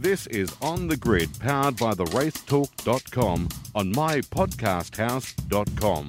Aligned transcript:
This 0.00 0.26
is 0.28 0.56
On 0.62 0.88
the 0.88 0.96
Grid, 0.96 1.28
powered 1.40 1.76
by 1.76 1.92
the 1.92 2.06
racetalk.com 2.06 3.48
on 3.74 3.92
mypodcasthouse.com. 3.92 6.08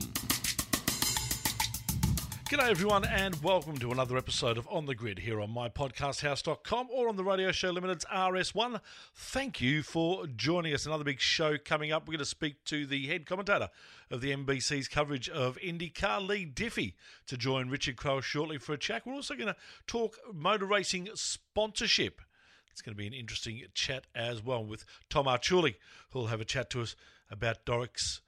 G'day 2.46 2.70
everyone 2.70 3.04
and 3.04 3.36
welcome 3.44 3.78
to 3.80 3.92
another 3.92 4.16
episode 4.16 4.58
of 4.58 4.66
On 4.70 4.86
the 4.86 4.96
Grid 4.96 5.20
here 5.20 5.42
on 5.42 5.50
mypodcasthouse.com 5.50 6.88
or 6.90 7.10
on 7.10 7.18
the 7.18 7.26
Radio 7.26 7.52
Show 7.52 7.72
Limited's 7.72 8.06
RS1. 8.06 8.80
Thank 9.14 9.60
you 9.60 9.84
for 9.84 10.26
joining 10.26 10.74
us. 10.74 10.86
Another 10.86 11.04
big 11.04 11.20
show 11.20 11.58
coming 11.58 11.92
up. 11.92 12.08
We're 12.08 12.14
going 12.14 12.20
to 12.20 12.26
speak 12.26 12.64
to 12.66 12.86
the 12.86 13.08
head 13.08 13.26
commentator 13.26 13.68
of 14.10 14.22
the 14.22 14.32
NBC's 14.32 14.88
coverage 14.88 15.28
of 15.28 15.58
IndyCar, 15.58 16.26
Leigh 16.26 16.46
Diffey, 16.46 16.94
to 17.28 17.36
join 17.36 17.68
Richard 17.68 17.98
Craill 17.98 18.24
shortly 18.24 18.58
for 18.58 18.72
a 18.72 18.78
chat. 18.78 19.06
We're 19.06 19.16
also 19.16 19.36
going 19.36 19.48
to 19.48 19.56
talk 19.86 20.18
motor 20.34 20.66
racing 20.66 21.10
sponsorship. 21.14 22.22
It's 22.72 22.82
going 22.82 22.96
to 22.96 22.98
be 22.98 23.08
an 23.08 23.14
interesting 23.14 23.62
chat 23.74 24.08
as 24.16 24.44
well 24.44 24.64
with 24.64 24.86
Tom 25.10 25.26
Arciuli, 25.26 25.76
who'll 26.12 26.28
have 26.28 26.42
a 26.42 26.46
chat 26.46 26.70
to 26.72 26.82
us 26.82 26.96
about 27.30 27.66
Doric's 27.66 28.22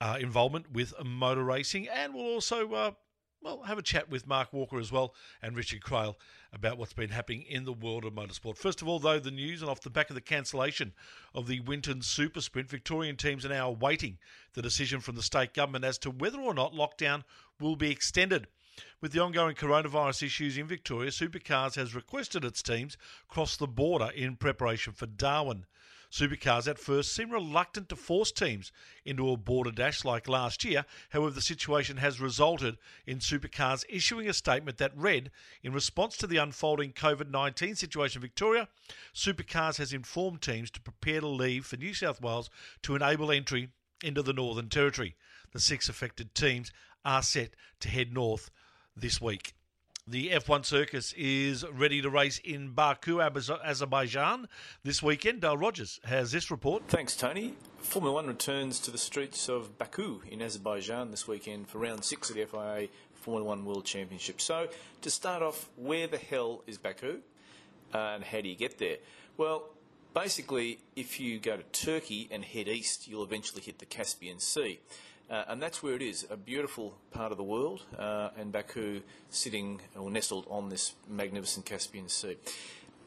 uh, 0.00 0.16
involvement 0.20 0.72
with 0.72 0.92
motor 1.04 1.44
racing, 1.44 1.88
and 1.88 2.14
we'll 2.14 2.24
also 2.24 2.72
uh, 2.72 2.90
well, 3.44 3.62
have 3.64 3.78
a 3.78 3.82
chat 3.82 4.08
with 4.08 4.26
Mark 4.26 4.52
Walker 4.52 4.78
as 4.78 4.90
well 4.90 5.14
and 5.42 5.54
Richard 5.54 5.82
Craill 5.82 6.16
about 6.52 6.78
what's 6.78 6.94
been 6.94 7.10
happening 7.10 7.42
in 7.42 7.64
the 7.64 7.72
world 7.72 8.04
of 8.04 8.14
motorsport. 8.14 8.56
First 8.56 8.80
of 8.80 8.88
all, 8.88 8.98
though, 8.98 9.18
the 9.18 9.30
news 9.30 9.60
and 9.60 9.70
off 9.70 9.82
the 9.82 9.90
back 9.90 10.08
of 10.08 10.14
the 10.14 10.22
cancellation 10.22 10.94
of 11.34 11.46
the 11.46 11.60
Winton 11.60 12.00
Super 12.00 12.40
Sprint, 12.40 12.70
Victorian 12.70 13.16
teams 13.16 13.44
are 13.44 13.50
now 13.50 13.68
awaiting 13.68 14.18
the 14.54 14.62
decision 14.62 15.00
from 15.00 15.14
the 15.14 15.22
state 15.22 15.52
government 15.52 15.84
as 15.84 15.98
to 15.98 16.10
whether 16.10 16.40
or 16.40 16.54
not 16.54 16.72
lockdown 16.72 17.22
will 17.60 17.76
be 17.76 17.90
extended. 17.90 18.46
With 19.04 19.12
the 19.12 19.20
ongoing 19.20 19.54
coronavirus 19.54 20.22
issues 20.22 20.56
in 20.56 20.66
Victoria, 20.66 21.10
Supercars 21.10 21.74
has 21.74 21.94
requested 21.94 22.42
its 22.42 22.62
teams 22.62 22.96
cross 23.28 23.54
the 23.54 23.66
border 23.66 24.10
in 24.14 24.36
preparation 24.36 24.94
for 24.94 25.04
Darwin. 25.04 25.66
Supercars 26.10 26.66
at 26.66 26.78
first 26.78 27.12
seemed 27.12 27.32
reluctant 27.32 27.90
to 27.90 27.96
force 27.96 28.32
teams 28.32 28.72
into 29.04 29.30
a 29.30 29.36
border 29.36 29.72
dash 29.72 30.06
like 30.06 30.26
last 30.26 30.64
year. 30.64 30.86
However, 31.10 31.32
the 31.32 31.42
situation 31.42 31.98
has 31.98 32.18
resulted 32.18 32.78
in 33.06 33.18
Supercars 33.18 33.84
issuing 33.90 34.26
a 34.26 34.32
statement 34.32 34.78
that 34.78 34.96
read 34.96 35.30
In 35.62 35.74
response 35.74 36.16
to 36.16 36.26
the 36.26 36.38
unfolding 36.38 36.92
COVID 36.94 37.28
19 37.28 37.74
situation 37.74 38.20
in 38.20 38.22
Victoria, 38.22 38.68
Supercars 39.14 39.76
has 39.76 39.92
informed 39.92 40.40
teams 40.40 40.70
to 40.70 40.80
prepare 40.80 41.20
to 41.20 41.26
leave 41.26 41.66
for 41.66 41.76
New 41.76 41.92
South 41.92 42.22
Wales 42.22 42.48
to 42.84 42.96
enable 42.96 43.30
entry 43.30 43.68
into 44.02 44.22
the 44.22 44.32
Northern 44.32 44.70
Territory. 44.70 45.14
The 45.52 45.60
six 45.60 45.90
affected 45.90 46.34
teams 46.34 46.72
are 47.04 47.22
set 47.22 47.54
to 47.80 47.90
head 47.90 48.14
north 48.14 48.50
this 48.96 49.20
week. 49.20 49.54
The 50.06 50.28
F1 50.30 50.66
circus 50.66 51.14
is 51.16 51.64
ready 51.72 52.02
to 52.02 52.10
race 52.10 52.38
in 52.44 52.72
Baku, 52.72 53.22
Azerbaijan 53.22 54.48
this 54.82 55.02
weekend. 55.02 55.40
Dale 55.40 55.56
Rogers 55.56 55.98
has 56.04 56.30
this 56.30 56.50
report. 56.50 56.82
Thanks, 56.88 57.16
Tony. 57.16 57.54
Formula 57.78 58.12
One 58.12 58.26
returns 58.26 58.80
to 58.80 58.90
the 58.90 58.98
streets 58.98 59.48
of 59.48 59.78
Baku 59.78 60.20
in 60.30 60.42
Azerbaijan 60.42 61.10
this 61.10 61.26
weekend 61.26 61.68
for 61.68 61.78
round 61.78 62.04
six 62.04 62.28
of 62.28 62.36
the 62.36 62.44
FIA 62.44 62.88
Formula 63.14 63.48
One 63.48 63.64
World 63.64 63.86
Championship. 63.86 64.42
So, 64.42 64.68
to 65.00 65.10
start 65.10 65.42
off, 65.42 65.70
where 65.76 66.06
the 66.06 66.18
hell 66.18 66.62
is 66.66 66.76
Baku 66.76 67.20
uh, 67.94 67.98
and 67.98 68.24
how 68.24 68.42
do 68.42 68.48
you 68.50 68.56
get 68.56 68.76
there? 68.76 68.98
Well, 69.38 69.70
basically, 70.12 70.80
if 70.96 71.18
you 71.18 71.40
go 71.40 71.56
to 71.56 71.62
Turkey 71.62 72.28
and 72.30 72.44
head 72.44 72.68
east, 72.68 73.08
you'll 73.08 73.24
eventually 73.24 73.62
hit 73.62 73.78
the 73.78 73.86
Caspian 73.86 74.38
Sea. 74.38 74.80
Uh, 75.30 75.44
and 75.48 75.62
that's 75.62 75.82
where 75.82 75.94
it 75.94 76.02
is, 76.02 76.26
a 76.30 76.36
beautiful 76.36 76.94
part 77.10 77.32
of 77.32 77.38
the 77.38 77.44
world, 77.44 77.82
uh, 77.98 78.28
and 78.36 78.52
Baku 78.52 79.00
sitting 79.30 79.80
or 79.96 80.10
nestled 80.10 80.46
on 80.50 80.68
this 80.68 80.94
magnificent 81.08 81.64
Caspian 81.64 82.08
Sea. 82.08 82.36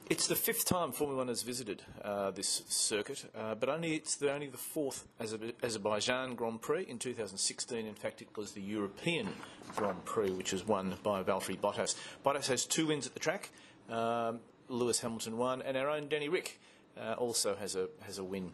It's 0.09 0.27
the 0.27 0.35
fifth 0.35 0.65
time 0.65 0.93
Formula 0.93 1.17
One 1.17 1.27
has 1.27 1.43
visited 1.43 1.83
uh, 2.01 2.31
this 2.31 2.63
circuit, 2.69 3.29
uh, 3.37 3.55
but 3.55 3.67
only 3.67 3.95
it's 3.95 4.15
the, 4.15 4.31
only 4.31 4.47
the 4.47 4.57
fourth 4.57 5.05
Azerbaijan 5.19 6.35
Grand 6.35 6.61
Prix. 6.61 6.85
In 6.87 6.97
2016, 6.97 7.85
in 7.85 7.93
fact, 7.93 8.21
it 8.21 8.29
was 8.37 8.53
the 8.53 8.61
European 8.61 9.27
Grand 9.75 10.05
Prix, 10.05 10.31
which 10.31 10.53
was 10.53 10.65
won 10.65 10.95
by 11.03 11.23
Valtteri 11.23 11.59
Bottas. 11.59 11.95
Bottas 12.25 12.47
has 12.47 12.65
two 12.65 12.87
wins 12.87 13.05
at 13.05 13.13
the 13.15 13.19
track. 13.19 13.49
Um, 13.89 14.39
Lewis 14.69 15.01
Hamilton 15.01 15.37
won, 15.37 15.61
and 15.61 15.75
our 15.75 15.89
own 15.89 16.07
Danny 16.07 16.29
Ric 16.29 16.59
uh, 16.97 17.13
also 17.13 17.55
has 17.55 17.75
a 17.75 17.89
has 18.03 18.17
a 18.17 18.23
win. 18.23 18.53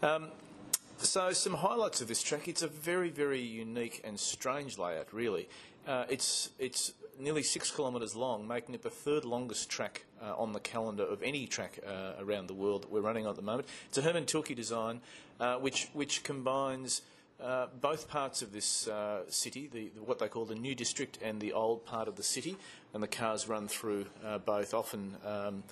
Um, 0.00 0.28
so, 0.98 1.32
some 1.32 1.54
highlights 1.54 2.00
of 2.00 2.08
this 2.08 2.22
track. 2.22 2.48
It's 2.48 2.62
a 2.62 2.68
very, 2.68 3.10
very 3.10 3.40
unique 3.40 4.00
and 4.04 4.18
strange 4.18 4.78
layout, 4.78 5.12
really. 5.12 5.48
Uh, 5.86 6.04
it's 6.08 6.50
it's 6.58 6.92
nearly 7.18 7.42
six 7.42 7.70
kilometres 7.70 8.16
long, 8.16 8.46
making 8.48 8.74
it 8.74 8.82
the 8.82 8.90
third 8.90 9.24
longest 9.24 9.68
track 9.68 10.04
uh, 10.22 10.34
on 10.36 10.52
the 10.52 10.60
calendar 10.60 11.04
of 11.04 11.22
any 11.22 11.46
track 11.46 11.78
uh, 11.86 12.12
around 12.18 12.48
the 12.48 12.54
world 12.54 12.82
that 12.82 12.90
we're 12.90 13.00
running 13.00 13.26
at 13.26 13.36
the 13.36 13.42
moment. 13.42 13.68
It's 13.88 13.98
a 13.98 14.02
Hermann 14.02 14.26
Tilke 14.26 14.54
design, 14.54 15.00
uh, 15.40 15.56
which 15.56 15.88
which 15.92 16.22
combines. 16.22 17.02
Uh, 17.42 17.66
both 17.80 18.08
parts 18.08 18.42
of 18.42 18.52
this 18.52 18.86
uh, 18.86 19.22
city, 19.28 19.68
the, 19.70 19.90
the, 19.96 20.02
what 20.02 20.20
they 20.20 20.28
call 20.28 20.44
the 20.44 20.54
new 20.54 20.72
district 20.72 21.18
and 21.20 21.40
the 21.40 21.52
old 21.52 21.84
part 21.84 22.06
of 22.06 22.14
the 22.14 22.22
city, 22.22 22.56
and 22.94 23.02
the 23.02 23.08
cars 23.08 23.48
run 23.48 23.66
through 23.66 24.06
both, 24.46 24.72
often 24.72 25.16
um, 25.26 25.64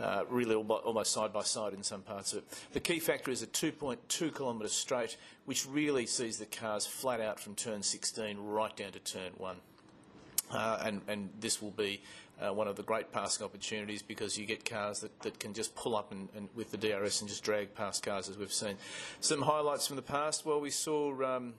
uh, 0.00 0.24
really 0.28 0.54
almost 0.54 1.12
side 1.12 1.32
by 1.32 1.42
side 1.42 1.74
in 1.74 1.82
some 1.82 2.02
parts 2.02 2.32
of 2.32 2.38
it. 2.38 2.44
The 2.72 2.80
key 2.80 2.98
factor 2.98 3.30
is 3.30 3.42
a 3.42 3.46
2.2 3.46 4.34
kilometre 4.34 4.68
straight, 4.68 5.16
which 5.44 5.66
really 5.66 6.06
sees 6.06 6.38
the 6.38 6.46
cars 6.46 6.86
flat 6.86 7.20
out 7.20 7.38
from 7.38 7.54
turn 7.54 7.82
16 7.82 8.38
right 8.38 8.74
down 8.76 8.92
to 8.92 8.98
turn 9.00 9.32
1. 9.36 9.56
Uh, 10.52 10.82
and, 10.84 11.00
and, 11.06 11.30
this 11.38 11.62
will 11.62 11.70
be 11.70 12.02
uh, 12.40 12.52
one 12.52 12.66
of 12.66 12.74
the 12.74 12.82
great 12.82 13.12
passing 13.12 13.44
opportunities 13.44 14.02
because 14.02 14.36
you 14.36 14.44
get 14.46 14.64
cars 14.64 14.98
that, 14.98 15.16
that 15.20 15.38
can 15.38 15.54
just 15.54 15.72
pull 15.76 15.94
up 15.94 16.10
and, 16.10 16.28
and, 16.34 16.48
with 16.56 16.72
the 16.72 16.76
DRS 16.76 17.20
and 17.20 17.30
just 17.30 17.44
drag 17.44 17.72
past 17.76 18.02
cars 18.02 18.28
as 18.28 18.36
we've 18.36 18.52
seen. 18.52 18.76
Some 19.20 19.42
highlights 19.42 19.86
from 19.86 19.94
the 19.94 20.02
past. 20.02 20.44
Well, 20.44 20.60
we 20.60 20.70
saw 20.70 21.36
um, 21.36 21.54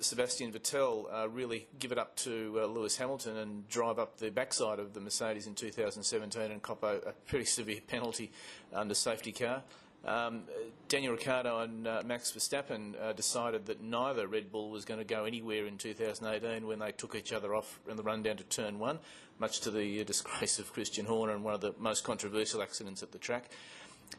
Sebastian 0.00 0.52
Vettel 0.52 1.06
uh, 1.12 1.28
really 1.28 1.66
give 1.78 1.92
it 1.92 1.98
up 1.98 2.16
to 2.16 2.60
uh, 2.62 2.66
Lewis 2.66 2.96
Hamilton 2.96 3.36
and 3.36 3.68
drive 3.68 3.98
up 3.98 4.18
the 4.18 4.30
backside 4.30 4.78
of 4.78 4.92
the 4.92 5.00
Mercedes 5.00 5.46
in 5.46 5.54
2017 5.54 6.50
and 6.50 6.62
cop 6.62 6.82
a, 6.82 7.00
a 7.06 7.12
pretty 7.26 7.44
severe 7.44 7.80
penalty 7.86 8.30
under 8.72 8.94
safety 8.94 9.32
car. 9.32 9.62
Um, 10.04 10.44
Daniel 10.88 11.12
Ricciardo 11.12 11.60
and 11.60 11.86
uh, 11.86 12.02
Max 12.06 12.32
Verstappen 12.32 12.94
uh, 13.00 13.12
decided 13.12 13.66
that 13.66 13.82
neither 13.82 14.26
Red 14.26 14.50
Bull 14.50 14.70
was 14.70 14.86
going 14.86 14.98
to 14.98 15.04
go 15.04 15.24
anywhere 15.24 15.66
in 15.66 15.76
2018 15.76 16.66
when 16.66 16.78
they 16.78 16.92
took 16.92 17.14
each 17.14 17.32
other 17.32 17.54
off 17.54 17.80
in 17.88 17.96
the 17.96 18.02
run 18.02 18.22
down 18.22 18.38
to 18.38 18.44
turn 18.44 18.78
one, 18.78 18.98
much 19.38 19.60
to 19.60 19.70
the 19.70 20.02
disgrace 20.04 20.58
of 20.58 20.72
Christian 20.72 21.04
Horner 21.04 21.34
and 21.34 21.44
one 21.44 21.54
of 21.54 21.60
the 21.60 21.74
most 21.78 22.02
controversial 22.02 22.62
accidents 22.62 23.02
at 23.02 23.12
the 23.12 23.18
track. 23.18 23.50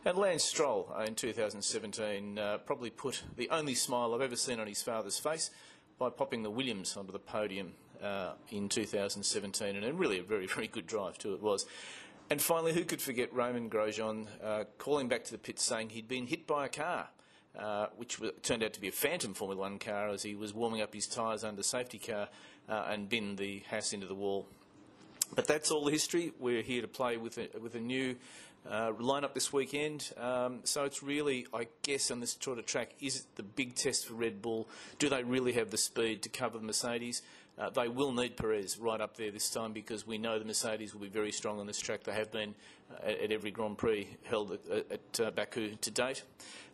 And 0.04 0.18
Lance 0.18 0.44
Stroll 0.44 0.92
uh, 0.98 1.04
in 1.04 1.16
2017 1.16 2.40
uh, 2.40 2.58
probably 2.60 2.90
put 2.90 3.24
the 3.36 3.50
only 3.50 3.76
smile 3.76 4.16
I've 4.16 4.22
ever 4.22 4.36
seen 4.36 4.60
on 4.60 4.68
his 4.68 4.82
father's 4.82 5.20
face 5.20 5.52
by 6.00 6.10
popping 6.10 6.42
the 6.42 6.50
Williams 6.50 6.98
onto 6.98 7.12
the 7.12 7.20
podium 7.20 7.74
uh, 8.02 8.32
in 8.50 8.68
2017, 8.68 9.76
and 9.76 10.00
really 10.00 10.20
a 10.20 10.24
very, 10.24 10.48
very 10.56 10.68
good 10.68 10.88
drive 10.88 11.18
too 11.18 11.34
it 11.34 11.42
was. 11.42 11.66
And 12.32 12.42
finally, 12.42 12.74
who 12.74 12.86
could 12.86 13.02
forget 13.02 13.34
Romain 13.34 13.70
Grosjean 13.70 14.28
uh, 14.44 14.64
calling 14.78 15.08
back 15.08 15.26
to 15.26 15.32
the 15.32 15.38
pit 15.38 15.60
saying 15.60 15.90
he'd 15.90 16.08
been 16.08 16.28
hit 16.28 16.48
by 16.48 16.66
a 16.66 16.70
car, 16.70 17.10
uh, 17.60 17.88
which 17.98 18.20
turned 18.42 18.64
out 18.64 18.74
to 18.74 18.82
be 18.82 18.88
a 18.88 18.92
phantom 18.92 19.34
Formula 19.34 19.60
One 19.60 19.78
car 19.78 20.08
as 20.08 20.24
he 20.24 20.34
was 20.34 20.54
warming 20.54 20.82
up 20.82 20.94
his 20.94 21.08
tyres 21.08 21.44
under 21.44 21.62
safety 21.62 22.00
car 22.00 22.30
uh, 22.70 22.86
and 22.90 23.10
binned 23.10 23.38
the 23.38 23.64
Haas 23.70 23.92
into 23.92 24.08
the 24.08 24.16
wall. 24.16 24.48
But 25.36 25.46
that's 25.46 25.72
all 25.72 25.86
the 25.86 25.92
history. 25.92 26.34
We're 26.40 26.62
here 26.62 26.82
to 26.82 26.88
play 26.88 27.18
with 27.18 27.38
a, 27.38 27.50
with 27.60 27.76
a 27.76 27.80
new 27.80 28.16
uh, 28.70 28.92
lineup 28.94 29.34
this 29.34 29.52
weekend. 29.52 30.12
Um, 30.18 30.60
so 30.64 30.84
it's 30.84 31.02
really, 31.02 31.48
I 31.54 31.68
guess, 31.84 32.12
on 32.12 32.20
this 32.20 32.38
shorter 32.40 32.62
track, 32.62 32.94
is 33.00 33.18
it 33.18 33.26
the 33.36 33.44
big 33.44 33.76
test 33.76 34.08
for 34.08 34.14
Red 34.14 34.42
Bull? 34.42 34.70
Do 35.00 35.10
they 35.10 35.24
really 35.24 35.54
have 35.54 35.72
the 35.72 35.78
speed 35.78 36.22
to 36.24 36.30
cover 36.30 36.58
the 36.58 36.66
Mercedes? 36.66 37.22
Uh, 37.58 37.70
they 37.70 37.88
will 37.88 38.12
need 38.12 38.38
Perez 38.38 38.78
right 38.78 39.02
up 39.02 39.18
there 39.18 39.30
this 39.30 39.50
time 39.50 39.74
because 39.74 40.08
we 40.08 40.18
know 40.18 40.40
the 40.40 40.46
Mercedes 40.46 40.94
will 40.94 41.02
be 41.02 41.10
very 41.10 41.32
strong 41.32 41.60
on 41.60 41.68
this 41.68 41.80
track. 41.80 42.04
They 42.04 42.14
have 42.14 42.32
been 42.32 42.56
uh, 42.92 43.10
at, 43.10 43.20
at, 43.20 43.32
every 43.32 43.52
Grand 43.52 43.78
Prix 43.78 44.08
held 44.24 44.54
at, 44.54 44.92
at 44.92 45.20
uh, 45.20 45.32
Baku 45.32 45.76
to 45.76 45.92
date. 45.92 46.24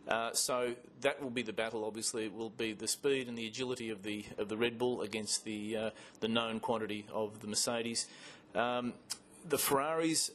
Uh, 0.06 0.32
so 0.32 0.74
that 1.02 1.22
will 1.22 1.30
be 1.30 1.42
the 1.42 1.52
battle. 1.52 1.84
Obviously, 1.84 2.24
it 2.24 2.34
will 2.34 2.48
be 2.48 2.72
the 2.72 2.88
speed 2.88 3.28
and 3.28 3.36
the 3.36 3.46
agility 3.46 3.90
of 3.90 4.02
the 4.02 4.24
of 4.38 4.48
the 4.48 4.56
Red 4.56 4.78
Bull 4.78 5.02
against 5.02 5.44
the 5.44 5.76
uh, 5.76 5.90
the 6.20 6.28
known 6.28 6.60
quantity 6.60 7.04
of 7.12 7.40
the 7.40 7.46
Mercedes. 7.46 8.06
Um, 8.54 8.94
the 9.46 9.58
Ferraris 9.58 10.30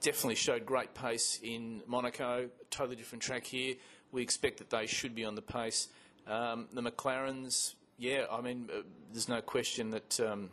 definitely 0.00 0.34
showed 0.34 0.66
great 0.66 0.94
pace 0.94 1.38
in 1.42 1.82
Monaco. 1.86 2.48
Totally 2.70 2.96
different 2.96 3.22
track 3.22 3.44
here. 3.44 3.74
We 4.12 4.22
expect 4.22 4.58
that 4.58 4.70
they 4.70 4.86
should 4.86 5.14
be 5.14 5.24
on 5.24 5.34
the 5.34 5.42
pace. 5.42 5.88
Um, 6.26 6.68
the 6.72 6.82
McLarens, 6.82 7.74
yeah, 7.98 8.24
I 8.30 8.40
mean, 8.40 8.68
uh, 8.72 8.82
there's 9.12 9.28
no 9.28 9.40
question 9.40 9.90
that 9.90 10.20
um, 10.20 10.50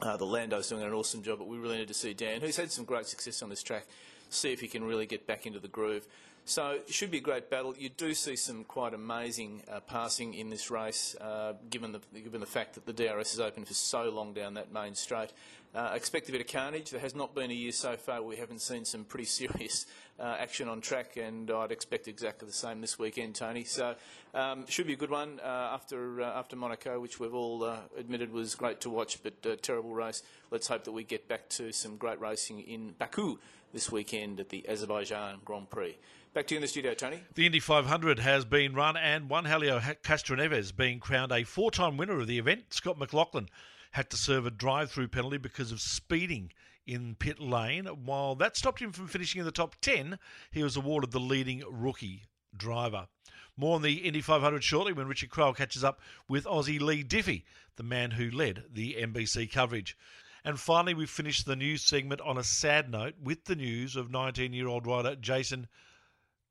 uh, 0.00 0.16
the 0.16 0.24
Lando's 0.24 0.68
doing 0.68 0.82
an 0.82 0.92
awesome 0.92 1.22
job, 1.22 1.38
but 1.38 1.48
we 1.48 1.58
really 1.58 1.78
need 1.78 1.88
to 1.88 1.94
see 1.94 2.14
Dan, 2.14 2.40
who's 2.40 2.56
had 2.56 2.70
some 2.70 2.84
great 2.84 3.06
success 3.06 3.42
on 3.42 3.50
this 3.50 3.62
track, 3.62 3.86
see 4.30 4.52
if 4.52 4.60
he 4.60 4.68
can 4.68 4.84
really 4.84 5.06
get 5.06 5.26
back 5.26 5.46
into 5.46 5.58
the 5.58 5.68
groove. 5.68 6.06
So 6.48 6.70
it 6.70 6.94
should 6.94 7.10
be 7.10 7.18
a 7.18 7.20
great 7.20 7.50
battle. 7.50 7.74
You 7.78 7.90
do 7.90 8.14
see 8.14 8.34
some 8.34 8.64
quite 8.64 8.94
amazing 8.94 9.64
uh, 9.70 9.80
passing 9.80 10.32
in 10.32 10.48
this 10.48 10.70
race, 10.70 11.14
uh, 11.20 11.52
given 11.68 11.92
the 11.92 12.00
given 12.18 12.40
the 12.40 12.46
fact 12.46 12.72
that 12.76 12.86
the 12.86 12.92
DRS 12.94 13.34
is 13.34 13.38
open 13.38 13.66
for 13.66 13.74
so 13.74 14.08
long 14.08 14.32
down 14.32 14.54
that 14.54 14.72
main 14.72 14.94
straight. 14.94 15.30
Uh, 15.74 15.92
expect 15.94 16.26
a 16.30 16.32
bit 16.32 16.40
of 16.40 16.46
carnage. 16.46 16.88
There 16.88 17.00
has 17.00 17.14
not 17.14 17.34
been 17.34 17.50
a 17.50 17.54
year 17.54 17.72
so 17.72 17.98
far 17.98 18.22
we 18.22 18.36
haven't 18.36 18.62
seen 18.62 18.86
some 18.86 19.04
pretty 19.04 19.24
serious 19.26 19.84
uh, 20.18 20.36
action 20.38 20.68
on 20.68 20.80
track, 20.80 21.18
and 21.18 21.50
I'd 21.50 21.70
expect 21.70 22.08
exactly 22.08 22.46
the 22.48 22.54
same 22.54 22.80
this 22.80 22.98
weekend, 22.98 23.34
Tony. 23.34 23.64
So 23.64 23.94
um, 24.32 24.66
should 24.68 24.86
be 24.86 24.94
a 24.94 24.96
good 24.96 25.10
one 25.10 25.40
uh, 25.44 25.74
after 25.74 26.22
uh, 26.22 26.38
after 26.38 26.56
Monaco, 26.56 26.98
which 26.98 27.20
we've 27.20 27.34
all 27.34 27.62
admitted 27.94 28.32
was 28.32 28.54
great 28.54 28.80
to 28.80 28.88
watch, 28.88 29.22
but 29.22 29.62
terrible 29.62 29.92
race. 29.92 30.22
Let's 30.50 30.66
hope 30.66 30.84
that 30.84 30.92
we 30.92 31.04
get 31.04 31.28
back 31.28 31.50
to 31.50 31.72
some 31.72 31.98
great 31.98 32.22
racing 32.22 32.60
in 32.60 32.94
Baku 32.98 33.38
this 33.74 33.92
weekend 33.92 34.40
at 34.40 34.48
the 34.48 34.66
Azerbaijan 34.66 35.40
Grand 35.44 35.68
Prix. 35.68 35.98
Back 36.34 36.46
to 36.48 36.54
you 36.54 36.58
in 36.58 36.62
the 36.62 36.68
studio, 36.68 36.94
Tony. 36.94 37.20
The 37.34 37.46
Indy 37.46 37.58
500 37.58 38.18
has 38.18 38.44
been 38.44 38.74
run, 38.74 38.96
and 38.96 39.30
Juan 39.30 39.46
Helio 39.46 39.80
Castroneves 39.80 40.76
being 40.76 41.00
crowned 41.00 41.32
a 41.32 41.42
four-time 41.42 41.96
winner 41.96 42.20
of 42.20 42.26
the 42.26 42.38
event. 42.38 42.66
Scott 42.70 42.98
McLaughlin 42.98 43.48
had 43.92 44.10
to 44.10 44.16
serve 44.16 44.46
a 44.46 44.50
drive-through 44.50 45.08
penalty 45.08 45.38
because 45.38 45.72
of 45.72 45.80
speeding 45.80 46.52
in 46.86 47.14
pit 47.14 47.40
lane. 47.40 47.86
While 47.86 48.34
that 48.36 48.56
stopped 48.56 48.80
him 48.80 48.92
from 48.92 49.08
finishing 49.08 49.40
in 49.40 49.46
the 49.46 49.52
top 49.52 49.76
10, 49.80 50.18
he 50.50 50.62
was 50.62 50.76
awarded 50.76 51.12
the 51.12 51.18
leading 51.18 51.64
rookie 51.68 52.24
driver. 52.56 53.08
More 53.56 53.74
on 53.74 53.82
the 53.82 53.94
Indy 53.94 54.20
500 54.20 54.62
shortly 54.62 54.92
when 54.92 55.08
Richard 55.08 55.30
Craill 55.30 55.56
catches 55.56 55.82
up 55.82 56.00
with 56.28 56.44
Aussie 56.44 56.80
Leigh 56.80 57.04
Diffey, 57.04 57.44
the 57.76 57.82
man 57.82 58.12
who 58.12 58.30
led 58.30 58.64
the 58.70 58.96
NBC 59.00 59.50
coverage. 59.50 59.96
And 60.44 60.60
finally, 60.60 60.94
we 60.94 61.06
finish 61.06 61.42
the 61.42 61.56
news 61.56 61.82
segment 61.82 62.20
on 62.20 62.38
a 62.38 62.44
sad 62.44 62.90
note 62.90 63.14
with 63.20 63.46
the 63.46 63.56
news 63.56 63.96
of 63.96 64.10
19 64.10 64.52
year 64.52 64.68
old 64.68 64.86
rider 64.86 65.16
Jason 65.16 65.66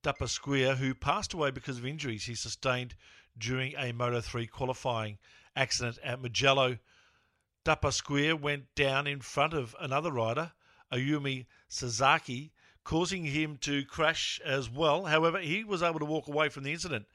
Dupasquier, 0.04 0.76
who 0.78 0.94
passed 0.94 1.34
away 1.34 1.52
because 1.52 1.78
of 1.78 1.86
injuries 1.86 2.26
he 2.26 2.36
sustained 2.36 2.96
during 3.38 3.76
a 3.76 3.92
Moto 3.92 4.22
3 4.22 4.48
qualifying 4.48 5.18
accident 5.56 5.98
at 6.04 6.22
Mugello. 6.22 6.78
Dupasquier 7.66 8.40
went 8.40 8.74
down 8.76 9.08
in 9.08 9.22
front 9.22 9.54
of 9.54 9.76
another 9.80 10.12
rider, 10.12 10.54
Ayumu 10.92 11.46
Sasaki, 11.68 12.54
causing 12.84 13.26
him 13.26 13.58
to 13.58 13.84
crash 13.86 14.40
as 14.46 14.70
well. 14.70 15.06
However, 15.06 15.40
he 15.40 15.64
was 15.64 15.84
able 15.84 16.00
to 16.00 16.06
walk 16.06 16.28
away 16.28 16.50
from 16.50 16.64
the 16.64 16.72
incident. 16.72 17.06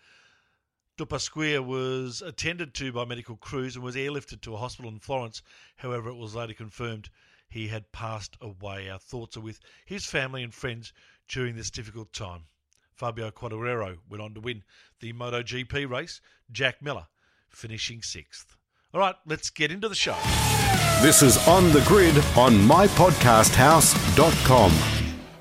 Dupasquier 0.98 1.62
was 1.62 2.20
attended 2.20 2.74
to 2.74 2.92
by 2.92 3.04
medical 3.04 3.36
crews 3.36 3.76
and 3.76 3.84
was 3.84 3.96
airlifted 3.96 4.42
to 4.42 4.54
a 4.54 4.58
hospital 4.58 4.90
in 4.90 4.98
Florence. 4.98 5.40
However, 5.76 6.10
it 6.10 6.16
was 6.16 6.34
later 6.34 6.52
confirmed 6.52 7.08
he 7.48 7.68
had 7.68 7.92
passed 7.92 8.36
away. 8.40 8.90
Our 8.90 8.98
thoughts 8.98 9.36
are 9.36 9.40
with 9.40 9.60
his 9.86 10.04
family 10.04 10.42
and 10.42 10.52
friends 10.52 10.92
during 11.28 11.56
this 11.56 11.70
difficult 11.70 12.12
time. 12.12 12.44
Fabio 13.02 13.30
Quartararo 13.32 13.98
went 14.08 14.22
on 14.22 14.32
to 14.32 14.40
win 14.40 14.62
the 15.00 15.12
MotoGP 15.12 15.90
race, 15.90 16.20
Jack 16.52 16.80
Miller 16.80 17.08
finishing 17.48 18.00
sixth. 18.00 18.56
All 18.94 19.00
right, 19.00 19.16
let's 19.26 19.50
get 19.50 19.72
into 19.72 19.88
the 19.88 19.96
show. 19.96 20.16
This 21.00 21.20
is 21.20 21.36
On 21.48 21.72
the 21.72 21.80
Grid 21.80 22.16
on 22.36 22.52
mypodcasthouse.com. 22.52 24.72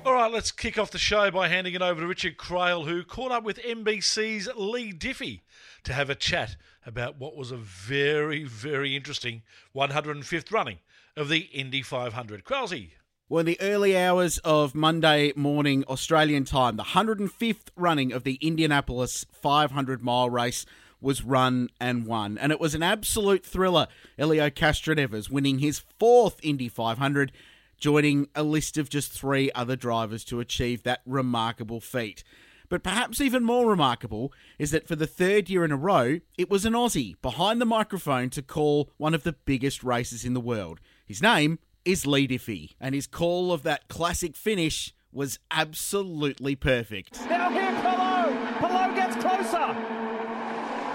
All 0.04 0.12
right, 0.12 0.32
let's 0.32 0.50
kick 0.50 0.76
off 0.76 0.90
the 0.90 0.98
show 0.98 1.30
by 1.30 1.46
handing 1.46 1.74
it 1.74 1.82
over 1.82 2.00
to 2.00 2.06
Richard 2.08 2.36
Craill, 2.36 2.84
who 2.84 3.04
caught 3.04 3.30
up 3.30 3.44
with 3.44 3.62
NBC's 3.62 4.48
Leigh 4.56 4.92
Diffey 4.92 5.42
to 5.84 5.92
have 5.92 6.10
a 6.10 6.16
chat 6.16 6.56
about 6.84 7.20
what 7.20 7.36
was 7.36 7.52
a 7.52 7.56
very, 7.56 8.42
very 8.42 8.96
interesting 8.96 9.42
105th 9.72 10.50
running 10.50 10.80
of 11.16 11.28
the 11.28 11.42
Indy 11.52 11.82
500. 11.82 12.42
Crowlsy. 12.42 12.88
Well, 13.32 13.40
in 13.40 13.46
the 13.46 13.60
early 13.62 13.96
hours 13.96 14.36
of 14.44 14.74
Monday 14.74 15.32
morning 15.34 15.84
Australian 15.88 16.44
time, 16.44 16.76
the 16.76 16.82
105th 16.82 17.68
running 17.76 18.12
of 18.12 18.24
the 18.24 18.34
Indianapolis 18.42 19.24
500 19.32 20.02
mile 20.02 20.28
race 20.28 20.66
was 21.00 21.24
run 21.24 21.70
and 21.80 22.04
won. 22.06 22.36
And 22.36 22.52
it 22.52 22.60
was 22.60 22.74
an 22.74 22.82
absolute 22.82 23.42
thriller. 23.42 23.88
Helio 24.18 24.50
Castroneves 24.50 25.30
winning 25.30 25.60
his 25.60 25.78
fourth 25.78 26.40
Indy 26.42 26.68
500, 26.68 27.32
joining 27.78 28.28
a 28.34 28.42
list 28.42 28.76
of 28.76 28.90
just 28.90 29.10
three 29.10 29.50
other 29.54 29.76
drivers 29.76 30.24
to 30.24 30.40
achieve 30.40 30.82
that 30.82 31.00
remarkable 31.06 31.80
feat. 31.80 32.22
But 32.68 32.82
perhaps 32.82 33.18
even 33.18 33.44
more 33.44 33.66
remarkable 33.66 34.30
is 34.58 34.72
that 34.72 34.86
for 34.86 34.94
the 34.94 35.06
third 35.06 35.48
year 35.48 35.64
in 35.64 35.72
a 35.72 35.76
row, 35.78 36.20
it 36.36 36.50
was 36.50 36.66
an 36.66 36.74
Aussie 36.74 37.14
behind 37.22 37.62
the 37.62 37.64
microphone 37.64 38.28
to 38.28 38.42
call 38.42 38.90
one 38.98 39.14
of 39.14 39.22
the 39.22 39.36
biggest 39.46 39.82
races 39.82 40.22
in 40.22 40.34
the 40.34 40.38
world. 40.38 40.80
His 41.06 41.22
name 41.22 41.58
is 41.84 42.04
Diffey, 42.04 42.74
and 42.80 42.94
his 42.94 43.06
call 43.06 43.52
of 43.52 43.62
that 43.64 43.88
classic 43.88 44.36
finish 44.36 44.94
was 45.12 45.38
absolutely 45.50 46.56
perfect. 46.56 47.20
Now 47.28 47.50
here, 47.50 47.72
Palou! 47.82 48.32
Palou 48.58 48.94
gets 48.94 49.16
closer! 49.16 49.74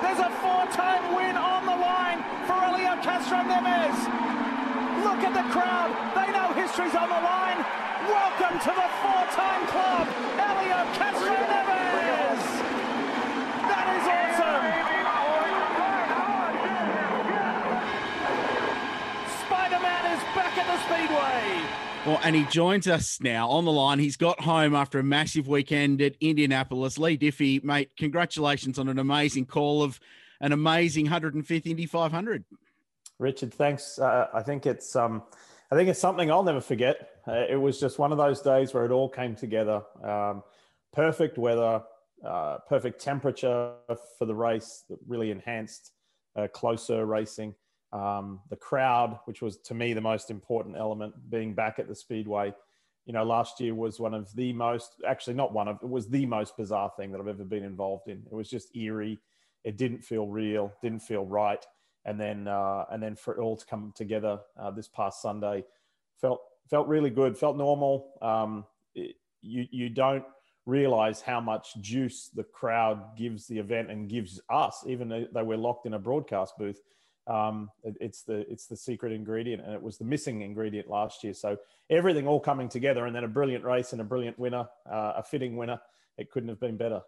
There's 0.01 0.19
a 0.19 0.29
four-time 0.41 1.15
win 1.15 1.35
on 1.35 1.65
the 1.65 1.75
line 1.75 2.23
for 2.45 2.53
Elio 2.53 3.01
Castro 3.01 3.37
Castroneves. 3.37 4.01
Look 5.03 5.21
at 5.25 5.33
the 5.33 5.43
crowd. 5.53 5.91
They 6.15 6.31
know 6.33 6.53
history's 6.53 6.95
on 6.95 7.09
the 7.09 7.21
line. 7.21 7.65
Welcome 8.07 8.57
to 8.61 8.71
the 8.73 8.89
four-time 9.01 9.67
club, 9.67 10.07
Elio 10.37 10.81
Castro 10.97 11.33
Castroneves. 11.33 12.45
That 13.67 13.87
is 13.97 14.05
awesome. 14.17 14.65
Spider-Man 19.45 20.03
is 20.13 20.21
back 20.37 20.57
at 20.57 20.67
the 20.69 20.76
Speedway. 20.87 21.61
Well, 22.05 22.19
and 22.23 22.35
he 22.35 22.45
joins 22.45 22.87
us 22.87 23.19
now 23.19 23.49
on 23.49 23.65
the 23.65 23.71
line. 23.71 23.99
He's 23.99 24.15
got 24.15 24.39
home 24.39 24.73
after 24.73 24.99
a 24.99 25.03
massive 25.03 25.47
weekend 25.47 26.01
at 26.01 26.15
Indianapolis. 26.21 26.97
Leigh 26.97 27.17
Diffey, 27.17 27.61
mate, 27.63 27.91
congratulations 27.97 28.79
on 28.79 28.87
an 28.87 28.97
amazing 28.97 29.45
call 29.45 29.83
of 29.83 29.99
an 30.39 30.53
amazing 30.53 31.07
105th 31.07 31.65
Indy 31.65 31.85
500. 31.85 32.45
Richard, 33.19 33.53
thanks. 33.53 33.99
Uh, 33.99 34.27
I 34.33 34.41
think 34.41 34.65
it's 34.65 34.95
um, 34.95 35.23
I 35.69 35.75
think 35.75 35.89
it's 35.89 35.99
something 35.99 36.31
I'll 36.31 36.43
never 36.43 36.61
forget. 36.61 37.09
Uh, 37.27 37.43
it 37.49 37.59
was 37.59 37.79
just 37.79 37.99
one 37.99 38.13
of 38.13 38.17
those 38.17 38.41
days 38.41 38.73
where 38.73 38.85
it 38.85 38.91
all 38.91 39.09
came 39.09 39.35
together. 39.35 39.81
Um, 40.01 40.43
perfect 40.93 41.37
weather, 41.37 41.83
uh, 42.25 42.59
perfect 42.69 43.01
temperature 43.01 43.73
for 44.17 44.25
the 44.25 44.35
race 44.35 44.85
that 44.89 44.99
really 45.07 45.31
enhanced 45.31 45.91
uh, 46.37 46.47
closer 46.47 47.05
racing 47.05 47.53
um, 47.97 48.39
the 48.49 48.55
crowd, 48.55 49.19
which 49.25 49.41
was 49.41 49.57
to 49.57 49.73
me 49.73 49.93
the 49.93 50.01
most 50.01 50.29
important 50.29 50.77
element, 50.77 51.13
being 51.29 51.53
back 51.53 51.79
at 51.79 51.87
the 51.87 51.95
speedway. 51.95 52.53
You 53.05 53.13
know, 53.13 53.23
last 53.23 53.59
year 53.59 53.73
was 53.73 53.99
one 53.99 54.13
of 54.13 54.33
the 54.35 54.53
most, 54.53 54.95
actually 55.07 55.33
not 55.35 55.53
one 55.53 55.67
of, 55.67 55.79
it 55.81 55.89
was 55.89 56.09
the 56.09 56.25
most 56.25 56.57
bizarre 56.57 56.91
thing 56.97 57.11
that 57.11 57.21
I've 57.21 57.27
ever 57.27 57.45
been 57.45 57.63
involved 57.63 58.07
in. 58.09 58.23
It 58.31 58.35
was 58.35 58.49
just 58.49 58.75
eerie. 58.75 59.19
It 59.63 59.77
didn't 59.77 60.03
feel 60.03 60.27
real, 60.27 60.73
didn't 60.81 60.99
feel 60.99 61.25
right. 61.25 61.65
And 62.05 62.19
then, 62.19 62.47
uh, 62.47 62.85
and 62.91 63.01
then 63.01 63.15
for 63.15 63.33
it 63.33 63.39
all 63.39 63.55
to 63.55 63.65
come 63.65 63.93
together 63.95 64.39
uh, 64.59 64.71
this 64.71 64.87
past 64.87 65.21
Sunday, 65.21 65.63
felt 66.21 66.41
felt 66.69 66.87
really 66.87 67.09
good. 67.09 67.37
Felt 67.37 67.57
normal. 67.57 68.13
Um, 68.21 68.65
it, 68.95 69.15
you 69.41 69.65
you 69.71 69.89
don't 69.89 70.23
realize 70.65 71.21
how 71.21 71.41
much 71.41 71.75
juice 71.81 72.29
the 72.33 72.43
crowd 72.43 73.17
gives 73.17 73.47
the 73.47 73.57
event 73.57 73.89
and 73.91 74.09
gives 74.09 74.39
us, 74.49 74.83
even 74.87 75.27
though 75.33 75.43
we're 75.43 75.57
locked 75.57 75.85
in 75.85 75.93
a 75.95 75.99
broadcast 75.99 76.53
booth 76.57 76.81
um, 77.27 77.69
it, 77.83 77.95
it's 77.99 78.23
the 78.23 78.49
it's 78.51 78.67
the 78.67 78.75
secret 78.75 79.11
ingredient, 79.11 79.63
and 79.63 79.73
it 79.73 79.81
was 79.81 79.97
the 79.97 80.05
missing 80.05 80.41
ingredient 80.41 80.89
last 80.89 81.23
year. 81.23 81.33
So 81.33 81.57
everything 81.89 82.27
all 82.27 82.39
coming 82.39 82.69
together, 82.69 83.05
and 83.05 83.15
then 83.15 83.23
a 83.23 83.27
brilliant 83.27 83.63
race 83.63 83.91
and 83.91 84.01
a 84.01 84.05
brilliant 84.05 84.37
winner, 84.39 84.67
uh, 84.89 85.13
a 85.17 85.23
fitting 85.23 85.55
winner. 85.57 85.79
It 86.17 86.31
couldn't 86.31 86.49
have 86.49 86.59
been 86.59 86.77
better. 86.77 87.01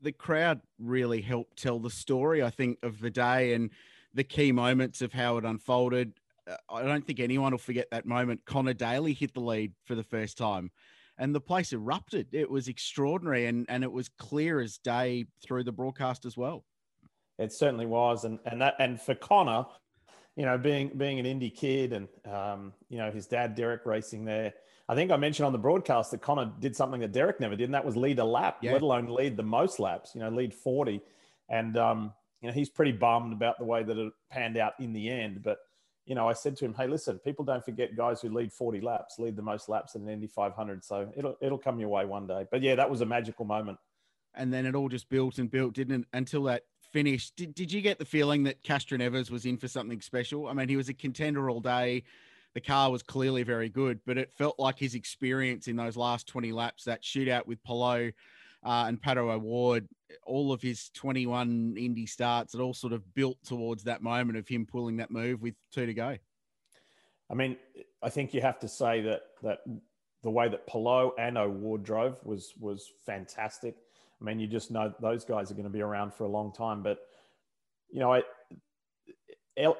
The 0.00 0.12
crowd 0.12 0.60
really 0.78 1.22
helped 1.22 1.56
tell 1.56 1.78
the 1.78 1.90
story, 1.90 2.42
I 2.42 2.50
think, 2.50 2.78
of 2.82 3.00
the 3.00 3.10
day 3.10 3.54
and 3.54 3.70
the 4.12 4.24
key 4.24 4.52
moments 4.52 5.00
of 5.00 5.12
how 5.12 5.38
it 5.38 5.44
unfolded. 5.44 6.12
Uh, 6.46 6.56
I 6.68 6.82
don't 6.82 7.06
think 7.06 7.20
anyone 7.20 7.52
will 7.52 7.58
forget 7.58 7.88
that 7.90 8.04
moment. 8.04 8.42
Connor 8.44 8.74
Daly 8.74 9.14
hit 9.14 9.32
the 9.32 9.40
lead 9.40 9.72
for 9.84 9.94
the 9.94 10.02
first 10.02 10.36
time 10.36 10.70
and 11.18 11.34
the 11.34 11.40
place 11.40 11.72
erupted. 11.72 12.28
It 12.32 12.50
was 12.50 12.68
extraordinary 12.68 13.46
and, 13.46 13.66
and 13.68 13.84
it 13.84 13.92
was 13.92 14.08
clear 14.08 14.60
as 14.60 14.78
day 14.78 15.26
through 15.42 15.64
the 15.64 15.72
broadcast 15.72 16.24
as 16.24 16.36
well. 16.36 16.64
It 17.38 17.52
certainly 17.52 17.86
was, 17.86 18.24
and 18.24 18.38
and 18.46 18.60
that 18.62 18.74
and 18.78 19.00
for 19.00 19.14
Connor, 19.14 19.66
you 20.36 20.44
know, 20.44 20.58
being 20.58 20.90
being 20.96 21.18
an 21.18 21.26
Indy 21.26 21.50
kid, 21.50 21.92
and 21.92 22.08
um, 22.32 22.72
you 22.88 22.98
know 22.98 23.10
his 23.10 23.26
dad 23.26 23.54
Derek 23.54 23.86
racing 23.86 24.24
there. 24.24 24.54
I 24.88 24.94
think 24.94 25.10
I 25.10 25.16
mentioned 25.16 25.46
on 25.46 25.52
the 25.52 25.58
broadcast 25.58 26.10
that 26.10 26.20
Connor 26.20 26.52
did 26.60 26.76
something 26.76 27.00
that 27.00 27.12
Derek 27.12 27.40
never 27.40 27.56
did, 27.56 27.64
and 27.64 27.74
that 27.74 27.84
was 27.84 27.96
lead 27.96 28.18
a 28.18 28.24
lap, 28.24 28.58
yeah. 28.60 28.72
let 28.72 28.82
alone 28.82 29.06
lead 29.06 29.36
the 29.36 29.42
most 29.42 29.80
laps. 29.80 30.14
You 30.14 30.20
know, 30.20 30.28
lead 30.28 30.52
forty, 30.52 31.00
and 31.48 31.76
um, 31.76 32.12
you 32.40 32.48
know 32.48 32.54
he's 32.54 32.68
pretty 32.68 32.92
bummed 32.92 33.32
about 33.32 33.58
the 33.58 33.64
way 33.64 33.82
that 33.82 33.96
it 33.96 34.12
panned 34.30 34.56
out 34.56 34.74
in 34.78 34.92
the 34.92 35.08
end. 35.08 35.42
But 35.42 35.58
you 36.06 36.14
know, 36.14 36.28
I 36.28 36.34
said 36.34 36.56
to 36.58 36.64
him, 36.64 36.74
"Hey, 36.74 36.86
listen, 36.86 37.18
people 37.18 37.44
don't 37.44 37.64
forget 37.64 37.96
guys 37.96 38.20
who 38.20 38.28
lead 38.28 38.52
40 38.52 38.80
laps, 38.80 39.18
lead 39.18 39.36
the 39.36 39.42
most 39.42 39.68
laps 39.68 39.94
in 39.94 40.02
an 40.02 40.08
Indy 40.08 40.26
500. 40.26 40.84
So 40.84 41.10
it'll 41.16 41.36
it'll 41.40 41.58
come 41.58 41.80
your 41.80 41.88
way 41.88 42.04
one 42.04 42.26
day." 42.26 42.46
But 42.50 42.62
yeah, 42.62 42.74
that 42.74 42.90
was 42.90 43.00
a 43.00 43.06
magical 43.06 43.44
moment. 43.44 43.78
And 44.34 44.52
then 44.52 44.66
it 44.66 44.74
all 44.74 44.88
just 44.88 45.08
built 45.08 45.38
and 45.38 45.50
built, 45.50 45.74
didn't 45.74 46.02
it? 46.02 46.06
Until 46.12 46.42
that 46.44 46.64
finish, 46.94 47.32
did, 47.32 47.52
did 47.56 47.72
you 47.72 47.80
get 47.80 47.98
the 47.98 48.04
feeling 48.04 48.44
that 48.44 48.62
Castroneves 48.62 49.28
was 49.28 49.46
in 49.46 49.56
for 49.56 49.66
something 49.66 50.00
special? 50.00 50.46
I 50.46 50.52
mean, 50.52 50.68
he 50.68 50.76
was 50.76 50.88
a 50.88 50.94
contender 50.94 51.50
all 51.50 51.58
day. 51.58 52.04
The 52.54 52.60
car 52.60 52.88
was 52.88 53.02
clearly 53.02 53.42
very 53.42 53.68
good, 53.68 53.98
but 54.06 54.16
it 54.16 54.32
felt 54.32 54.60
like 54.60 54.78
his 54.78 54.94
experience 54.94 55.66
in 55.66 55.74
those 55.74 55.96
last 55.96 56.28
20 56.28 56.52
laps, 56.52 56.84
that 56.84 57.02
shootout 57.02 57.48
with 57.48 57.60
Palou, 57.64 58.12
uh, 58.64 58.84
and 58.86 59.02
Pato 59.02 59.28
O'Ward, 59.34 59.88
all 60.24 60.52
of 60.52 60.62
his 60.62 60.90
21 60.90 61.74
Indy 61.76 62.06
starts, 62.06 62.54
it 62.54 62.60
all 62.60 62.72
sort 62.72 62.92
of 62.92 63.12
built 63.16 63.38
towards 63.44 63.82
that 63.82 64.00
moment 64.00 64.38
of 64.38 64.46
him 64.46 64.64
pulling 64.64 64.98
that 64.98 65.10
move 65.10 65.42
with 65.42 65.54
two 65.72 65.86
to 65.86 65.94
go. 65.94 66.16
I 67.28 67.34
mean, 67.34 67.56
I 68.04 68.08
think 68.08 68.32
you 68.32 68.40
have 68.40 68.60
to 68.60 68.68
say 68.68 69.00
that 69.00 69.22
that 69.42 69.62
the 70.22 70.30
way 70.30 70.48
that 70.48 70.68
Palou 70.68 71.10
and 71.18 71.36
O'Ward 71.36 71.82
drove 71.82 72.24
was 72.24 72.54
was 72.60 72.88
fantastic. 73.04 73.74
I 74.20 74.24
mean, 74.24 74.40
you 74.40 74.46
just 74.46 74.70
know 74.70 74.92
those 75.00 75.24
guys 75.24 75.50
are 75.50 75.54
going 75.54 75.64
to 75.64 75.70
be 75.70 75.82
around 75.82 76.14
for 76.14 76.24
a 76.24 76.28
long 76.28 76.52
time. 76.52 76.82
But 76.82 76.98
you 77.90 78.00
know, 78.00 78.12
I, 78.12 78.22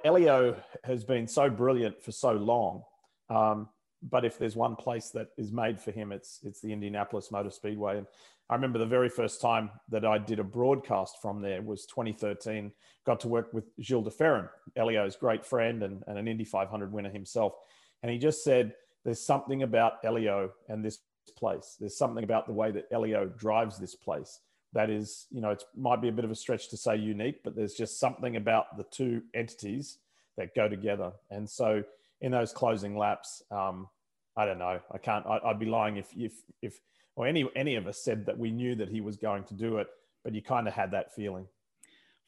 Elio 0.04 0.56
has 0.84 1.04
been 1.04 1.26
so 1.26 1.50
brilliant 1.50 2.02
for 2.02 2.12
so 2.12 2.32
long. 2.32 2.82
Um, 3.30 3.68
but 4.02 4.24
if 4.24 4.38
there's 4.38 4.54
one 4.54 4.76
place 4.76 5.10
that 5.10 5.28
is 5.38 5.50
made 5.50 5.80
for 5.80 5.90
him, 5.90 6.12
it's 6.12 6.40
it's 6.44 6.60
the 6.60 6.72
Indianapolis 6.72 7.30
Motor 7.30 7.50
Speedway. 7.50 7.98
And 7.98 8.06
I 8.50 8.54
remember 8.54 8.78
the 8.78 8.86
very 8.86 9.08
first 9.08 9.40
time 9.40 9.70
that 9.88 10.04
I 10.04 10.18
did 10.18 10.38
a 10.38 10.44
broadcast 10.44 11.16
from 11.22 11.40
there 11.40 11.62
was 11.62 11.86
2013. 11.86 12.70
Got 13.06 13.20
to 13.20 13.28
work 13.28 13.54
with 13.54 13.64
Gilles 13.80 14.02
de 14.02 14.50
Elio's 14.76 15.16
great 15.16 15.44
friend 15.44 15.82
and, 15.82 16.02
and 16.06 16.18
an 16.18 16.28
Indy 16.28 16.44
500 16.44 16.92
winner 16.92 17.10
himself. 17.10 17.54
And 18.02 18.12
he 18.12 18.18
just 18.18 18.44
said, 18.44 18.74
"There's 19.04 19.24
something 19.24 19.62
about 19.62 20.04
Elio 20.04 20.52
and 20.68 20.84
this 20.84 20.98
place. 21.30 21.76
There's 21.78 21.96
something 21.96 22.24
about 22.24 22.46
the 22.46 22.52
way 22.52 22.70
that 22.70 22.86
Elio 22.92 23.26
drives 23.26 23.78
this 23.78 23.94
place 23.94 24.40
that 24.74 24.90
is, 24.90 25.26
you 25.30 25.40
know, 25.40 25.50
it 25.50 25.62
might 25.76 26.02
be 26.02 26.08
a 26.08 26.12
bit 26.12 26.24
of 26.24 26.30
a 26.30 26.34
stretch 26.34 26.68
to 26.68 26.76
say 26.76 26.96
unique, 26.96 27.42
but 27.44 27.54
there's 27.54 27.74
just 27.74 27.98
something 27.98 28.36
about 28.36 28.76
the 28.76 28.84
two 28.84 29.22
entities 29.32 29.98
that 30.36 30.54
go 30.54 30.68
together. 30.68 31.12
And 31.30 31.48
so 31.48 31.84
in 32.20 32.32
those 32.32 32.52
closing 32.52 32.98
laps, 32.98 33.42
um, 33.50 33.88
I 34.36 34.44
don't 34.44 34.58
know. 34.58 34.80
I 34.90 34.98
can't. 34.98 35.24
I, 35.26 35.38
would 35.44 35.60
be 35.60 35.66
lying 35.66 35.96
if 35.96 36.08
if 36.16 36.32
if 36.60 36.80
or 37.14 37.26
any 37.26 37.48
any 37.54 37.76
of 37.76 37.86
us 37.86 38.02
said 38.02 38.26
that 38.26 38.36
we 38.36 38.50
knew 38.50 38.74
that 38.74 38.88
he 38.88 39.00
was 39.00 39.16
going 39.16 39.44
to 39.44 39.54
do 39.54 39.78
it, 39.78 39.86
but 40.24 40.34
you 40.34 40.42
kind 40.42 40.66
of 40.66 40.74
had 40.74 40.90
that 40.90 41.14
feeling. 41.14 41.46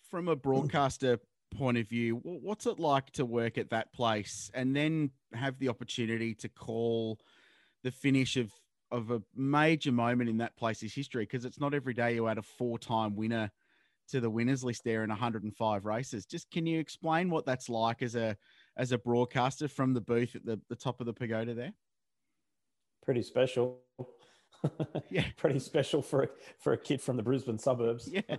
From 0.09 0.29
a 0.29 0.37
broadcaster 0.37 1.19
point 1.57 1.79
of 1.79 1.89
view, 1.89 2.21
what's 2.23 2.67
it 2.67 2.79
like 2.79 3.11
to 3.13 3.25
work 3.25 3.59
at 3.59 3.71
that 3.71 3.93
place 3.93 4.51
and 4.55 4.75
then 4.77 5.11
have 5.33 5.59
the 5.59 5.69
opportunity 5.69 6.33
to 6.37 6.49
call 6.49 7.19
the 7.83 7.91
finish 7.91 8.37
of 8.37 8.53
of 8.91 9.11
a 9.11 9.23
major 9.35 9.93
moment 9.93 10.31
in 10.31 10.39
that 10.39 10.57
place's 10.57 10.95
history? 10.95 11.25
Because 11.25 11.45
it's 11.45 11.61
not 11.61 11.75
every 11.75 11.95
day 11.95 12.15
you 12.15 12.29
add 12.29 12.39
a 12.39 12.43
four 12.43 12.79
time 12.79 13.17
winner 13.17 13.51
to 14.09 14.21
the 14.21 14.31
winners 14.31 14.63
list 14.63 14.85
there 14.85 15.03
in 15.03 15.11
105 15.11 15.85
races. 15.85 16.27
Just 16.27 16.51
can 16.51 16.67
you 16.67 16.79
explain 16.79 17.29
what 17.31 17.45
that's 17.45 17.69
like 17.69 18.03
as 18.03 18.15
a 18.15 18.37
as 18.77 18.93
a 18.93 18.99
broadcaster 18.99 19.69
from 19.69 19.95
the 19.95 20.01
booth 20.01 20.37
at 20.37 20.45
the, 20.45 20.61
the 20.69 20.77
top 20.77 21.01
of 21.01 21.07
the 21.07 21.13
pagoda 21.13 21.55
there? 21.55 21.73
Pretty 23.05 23.23
special. 23.23 23.81
yeah, 25.11 25.25
pretty 25.37 25.59
special 25.59 26.03
for 26.03 26.25
a, 26.25 26.29
for 26.59 26.73
a 26.73 26.79
kid 26.79 27.01
from 27.01 27.17
the 27.17 27.23
Brisbane 27.23 27.59
suburbs. 27.59 28.09
Yeah, 28.09 28.37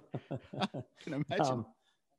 I 0.60 0.68
can 1.04 1.13
imagine. 1.13 1.46
Um, 1.46 1.66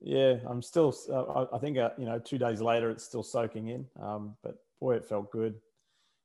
yeah, 0.01 0.37
I'm 0.47 0.63
still. 0.63 0.95
Uh, 1.11 1.47
I 1.53 1.59
think 1.59 1.79
uh, 1.79 1.91
you 1.99 2.07
know, 2.07 2.19
two 2.19 2.39
days 2.39 2.61
later, 2.61 2.91
it's 2.91 3.05
still 3.05 3.23
soaking 3.23 3.69
in. 3.69 3.87
Um, 4.01 4.37
but 4.43 4.57
boy, 4.81 4.97
it 4.97 5.05
felt 5.05 5.31
good. 5.31 5.57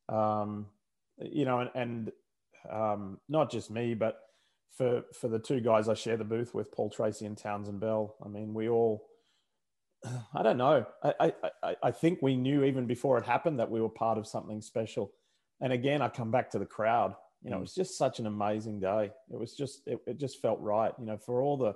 Um, 0.10 0.68
you 1.20 1.46
know, 1.46 1.60
and, 1.60 1.70
and 1.76 2.12
um, 2.72 3.20
not 3.30 3.52
just 3.52 3.70
me, 3.72 3.94
but 3.94 4.20
for 4.78 5.04
for 5.14 5.28
the 5.28 5.40
two 5.40 5.60
guys 5.60 5.88
I 5.88 5.94
share 5.94 6.18
the 6.18 6.24
booth 6.24 6.54
with, 6.54 6.72
Paul 6.72 6.90
Tracy 6.90 7.26
and 7.26 7.38
Townsend 7.38 7.80
Bell. 7.80 8.16
I 8.24 8.28
mean, 8.28 8.54
we 8.54 8.70
all. 8.70 9.06
I 10.34 10.44
don't 10.44 10.58
know. 10.58 10.86
I, 11.04 11.34
I, 11.64 11.76
I 11.84 11.92
think 11.92 12.20
we 12.22 12.36
knew 12.36 12.64
even 12.64 12.88
before 12.88 13.18
it 13.18 13.26
happened 13.26 13.60
that 13.60 13.72
we 13.72 13.82
were 13.82 13.90
part 13.90 14.18
of 14.18 14.28
something 14.28 14.62
special. 14.62 15.12
And 15.62 15.72
again, 15.72 16.02
I 16.02 16.10
come 16.10 16.32
back 16.32 16.52
to 16.52 16.60
the 16.60 16.66
crowd. 16.66 17.16
You 17.42 17.52
know, 17.52 17.58
mm. 17.58 17.60
it 17.60 17.62
was 17.62 17.76
just 17.76 17.98
such 17.98 18.20
an 18.20 18.28
amazing 18.28 18.80
day. 18.80 19.12
It 19.32 19.40
was 19.40 19.54
just, 19.56 19.82
it, 19.86 20.00
it 20.06 20.20
just 20.20 20.42
felt 20.42 20.60
right. 20.60 20.92
You 21.00 21.06
know, 21.06 21.18
for 21.18 21.42
all 21.42 21.58
the, 21.58 21.74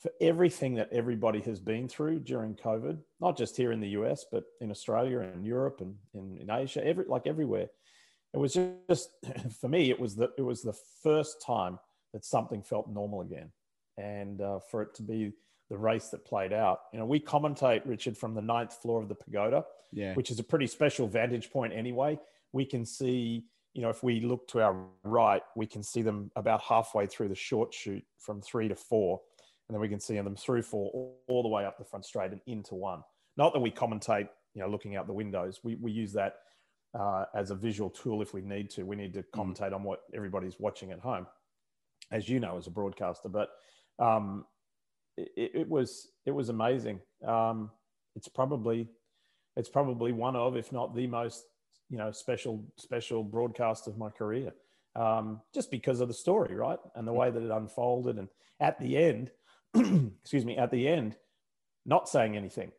for 0.00 0.10
everything 0.20 0.74
that 0.74 0.90
everybody 0.92 1.40
has 1.40 1.60
been 1.60 1.88
through 1.88 2.20
during 2.20 2.54
COVID, 2.54 2.98
not 3.20 3.36
just 3.36 3.56
here 3.56 3.72
in 3.72 3.80
the 3.80 3.88
US, 3.88 4.24
but 4.30 4.44
in 4.60 4.70
Australia 4.70 5.20
and 5.20 5.44
Europe 5.44 5.80
and 5.80 5.94
in, 6.14 6.38
in 6.40 6.50
Asia, 6.50 6.84
every 6.86 7.04
like 7.06 7.26
everywhere. 7.26 7.68
It 8.34 8.38
was 8.38 8.58
just 8.88 9.10
for 9.60 9.68
me, 9.68 9.90
it 9.90 9.98
was 9.98 10.16
the 10.16 10.30
it 10.36 10.42
was 10.42 10.62
the 10.62 10.76
first 11.02 11.40
time 11.40 11.78
that 12.12 12.24
something 12.24 12.62
felt 12.62 12.88
normal 12.88 13.20
again, 13.20 13.50
and 13.96 14.40
uh, 14.40 14.58
for 14.70 14.82
it 14.82 14.94
to 14.96 15.02
be 15.02 15.32
the 15.70 15.78
race 15.78 16.08
that 16.08 16.24
played 16.24 16.52
out. 16.52 16.80
You 16.92 16.98
know, 16.98 17.06
we 17.06 17.20
commentate 17.20 17.82
Richard 17.84 18.18
from 18.18 18.34
the 18.34 18.42
ninth 18.42 18.74
floor 18.82 19.00
of 19.00 19.08
the 19.08 19.14
pagoda, 19.14 19.64
yeah. 19.92 20.14
which 20.14 20.30
is 20.30 20.38
a 20.38 20.44
pretty 20.44 20.66
special 20.66 21.06
vantage 21.06 21.50
point 21.50 21.72
anyway. 21.72 22.18
We 22.52 22.66
can 22.66 22.84
see, 22.84 23.44
you 23.72 23.82
know, 23.82 23.88
if 23.88 24.02
we 24.02 24.20
look 24.20 24.46
to 24.48 24.60
our 24.60 24.76
right, 25.04 25.42
we 25.56 25.66
can 25.66 25.82
see 25.82 26.02
them 26.02 26.30
about 26.36 26.60
halfway 26.60 27.06
through 27.06 27.28
the 27.28 27.34
short 27.34 27.72
shoot 27.72 28.04
from 28.18 28.42
three 28.42 28.68
to 28.68 28.74
four, 28.74 29.20
and 29.68 29.74
then 29.74 29.80
we 29.80 29.88
can 29.88 30.00
see 30.00 30.16
them 30.16 30.36
through 30.36 30.62
four 30.62 30.90
all, 30.92 31.20
all 31.28 31.42
the 31.42 31.48
way 31.48 31.64
up 31.64 31.78
the 31.78 31.84
front 31.84 32.04
straight 32.04 32.32
and 32.32 32.40
into 32.46 32.74
one. 32.74 33.02
Not 33.36 33.52
that 33.54 33.60
we 33.60 33.70
commentate, 33.70 34.28
you 34.54 34.62
know, 34.62 34.68
looking 34.68 34.96
out 34.96 35.06
the 35.06 35.12
windows. 35.12 35.60
We 35.62 35.76
we 35.76 35.92
use 35.92 36.12
that 36.12 36.34
uh, 36.98 37.24
as 37.34 37.50
a 37.50 37.54
visual 37.54 37.90
tool 37.90 38.22
if 38.22 38.32
we 38.32 38.40
need 38.40 38.70
to. 38.70 38.84
We 38.84 38.96
need 38.96 39.12
to 39.14 39.22
mm. 39.22 39.30
commentate 39.32 39.70
mm. 39.70 39.76
on 39.76 39.82
what 39.82 40.00
everybody's 40.14 40.58
watching 40.58 40.92
at 40.92 41.00
home, 41.00 41.26
as 42.10 42.28
you 42.28 42.40
know, 42.40 42.56
as 42.56 42.66
a 42.66 42.70
broadcaster. 42.70 43.28
But 43.28 43.50
um, 43.98 44.44
it, 45.16 45.50
it, 45.54 45.68
was 45.68 46.08
it 46.26 46.32
was 46.32 46.48
amazing. 46.48 47.00
Um, 47.26 47.70
it's 48.16 48.28
probably 48.28 48.88
it's 49.56 49.68
probably 49.68 50.12
one 50.12 50.36
of, 50.36 50.56
if 50.56 50.72
not 50.72 50.94
the 50.94 51.06
most, 51.06 51.44
you 51.90 51.98
know, 51.98 52.10
special 52.10 52.64
special 52.76 53.22
broadcast 53.22 53.86
of 53.86 53.98
my 53.98 54.10
career. 54.10 54.52
Um, 54.96 55.40
just 55.52 55.72
because 55.72 56.00
of 56.00 56.06
the 56.06 56.14
story, 56.14 56.54
right, 56.54 56.78
and 56.94 57.06
the 57.06 57.12
way 57.12 57.30
that 57.30 57.42
it 57.42 57.50
unfolded, 57.50 58.16
and 58.16 58.28
at 58.60 58.78
the 58.78 58.96
end, 58.96 59.32
excuse 59.74 60.44
me, 60.44 60.56
at 60.56 60.70
the 60.70 60.86
end, 60.86 61.16
not 61.84 62.08
saying 62.08 62.36
anything. 62.36 62.70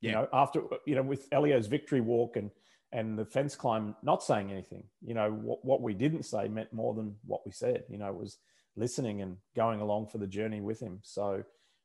Yeah. 0.00 0.08
You 0.08 0.16
know, 0.16 0.28
after 0.32 0.62
you 0.86 0.96
know, 0.96 1.02
with 1.02 1.28
Elio's 1.30 1.68
victory 1.68 2.00
walk 2.00 2.36
and 2.36 2.50
and 2.92 3.18
the 3.18 3.24
fence 3.24 3.56
climb 3.56 3.96
not 4.02 4.22
saying 4.22 4.50
anything. 4.50 4.84
You 5.00 5.14
know, 5.14 5.30
what, 5.30 5.64
what 5.64 5.80
we 5.80 5.94
didn't 5.94 6.24
say 6.24 6.48
meant 6.48 6.72
more 6.72 6.94
than 6.94 7.16
what 7.24 7.40
we 7.46 7.52
said. 7.52 7.84
You 7.88 7.98
know, 7.98 8.08
it 8.08 8.16
was 8.16 8.38
listening 8.76 9.22
and 9.22 9.38
going 9.56 9.80
along 9.80 10.08
for 10.08 10.18
the 10.18 10.26
journey 10.26 10.60
with 10.60 10.80
him. 10.80 11.00
So 11.02 11.42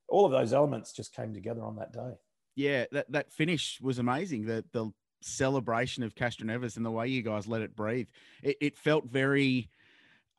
all 0.10 0.26
of 0.26 0.32
those 0.32 0.54
elements 0.54 0.94
just 0.94 1.16
came 1.16 1.34
together 1.34 1.64
on 1.64 1.78
that 1.78 1.94
day. 1.94 2.14
Yeah, 2.56 2.86
that, 2.92 3.12
that 3.12 3.32
finish 3.32 3.80
was 3.82 4.00
amazing. 4.00 4.46
The 4.46 4.66
the 4.74 4.92
celebration 5.22 6.04
of 6.04 6.16
Castroneves 6.16 6.78
and 6.78 6.86
the 6.86 6.92
way 6.92 7.08
you 7.08 7.22
guys 7.22 7.48
let 7.48 7.62
it 7.62 7.76
breathe. 7.76 8.08
It, 8.44 8.58
it 8.62 8.78
felt 8.78 9.06
very 9.06 9.70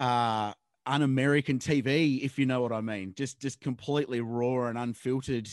uh 0.00 0.52
un-American 0.86 1.58
TV, 1.58 2.22
if 2.22 2.38
you 2.38 2.46
know 2.46 2.62
what 2.62 2.72
I 2.72 2.80
mean. 2.80 3.14
Just 3.16 3.40
just 3.40 3.60
completely 3.60 4.20
raw 4.20 4.66
and 4.66 4.78
unfiltered 4.78 5.48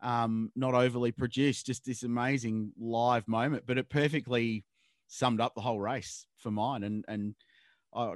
um, 0.00 0.52
not 0.54 0.74
overly 0.74 1.12
produced, 1.12 1.66
just 1.66 1.84
this 1.84 2.02
amazing 2.02 2.72
live 2.78 3.26
moment. 3.28 3.64
But 3.66 3.78
it 3.78 3.88
perfectly 3.88 4.64
summed 5.08 5.40
up 5.40 5.54
the 5.54 5.60
whole 5.60 5.80
race 5.80 6.26
for 6.38 6.50
mine. 6.50 6.82
And 6.84 7.04
and 7.08 7.34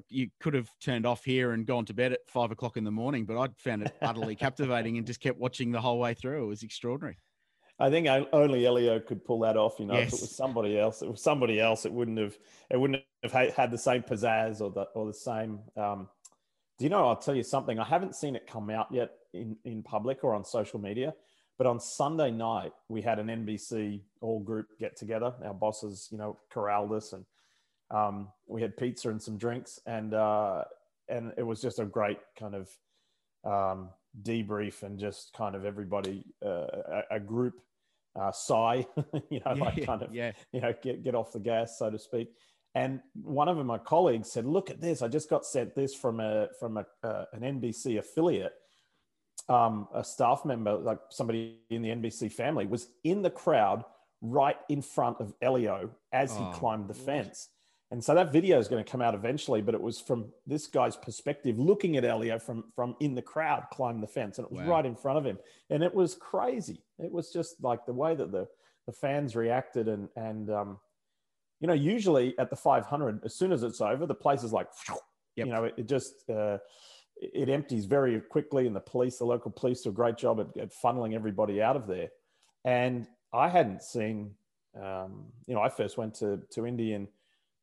you 0.08 0.28
could 0.40 0.54
have 0.54 0.68
turned 0.80 1.06
off 1.06 1.24
here 1.24 1.52
and 1.52 1.66
gone 1.66 1.84
to 1.86 1.94
bed 1.94 2.12
at 2.12 2.20
five 2.28 2.50
o'clock 2.50 2.76
in 2.76 2.84
the 2.84 2.90
morning, 2.90 3.24
but 3.24 3.38
I 3.38 3.48
found 3.58 3.82
it 3.82 3.94
utterly 4.02 4.36
captivating 4.36 4.98
and 4.98 5.06
just 5.06 5.20
kept 5.20 5.38
watching 5.38 5.72
the 5.72 5.80
whole 5.80 5.98
way 5.98 6.14
through. 6.14 6.44
It 6.44 6.48
was 6.48 6.62
extraordinary. 6.62 7.18
I 7.78 7.90
think 7.90 8.06
only 8.32 8.64
Elio 8.66 9.00
could 9.00 9.24
pull 9.24 9.40
that 9.40 9.56
off. 9.56 9.80
You 9.80 9.86
know, 9.86 9.94
yes. 9.94 10.12
if 10.12 10.18
it 10.18 10.20
was 10.22 10.36
somebody 10.36 10.78
else, 10.78 11.02
it 11.02 11.10
was 11.10 11.22
somebody 11.22 11.58
else. 11.58 11.84
It 11.84 11.92
wouldn't 11.92 12.18
have. 12.18 12.38
It 12.70 12.76
wouldn't 12.78 13.02
have 13.24 13.32
had 13.32 13.70
the 13.70 13.78
same 13.78 14.02
pizzazz 14.02 14.60
or 14.60 14.70
the 14.70 14.82
or 14.94 15.06
the 15.06 15.14
same. 15.14 15.60
Um, 15.76 16.08
do 16.78 16.84
you 16.84 16.90
know? 16.90 17.08
I'll 17.08 17.16
tell 17.16 17.34
you 17.34 17.42
something. 17.42 17.78
I 17.80 17.84
haven't 17.84 18.14
seen 18.14 18.36
it 18.36 18.46
come 18.46 18.70
out 18.70 18.88
yet 18.92 19.10
in 19.32 19.56
in 19.64 19.82
public 19.82 20.22
or 20.22 20.34
on 20.34 20.44
social 20.44 20.78
media. 20.78 21.14
But 21.59 21.66
on 21.66 21.80
Sunday 21.80 22.30
night, 22.30 22.73
we 22.88 23.02
had 23.02 23.18
an 23.18 23.28
NBC 23.28 24.00
all 24.21 24.40
group 24.40 24.66
get 24.80 24.97
together. 24.97 25.35
Our 25.44 25.54
bosses, 25.54 26.09
you 26.11 26.18
know, 26.18 26.38
corralled 26.50 26.92
us, 26.92 27.12
and 27.12 27.25
um, 27.90 28.28
we 28.47 28.62
had 28.62 28.76
pizza 28.76 29.11
and 29.11 29.23
some 29.23 29.37
drinks, 29.37 29.78
and 29.87 30.14
uh, 30.14 30.64
and 31.09 31.32
it 31.37 31.42
was 31.42 31.61
just 31.61 31.78
a 31.78 31.85
great 31.85 32.18
kind 32.38 32.54
of 32.54 32.71
um, 33.44 33.90
debrief 34.23 34.82
and 34.82 34.99
just 34.99 35.32
kind 35.35 35.54
of 35.54 35.64
everybody 35.64 36.25
uh, 36.44 36.66
a, 37.11 37.16
a, 37.16 37.21
group 37.21 37.54
uh, 38.18 38.32
sigh, 38.32 38.87
you 39.30 39.40
know, 39.44 39.54
yeah, 39.54 39.64
like 39.64 39.87
kind 39.87 40.02
of 40.02 40.14
yeah. 40.14 40.32
you 40.52 40.61
know 40.61 40.73
get 40.82 41.04
get 41.04 41.14
off 41.14 41.32
the 41.32 41.40
gas, 41.40 41.78
so 41.78 41.90
to 41.90 41.99
speak. 41.99 42.30
And 42.75 43.00
one 43.14 43.49
of 43.49 43.64
my 43.64 43.78
colleagues 43.78 44.32
said, 44.32 44.47
"Look 44.47 44.71
at 44.71 44.80
this! 44.80 45.02
I 45.02 45.09
just 45.09 45.28
got 45.28 45.44
sent 45.44 45.75
this 45.75 45.94
from 45.94 46.21
a 46.21 46.49
from 46.59 46.78
a, 46.78 46.87
uh, 47.06 47.26
an 47.32 47.61
NBC 47.61 47.99
affiliate." 47.99 48.54
Um, 49.49 49.88
a 49.94 50.04
staff 50.04 50.44
member, 50.44 50.75
like 50.75 50.99
somebody 51.11 51.58
in 51.70 51.82
the 51.82 51.90
NBC 51.90 52.32
family, 52.32 52.66
was 52.66 52.88
in 53.04 53.22
the 53.22 53.30
crowd 53.30 53.84
right 54.20 54.56
in 54.68 54.82
front 54.82 55.20
of 55.20 55.34
Elio 55.42 55.90
as 56.12 56.37
he 56.37 56.42
oh, 56.42 56.50
climbed 56.54 56.88
the 56.88 56.94
fence. 56.94 57.49
And 57.90 58.02
so 58.02 58.14
that 58.14 58.32
video 58.32 58.58
is 58.58 58.68
going 58.68 58.82
to 58.82 58.90
come 58.90 59.02
out 59.02 59.14
eventually, 59.14 59.61
but 59.61 59.75
it 59.75 59.80
was 59.80 60.00
from 60.00 60.32
this 60.46 60.66
guy's 60.66 60.96
perspective, 60.96 61.58
looking 61.58 61.99
at 61.99 62.04
Elio 62.04 62.38
from 62.38 62.64
from 62.75 62.96
in 63.00 63.14
the 63.14 63.20
crowd 63.20 63.64
climb 63.70 64.00
the 64.00 64.06
fence, 64.06 64.38
and 64.38 64.46
it 64.46 64.52
was 64.52 64.66
wow. 64.66 64.76
right 64.76 64.87
in 64.87 64.96
front 64.96 65.18
of 65.18 65.26
him, 65.26 65.38
and 65.68 65.82
it 65.82 65.94
was 65.94 66.14
crazy. 66.14 66.82
It 66.99 67.12
was 67.12 67.30
just 67.30 67.62
like 67.62 67.84
the 67.84 67.92
way 67.92 68.14
that 68.14 68.32
the 68.32 68.49
the 68.87 68.92
fans 68.92 69.37
reacted, 69.37 69.88
and 69.88 70.08
and 70.16 70.50
um, 70.50 70.78
you 71.62 71.68
know, 71.68 71.75
usually 71.75 72.37
at 72.38 72.50
the 72.50 72.56
500, 72.56 73.25
as 73.25 73.37
soon 73.37 73.52
as 73.52 73.62
it's 73.62 73.80
over, 73.80 74.04
the 74.04 74.14
place 74.14 74.42
is 74.42 74.52
like, 74.52 74.66
yep. 74.88 75.46
you 75.46 75.52
know, 75.52 75.64
it, 75.64 75.75
it 75.76 75.87
just 75.87 76.28
uh, 76.28 76.58
it 77.23 77.49
empties 77.49 77.85
very 77.85 78.21
quickly, 78.21 78.67
and 78.67 78.75
the 78.75 78.81
police, 78.81 79.19
the 79.19 79.25
local 79.25 79.50
police, 79.50 79.83
do 79.83 79.91
a 79.91 79.93
great 79.93 80.17
job 80.17 80.41
at, 80.41 80.57
at 80.61 80.73
funneling 80.73 81.14
everybody 81.14 81.62
out 81.62 81.76
of 81.76 81.87
there. 81.87 82.09
And 82.64 83.07
I 83.33 83.49
hadn't 83.49 83.83
seen, 83.83 84.33
um, 84.76 85.26
you 85.47 85.55
know, 85.55 85.61
I 85.61 85.69
first 85.69 85.97
went 85.97 86.14
to 86.17 86.41
to 86.50 86.67
Indy 86.67 86.95
in 86.95 87.07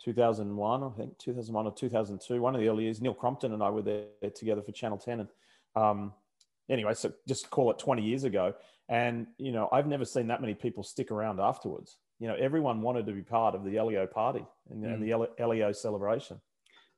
2001, 0.04 0.84
I 0.84 0.89
think 0.89 1.18
2001 1.18 1.66
or 1.66 1.74
2002, 1.74 2.42
one 2.42 2.56
of 2.56 2.62
the 2.62 2.70
early 2.70 2.86
years. 2.86 3.01
Neil 3.01 3.13
Crompton 3.13 3.54
and 3.54 3.62
I 3.62 3.70
were 3.70 3.82
there 3.82 4.06
together 4.34 4.62
for 4.62 4.72
Channel 4.72 4.98
10, 4.98 5.20
and 5.20 5.30
um, 5.75 6.13
anyway, 6.70 6.94
so 6.94 7.12
just 7.28 7.50
call 7.50 7.70
it 7.72 7.80
20 7.80 8.01
years 8.01 8.24
ago. 8.24 8.54
And 8.88 9.28
you 9.38 9.51
know, 9.51 9.68
I've 9.72 9.88
never 9.88 10.06
seen 10.06 10.28
that 10.28 10.42
many 10.42 10.54
people 10.54 10.84
stick 10.84 11.12
around 11.12 11.39
afterwards. 11.39 11.98
You 12.20 12.28
know, 12.28 12.36
everyone 12.36 12.82
wanted 12.82 13.06
to 13.08 13.13
be 13.13 13.22
part 13.22 13.56
of 13.56 13.63
the 13.63 13.78
Elio 13.78 14.06
party 14.08 14.46
and, 14.70 14.84
mm. 14.84 14.94
and 14.94 15.04
the 15.04 15.30
Elio 15.38 15.72
celebration 15.72 16.39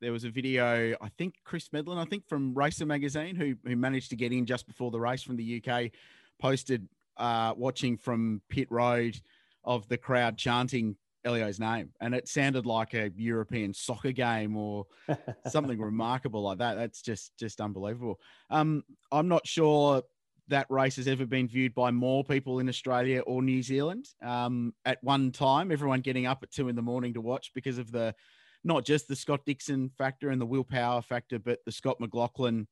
there 0.01 0.11
was 0.11 0.23
a 0.23 0.29
video, 0.29 0.95
I 0.99 1.09
think 1.17 1.35
Chris 1.45 1.69
Medland, 1.69 1.99
I 1.99 2.05
think 2.05 2.27
from 2.27 2.53
Racer 2.53 2.85
Magazine, 2.85 3.35
who 3.35 3.55
who 3.63 3.75
managed 3.75 4.09
to 4.09 4.15
get 4.15 4.33
in 4.33 4.45
just 4.45 4.67
before 4.67 4.91
the 4.91 4.99
race 4.99 5.21
from 5.21 5.37
the 5.37 5.63
UK, 5.63 5.91
posted 6.39 6.87
uh, 7.17 7.53
watching 7.55 7.97
from 7.97 8.41
pit 8.49 8.67
road 8.71 9.19
of 9.63 9.87
the 9.87 9.97
crowd 9.97 10.37
chanting 10.37 10.97
Elio's 11.23 11.59
name, 11.59 11.91
and 12.01 12.15
it 12.15 12.27
sounded 12.27 12.65
like 12.65 12.95
a 12.95 13.11
European 13.15 13.73
soccer 13.73 14.11
game 14.11 14.57
or 14.57 14.87
something 15.47 15.79
remarkable 15.79 16.41
like 16.41 16.57
that. 16.57 16.75
That's 16.75 17.01
just 17.03 17.37
just 17.37 17.61
unbelievable. 17.61 18.19
Um, 18.49 18.83
I'm 19.11 19.27
not 19.27 19.47
sure 19.47 20.01
that 20.47 20.65
race 20.69 20.95
has 20.95 21.07
ever 21.07 21.25
been 21.25 21.47
viewed 21.47 21.75
by 21.75 21.91
more 21.91 22.23
people 22.23 22.59
in 22.59 22.67
Australia 22.67 23.21
or 23.21 23.41
New 23.41 23.61
Zealand. 23.61 24.07
Um, 24.21 24.73
at 24.83 24.97
one 25.03 25.31
time, 25.31 25.71
everyone 25.71 26.01
getting 26.01 26.25
up 26.25 26.39
at 26.41 26.51
two 26.51 26.69
in 26.69 26.75
the 26.75 26.81
morning 26.81 27.13
to 27.13 27.21
watch 27.21 27.51
because 27.53 27.77
of 27.77 27.91
the 27.91 28.15
not 28.63 28.85
just 28.85 29.07
the 29.07 29.15
Scott 29.15 29.41
Dixon 29.45 29.89
factor 29.97 30.29
and 30.29 30.39
the 30.39 30.45
Will 30.45 30.63
Power 30.63 31.01
factor, 31.01 31.39
but 31.39 31.59
the 31.65 31.71
Scott 31.71 31.99
McLaughlin 31.99 32.67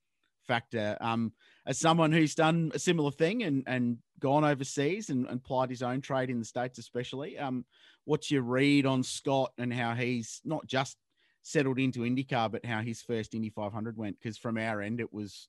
factor. 0.47 0.97
Um, 1.01 1.33
as 1.65 1.79
someone 1.79 2.11
who's 2.11 2.35
done 2.35 2.71
a 2.73 2.79
similar 2.79 3.11
thing 3.11 3.43
and, 3.43 3.63
and 3.67 3.97
gone 4.19 4.43
overseas 4.43 5.09
and, 5.09 5.27
and 5.27 5.43
plied 5.43 5.69
his 5.69 5.81
own 5.81 6.01
trade 6.01 6.29
in 6.29 6.39
the 6.39 6.45
States, 6.45 6.79
especially, 6.79 7.37
um, 7.37 7.65
what's 8.05 8.31
your 8.31 8.41
read 8.41 8.85
on 8.85 9.03
Scott 9.03 9.51
and 9.57 9.73
how 9.73 9.93
he's 9.93 10.41
not 10.43 10.65
just 10.67 10.97
settled 11.43 11.79
into 11.79 11.99
IndyCar, 12.01 12.51
but 12.51 12.65
how 12.65 12.81
his 12.81 13.01
first 13.01 13.33
Indy 13.33 13.49
500 13.49 13.97
went? 13.97 14.17
Because 14.19 14.37
from 14.37 14.57
our 14.57 14.81
end, 14.81 14.99
it 14.99 15.13
was 15.13 15.47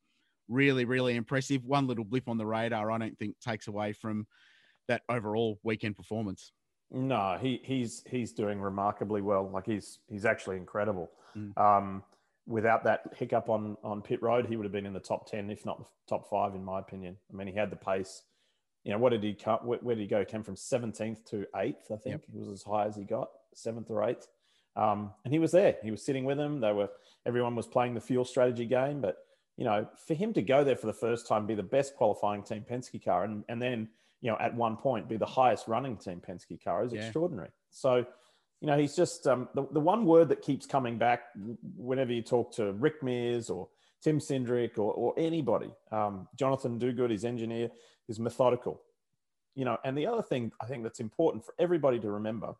really, 0.48 0.84
really 0.84 1.16
impressive. 1.16 1.64
One 1.64 1.86
little 1.86 2.04
blip 2.04 2.28
on 2.28 2.38
the 2.38 2.46
radar, 2.46 2.90
I 2.90 2.98
don't 2.98 3.18
think 3.18 3.36
takes 3.40 3.68
away 3.68 3.92
from 3.92 4.26
that 4.88 5.02
overall 5.08 5.58
weekend 5.62 5.96
performance. 5.96 6.52
No, 6.92 7.38
he 7.40 7.60
he's 7.62 8.02
he's 8.08 8.32
doing 8.32 8.60
remarkably 8.60 9.22
well. 9.22 9.48
Like 9.48 9.66
he's 9.66 9.98
he's 10.08 10.24
actually 10.24 10.56
incredible. 10.56 11.10
Mm. 11.36 11.56
Um, 11.56 12.02
without 12.46 12.84
that 12.84 13.14
hiccup 13.16 13.48
on 13.48 13.76
on 13.84 14.02
pit 14.02 14.20
road, 14.22 14.46
he 14.46 14.56
would 14.56 14.64
have 14.64 14.72
been 14.72 14.86
in 14.86 14.92
the 14.92 15.00
top 15.00 15.30
ten, 15.30 15.50
if 15.50 15.64
not 15.64 15.78
the 15.78 15.86
top 16.08 16.28
five, 16.28 16.54
in 16.54 16.64
my 16.64 16.80
opinion. 16.80 17.16
I 17.32 17.36
mean, 17.36 17.46
he 17.46 17.54
had 17.54 17.70
the 17.70 17.76
pace. 17.76 18.22
You 18.82 18.92
know, 18.92 18.98
what 18.98 19.10
did 19.10 19.22
he 19.22 19.34
cut? 19.34 19.64
Where, 19.64 19.78
where 19.80 19.94
did 19.94 20.02
he 20.02 20.08
go? 20.08 20.20
He 20.20 20.24
came 20.24 20.42
from 20.42 20.56
seventeenth 20.56 21.24
to 21.30 21.46
eighth, 21.56 21.90
I 21.92 21.96
think. 21.96 22.22
Yep. 22.22 22.24
He 22.32 22.38
was 22.38 22.48
as 22.48 22.62
high 22.62 22.86
as 22.86 22.96
he 22.96 23.04
got, 23.04 23.30
seventh 23.54 23.90
or 23.90 24.04
eighth. 24.04 24.26
Um, 24.76 25.12
and 25.24 25.32
he 25.32 25.38
was 25.38 25.52
there. 25.52 25.76
He 25.82 25.90
was 25.90 26.04
sitting 26.04 26.24
with 26.24 26.38
them. 26.38 26.60
They 26.60 26.72
were 26.72 26.88
everyone 27.26 27.54
was 27.54 27.66
playing 27.66 27.94
the 27.94 28.00
fuel 28.00 28.24
strategy 28.24 28.66
game, 28.66 29.00
but 29.00 29.18
you 29.56 29.64
know, 29.64 29.86
for 30.06 30.14
him 30.14 30.32
to 30.32 30.42
go 30.42 30.64
there 30.64 30.76
for 30.76 30.86
the 30.86 30.92
first 30.92 31.28
time, 31.28 31.46
be 31.46 31.54
the 31.54 31.62
best 31.62 31.94
qualifying 31.94 32.42
team 32.42 32.64
Penske 32.68 33.04
car, 33.04 33.24
and 33.24 33.44
and 33.48 33.60
then 33.60 33.88
you 34.20 34.30
know, 34.30 34.36
at 34.38 34.54
one 34.54 34.76
point 34.76 35.08
be 35.08 35.16
the 35.16 35.26
highest 35.26 35.68
running 35.68 35.96
team 35.96 36.20
Penske 36.26 36.62
car 36.62 36.84
is 36.84 36.92
yeah. 36.92 37.02
extraordinary. 37.02 37.50
So, 37.70 38.04
you 38.60 38.66
know, 38.66 38.76
he's 38.78 38.94
just 38.94 39.26
um, 39.26 39.48
the, 39.54 39.66
the 39.72 39.80
one 39.80 40.04
word 40.04 40.28
that 40.28 40.42
keeps 40.42 40.66
coming 40.66 40.98
back 40.98 41.22
whenever 41.76 42.12
you 42.12 42.22
talk 42.22 42.54
to 42.56 42.72
Rick 42.72 43.02
Mears 43.02 43.48
or 43.48 43.68
Tim 44.02 44.18
Cindric 44.18 44.78
or, 44.78 44.92
or 44.92 45.14
anybody, 45.16 45.70
um, 45.90 46.28
Jonathan 46.36 46.78
Diuguid, 46.78 47.10
his 47.10 47.24
engineer, 47.24 47.70
is 48.08 48.18
methodical. 48.18 48.82
You 49.54 49.64
know, 49.64 49.78
and 49.84 49.96
the 49.96 50.06
other 50.06 50.22
thing 50.22 50.52
I 50.60 50.66
think 50.66 50.82
that's 50.82 51.00
important 51.00 51.44
for 51.44 51.54
everybody 51.58 51.98
to 52.00 52.10
remember, 52.10 52.54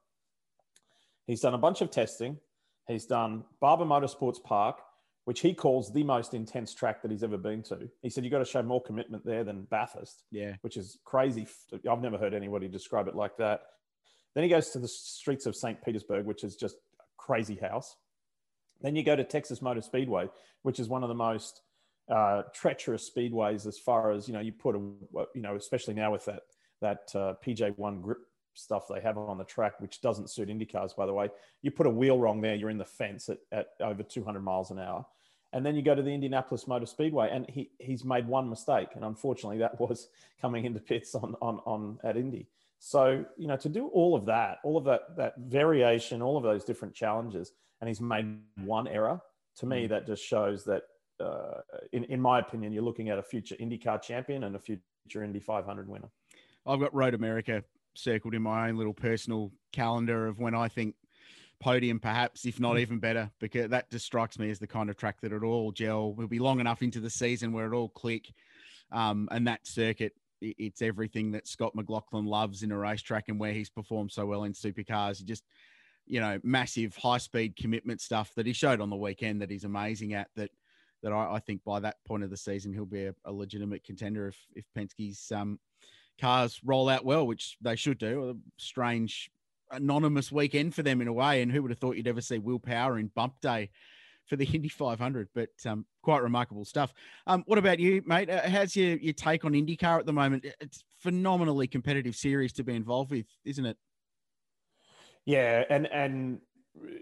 he's 1.27 1.41
done 1.41 1.55
a 1.55 1.59
bunch 1.59 1.81
of 1.83 1.91
testing. 1.91 2.39
He's 2.89 3.07
done 3.07 3.45
Barber 3.61 3.85
Motorsports 3.85 4.43
Park, 4.43 4.81
which 5.31 5.43
he 5.43 5.55
calls 5.55 5.93
the 5.93 6.03
most 6.03 6.35
intense 6.35 6.75
track 6.75 7.01
that 7.01 7.09
he's 7.13 7.23
ever 7.23 7.39
been 7.39 7.63
to. 7.63 7.89
He 8.03 8.11
said, 8.11 8.25
You've 8.25 8.33
got 8.33 8.41
to 8.41 8.45
show 8.45 8.65
more 8.65 8.83
commitment 8.83 9.25
there 9.25 9.45
than 9.45 9.63
Bathurst. 9.71 10.25
Yeah. 10.33 10.57
Which 10.63 10.77
is 10.77 10.99
crazy. 11.05 11.47
I've 11.89 12.03
never 12.03 12.19
heard 12.19 12.35
anybody 12.35 12.67
describe 12.67 13.07
it 13.07 13.15
like 13.15 13.37
that. 13.37 13.61
Then 14.35 14.43
he 14.43 14.51
goes 14.51 14.71
to 14.71 14.81
the 14.81 14.89
streets 14.89 15.47
of 15.47 15.55
St. 15.55 15.81
Petersburg, 15.85 16.27
which 16.27 16.43
is 16.43 16.57
just 16.57 16.75
a 16.99 17.05
crazy 17.17 17.55
house. 17.55 17.95
Then 18.81 18.97
you 18.97 19.05
go 19.05 19.15
to 19.15 19.23
Texas 19.23 19.63
Motor 19.63 19.83
Speedway, 19.83 20.29
which 20.63 20.81
is 20.81 20.89
one 20.89 21.05
of 21.05 21.09
the 21.09 21.15
most 21.15 21.61
uh, 22.11 22.43
treacherous 22.53 23.09
speedways 23.09 23.69
as 23.69 23.79
far 23.79 24.11
as, 24.11 24.27
you 24.27 24.35
know, 24.35 24.41
you 24.41 24.51
put 24.51 24.75
a, 24.75 24.81
you 25.37 25.43
know, 25.43 25.55
especially 25.55 25.95
now 25.95 26.11
with 26.11 26.25
that, 26.25 26.43
that 26.81 27.13
uh, 27.15 27.35
PJ1 27.47 28.03
grip 28.03 28.19
stuff 28.55 28.89
they 28.93 29.01
have 29.01 29.17
on 29.17 29.39
the 29.39 29.45
track, 29.45 29.81
which 29.81 30.01
doesn't 30.01 30.29
suit 30.29 30.49
IndyCars, 30.49 30.97
by 30.97 31.07
the 31.07 31.15
way. 31.15 31.29
You 31.63 31.71
put 31.71 31.87
a 31.87 31.91
wheel 31.91 32.19
wrong 32.19 32.41
there, 32.41 32.57
you're 32.57 32.69
in 32.69 32.79
the 32.79 32.85
fence 32.85 33.29
at, 33.29 33.39
at 33.53 33.69
over 33.81 34.03
200 34.03 34.41
miles 34.41 34.73
an 34.73 34.81
hour. 34.81 35.07
And 35.53 35.67
then 35.67 35.75
you 35.75 35.83
go 35.83 35.95
to 35.95 36.03
the 36.03 36.11
Indianapolis 36.11 36.69
Motor 36.69 36.87
Speedway, 36.87 37.29
and 37.33 37.49
he, 37.49 37.71
he's 37.79 38.05
made 38.05 38.27
one 38.27 38.49
mistake. 38.49 38.89
And 38.95 39.05
unfortunately, 39.05 39.59
that 39.59 39.81
was 39.81 40.09
coming 40.41 40.65
into 40.65 40.79
pits 40.81 41.15
on, 41.15 41.35
on, 41.43 41.61
on 41.67 41.99
at 42.05 42.17
Indy. 42.17 42.47
So, 42.79 43.25
you 43.37 43.47
know, 43.47 43.57
to 43.57 43.69
do 43.69 43.89
all 43.89 44.15
of 44.15 44.25
that, 44.27 44.59
all 44.65 44.77
of 44.77 44.85
that, 44.85 45.17
that 45.17 45.35
variation, 45.39 46.23
all 46.23 46.37
of 46.37 46.43
those 46.43 46.65
different 46.65 46.95
challenges, 46.95 47.53
and 47.81 47.89
he's 47.89 48.01
made 48.01 48.39
one 48.65 48.89
error, 48.89 49.21
to 49.57 49.67
me, 49.67 49.85
mm. 49.85 49.89
that 49.91 50.07
just 50.07 50.25
shows 50.25 50.65
that, 50.65 50.85
uh, 51.19 51.61
in, 51.93 52.05
in 52.05 52.21
my 52.21 52.39
opinion, 52.39 52.73
you're 52.73 52.83
looking 52.83 53.11
at 53.11 53.19
a 53.19 53.23
future 53.23 53.57
IndyCar 53.57 54.01
champion 54.01 54.45
and 54.45 54.57
a 54.57 54.59
future 54.59 55.23
Indy 55.23 55.41
500 55.41 55.89
winner. 55.89 56.09
I've 56.67 56.81
got 56.81 56.95
Road 56.95 57.15
America 57.15 57.63
circled 57.95 58.35
in 58.35 58.43
my 58.43 58.69
own 58.69 58.77
little 58.77 58.95
personal 58.95 59.51
calendar 59.73 60.27
of 60.27 60.39
when 60.39 60.55
I 60.55 60.69
think 60.69 60.95
podium, 61.61 62.01
perhaps, 62.01 62.45
if 62.47 62.59
not 62.59 62.77
mm. 62.77 62.81
even 62.81 62.99
better, 62.99 63.31
because 63.39 63.69
that 63.71 63.91
just 63.91 64.07
strikes 64.07 64.39
me 64.39 64.51
as 64.51 64.59
the 64.59 64.67
kind 64.67 64.91
of 64.91 64.97
track 64.97 65.21
that 65.21 65.33
it 65.33 65.43
all 65.43 65.73
gel. 65.73 66.15
We'll 66.15 66.27
be 66.27 66.39
long 66.39 66.61
enough 66.61 66.83
into 66.83 67.01
the 67.01 67.11
season 67.11 67.53
where 67.53 67.73
it 67.73 67.77
all 67.77 67.91
click. 67.91 68.33
Um, 68.91 69.29
and 69.31 69.47
that 69.47 69.67
circuit, 69.67 70.15
it's 70.41 70.83
everything 70.83 71.33
that 71.33 71.47
Scott 71.47 71.75
McLaughlin 71.75 72.25
loves 72.25 72.63
in 72.63 72.73
a 72.73 72.79
racetrack 72.79 73.29
and 73.29 73.39
where 73.39 73.53
he's 73.53 73.69
performed 73.69 74.11
so 74.11 74.27
well 74.27 74.45
in 74.45 74.53
supercars. 74.53 75.19
He 75.19 75.25
just, 75.25 75.45
you 76.07 76.19
know, 76.19 76.41
massive 76.43 76.97
high 76.97 77.19
speed 77.19 77.57
commitment 77.57 78.01
stuff 78.01 78.33
that 78.35 78.47
he 78.47 78.53
showed 78.53 78.81
on 78.81 78.91
the 78.91 78.97
weekend 78.97 79.43
that 79.43 79.51
he's 79.51 79.65
amazing 79.65 80.15
at. 80.15 80.29
That 80.37 80.51
that 81.03 81.13
I, 81.13 81.35
I 81.35 81.39
think 81.41 81.63
by 81.65 81.81
that 81.81 81.97
point 82.07 82.25
of 82.25 82.31
the 82.31 82.37
season 82.37 82.73
he'll 82.73 82.87
be 82.87 83.05
a, 83.05 83.15
a 83.25 83.33
legitimate 83.33 83.85
contender 83.85 84.29
if 84.29 84.37
if 84.55 84.65
Penske's 84.77 85.31
um, 85.31 85.59
cars 86.21 86.61
roll 86.65 86.89
out 86.89 87.05
well, 87.05 87.27
which 87.27 87.57
they 87.61 87.77
should 87.77 87.99
do. 87.99 88.31
A 88.31 88.35
strange 88.61 89.31
anonymous 89.71 90.31
weekend 90.33 90.75
for 90.75 90.83
them 90.83 91.01
in 91.01 91.09
a 91.09 91.13
way. 91.13 91.43
And 91.43 91.51
who 91.51 91.63
would 91.63 91.71
have 91.71 91.79
thought 91.79 91.97
you'd 91.97 92.09
ever 92.09 92.21
see 92.21 92.39
Will 92.39 92.59
Power 92.59 92.99
in 92.99 93.09
bump 93.09 93.35
day 93.41 93.71
for 94.27 94.37
the 94.37 94.45
Indy 94.45 94.69
500? 94.69 95.29
But 95.35 95.51
um, 95.67 95.87
quite 96.03 96.23
remarkable 96.23 96.65
stuff. 96.65 96.93
Um, 97.27 97.43
what 97.47 97.59
about 97.59 97.79
you, 97.79 98.03
mate? 98.07 98.31
Uh, 98.31 98.49
how's 98.49 98.75
your, 98.77 98.97
your 98.97 99.15
take 99.15 99.45
on 99.45 99.53
IndyCar 99.53 99.99
at 100.01 100.07
the 100.07 100.13
moment? 100.13 100.47
It's 100.61 100.85
phenomenally 100.99 101.67
competitive 101.67 102.15
series 102.15 102.53
to 102.55 102.65
be 102.65 102.75
involved 102.75 103.11
with, 103.11 103.27
isn't 103.45 103.65
it? 103.65 103.77
Yeah, 105.27 105.65
and 105.69 105.87
and 105.89 106.41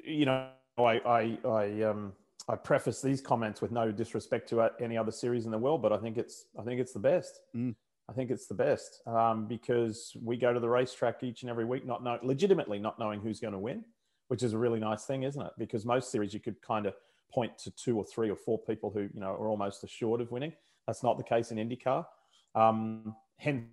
you 0.05 0.27
know, 0.27 0.49
I 0.77 0.83
I 0.83 1.39
I 1.49 1.83
um 1.83 2.13
I 2.49 2.57
preface 2.57 3.01
these 3.01 3.21
comments 3.21 3.61
with 3.61 3.71
no 3.71 3.93
disrespect 3.93 4.49
to 4.51 4.71
any 4.81 4.97
other 4.97 5.13
series 5.13 5.45
in 5.45 5.51
the 5.51 5.59
world, 5.59 5.83
but 5.83 5.93
I 5.93 5.99
think 5.99 6.19
it's 6.19 6.47
I 6.59 6.63
think 6.63 6.81
it's 6.81 6.93
the 6.93 6.99
best. 6.99 7.41
Mm. 7.55 7.75
I 8.09 8.15
think 8.15 8.31
it's 8.31 8.47
the 8.47 8.55
best 8.55 9.01
um, 9.07 9.47
because 9.47 10.17
we 10.23 10.37
go 10.37 10.53
to 10.53 10.61
the 10.61 10.69
racetrack 10.69 11.23
each 11.23 11.43
and 11.43 11.51
every 11.51 11.65
week, 11.65 11.87
not 11.87 12.03
know, 12.03 12.19
legitimately 12.23 12.79
not 12.79 12.99
knowing 12.99 13.21
who's 13.21 13.39
going 13.39 13.53
to 13.53 13.59
win, 13.59 13.85
which 14.29 14.43
is 14.43 14.55
a 14.55 14.59
really 14.59 14.81
nice 14.81 15.05
thing, 15.05 15.25
isn't 15.25 15.41
it? 15.41 15.53
Because 15.59 15.85
most 15.85 16.11
series 16.11 16.33
you 16.33 16.41
could 16.41 16.61
kind 16.63 16.87
of 16.87 16.95
point 17.31 17.59
to 17.59 17.71
two 17.71 17.99
or 17.99 18.05
three 18.05 18.31
or 18.31 18.37
four 18.37 18.59
people 18.59 18.91
who 18.91 19.01
you 19.13 19.21
know 19.21 19.29
are 19.29 19.49
almost 19.49 19.85
assured 19.85 20.21
of 20.23 20.31
winning. 20.31 20.53
That's 20.87 21.03
not 21.03 21.19
the 21.19 21.25
case 21.25 21.51
in 21.51 21.59
IndyCar. 21.59 22.07
Um, 22.55 23.15
hence, 23.37 23.67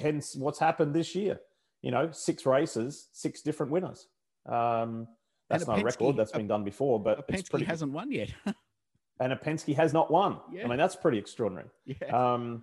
hence, 0.00 0.34
what's 0.34 0.58
happened 0.58 0.94
this 0.94 1.14
year? 1.14 1.40
You 1.82 1.90
know, 1.90 2.10
six 2.10 2.46
races, 2.46 3.08
six 3.12 3.42
different 3.42 3.70
winners. 3.70 4.06
Um, 4.46 5.06
that's 5.50 5.66
not 5.66 5.80
a 5.80 5.84
record. 5.84 6.16
That's 6.16 6.32
been 6.32 6.46
done 6.46 6.64
before, 6.64 6.98
but 6.98 7.18
a 7.18 7.22
Penske 7.22 7.50
pretty, 7.50 7.64
hasn't 7.66 7.92
won 7.92 8.10
yet. 8.10 8.32
and 9.20 9.32
a 9.32 9.36
Penske 9.36 9.74
has 9.76 9.92
not 9.92 10.10
won. 10.10 10.38
Yeah. 10.50 10.64
I 10.64 10.68
mean, 10.68 10.78
that's 10.78 10.96
pretty 10.96 11.18
extraordinary. 11.18 11.68
Yeah. 11.84 12.08
Um, 12.08 12.62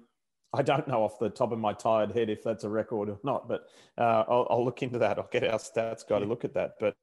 I 0.56 0.62
don't 0.62 0.88
know 0.88 1.04
off 1.04 1.20
the 1.20 1.30
top 1.30 1.52
of 1.52 1.60
my 1.60 1.74
tired 1.74 2.12
head 2.12 2.30
if 2.30 2.44
that's 2.44 2.64
a 2.64 2.70
record 2.70 3.10
or 3.10 3.20
not, 3.24 3.48
but 3.48 3.68
uh, 3.98 4.24
I'll, 4.28 4.48
I'll, 4.50 4.66
look 4.66 4.84
into 4.84 5.00
that. 5.00 5.18
I'll 5.18 5.30
get 5.32 5.44
our 5.44 5.60
stats 5.60 6.08
guy 6.08 6.20
to 6.20 6.26
look 6.26 6.46
at 6.46 6.54
that. 6.54 6.76
But 6.80 6.96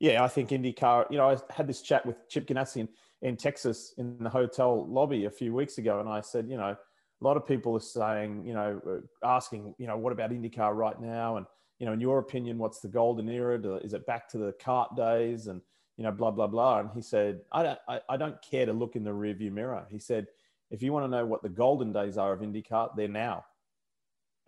yeah, 0.00 0.24
I 0.24 0.28
think 0.28 0.50
IndyCar. 0.50 1.10
You 1.10 1.18
know, 1.18 1.30
I 1.30 1.36
had 1.52 1.66
this 1.66 1.82
chat 1.82 2.04
with 2.04 2.28
Chip 2.28 2.46
Ganassi 2.46 2.78
in, 2.78 2.88
in 3.22 3.36
Texas 3.36 3.94
in 3.98 4.18
the 4.18 4.30
hotel 4.30 4.86
lobby 4.88 5.26
a 5.26 5.30
few 5.30 5.54
weeks 5.54 5.78
ago, 5.78 6.00
and 6.00 6.08
I 6.08 6.20
said, 6.20 6.48
you 6.48 6.56
know, 6.56 6.76
a 6.76 7.24
lot 7.24 7.36
of 7.36 7.46
people 7.46 7.76
are 7.76 7.80
saying, 7.80 8.44
you 8.44 8.52
know, 8.52 8.80
uh, 8.86 9.26
asking, 9.26 9.74
you 9.78 9.86
know, 9.86 9.96
what 9.96 10.12
about 10.12 10.30
IndyCar 10.30 10.74
right 10.74 11.00
now? 11.00 11.36
And 11.36 11.46
you 11.78 11.86
know, 11.86 11.92
in 11.92 12.00
your 12.00 12.18
opinion, 12.18 12.58
what's 12.58 12.80
the 12.80 12.88
golden 12.88 13.28
era? 13.28 13.58
Is 13.78 13.92
it 13.92 14.06
back 14.06 14.28
to 14.30 14.38
the 14.38 14.52
CART 14.60 14.96
days? 14.96 15.46
And 15.46 15.60
you 15.96 16.02
you 16.02 16.04
know, 16.04 16.12
blah 16.12 16.30
blah 16.30 16.46
blah. 16.46 16.80
And 16.80 16.90
he 16.94 17.02
said, 17.02 17.40
I 17.52 17.62
don't, 17.62 17.78
I, 17.88 18.00
I 18.08 18.16
don't 18.16 18.40
care 18.42 18.66
to 18.66 18.72
look 18.72 18.96
in 18.96 19.04
the 19.04 19.10
rearview 19.10 19.52
mirror. 19.52 19.86
He 19.90 19.98
said, 19.98 20.26
if 20.72 20.82
you 20.82 20.92
want 20.92 21.04
to 21.04 21.08
know 21.08 21.24
what 21.24 21.42
the 21.42 21.48
golden 21.48 21.92
days 21.92 22.18
are 22.18 22.32
of 22.32 22.40
IndyCar, 22.40 22.96
they're 22.96 23.06
now. 23.06 23.44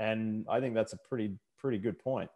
And 0.00 0.44
I 0.48 0.58
think 0.58 0.74
that's 0.74 0.92
a 0.92 0.96
pretty 0.96 1.38
pretty 1.58 1.78
good 1.78 1.98
point. 1.98 2.30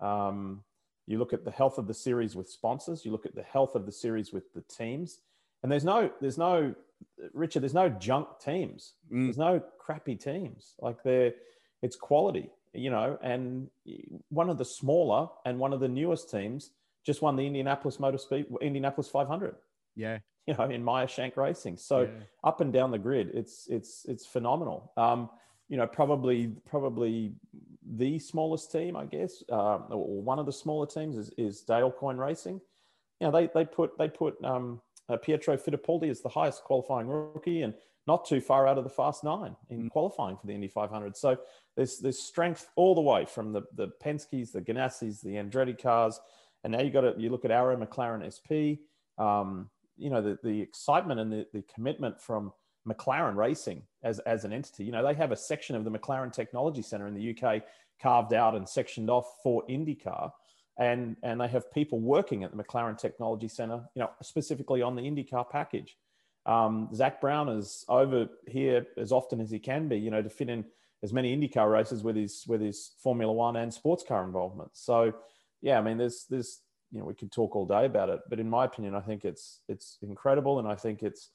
Um, 0.00 0.62
you 1.06 1.18
look 1.18 1.32
at 1.32 1.44
the 1.44 1.50
health 1.50 1.78
of 1.78 1.86
the 1.86 1.94
series 1.94 2.36
with 2.36 2.50
sponsors. 2.50 3.04
You 3.04 3.12
look 3.12 3.24
at 3.24 3.34
the 3.34 3.42
health 3.42 3.74
of 3.74 3.86
the 3.86 3.92
series 3.92 4.32
with 4.32 4.52
the 4.52 4.60
teams. 4.62 5.20
And 5.62 5.72
there's 5.72 5.84
no, 5.84 6.10
there's 6.20 6.36
no, 6.36 6.74
Richard, 7.32 7.62
there's 7.62 7.74
no 7.74 7.88
junk 7.88 8.28
teams. 8.44 8.92
Mm. 9.10 9.24
There's 9.24 9.38
no 9.38 9.62
crappy 9.78 10.16
teams. 10.16 10.74
Like 10.80 11.02
they're, 11.02 11.32
it's 11.82 11.96
quality, 11.96 12.50
you 12.74 12.90
know. 12.90 13.18
And 13.22 13.68
one 14.28 14.50
of 14.50 14.58
the 14.58 14.64
smaller 14.66 15.28
and 15.46 15.58
one 15.58 15.72
of 15.72 15.80
the 15.80 15.88
newest 15.88 16.30
teams 16.30 16.72
just 17.06 17.22
won 17.22 17.36
the 17.36 17.46
Indianapolis 17.46 17.98
Motor 17.98 18.18
Speed, 18.18 18.46
Indianapolis 18.60 19.08
500. 19.08 19.56
Yeah. 19.96 20.18
You 20.48 20.54
know, 20.54 20.64
in 20.64 20.82
Meyer 20.82 21.06
Shank 21.06 21.36
Racing. 21.36 21.76
So 21.76 22.00
yeah. 22.02 22.08
up 22.42 22.62
and 22.62 22.72
down 22.72 22.90
the 22.90 22.98
grid, 22.98 23.30
it's 23.34 23.66
it's 23.68 24.06
it's 24.08 24.24
phenomenal. 24.24 24.92
Um, 24.96 25.28
you 25.68 25.76
know, 25.76 25.86
probably 25.86 26.54
probably 26.66 27.34
the 27.96 28.18
smallest 28.18 28.72
team, 28.72 28.96
I 28.96 29.04
guess, 29.04 29.42
uh, 29.52 29.76
or 29.90 30.22
one 30.22 30.38
of 30.38 30.46
the 30.46 30.52
smaller 30.52 30.86
teams 30.86 31.16
is, 31.16 31.30
is 31.36 31.60
Dale 31.60 31.90
Coyne 31.90 32.16
Racing. 32.16 32.60
You 33.20 33.26
know, 33.26 33.30
they 33.30 33.50
they 33.54 33.66
put 33.66 33.98
they 33.98 34.08
put 34.08 34.42
um, 34.42 34.80
uh, 35.08 35.18
Pietro 35.18 35.56
Fittipaldi 35.56 36.10
as 36.10 36.20
the 36.22 36.28
highest 36.28 36.64
qualifying 36.64 37.08
rookie 37.08 37.62
and 37.62 37.74
not 38.06 38.24
too 38.24 38.40
far 38.40 38.66
out 38.66 38.78
of 38.78 38.84
the 38.84 38.90
fast 38.90 39.22
nine 39.22 39.54
in 39.68 39.82
mm. 39.82 39.90
qualifying 39.90 40.36
for 40.38 40.46
the 40.46 40.54
Indy 40.54 40.68
500. 40.68 41.16
So 41.16 41.36
there's 41.76 41.98
there's 41.98 42.18
strength 42.18 42.70
all 42.74 42.94
the 42.94 43.02
way 43.02 43.26
from 43.26 43.52
the 43.52 43.62
the 43.74 43.88
Penske's, 44.02 44.52
the 44.52 44.62
Ganassis, 44.62 45.20
the 45.20 45.34
Andretti 45.34 45.80
cars, 45.80 46.18
and 46.64 46.72
now 46.72 46.80
you 46.80 46.90
got 46.90 47.02
to 47.02 47.14
you 47.18 47.30
look 47.30 47.44
at 47.44 47.50
Arrow 47.50 47.76
McLaren 47.76 48.24
SP. 48.24 48.80
Um, 49.18 49.68
you 49.98 50.10
know 50.10 50.22
the 50.22 50.38
the 50.42 50.60
excitement 50.60 51.20
and 51.20 51.32
the, 51.32 51.46
the 51.52 51.62
commitment 51.74 52.20
from 52.20 52.52
McLaren 52.88 53.36
Racing 53.36 53.82
as, 54.02 54.18
as 54.20 54.44
an 54.44 54.52
entity. 54.52 54.84
You 54.84 54.92
know, 54.92 55.06
they 55.06 55.14
have 55.14 55.32
a 55.32 55.36
section 55.36 55.76
of 55.76 55.84
the 55.84 55.90
McLaren 55.90 56.32
Technology 56.32 56.82
Center 56.82 57.06
in 57.06 57.14
the 57.14 57.36
UK 57.36 57.62
carved 58.00 58.32
out 58.32 58.54
and 58.54 58.68
sectioned 58.68 59.10
off 59.10 59.26
for 59.42 59.64
IndyCar. 59.68 60.30
And, 60.78 61.16
and 61.22 61.40
they 61.40 61.48
have 61.48 61.72
people 61.72 61.98
working 61.98 62.44
at 62.44 62.56
the 62.56 62.62
McLaren 62.62 62.96
Technology 62.96 63.48
Center, 63.48 63.82
you 63.94 64.00
know, 64.00 64.10
specifically 64.22 64.80
on 64.80 64.94
the 64.94 65.02
IndyCar 65.02 65.50
package. 65.50 65.96
Um, 66.46 66.88
Zak 66.94 67.20
Brown 67.20 67.48
is 67.48 67.84
over 67.88 68.28
here 68.46 68.86
as 68.96 69.12
often 69.12 69.40
as 69.40 69.50
he 69.50 69.58
can 69.58 69.88
be, 69.88 69.98
you 69.98 70.10
know, 70.10 70.22
to 70.22 70.30
fit 70.30 70.48
in 70.48 70.64
as 71.02 71.12
many 71.12 71.36
IndyCar 71.36 71.70
races 71.70 72.02
with 72.02 72.16
his 72.16 72.44
with 72.46 72.60
his 72.60 72.92
Formula 73.02 73.32
One 73.32 73.56
and 73.56 73.74
sports 73.74 74.04
car 74.06 74.24
involvement. 74.24 74.70
So, 74.72 75.12
yeah, 75.60 75.78
I 75.78 75.82
mean, 75.82 75.98
there's 75.98 76.26
there's 76.30 76.60
you 76.90 77.00
know 77.00 77.04
we 77.04 77.14
could 77.14 77.32
talk 77.32 77.54
all 77.54 77.66
day 77.66 77.84
about 77.84 78.08
it, 78.08 78.20
but 78.28 78.40
in 78.40 78.48
my 78.48 78.64
opinion, 78.64 78.94
I 78.94 79.00
think 79.00 79.24
it's 79.24 79.60
it's 79.68 79.98
incredible, 80.02 80.58
and 80.58 80.68
I 80.68 80.74
think 80.74 81.02
it's 81.02 81.30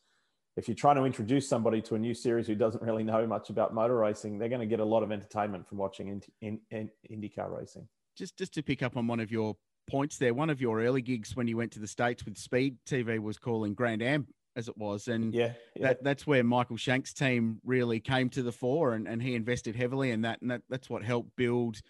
if 0.55 0.67
you're 0.67 0.75
trying 0.75 0.97
to 0.97 1.03
introduce 1.03 1.47
somebody 1.47 1.81
to 1.81 1.95
a 1.95 1.99
new 1.99 2.13
series 2.13 2.45
who 2.45 2.55
doesn't 2.55 2.83
really 2.83 3.03
know 3.03 3.25
much 3.25 3.49
about 3.49 3.73
motor 3.73 3.97
racing, 3.97 4.37
they're 4.37 4.49
going 4.49 4.61
to 4.61 4.67
get 4.67 4.79
a 4.79 4.85
lot 4.85 5.01
of 5.01 5.11
entertainment 5.11 5.67
from 5.67 5.79
watching 5.79 6.09
in, 6.09 6.21
in, 6.41 6.89
in 7.09 7.19
IndyCar 7.21 7.57
racing. 7.57 7.87
Just 8.15 8.37
just 8.37 8.53
to 8.53 8.63
pick 8.63 8.83
up 8.83 8.95
on 8.95 9.07
one 9.07 9.19
of 9.19 9.31
your 9.31 9.55
points 9.89 10.17
there, 10.17 10.33
one 10.33 10.49
of 10.49 10.61
your 10.61 10.81
early 10.81 11.01
gigs 11.01 11.35
when 11.35 11.47
you 11.47 11.57
went 11.57 11.71
to 11.71 11.79
the 11.79 11.87
states 11.87 12.23
with 12.25 12.37
Speed 12.37 12.77
TV 12.87 13.19
was 13.19 13.37
calling 13.37 13.73
Grand 13.73 14.01
Am 14.01 14.27
as 14.55 14.67
it 14.67 14.77
was, 14.77 15.07
and 15.07 15.33
yeah, 15.33 15.53
yeah. 15.75 15.87
That, 15.87 16.03
that's 16.03 16.27
where 16.27 16.43
Michael 16.43 16.77
Shank's 16.77 17.11
team 17.11 17.59
really 17.65 17.99
came 17.99 18.29
to 18.29 18.43
the 18.43 18.51
fore, 18.51 18.93
and, 18.93 19.07
and 19.07 19.21
he 19.21 19.33
invested 19.33 19.75
heavily 19.75 20.11
in 20.11 20.21
that, 20.21 20.41
and 20.43 20.51
that, 20.51 20.61
that's 20.69 20.91
what 20.91 21.03
helped 21.03 21.35
build 21.35 21.81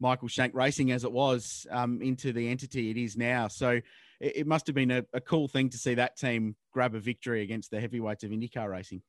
Michael 0.00 0.28
Shank 0.28 0.54
Racing 0.54 0.92
as 0.92 1.04
it 1.04 1.12
was 1.12 1.66
um, 1.70 2.00
into 2.02 2.32
the 2.32 2.48
entity 2.48 2.90
it 2.90 2.96
is 2.96 3.16
now. 3.16 3.48
So 3.48 3.80
it, 4.20 4.36
it 4.36 4.46
must 4.46 4.66
have 4.66 4.74
been 4.74 4.90
a, 4.90 5.04
a, 5.12 5.20
cool 5.20 5.48
thing 5.48 5.70
to 5.70 5.78
see 5.78 5.94
that 5.94 6.16
team 6.16 6.56
grab 6.72 6.94
a 6.94 7.00
victory 7.00 7.42
against 7.42 7.70
the 7.70 7.80
heavyweights 7.80 8.24
of 8.24 8.30
IndyCar 8.30 8.70
racing. 8.70 9.02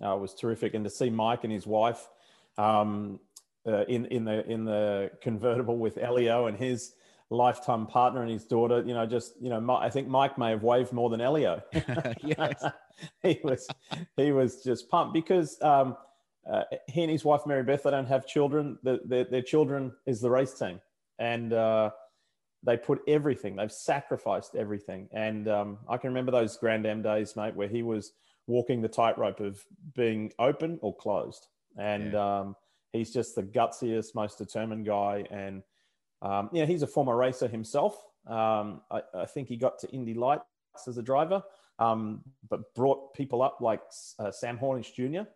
Oh, 0.00 0.16
it 0.16 0.20
was 0.20 0.34
terrific, 0.34 0.74
and 0.74 0.84
to 0.84 0.90
see 0.90 1.10
Mike 1.10 1.44
and 1.44 1.52
his 1.52 1.66
wife 1.66 2.08
um, 2.56 3.18
uh, 3.66 3.84
in 3.86 4.06
in 4.06 4.24
the 4.24 4.48
in 4.48 4.64
the 4.64 5.10
convertible 5.20 5.76
with 5.76 5.98
Elio 5.98 6.46
and 6.46 6.56
his 6.56 6.94
lifetime 7.30 7.86
partner 7.86 8.22
and 8.22 8.30
his 8.30 8.44
daughter. 8.44 8.82
You 8.86 8.94
know, 8.94 9.06
just 9.06 9.34
you 9.40 9.48
know, 9.48 9.76
I 9.76 9.90
think 9.90 10.08
Mike 10.08 10.38
may 10.38 10.50
have 10.50 10.62
waved 10.62 10.92
more 10.92 11.10
than 11.10 11.20
Elio. 11.20 11.62
yes, 12.22 12.64
he 13.22 13.40
was 13.42 13.66
he 14.16 14.32
was 14.32 14.62
just 14.62 14.88
pumped 14.88 15.14
because. 15.14 15.60
Um, 15.62 15.96
uh, 16.50 16.64
he 16.86 17.02
and 17.02 17.10
his 17.10 17.24
wife 17.24 17.42
Mary 17.46 17.62
Beth, 17.62 17.82
they 17.82 17.90
don't 17.90 18.06
have 18.06 18.26
children. 18.26 18.78
The, 18.82 19.00
their, 19.04 19.24
their 19.24 19.42
children 19.42 19.92
is 20.06 20.20
the 20.20 20.30
race 20.30 20.54
team, 20.54 20.80
and 21.18 21.52
uh, 21.52 21.90
they 22.62 22.76
put 22.76 23.00
everything. 23.06 23.56
They've 23.56 23.70
sacrificed 23.70 24.54
everything. 24.54 25.08
And 25.12 25.48
um, 25.48 25.78
I 25.88 25.98
can 25.98 26.08
remember 26.10 26.32
those 26.32 26.56
Grand 26.56 26.86
Am 26.86 27.02
days, 27.02 27.36
mate, 27.36 27.54
where 27.54 27.68
he 27.68 27.82
was 27.82 28.12
walking 28.46 28.80
the 28.80 28.88
tightrope 28.88 29.40
of 29.40 29.62
being 29.94 30.32
open 30.38 30.78
or 30.80 30.96
closed. 30.96 31.46
And 31.76 32.12
yeah. 32.14 32.40
um, 32.40 32.56
he's 32.92 33.12
just 33.12 33.34
the 33.34 33.42
gutsiest, 33.42 34.14
most 34.14 34.38
determined 34.38 34.86
guy. 34.86 35.24
And 35.30 35.62
um, 36.22 36.48
you 36.52 36.60
know, 36.60 36.66
he's 36.66 36.82
a 36.82 36.86
former 36.86 37.16
racer 37.16 37.46
himself. 37.46 38.02
Um, 38.26 38.80
I, 38.90 39.02
I, 39.14 39.26
think 39.26 39.48
he 39.48 39.56
got 39.56 39.78
to 39.80 39.90
Indy 39.90 40.12
Lights 40.12 40.42
as 40.86 40.98
a 40.98 41.02
driver, 41.02 41.42
um, 41.78 42.22
but 42.50 42.74
brought 42.74 43.14
people 43.14 43.40
up 43.40 43.60
like 43.60 43.80
uh, 44.18 44.30
Sam 44.30 44.58
Hornish 44.58 44.92
Jr 44.94 45.28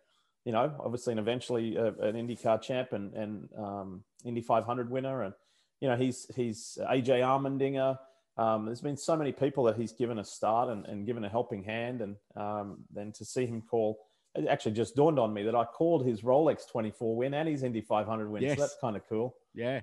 you 0.45 0.53
know, 0.53 0.73
obviously 0.81 1.13
and 1.13 1.21
eventually 1.21 1.79
uh, 1.79 1.93
an 2.01 2.15
IndyCar 2.15 2.61
champ 2.61 2.93
and, 2.93 3.13
and 3.15 3.49
um, 3.57 4.05
Indy 4.25 4.41
500 4.41 4.91
winner. 4.91 5.23
And, 5.23 5.35
you 5.81 5.89
know, 5.89 5.97
he's, 5.97 6.27
he's 6.35 6.79
AJ 6.81 7.21
Allmendinger. 7.21 7.99
Um, 8.39 8.67
there's 8.67 8.81
been 8.81 8.97
so 8.97 9.17
many 9.17 9.33
people 9.33 9.65
that 9.65 9.77
he's 9.77 9.93
given 9.93 10.19
a 10.19 10.25
start 10.25 10.69
and, 10.69 10.87
and 10.87 11.07
given 11.07 11.25
a 11.25 11.29
helping 11.29 11.63
hand. 11.63 12.01
And 12.01 12.17
um, 12.35 12.79
then 12.93 13.13
to 13.13 13.25
see 13.25 13.47
him 13.47 13.63
call, 13.63 13.99
it 14.35 14.47
actually 14.49 14.73
just 14.73 14.97
dawned 14.97 15.19
on 15.19 15.33
me 15.33 15.43
that 15.45 15.55
I 15.55 15.65
called 15.65 16.07
his 16.07 16.23
Rolex 16.23 16.69
24 16.71 17.17
win 17.17 17.35
and 17.35 17.49
his 17.49 17.63
Indy 17.63 17.83
500 17.83 18.31
win. 18.31 18.43
Yes. 18.43 18.57
So 18.57 18.63
that's 18.63 18.77
kind 18.81 18.97
of 18.97 19.03
cool. 19.09 19.37
Yeah. 19.55 19.81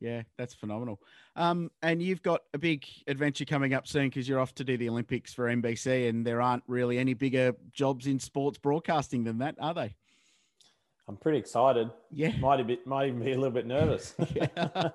Yeah, 0.00 0.22
that's 0.36 0.54
phenomenal. 0.54 1.00
Um, 1.34 1.70
and 1.82 2.00
you've 2.00 2.22
got 2.22 2.42
a 2.54 2.58
big 2.58 2.86
adventure 3.06 3.44
coming 3.44 3.74
up 3.74 3.86
soon 3.86 4.08
because 4.08 4.28
you're 4.28 4.38
off 4.38 4.54
to 4.56 4.64
do 4.64 4.76
the 4.76 4.88
Olympics 4.88 5.34
for 5.34 5.46
NBC, 5.46 6.08
and 6.08 6.24
there 6.24 6.40
aren't 6.40 6.62
really 6.66 6.98
any 6.98 7.14
bigger 7.14 7.54
jobs 7.72 8.06
in 8.06 8.18
sports 8.18 8.58
broadcasting 8.58 9.24
than 9.24 9.38
that, 9.38 9.56
are 9.60 9.74
they? 9.74 9.96
I'm 11.08 11.16
pretty 11.16 11.38
excited. 11.38 11.90
Yeah, 12.10 12.36
might 12.38 12.64
be 12.66 12.78
might 12.84 13.08
even 13.08 13.24
be 13.24 13.32
a 13.32 13.36
little 13.36 13.50
bit 13.50 13.66
nervous. 13.66 14.14
yeah. 14.34 14.46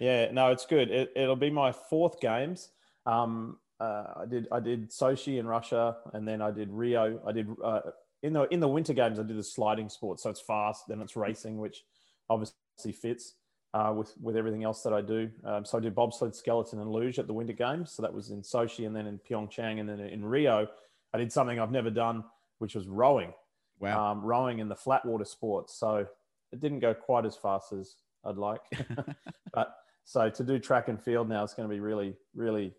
yeah, 0.00 0.30
no, 0.30 0.52
it's 0.52 0.64
good. 0.64 0.90
It, 0.90 1.10
will 1.16 1.36
be 1.36 1.50
my 1.50 1.72
fourth 1.72 2.20
games. 2.20 2.70
Um, 3.04 3.58
uh, 3.80 4.04
I 4.16 4.24
did 4.26 4.46
I 4.52 4.60
did 4.60 4.90
Sochi 4.90 5.38
in 5.38 5.46
Russia, 5.46 5.96
and 6.12 6.26
then 6.26 6.40
I 6.40 6.50
did 6.50 6.70
Rio. 6.70 7.20
I 7.26 7.32
did 7.32 7.48
uh, 7.62 7.80
in 8.22 8.32
the 8.32 8.42
in 8.44 8.60
the 8.60 8.68
winter 8.68 8.92
games. 8.92 9.18
I 9.18 9.24
did 9.24 9.36
the 9.36 9.42
sliding 9.42 9.88
sport, 9.88 10.20
so 10.20 10.30
it's 10.30 10.40
fast. 10.40 10.84
Then 10.88 11.00
it's 11.00 11.16
racing, 11.16 11.58
which 11.58 11.82
obviously 12.30 12.92
fits 12.92 13.34
uh, 13.74 13.92
with 13.94 14.14
with 14.20 14.36
everything 14.36 14.64
else 14.64 14.82
that 14.82 14.92
I 14.92 15.00
do. 15.00 15.30
Um, 15.44 15.64
so 15.64 15.78
I 15.78 15.80
did 15.80 15.94
bobsled, 15.94 16.34
skeleton, 16.34 16.80
and 16.80 16.90
luge 16.90 17.18
at 17.18 17.26
the 17.26 17.32
winter 17.32 17.52
games. 17.52 17.92
So 17.92 18.02
that 18.02 18.12
was 18.12 18.30
in 18.30 18.42
Sochi, 18.42 18.86
and 18.86 18.94
then 18.94 19.06
in 19.06 19.18
Pyeongchang, 19.18 19.80
and 19.80 19.88
then 19.88 20.00
in 20.00 20.24
Rio, 20.24 20.68
I 21.12 21.18
did 21.18 21.32
something 21.32 21.58
I've 21.58 21.72
never 21.72 21.90
done, 21.90 22.24
which 22.58 22.74
was 22.74 22.86
rowing. 22.86 23.32
Wow. 23.80 24.12
Um, 24.12 24.22
rowing 24.22 24.60
in 24.60 24.68
the 24.68 24.76
flat 24.76 25.04
water 25.04 25.24
sports. 25.24 25.74
So 25.74 26.06
it 26.52 26.60
didn't 26.60 26.78
go 26.78 26.94
quite 26.94 27.26
as 27.26 27.36
fast 27.36 27.72
as 27.72 27.96
I'd 28.24 28.36
like. 28.36 28.60
but 29.52 29.76
so 30.04 30.30
to 30.30 30.44
do 30.44 30.58
track 30.58 30.88
and 30.88 31.00
field 31.00 31.28
now, 31.28 31.42
it's 31.42 31.54
going 31.54 31.68
to 31.68 31.74
be 31.74 31.80
really, 31.80 32.14
really, 32.34 32.72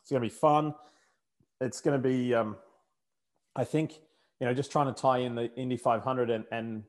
it's 0.00 0.10
going 0.10 0.22
to 0.22 0.28
be 0.28 0.34
fun. 0.34 0.74
It's 1.60 1.80
going 1.80 2.00
to 2.00 2.08
be, 2.08 2.34
um, 2.34 2.56
I 3.56 3.64
think, 3.64 4.00
you 4.40 4.46
know, 4.46 4.54
just 4.54 4.70
trying 4.70 4.92
to 4.92 5.00
tie 5.00 5.18
in 5.18 5.34
the 5.34 5.54
Indy 5.54 5.76
500 5.76 6.30
and, 6.30 6.44
and 6.50 6.84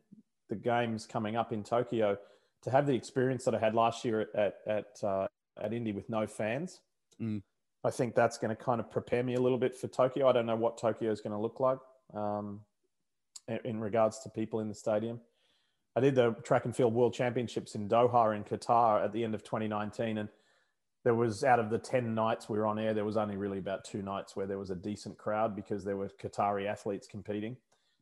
the 0.52 0.56
games 0.56 1.08
coming 1.08 1.36
up 1.36 1.52
in 1.52 1.64
Tokyo 1.64 2.16
to 2.62 2.70
have 2.70 2.86
the 2.86 2.94
experience 2.94 3.44
that 3.46 3.56
I 3.56 3.60
had 3.60 3.74
last 3.74 4.06
year 4.06 4.28
at, 4.36 4.58
at, 4.68 5.04
uh, 5.04 5.28
at 5.60 5.74
Indy 5.74 5.94
with 5.94 6.08
no 6.10 6.28
fans. 6.28 6.82
Mm. 7.20 7.42
I 7.84 7.90
think 7.90 8.14
that's 8.14 8.38
going 8.38 8.56
to 8.56 8.64
kind 8.64 8.80
of 8.80 8.92
prepare 8.92 9.24
me 9.24 9.34
a 9.34 9.42
little 9.42 9.58
bit 9.58 9.76
for 9.76 9.88
Tokyo. 9.88 10.30
I 10.30 10.34
don't 10.34 10.46
know 10.46 10.56
what 10.56 10.78
Tokyo 10.78 11.12
is 11.12 11.22
going 11.22 11.32
to 11.32 11.40
look 11.40 11.60
like. 11.60 11.80
Um, 12.14 12.60
in 13.66 13.80
regards 13.80 14.20
to 14.20 14.30
people 14.30 14.60
in 14.60 14.68
the 14.68 14.76
stadium. 14.76 15.20
I 15.96 16.00
did 16.00 16.16
the 16.16 16.32
track 16.44 16.66
and 16.66 16.76
field 16.76 16.94
world 16.94 17.14
championships 17.14 17.76
in 17.76 17.90
Doha 17.90 18.36
in 18.36 18.44
Qatar 18.44 19.04
at 19.04 19.12
the 19.12 19.24
end 19.24 19.36
of 19.36 19.44
2019. 19.44 20.18
And 20.18 20.30
there 21.04 21.16
was 21.16 21.44
out 21.44 21.60
of 21.60 21.70
the 21.70 21.78
10 21.78 22.14
nights 22.14 22.48
we 22.48 22.58
were 22.58 22.68
on 22.68 22.80
air, 22.80 22.94
there 22.94 23.06
was 23.06 23.18
only 23.18 23.36
really 23.36 23.58
about 23.58 23.84
two 23.84 24.02
nights 24.02 24.36
where 24.36 24.46
there 24.46 24.60
was 24.60 24.70
a 24.70 24.76
decent 24.76 25.18
crowd 25.18 25.56
because 25.56 25.84
there 25.84 25.98
were 25.98 26.10
Qatari 26.22 26.68
athletes 26.68 27.08
competing. 27.08 27.58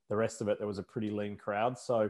The 0.10 0.16
rest 0.16 0.42
of 0.42 0.50
it, 0.50 0.58
there 0.60 0.68
was 0.68 0.80
a 0.80 0.84
pretty 0.84 1.10
lean 1.10 1.38
crowd. 1.38 1.80
So 1.80 2.10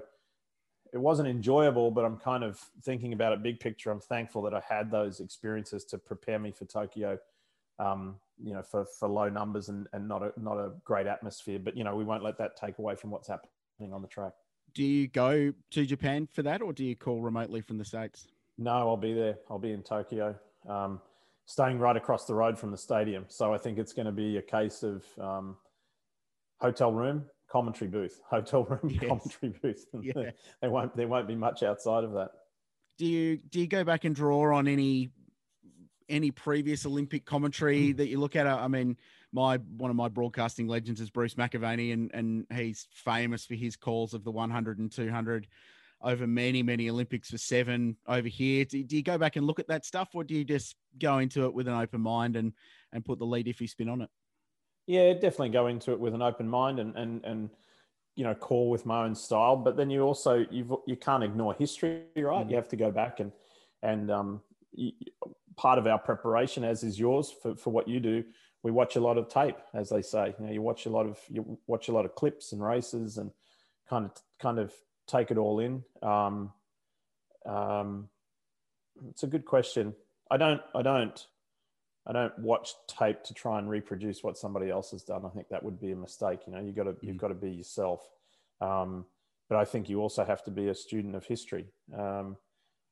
it 0.94 0.98
wasn't 0.98 1.28
enjoyable, 1.28 1.92
but 1.92 2.06
I'm 2.06 2.18
kind 2.18 2.44
of 2.44 2.60
thinking 2.84 3.14
about 3.14 3.34
it 3.34 3.44
big 3.44 3.60
picture. 3.60 3.92
I'm 3.92 4.00
thankful 4.00 4.42
that 4.44 4.54
I 4.54 4.62
had 4.68 4.92
those 4.92 5.20
experiences 5.20 5.84
to 5.86 5.98
prepare 5.98 6.40
me 6.40 6.52
for 6.52 6.66
Tokyo 6.66 7.20
um, 7.80 8.16
you 8.42 8.54
know, 8.54 8.62
for, 8.62 8.86
for 8.86 9.08
low 9.08 9.30
numbers 9.30 9.70
and, 9.70 9.88
and 9.94 10.08
not 10.08 10.22
a 10.22 10.32
not 10.38 10.58
a 10.58 10.72
great 10.84 11.08
atmosphere. 11.08 11.60
But 11.60 11.76
you 11.76 11.84
know, 11.84 11.96
we 11.96 12.04
won't 12.04 12.24
let 12.24 12.38
that 12.38 12.56
take 12.56 12.78
away 12.78 12.96
from 12.96 13.10
what's 13.10 13.28
happening 13.28 13.94
on 13.94 14.02
the 14.02 14.08
track. 14.08 14.34
Do 14.74 14.84
you 14.84 15.08
go 15.08 15.52
to 15.72 15.86
Japan 15.86 16.28
for 16.32 16.44
that, 16.44 16.62
or 16.62 16.74
do 16.74 16.84
you 16.84 16.96
call 16.96 17.22
remotely 17.22 17.62
from 17.62 17.78
the 17.78 17.86
states? 17.86 18.28
No, 18.58 18.72
I'll 18.72 18.98
be 18.98 19.14
there. 19.14 19.38
I'll 19.50 19.60
be 19.60 19.72
in 19.72 19.82
Tokyo. 19.82 20.36
Um, 20.68 21.02
staying 21.46 21.80
right 21.80 21.98
across 21.98 22.26
the 22.26 22.36
road 22.36 22.60
from 22.60 22.70
the 22.70 22.78
stadium. 22.78 23.26
So 23.30 23.54
I 23.54 23.58
think 23.58 23.80
it's 23.80 23.94
going 23.94 24.06
to 24.06 24.12
be 24.12 24.38
a 24.38 24.42
case 24.42 24.84
of 24.84 25.04
um, 25.20 25.58
hotel 26.60 26.92
room, 26.92 27.26
commentary 27.52 27.90
booth, 27.90 28.20
hotel 28.30 28.64
room, 28.64 28.90
yes. 28.90 29.08
commentary 29.08 29.54
booth. 29.62 29.86
Yeah. 30.02 30.32
there 30.62 30.70
won't 30.70 30.96
there 30.96 31.08
won't 31.08 31.28
be 31.28 31.36
much 31.36 31.64
outside 31.64 32.04
of 32.04 32.14
that. 32.14 32.32
Do 32.98 33.06
you 33.06 33.38
do 33.38 33.60
you 33.60 33.68
go 33.68 33.84
back 33.84 34.06
and 34.06 34.16
draw 34.16 34.56
on 34.56 34.68
any 34.68 35.10
any 36.08 36.32
previous 36.32 36.86
Olympic 36.86 37.26
commentary 37.26 37.94
mm. 37.94 37.98
that 37.98 38.08
you 38.08 38.20
look 38.20 38.36
at? 38.36 38.48
I 38.48 38.68
mean, 38.68 38.98
my 39.32 39.58
one 39.78 39.90
of 39.90 39.96
my 39.96 40.10
broadcasting 40.10 40.68
legends 40.68 41.02
is 41.02 41.10
Bruce 41.10 41.36
McAvaney, 41.36 41.94
and 41.94 42.12
and 42.14 42.46
he's 42.54 42.88
famous 42.94 43.46
for 43.46 43.56
his 43.56 43.76
calls 43.76 44.14
of 44.14 44.24
the 44.24 44.32
100 44.32 44.80
and 44.80 44.92
200 44.92 45.48
over 46.02 46.26
many 46.26 46.64
many 46.64 46.90
Olympics 46.90 47.30
for 47.30 47.38
seven 47.38 47.98
over 48.08 48.28
here. 48.28 48.66
Do, 48.66 48.84
do 48.84 48.96
you 48.96 49.04
go 49.04 49.18
back 49.18 49.36
and 49.36 49.46
look 49.46 49.60
at 49.60 49.68
that 49.68 49.86
stuff, 49.86 50.10
or 50.14 50.24
do 50.24 50.34
you 50.34 50.46
just 50.46 50.76
go 51.00 51.20
into 51.20 51.46
it 51.46 51.54
with 51.54 51.68
an 51.68 51.74
open 51.76 52.02
mind 52.02 52.36
and 52.36 52.54
and 52.92 53.06
put 53.06 53.20
the 53.20 53.26
Leigh 53.26 53.44
Diffey 53.44 53.70
spin 53.70 53.90
on 53.90 54.02
it? 54.02 54.10
Yeah, 54.90 55.14
definitely 55.14 55.50
go 55.50 55.68
into 55.68 55.92
it 55.92 56.00
with 56.00 56.16
an 56.16 56.24
open 56.24 56.50
mind 56.50 56.80
and 56.80 56.96
and 56.96 57.24
and 57.24 57.52
you 58.16 58.24
know 58.24 58.34
call 58.34 58.72
with 58.72 58.88
my 58.88 59.04
own 59.06 59.14
style. 59.14 59.56
But 59.56 59.78
then 59.78 59.92
you 59.92 60.02
also 60.02 60.48
you 60.50 60.82
you 60.88 60.96
can't 60.96 61.24
ignore 61.24 61.54
history, 61.54 62.06
right? 62.18 62.44
Mm. 62.44 62.50
You 62.50 62.56
have 62.56 62.70
to 62.70 62.76
go 62.76 62.90
back 62.90 63.20
and 63.20 63.32
and 63.84 64.10
um, 64.10 64.42
you, 64.72 64.94
part 65.56 65.78
of 65.78 65.86
our 65.86 66.00
preparation, 66.00 66.64
as 66.64 66.84
is 66.84 67.00
yours 67.00 67.32
for 67.32 67.56
for 67.56 67.70
what 67.70 67.88
you 67.88 68.00
do, 68.00 68.24
we 68.64 68.72
watch 68.72 68.96
a 68.96 69.00
lot 69.00 69.20
of 69.20 69.30
tape, 69.30 69.58
as 69.76 69.90
they 69.90 70.02
say. 70.02 70.34
You 70.40 70.46
know, 70.48 70.52
you 70.52 70.64
watch 70.64 70.88
a 70.88 70.90
lot 70.90 71.06
of 71.06 71.20
you 71.30 71.60
watch 71.68 71.90
a 71.90 71.92
lot 71.92 72.06
of 72.06 72.16
clips 72.16 72.52
and 72.52 72.64
races, 72.64 73.20
and 73.20 73.30
kind 73.88 74.06
of 74.06 74.12
kind 74.42 74.58
of 74.58 74.74
take 75.06 75.30
it 75.30 75.38
all 75.38 75.60
in. 75.60 75.84
Um, 76.02 76.52
um, 77.46 78.10
it's 79.12 79.22
a 79.22 79.28
good 79.28 79.46
question. 79.46 79.94
I 80.32 80.38
don't. 80.38 80.62
I 80.74 80.82
don't. 80.82 81.28
I 82.08 82.14
don't 82.14 82.38
watch 82.40 82.74
tape 82.88 83.24
to 83.26 83.34
try 83.34 83.60
and 83.60 83.70
reproduce 83.70 84.24
what 84.24 84.38
somebody 84.38 84.70
else 84.70 84.92
has 84.92 85.04
done. 85.04 85.26
I 85.26 85.30
think 85.30 85.50
that 85.50 85.64
would 85.64 85.80
be 85.80 85.92
a 85.92 85.96
mistake. 85.96 86.42
You 86.48 86.54
know, 86.54 86.60
you 86.60 86.72
got 86.72 86.84
to 86.84 86.96
you've 87.02 87.16
mm. 87.16 87.20
got 87.20 87.28
to 87.28 87.36
be 87.36 87.52
yourself. 87.52 88.02
Um, 88.62 89.06
but 89.50 89.58
I 89.58 89.66
think 89.66 89.90
you 89.90 90.02
also 90.02 90.24
have 90.24 90.44
to 90.44 90.52
be 90.52 90.68
a 90.70 90.76
student 90.76 91.16
of 91.16 91.26
history. 91.26 91.66
Um, 91.98 92.38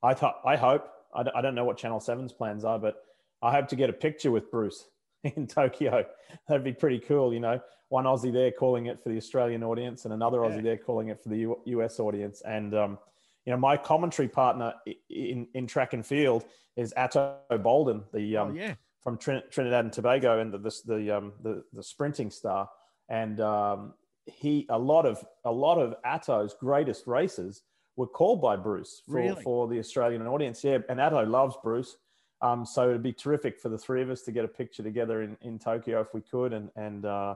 I 0.03 0.13
thought. 0.13 0.41
I 0.45 0.55
hope. 0.55 0.87
I, 1.13 1.23
I 1.35 1.41
don't 1.41 1.55
know 1.55 1.65
what 1.65 1.77
Channel 1.77 1.99
7's 1.99 2.33
plans 2.33 2.65
are, 2.65 2.79
but 2.79 3.03
I 3.41 3.51
hope 3.51 3.67
to 3.69 3.75
get 3.75 3.89
a 3.89 3.93
picture 3.93 4.31
with 4.31 4.51
Bruce 4.51 4.87
in 5.23 5.47
Tokyo. 5.47 6.05
That'd 6.47 6.63
be 6.63 6.73
pretty 6.73 6.99
cool, 6.99 7.33
you 7.33 7.39
know. 7.39 7.61
One 7.89 8.03
Aussie 8.03 8.33
there 8.33 8.51
calling 8.51 8.87
it 8.87 9.01
for 9.01 9.09
the 9.09 9.17
Australian 9.17 9.63
audience, 9.63 10.05
and 10.05 10.13
another 10.13 10.43
yeah. 10.43 10.49
Aussie 10.49 10.63
there 10.63 10.77
calling 10.77 11.07
it 11.07 11.21
for 11.21 11.29
the 11.29 11.37
U- 11.37 11.61
US 11.65 11.99
audience. 11.99 12.41
And 12.41 12.75
um, 12.75 12.97
you 13.45 13.51
know, 13.51 13.57
my 13.57 13.77
commentary 13.77 14.27
partner 14.27 14.73
in 15.09 15.47
in 15.53 15.67
track 15.67 15.93
and 15.93 16.05
field 16.05 16.43
is 16.75 16.93
Ato 16.97 17.37
Boldon, 17.63 18.03
the 18.13 18.37
oh, 18.37 18.43
um, 18.43 18.51
oh, 18.51 18.53
yeah. 18.53 18.75
From 19.07 19.17
Trin- 19.17 19.43
Trinidad 19.49 19.85
and 19.85 19.93
Tobago, 19.93 20.39
and 20.39 20.53
the 20.53 20.57
the 20.57 20.81
the, 20.85 21.11
um, 21.11 21.31
the, 21.41 21.63
the 21.71 21.81
sprinting 21.81 22.29
star. 22.29 22.67
And 23.07 23.39
um, 23.39 23.93
he 24.25 24.65
a 24.69 24.77
lot 24.77 25.05
of 25.05 25.23
a 25.45 25.51
lot 25.51 25.77
of 25.77 25.95
Ato's 26.03 26.53
greatest 26.59 27.07
races 27.07 27.61
were 27.95 28.05
called 28.05 28.41
by 28.41 28.57
Bruce 28.57 29.03
for, 29.07 29.15
really? 29.15 29.41
for 29.43 29.69
the 29.69 29.79
Australian 29.79 30.27
audience. 30.27 30.61
Yeah, 30.61 30.79
and 30.89 30.99
Ato 30.99 31.25
loves 31.25 31.55
Bruce. 31.63 31.95
Um, 32.41 32.65
so 32.65 32.89
it'd 32.89 33.01
be 33.01 33.13
terrific 33.13 33.61
for 33.61 33.69
the 33.69 33.77
three 33.77 34.01
of 34.01 34.09
us 34.09 34.23
to 34.23 34.33
get 34.33 34.43
a 34.43 34.49
picture 34.49 34.83
together 34.83 35.21
in, 35.21 35.37
in 35.41 35.57
Tokyo 35.57 36.01
if 36.01 36.13
we 36.13 36.19
could, 36.19 36.51
and 36.51 36.69
and 36.75 37.05
uh, 37.05 37.35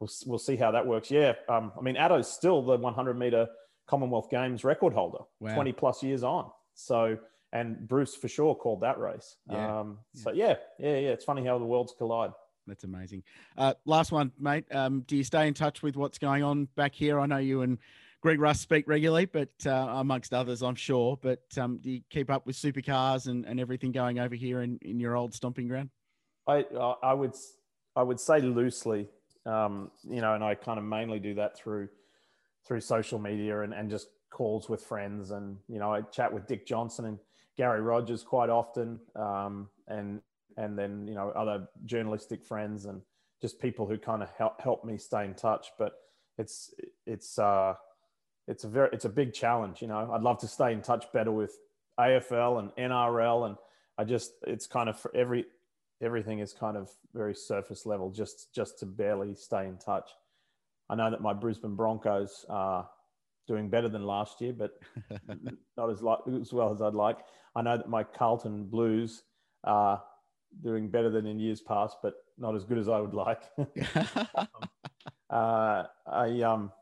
we'll 0.00 0.10
we'll 0.24 0.38
see 0.38 0.56
how 0.56 0.70
that 0.70 0.86
works. 0.86 1.10
Yeah, 1.10 1.34
um, 1.50 1.70
I 1.78 1.82
mean, 1.82 1.98
Ato's 1.98 2.32
still 2.32 2.62
the 2.62 2.78
100 2.78 3.12
meter 3.12 3.46
Commonwealth 3.86 4.30
Games 4.30 4.64
record 4.64 4.94
holder, 4.94 5.24
wow. 5.38 5.54
20 5.54 5.72
plus 5.72 6.02
years 6.02 6.24
on. 6.24 6.50
So 6.72 7.18
and 7.54 7.88
Bruce 7.88 8.14
for 8.16 8.28
sure 8.28 8.54
called 8.54 8.80
that 8.80 8.98
race. 8.98 9.36
Yeah. 9.48 9.80
Um, 9.80 9.98
so 10.12 10.32
yeah, 10.32 10.56
yeah, 10.78 10.96
yeah. 10.98 11.10
It's 11.10 11.24
funny 11.24 11.46
how 11.46 11.58
the 11.58 11.64
worlds 11.64 11.94
collide. 11.96 12.32
That's 12.66 12.84
amazing. 12.84 13.22
Uh, 13.56 13.74
last 13.86 14.10
one, 14.10 14.32
mate. 14.38 14.64
Um, 14.74 15.04
do 15.06 15.16
you 15.16 15.24
stay 15.24 15.46
in 15.46 15.54
touch 15.54 15.82
with 15.82 15.96
what's 15.96 16.18
going 16.18 16.42
on 16.42 16.68
back 16.76 16.94
here? 16.94 17.20
I 17.20 17.26
know 17.26 17.36
you 17.36 17.62
and 17.62 17.78
Greg 18.22 18.40
Rust 18.40 18.62
speak 18.62 18.88
regularly, 18.88 19.26
but 19.26 19.50
uh, 19.66 19.70
amongst 19.70 20.34
others, 20.34 20.62
I'm 20.62 20.74
sure. 20.74 21.18
But 21.20 21.42
um, 21.58 21.78
do 21.78 21.90
you 21.90 22.00
keep 22.10 22.30
up 22.30 22.46
with 22.46 22.56
supercars 22.56 23.28
and, 23.28 23.44
and 23.44 23.60
everything 23.60 23.92
going 23.92 24.18
over 24.18 24.34
here 24.34 24.62
in, 24.62 24.78
in 24.82 24.98
your 24.98 25.14
old 25.14 25.32
stomping 25.32 25.68
ground? 25.68 25.90
I 26.48 26.64
uh, 26.76 26.94
I 27.02 27.14
would 27.14 27.34
I 27.94 28.02
would 28.02 28.18
say 28.18 28.40
loosely, 28.40 29.08
um, 29.46 29.90
you 30.02 30.20
know, 30.20 30.34
and 30.34 30.42
I 30.42 30.54
kind 30.54 30.78
of 30.78 30.84
mainly 30.84 31.20
do 31.20 31.34
that 31.34 31.56
through 31.56 31.88
through 32.66 32.80
social 32.80 33.18
media 33.18 33.60
and, 33.60 33.74
and 33.74 33.90
just 33.90 34.08
calls 34.30 34.68
with 34.68 34.82
friends, 34.82 35.30
and 35.30 35.58
you 35.68 35.78
know, 35.78 35.92
I 35.92 36.00
chat 36.00 36.32
with 36.32 36.48
Dick 36.48 36.66
Johnson 36.66 37.04
and 37.04 37.18
Gary 37.56 37.80
Rogers 37.80 38.22
quite 38.22 38.50
often, 38.50 39.00
um, 39.16 39.68
and 39.88 40.20
and 40.56 40.78
then 40.78 41.06
you 41.06 41.14
know 41.14 41.30
other 41.30 41.68
journalistic 41.84 42.44
friends 42.44 42.84
and 42.86 43.02
just 43.40 43.60
people 43.60 43.86
who 43.86 43.98
kind 43.98 44.22
of 44.22 44.28
help 44.36 44.60
help 44.60 44.84
me 44.84 44.98
stay 44.98 45.24
in 45.24 45.34
touch. 45.34 45.68
But 45.78 45.92
it's 46.38 46.72
it's 47.06 47.38
uh, 47.38 47.74
it's 48.48 48.64
a 48.64 48.68
very 48.68 48.90
it's 48.92 49.04
a 49.04 49.10
big 49.10 49.32
challenge. 49.32 49.82
You 49.82 49.88
know, 49.88 50.10
I'd 50.12 50.22
love 50.22 50.38
to 50.38 50.48
stay 50.48 50.72
in 50.72 50.82
touch 50.82 51.06
better 51.12 51.32
with 51.32 51.56
AFL 51.98 52.58
and 52.58 52.70
NRL, 52.90 53.46
and 53.46 53.56
I 53.98 54.04
just 54.04 54.32
it's 54.46 54.66
kind 54.66 54.88
of 54.88 54.98
for 54.98 55.14
every 55.14 55.46
everything 56.02 56.40
is 56.40 56.52
kind 56.52 56.76
of 56.76 56.90
very 57.14 57.34
surface 57.34 57.86
level, 57.86 58.10
just 58.10 58.54
just 58.54 58.78
to 58.80 58.86
barely 58.86 59.34
stay 59.34 59.66
in 59.66 59.78
touch. 59.78 60.10
I 60.90 60.96
know 60.96 61.10
that 61.10 61.22
my 61.22 61.32
Brisbane 61.32 61.76
Broncos 61.76 62.44
are 62.48 62.88
doing 63.46 63.68
better 63.68 63.88
than 63.88 64.04
last 64.04 64.40
year, 64.40 64.52
but 64.52 64.78
not 65.76 65.90
as 65.90 66.02
like 66.02 66.20
as 66.40 66.52
well 66.52 66.72
as 66.72 66.80
I'd 66.80 66.94
like. 66.94 67.18
I 67.54 67.62
know 67.62 67.76
that 67.76 67.88
my 67.88 68.02
Carlton 68.02 68.64
Blues 68.64 69.22
are 69.64 70.02
doing 70.62 70.88
better 70.88 71.10
than 71.10 71.26
in 71.26 71.38
years 71.38 71.60
past, 71.60 71.98
but 72.02 72.14
not 72.38 72.54
as 72.54 72.64
good 72.64 72.78
as 72.78 72.88
I 72.88 73.00
would 73.00 73.14
like. 73.14 73.42
um, 74.36 74.48
uh, 75.30 75.84
I 76.06 76.40
um 76.42 76.72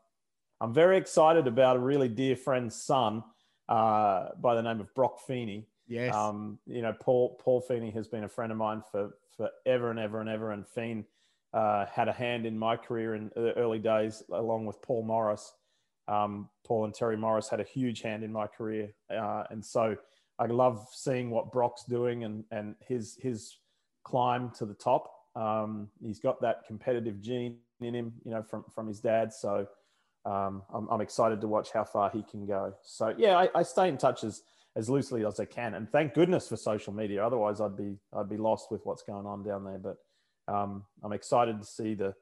I'm 0.61 0.73
very 0.73 0.97
excited 0.97 1.47
about 1.47 1.75
a 1.75 1.79
really 1.79 2.07
dear 2.07 2.35
friend's 2.35 2.75
son 2.75 3.23
uh, 3.67 4.29
by 4.39 4.55
the 4.55 4.61
name 4.61 4.79
of 4.79 4.93
Brock 4.93 5.19
Feeney. 5.27 5.67
Yes. 5.87 6.15
Um, 6.15 6.57
you 6.65 6.81
know, 6.81 6.93
Paul 6.99 7.37
Paul 7.41 7.61
Feeney 7.61 7.91
has 7.91 8.07
been 8.07 8.23
a 8.23 8.29
friend 8.29 8.51
of 8.51 8.57
mine 8.57 8.81
for 8.91 9.11
forever 9.35 9.89
and 9.91 9.99
ever 9.99 10.21
and 10.21 10.29
ever. 10.29 10.51
And 10.51 10.65
Feen 10.65 11.05
uh, 11.53 11.85
had 11.87 12.07
a 12.07 12.13
hand 12.13 12.45
in 12.45 12.57
my 12.57 12.77
career 12.77 13.15
in 13.15 13.29
the 13.35 13.53
early 13.57 13.79
days, 13.79 14.23
along 14.31 14.65
with 14.65 14.81
Paul 14.81 15.03
Morris. 15.03 15.53
Um, 16.07 16.49
Paul 16.65 16.85
and 16.85 16.93
Terry 16.93 17.17
Morris 17.17 17.49
had 17.49 17.59
a 17.59 17.63
huge 17.63 18.01
hand 18.01 18.23
in 18.23 18.31
my 18.31 18.47
career, 18.47 18.93
uh, 19.09 19.43
and 19.49 19.63
so 19.63 19.95
I 20.39 20.47
love 20.47 20.87
seeing 20.91 21.29
what 21.29 21.51
Brock's 21.51 21.83
doing 21.83 22.23
and 22.23 22.43
and 22.51 22.75
his 22.85 23.17
his 23.21 23.57
climb 24.03 24.51
to 24.57 24.65
the 24.65 24.73
top. 24.73 25.11
Um, 25.35 25.89
he's 26.01 26.19
got 26.19 26.41
that 26.41 26.65
competitive 26.67 27.21
gene 27.21 27.57
in 27.81 27.95
him, 27.95 28.13
you 28.23 28.31
know, 28.31 28.43
from 28.43 28.65
from 28.73 28.87
his 28.87 28.99
dad. 28.99 29.33
So 29.33 29.67
um, 30.25 30.63
I'm, 30.73 30.87
I'm, 30.89 31.01
excited 31.01 31.41
to 31.41 31.47
watch 31.47 31.71
how 31.71 31.83
far 31.83 32.09
he 32.09 32.23
can 32.23 32.45
go. 32.45 32.73
So 32.81 33.13
yeah, 33.17 33.37
I, 33.37 33.49
I, 33.55 33.63
stay 33.63 33.89
in 33.89 33.97
touch 33.97 34.23
as 34.23 34.43
as 34.75 34.89
loosely 34.89 35.25
as 35.25 35.39
I 35.39 35.45
can, 35.45 35.73
and 35.73 35.89
thank 35.91 36.13
goodness 36.13 36.47
for 36.47 36.55
social 36.55 36.93
media. 36.93 37.25
Otherwise, 37.25 37.59
I'd 37.61 37.75
be 37.75 37.97
I'd 38.13 38.29
be 38.29 38.37
lost 38.37 38.71
with 38.71 38.81
what's 38.85 39.03
going 39.03 39.25
on 39.25 39.43
down 39.43 39.63
there. 39.63 39.79
But 39.79 39.97
um, 40.53 40.83
I'm 41.03 41.13
excited 41.13 41.59
to 41.59 41.65
see 41.65 41.93
the 41.93 42.13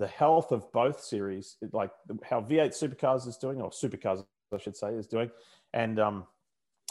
the 0.00 0.08
health 0.08 0.50
of 0.50 0.70
both 0.72 1.00
series, 1.00 1.56
like 1.72 1.90
how 2.28 2.40
V8 2.40 2.70
Supercars 2.70 3.28
is 3.28 3.36
doing, 3.36 3.60
or 3.60 3.70
Supercars 3.70 4.24
I 4.52 4.58
should 4.58 4.76
say 4.76 4.94
is 4.94 5.06
doing, 5.06 5.30
and 5.72 6.00
um, 6.00 6.26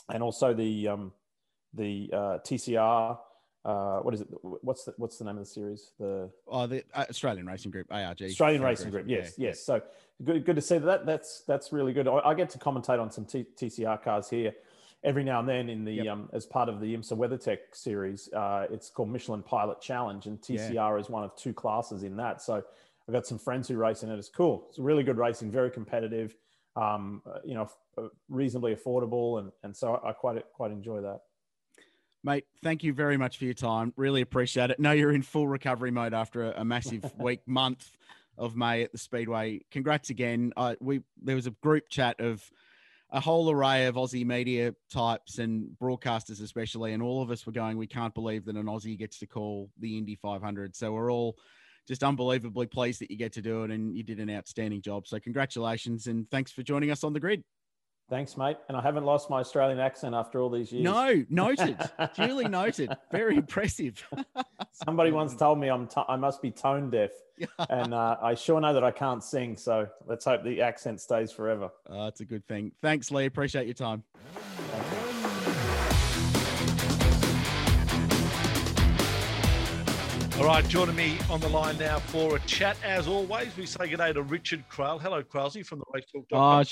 and 0.09 0.23
also 0.23 0.53
the 0.53 0.87
um, 0.87 1.11
the 1.73 2.09
uh, 2.13 2.37
TCR 2.45 3.17
uh, 3.65 3.99
what 3.99 4.13
is 4.13 4.21
it? 4.21 4.27
What's 4.41 4.85
the 4.85 4.93
what's 4.97 5.17
the 5.17 5.25
name 5.25 5.37
of 5.37 5.43
the 5.43 5.49
series? 5.49 5.91
The 5.99 6.29
oh, 6.47 6.65
the 6.65 6.83
uh, 6.93 7.05
Australian 7.09 7.45
Racing 7.45 7.71
Group, 7.71 7.87
ARG. 7.91 8.21
Australian 8.21 8.61
Racing 8.61 8.89
Group. 8.89 9.05
Yes, 9.07 9.33
yeah. 9.37 9.49
yes. 9.49 9.59
So 9.59 9.81
good, 10.23 10.45
good 10.45 10.55
to 10.55 10.61
see 10.61 10.77
that. 10.77 11.05
That's 11.05 11.41
that's 11.41 11.73
really 11.73 11.91
good. 11.91 12.07
I, 12.07 12.19
I 12.19 12.33
get 12.35 12.49
to 12.51 12.57
commentate 12.57 13.01
on 13.01 13.11
some 13.11 13.25
T- 13.25 13.45
TCR 13.57 14.01
cars 14.01 14.29
here 14.29 14.53
every 15.03 15.23
now 15.23 15.39
and 15.39 15.47
then 15.47 15.69
in 15.69 15.85
the 15.85 15.93
yep. 15.93 16.07
um, 16.07 16.29
as 16.33 16.45
part 16.45 16.67
of 16.67 16.79
the 16.79 16.95
IMSA 16.95 17.13
WeatherTech 17.13 17.57
series. 17.73 18.31
Uh, 18.33 18.67
it's 18.71 18.89
called 18.89 19.09
Michelin 19.09 19.43
Pilot 19.43 19.81
Challenge, 19.81 20.25
and 20.25 20.41
TCR 20.41 20.73
yeah. 20.73 20.95
is 20.95 21.09
one 21.09 21.25
of 21.25 21.35
two 21.35 21.53
classes 21.53 22.03
in 22.03 22.15
that. 22.15 22.41
So 22.41 22.63
I've 23.09 23.13
got 23.13 23.25
some 23.25 23.39
friends 23.39 23.67
who 23.67 23.75
race 23.75 24.03
in 24.03 24.11
it. 24.11 24.19
It's 24.19 24.29
cool. 24.29 24.67
It's 24.69 24.77
really 24.77 25.01
good 25.01 25.17
racing, 25.17 25.49
very 25.49 25.71
competitive. 25.71 26.35
Um, 26.75 27.23
uh, 27.25 27.39
you 27.43 27.55
know, 27.55 27.67
reasonably 28.29 28.75
affordable, 28.75 29.39
and 29.39 29.51
and 29.63 29.75
so 29.75 29.99
I 30.05 30.11
quite 30.11 30.39
quite 30.53 30.69
enjoy 30.69 31.01
that. 31.01 31.21
Mate, 32.23 32.45
thank 32.61 32.83
you 32.83 32.93
very 32.93 33.17
much 33.17 33.39
for 33.39 33.45
your 33.45 33.55
time. 33.55 33.93
Really 33.97 34.21
appreciate 34.21 34.69
it. 34.69 34.79
Know 34.79 34.91
you're 34.91 35.11
in 35.11 35.23
full 35.23 35.47
recovery 35.47 35.89
mode 35.89 36.13
after 36.13 36.51
a, 36.51 36.61
a 36.61 36.63
massive 36.63 37.11
week, 37.19 37.39
month 37.47 37.91
of 38.37 38.55
May 38.55 38.83
at 38.83 38.91
the 38.91 38.99
Speedway. 38.99 39.61
Congrats 39.71 40.11
again. 40.11 40.53
Uh, 40.55 40.75
we 40.79 41.01
there 41.19 41.35
was 41.35 41.47
a 41.47 41.51
group 41.63 41.89
chat 41.89 42.21
of 42.21 42.47
a 43.09 43.19
whole 43.19 43.49
array 43.49 43.87
of 43.87 43.95
Aussie 43.95 44.23
media 44.23 44.75
types 44.91 45.39
and 45.39 45.75
broadcasters, 45.81 46.43
especially, 46.43 46.93
and 46.93 47.01
all 47.01 47.23
of 47.23 47.31
us 47.31 47.43
were 47.47 47.53
going. 47.53 47.75
We 47.75 47.87
can't 47.87 48.13
believe 48.13 48.45
that 48.45 48.55
an 48.55 48.67
Aussie 48.67 48.99
gets 48.99 49.17
to 49.17 49.25
call 49.25 49.71
the 49.79 49.97
Indy 49.97 50.13
500. 50.13 50.75
So 50.75 50.91
we're 50.91 51.11
all 51.11 51.39
just 51.89 52.03
unbelievably 52.03 52.67
pleased 52.67 53.01
that 53.01 53.09
you 53.09 53.17
get 53.17 53.33
to 53.33 53.41
do 53.41 53.63
it, 53.63 53.71
and 53.71 53.97
you 53.97 54.03
did 54.03 54.19
an 54.19 54.29
outstanding 54.29 54.79
job. 54.81 55.07
So 55.07 55.19
congratulations 55.19 56.05
and 56.05 56.29
thanks 56.29 56.51
for 56.51 56.61
joining 56.61 56.91
us 56.91 57.03
on 57.03 57.13
the 57.13 57.19
grid. 57.19 57.43
Thanks, 58.09 58.37
mate. 58.37 58.57
And 58.67 58.77
I 58.77 58.81
haven't 58.81 59.05
lost 59.05 59.29
my 59.29 59.39
Australian 59.39 59.79
accent 59.79 60.15
after 60.15 60.39
all 60.39 60.49
these 60.49 60.71
years. 60.71 60.83
No, 60.83 61.23
noted. 61.29 61.77
Duly 62.15 62.47
noted. 62.47 62.95
Very 63.11 63.37
impressive. 63.37 64.03
Somebody 64.71 65.11
once 65.11 65.35
told 65.35 65.59
me 65.59 65.67
I'm 65.69 65.87
t- 65.87 66.01
I 66.07 66.15
must 66.15 66.41
be 66.41 66.49
tone 66.49 66.89
deaf, 66.89 67.11
and 67.69 67.93
uh, 67.93 68.17
I 68.21 68.33
sure 68.33 68.61
know 68.61 68.73
that 68.73 68.83
I 68.83 68.91
can't 68.91 69.23
sing. 69.23 69.57
So 69.57 69.87
let's 70.07 70.25
hope 70.25 70.43
the 70.43 70.61
accent 70.61 71.01
stays 71.01 71.31
forever. 71.31 71.69
Oh, 71.87 72.05
that's 72.05 72.21
a 72.21 72.25
good 72.25 72.47
thing. 72.47 72.71
Thanks, 72.81 73.11
Leigh. 73.11 73.25
Appreciate 73.25 73.65
your 73.65 73.75
time. 73.75 74.03
All 80.39 80.45
right, 80.45 80.65
joining 80.69 80.95
me 80.95 81.17
on 81.29 81.41
the 81.41 81.49
line 81.49 81.77
now 81.77 81.99
for 81.99 82.37
a 82.37 82.39
chat. 82.39 82.77
As 82.81 83.09
always, 83.09 83.55
we 83.57 83.65
say 83.65 83.89
good 83.89 83.97
day 83.97 84.13
to 84.13 84.21
Richard 84.21 84.63
Craill. 84.69 84.97
Hello, 84.97 85.21
Crowlsy 85.21 85.65
from 85.65 85.79
the 85.79 85.85
Racetalk. 85.93 86.23
Oh, 86.31 86.63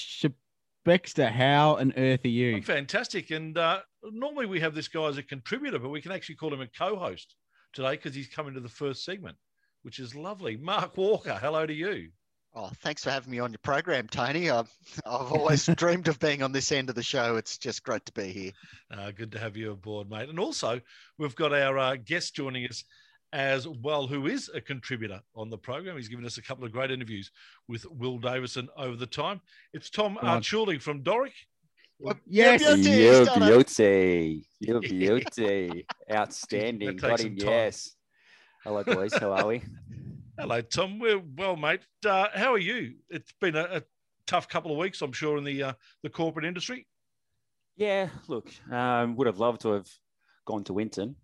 Shebexter, 0.87 1.29
how 1.29 1.75
on 1.75 1.91
earth 1.97 2.23
are 2.23 2.29
you? 2.29 2.55
I'm 2.55 2.61
fantastic. 2.61 3.29
And 3.31 3.57
uh, 3.57 3.81
normally 4.03 4.45
we 4.45 4.61
have 4.61 4.73
this 4.73 4.87
guy 4.87 5.05
as 5.07 5.17
a 5.17 5.21
contributor, 5.21 5.79
but 5.79 5.89
we 5.89 6.01
can 6.01 6.13
actually 6.13 6.35
call 6.35 6.53
him 6.53 6.61
a 6.61 6.67
co-host 6.67 7.35
today 7.73 7.91
because 7.91 8.15
he's 8.15 8.29
coming 8.29 8.53
to 8.53 8.61
the 8.61 8.69
first 8.69 9.03
segment, 9.03 9.35
which 9.81 9.99
is 9.99 10.15
lovely. 10.15 10.55
Mark 10.55 10.95
Walker, 10.95 11.37
hello 11.39 11.65
to 11.65 11.73
you. 11.73 12.11
Oh, 12.55 12.71
thanks 12.81 13.03
for 13.03 13.11
having 13.11 13.31
me 13.31 13.39
on 13.39 13.51
your 13.51 13.59
program, 13.63 14.07
Tony. 14.07 14.49
I've, 14.49 14.71
I've 15.05 15.33
always 15.33 15.65
dreamed 15.75 16.07
of 16.07 16.19
being 16.19 16.41
on 16.41 16.53
this 16.53 16.71
end 16.71 16.87
of 16.87 16.95
the 16.95 17.03
show. 17.03 17.35
It's 17.35 17.57
just 17.57 17.83
great 17.83 18.05
to 18.05 18.13
be 18.13 18.29
here. 18.29 18.51
Uh, 18.89 19.11
good 19.11 19.33
to 19.33 19.39
have 19.39 19.57
you 19.57 19.73
aboard, 19.73 20.09
mate. 20.09 20.29
And 20.29 20.39
also, 20.39 20.79
we've 21.17 21.35
got 21.35 21.53
our 21.53 21.77
uh, 21.77 21.97
guest 21.97 22.33
joining 22.33 22.65
us 22.65 22.85
as 23.33 23.67
well, 23.67 24.07
who 24.07 24.27
is 24.27 24.49
a 24.53 24.61
contributor 24.61 25.21
on 25.35 25.49
the 25.49 25.57
program. 25.57 25.97
He's 25.97 26.07
given 26.07 26.25
us 26.25 26.37
a 26.37 26.41
couple 26.41 26.65
of 26.65 26.71
great 26.71 26.91
interviews 26.91 27.31
with 27.67 27.85
Will 27.89 28.17
Davison 28.17 28.69
over 28.77 28.95
the 28.95 29.07
time. 29.07 29.41
It's 29.73 29.89
Tom 29.89 30.17
Arciuli 30.21 30.81
from 30.81 31.03
Doric. 31.03 31.33
Yes. 32.25 32.63
Beauty, 32.63 32.89
Your 32.89 33.19
he's 33.19 33.27
done 33.27 33.43
it. 33.43 33.47
beauty. 33.47 34.47
Your 34.59 34.79
beauty. 34.81 35.85
Outstanding. 36.11 36.95
Got 36.97 37.19
him, 37.21 37.35
yes. 37.37 37.95
Hello, 38.63 38.83
boys. 38.83 39.13
How 39.13 39.31
are 39.33 39.47
we? 39.47 39.63
Hello, 40.39 40.61
Tom. 40.61 40.99
We're 40.99 41.19
well, 41.19 41.55
mate. 41.55 41.81
Uh, 42.05 42.27
how 42.33 42.53
are 42.53 42.59
you? 42.59 42.93
It's 43.09 43.33
been 43.41 43.55
a, 43.55 43.63
a 43.63 43.81
tough 44.27 44.47
couple 44.47 44.71
of 44.71 44.77
weeks, 44.77 45.01
I'm 45.01 45.11
sure, 45.11 45.37
in 45.37 45.43
the 45.43 45.63
uh, 45.63 45.73
the 46.03 46.09
corporate 46.09 46.45
industry. 46.45 46.85
Yeah, 47.75 48.09
look, 48.27 48.49
um, 48.71 49.15
would 49.15 49.25
have 49.27 49.39
loved 49.39 49.61
to 49.61 49.71
have 49.73 49.87
gone 50.45 50.63
to 50.65 50.73
Winton. 50.73 51.15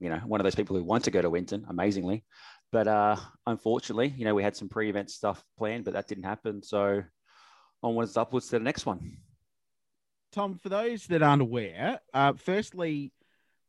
You 0.00 0.08
know, 0.08 0.18
one 0.18 0.40
of 0.40 0.44
those 0.44 0.54
people 0.54 0.76
who 0.76 0.82
want 0.82 1.04
to 1.04 1.10
go 1.10 1.22
to 1.22 1.30
Winton, 1.30 1.66
amazingly. 1.68 2.24
But 2.72 2.88
uh, 2.88 3.16
unfortunately, 3.46 4.14
you 4.16 4.24
know, 4.24 4.34
we 4.34 4.42
had 4.42 4.56
some 4.56 4.68
pre 4.68 4.88
event 4.88 5.10
stuff 5.10 5.44
planned, 5.58 5.84
but 5.84 5.94
that 5.94 6.08
didn't 6.08 6.24
happen. 6.24 6.62
So 6.62 7.02
onwards, 7.82 8.16
upwards 8.16 8.46
to 8.48 8.58
the 8.58 8.64
next 8.64 8.86
one. 8.86 9.18
Tom, 10.32 10.58
for 10.58 10.68
those 10.68 11.06
that 11.08 11.22
aren't 11.22 11.42
aware, 11.42 12.00
uh, 12.14 12.32
firstly, 12.34 13.12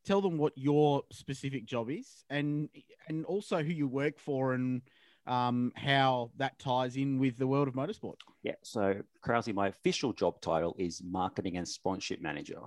tell 0.06 0.22
them 0.22 0.38
what 0.38 0.54
your 0.56 1.04
specific 1.12 1.66
job 1.66 1.90
is, 1.90 2.24
and 2.30 2.70
and 3.08 3.26
also 3.26 3.64
who 3.64 3.74
you 3.74 3.88
work 3.88 4.20
for, 4.20 4.54
and 4.54 4.84
um, 5.26 5.72
how 5.76 6.32
that 6.38 6.60
ties 6.60 6.96
in 6.98 7.18
with 7.20 7.38
the 7.38 7.48
world 7.48 7.68
of 7.68 7.74
motorsport. 7.74 8.16
Yeah. 8.44 8.56
So, 8.64 9.02
Krause, 9.22 9.48
my 9.50 9.68
official 9.68 10.14
job 10.14 10.42
title 10.42 10.76
is 10.78 11.02
marketing 11.04 11.58
and 11.58 11.68
sponsorship 11.68 12.22
manager 12.22 12.62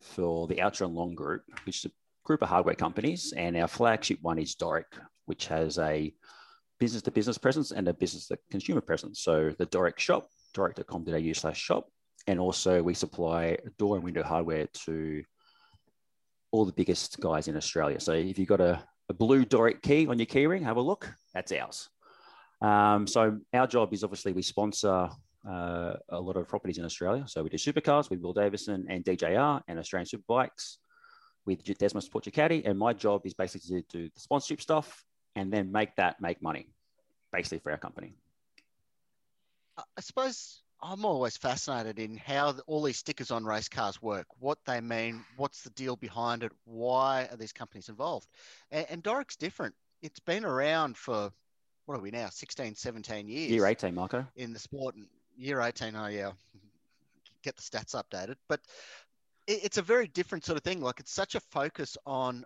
for 0.00 0.46
the 0.46 0.60
Outer 0.60 0.84
and 0.84 0.94
Long 0.94 1.14
Group, 1.14 1.42
which 1.64 1.86
group 2.28 2.42
of 2.42 2.48
hardware 2.48 2.74
companies. 2.74 3.32
And 3.36 3.56
our 3.56 3.66
flagship 3.66 4.18
one 4.22 4.38
is 4.38 4.54
Doric, 4.54 4.92
which 5.24 5.46
has 5.46 5.78
a 5.78 6.12
business 6.78 7.02
to 7.02 7.10
business 7.10 7.38
presence 7.38 7.72
and 7.72 7.88
a 7.88 7.94
business 7.94 8.28
to 8.28 8.38
consumer 8.50 8.82
presence. 8.82 9.22
So, 9.24 9.50
the 9.58 9.66
Doric 9.66 9.98
shop, 9.98 10.28
doric.com.au 10.54 11.32
slash 11.32 11.58
shop. 11.58 11.88
And 12.26 12.38
also, 12.38 12.82
we 12.82 12.94
supply 12.94 13.56
door 13.78 13.96
and 13.96 14.04
window 14.04 14.22
hardware 14.22 14.66
to 14.84 15.24
all 16.52 16.66
the 16.66 16.72
biggest 16.72 17.18
guys 17.18 17.48
in 17.48 17.56
Australia. 17.56 17.98
So, 17.98 18.12
if 18.12 18.38
you've 18.38 18.46
got 18.46 18.60
a, 18.60 18.80
a 19.08 19.14
blue 19.14 19.44
Doric 19.44 19.80
key 19.82 20.06
on 20.06 20.18
your 20.18 20.26
keyring, 20.26 20.62
have 20.62 20.76
a 20.76 20.82
look, 20.82 21.10
that's 21.32 21.50
ours. 21.52 21.88
Um, 22.60 23.06
so 23.06 23.38
our 23.54 23.66
job 23.68 23.94
is 23.94 24.02
obviously 24.02 24.32
we 24.32 24.42
sponsor 24.42 25.08
uh, 25.48 25.92
a 26.08 26.20
lot 26.20 26.36
of 26.36 26.48
properties 26.48 26.78
in 26.78 26.84
Australia. 26.84 27.24
So 27.28 27.42
we 27.42 27.50
do 27.50 27.56
supercars 27.56 28.10
with 28.10 28.20
Will 28.20 28.32
Davison 28.32 28.84
and 28.88 29.04
DJR 29.04 29.62
and 29.68 29.78
Australian 29.78 30.08
Superbikes 30.08 30.78
with 31.48 31.64
DesmoSport 31.64 32.22
Ducati. 32.24 32.62
And 32.68 32.78
my 32.78 32.92
job 32.92 33.26
is 33.26 33.34
basically 33.34 33.82
to 33.82 33.86
do 33.90 34.10
the 34.14 34.20
sponsorship 34.20 34.60
stuff 34.60 35.04
and 35.34 35.52
then 35.52 35.72
make 35.72 35.96
that 35.96 36.20
make 36.20 36.42
money, 36.42 36.68
basically 37.32 37.58
for 37.58 37.72
our 37.72 37.78
company. 37.78 38.14
I 39.76 39.82
I 39.96 40.00
suppose 40.00 40.62
I'm 40.80 41.04
always 41.04 41.36
fascinated 41.36 41.98
in 41.98 42.16
how 42.16 42.54
all 42.66 42.82
these 42.82 42.98
stickers 42.98 43.30
on 43.30 43.44
race 43.44 43.68
cars 43.68 44.00
work, 44.00 44.26
what 44.38 44.58
they 44.64 44.80
mean, 44.80 45.24
what's 45.36 45.62
the 45.62 45.70
deal 45.70 45.96
behind 45.96 46.42
it, 46.42 46.52
why 46.64 47.28
are 47.30 47.36
these 47.36 47.52
companies 47.52 47.88
involved? 47.88 48.28
And, 48.70 48.86
and 48.90 49.02
Doric's 49.02 49.36
different. 49.36 49.74
It's 50.02 50.20
been 50.20 50.44
around 50.44 50.96
for, 50.96 51.32
what 51.86 51.98
are 51.98 52.00
we 52.00 52.12
now, 52.12 52.28
16, 52.28 52.76
17 52.76 53.28
years 53.28 53.50
Year 53.50 53.66
18, 53.66 53.94
Marco. 53.94 54.24
in 54.36 54.52
the 54.52 54.58
sport. 54.60 54.94
And 54.94 55.06
year 55.36 55.60
18, 55.60 55.96
oh 55.96 56.06
yeah, 56.06 56.32
get 57.42 57.56
the 57.56 57.62
stats 57.62 57.94
updated. 58.00 58.36
But 58.48 58.60
it's 59.48 59.78
a 59.78 59.82
very 59.82 60.06
different 60.08 60.44
sort 60.44 60.58
of 60.58 60.62
thing. 60.62 60.80
Like 60.80 61.00
it's 61.00 61.12
such 61.12 61.34
a 61.34 61.40
focus 61.40 61.96
on 62.06 62.44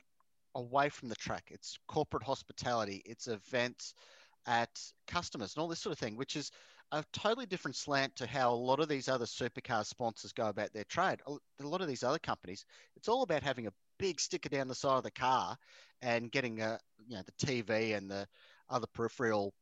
away 0.54 0.88
from 0.88 1.08
the 1.08 1.16
track. 1.16 1.48
It's 1.50 1.76
corporate 1.88 2.22
hospitality. 2.22 3.02
It's 3.04 3.26
events 3.26 3.94
at 4.46 4.70
customers 5.06 5.54
and 5.54 5.62
all 5.62 5.68
this 5.68 5.80
sort 5.80 5.92
of 5.92 5.98
thing, 5.98 6.16
which 6.16 6.36
is 6.36 6.50
a 6.92 7.04
totally 7.12 7.46
different 7.46 7.76
slant 7.76 8.14
to 8.16 8.26
how 8.26 8.52
a 8.52 8.54
lot 8.54 8.78
of 8.78 8.88
these 8.88 9.08
other 9.08 9.24
supercar 9.24 9.84
sponsors 9.84 10.32
go 10.32 10.48
about 10.48 10.72
their 10.72 10.84
trade. 10.84 11.20
A 11.26 11.66
lot 11.66 11.80
of 11.80 11.88
these 11.88 12.04
other 12.04 12.18
companies, 12.18 12.64
it's 12.96 13.08
all 13.08 13.22
about 13.22 13.42
having 13.42 13.66
a 13.66 13.72
big 13.98 14.20
sticker 14.20 14.48
down 14.48 14.68
the 14.68 14.74
side 14.74 14.98
of 14.98 15.02
the 15.02 15.10
car 15.10 15.56
and 16.02 16.30
getting 16.30 16.60
a, 16.60 16.78
you 17.06 17.16
know, 17.16 17.22
the 17.22 17.46
TV 17.46 17.96
and 17.96 18.10
the 18.10 18.26
other 18.68 18.86
peripheral 18.94 19.54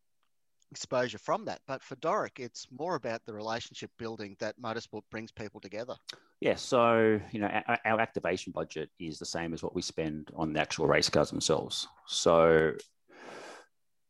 exposure 0.72 1.18
from 1.18 1.44
that. 1.44 1.60
But 1.66 1.82
for 1.82 1.96
Doric, 1.96 2.40
it's 2.40 2.66
more 2.76 2.96
about 2.96 3.24
the 3.24 3.34
relationship 3.34 3.90
building 3.98 4.36
that 4.40 4.60
motorsport 4.60 5.02
brings 5.10 5.30
people 5.30 5.60
together. 5.60 5.94
Yeah, 6.40 6.54
so 6.54 7.20
you 7.32 7.40
know 7.40 7.48
our, 7.48 7.78
our 7.84 8.00
activation 8.00 8.52
budget 8.52 8.88
is 8.98 9.18
the 9.18 9.26
same 9.26 9.52
as 9.52 9.62
what 9.62 9.74
we 9.74 9.82
spend 9.82 10.30
on 10.34 10.54
the 10.54 10.60
actual 10.60 10.86
race 10.86 11.10
cars 11.10 11.30
themselves. 11.30 11.86
So 12.06 12.72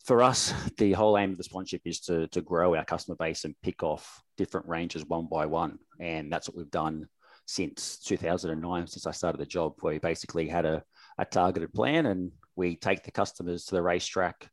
for 0.05 0.23
us, 0.23 0.55
the 0.79 0.93
whole 0.93 1.19
aim 1.19 1.33
of 1.33 1.39
the 1.39 1.45
sponsorship 1.45 1.83
is 1.85 2.01
to 2.03 2.29
to 2.29 2.41
grow 2.41 2.77
our 2.77 2.85
customer 2.85 3.17
base 3.17 3.45
and 3.45 3.57
pick 3.63 3.83
off 3.83 4.23
different 4.37 4.69
ranges 4.69 5.05
one 5.05 5.27
by 5.31 5.47
one, 5.47 5.79
and 5.99 6.33
that's 6.33 6.49
what 6.49 6.57
we've 6.57 6.71
done 6.71 7.09
since 7.47 7.99
2009, 7.99 8.87
since 8.87 9.07
I 9.07 9.11
started 9.11 9.41
the 9.41 9.47
job, 9.47 9.75
where 9.81 9.95
we 9.95 9.99
basically 9.99 10.47
had 10.47 10.65
a, 10.65 10.85
a 11.19 11.25
targeted 11.25 11.73
plan 11.73 12.07
and 12.07 12.31
we 12.55 12.77
take 12.77 13.03
the 13.03 13.11
customers 13.11 13.65
to 13.65 13.75
the 13.75 13.83
racetrack 13.83 14.49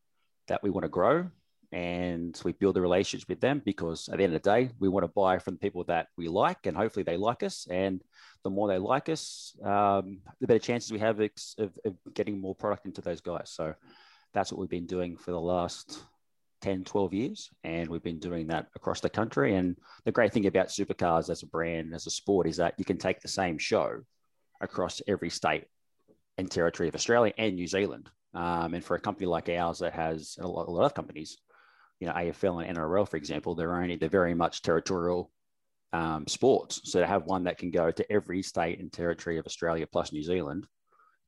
that 0.48 0.64
we 0.64 0.72
want 0.72 0.84
to 0.86 0.90
grow 0.90 1.30
and 1.72 2.40
we 2.46 2.54
build 2.54 2.78
a 2.78 2.82
relationship 2.82 3.28
with 3.28 3.42
them 3.42 3.62
because 3.66 4.08
at 4.10 4.18
the 4.18 4.24
end 4.24 4.34
of 4.34 4.42
the 4.42 4.50
day, 4.50 4.70
we 4.80 4.88
want 4.88 5.04
to 5.04 5.10
buy 5.10 5.38
from 5.38 5.58
people 5.58 5.84
that 5.86 6.08
we 6.18 6.28
like 6.28 6.66
and 6.66 6.78
hopefully 6.78 7.04
they 7.04 7.18
like 7.18 7.44
us. 7.44 7.68
And 7.70 8.02
the 8.44 8.50
more 8.50 8.68
they 8.68 8.78
like 8.78 9.10
us, 9.10 9.56
um, 9.64 10.20
the 10.40 10.48
better 10.48 10.60
chances 10.60 10.92
we 10.92 11.00
have 11.00 11.20
of, 11.20 11.32
of 11.86 11.98
getting 12.14 12.40
more 12.40 12.56
product 12.56 12.86
into 12.86 13.02
those 13.02 13.20
guys. 13.20 13.52
So 13.52 13.74
that's 14.34 14.52
what 14.52 14.60
we've 14.60 14.70
been 14.70 14.86
doing 14.86 15.18
for 15.18 15.32
the 15.32 15.42
last 15.42 16.00
10, 16.62 16.86
12 16.86 17.14
years. 17.14 17.50
And 17.66 17.90
we've 17.90 18.04
been 18.04 18.20
doing 18.20 18.48
that 18.48 18.68
across 18.76 19.02
the 19.02 19.10
country. 19.10 19.56
And 19.56 19.76
the 20.06 20.12
great 20.14 20.32
thing 20.32 20.46
about 20.46 20.68
supercars 20.68 21.30
as 21.30 21.44
a 21.44 21.48
brand, 21.48 21.94
as 21.94 22.08
a 22.08 22.12
sport, 22.12 22.48
is 22.48 22.58
that 22.58 22.76
you 22.78 22.86
can 22.86 22.98
take 22.98 23.20
the 23.20 23.28
same 23.28 23.58
show 23.58 24.02
across 24.62 25.02
every 25.06 25.30
state 25.30 25.66
and 26.38 26.50
territory 26.50 26.88
of 26.88 26.96
Australia 26.96 27.34
and 27.38 27.56
New 27.56 27.68
Zealand. 27.68 28.10
Um, 28.34 28.74
and 28.74 28.84
for 28.84 28.96
a 28.96 29.00
company 29.00 29.26
like 29.26 29.50
ours 29.50 29.80
that 29.80 29.94
has 29.94 30.38
a 30.40 30.48
lot, 30.48 30.68
a 30.68 30.72
lot 30.72 30.86
of 30.86 30.94
companies, 30.94 31.38
you 32.00 32.08
know, 32.08 32.14
AFL 32.14 32.66
and 32.66 32.78
NRL, 32.78 33.08
for 33.08 33.18
example, 33.18 33.56
they're 33.56 33.76
only 33.76 33.96
they're 33.96 34.10
very 34.10 34.34
much 34.34 34.62
territorial 34.62 35.32
um, 35.94 36.28
sports. 36.28 36.82
So 36.84 37.00
to 37.00 37.08
have 37.08 37.26
one 37.26 37.46
that 37.46 37.58
can 37.58 37.72
go 37.72 37.92
to 37.92 38.12
every 38.12 38.42
state 38.44 38.80
and 38.80 38.92
territory 38.92 39.38
of 39.38 39.46
Australia 39.46 39.88
plus 39.88 40.12
New 40.12 40.24
Zealand, 40.24 40.68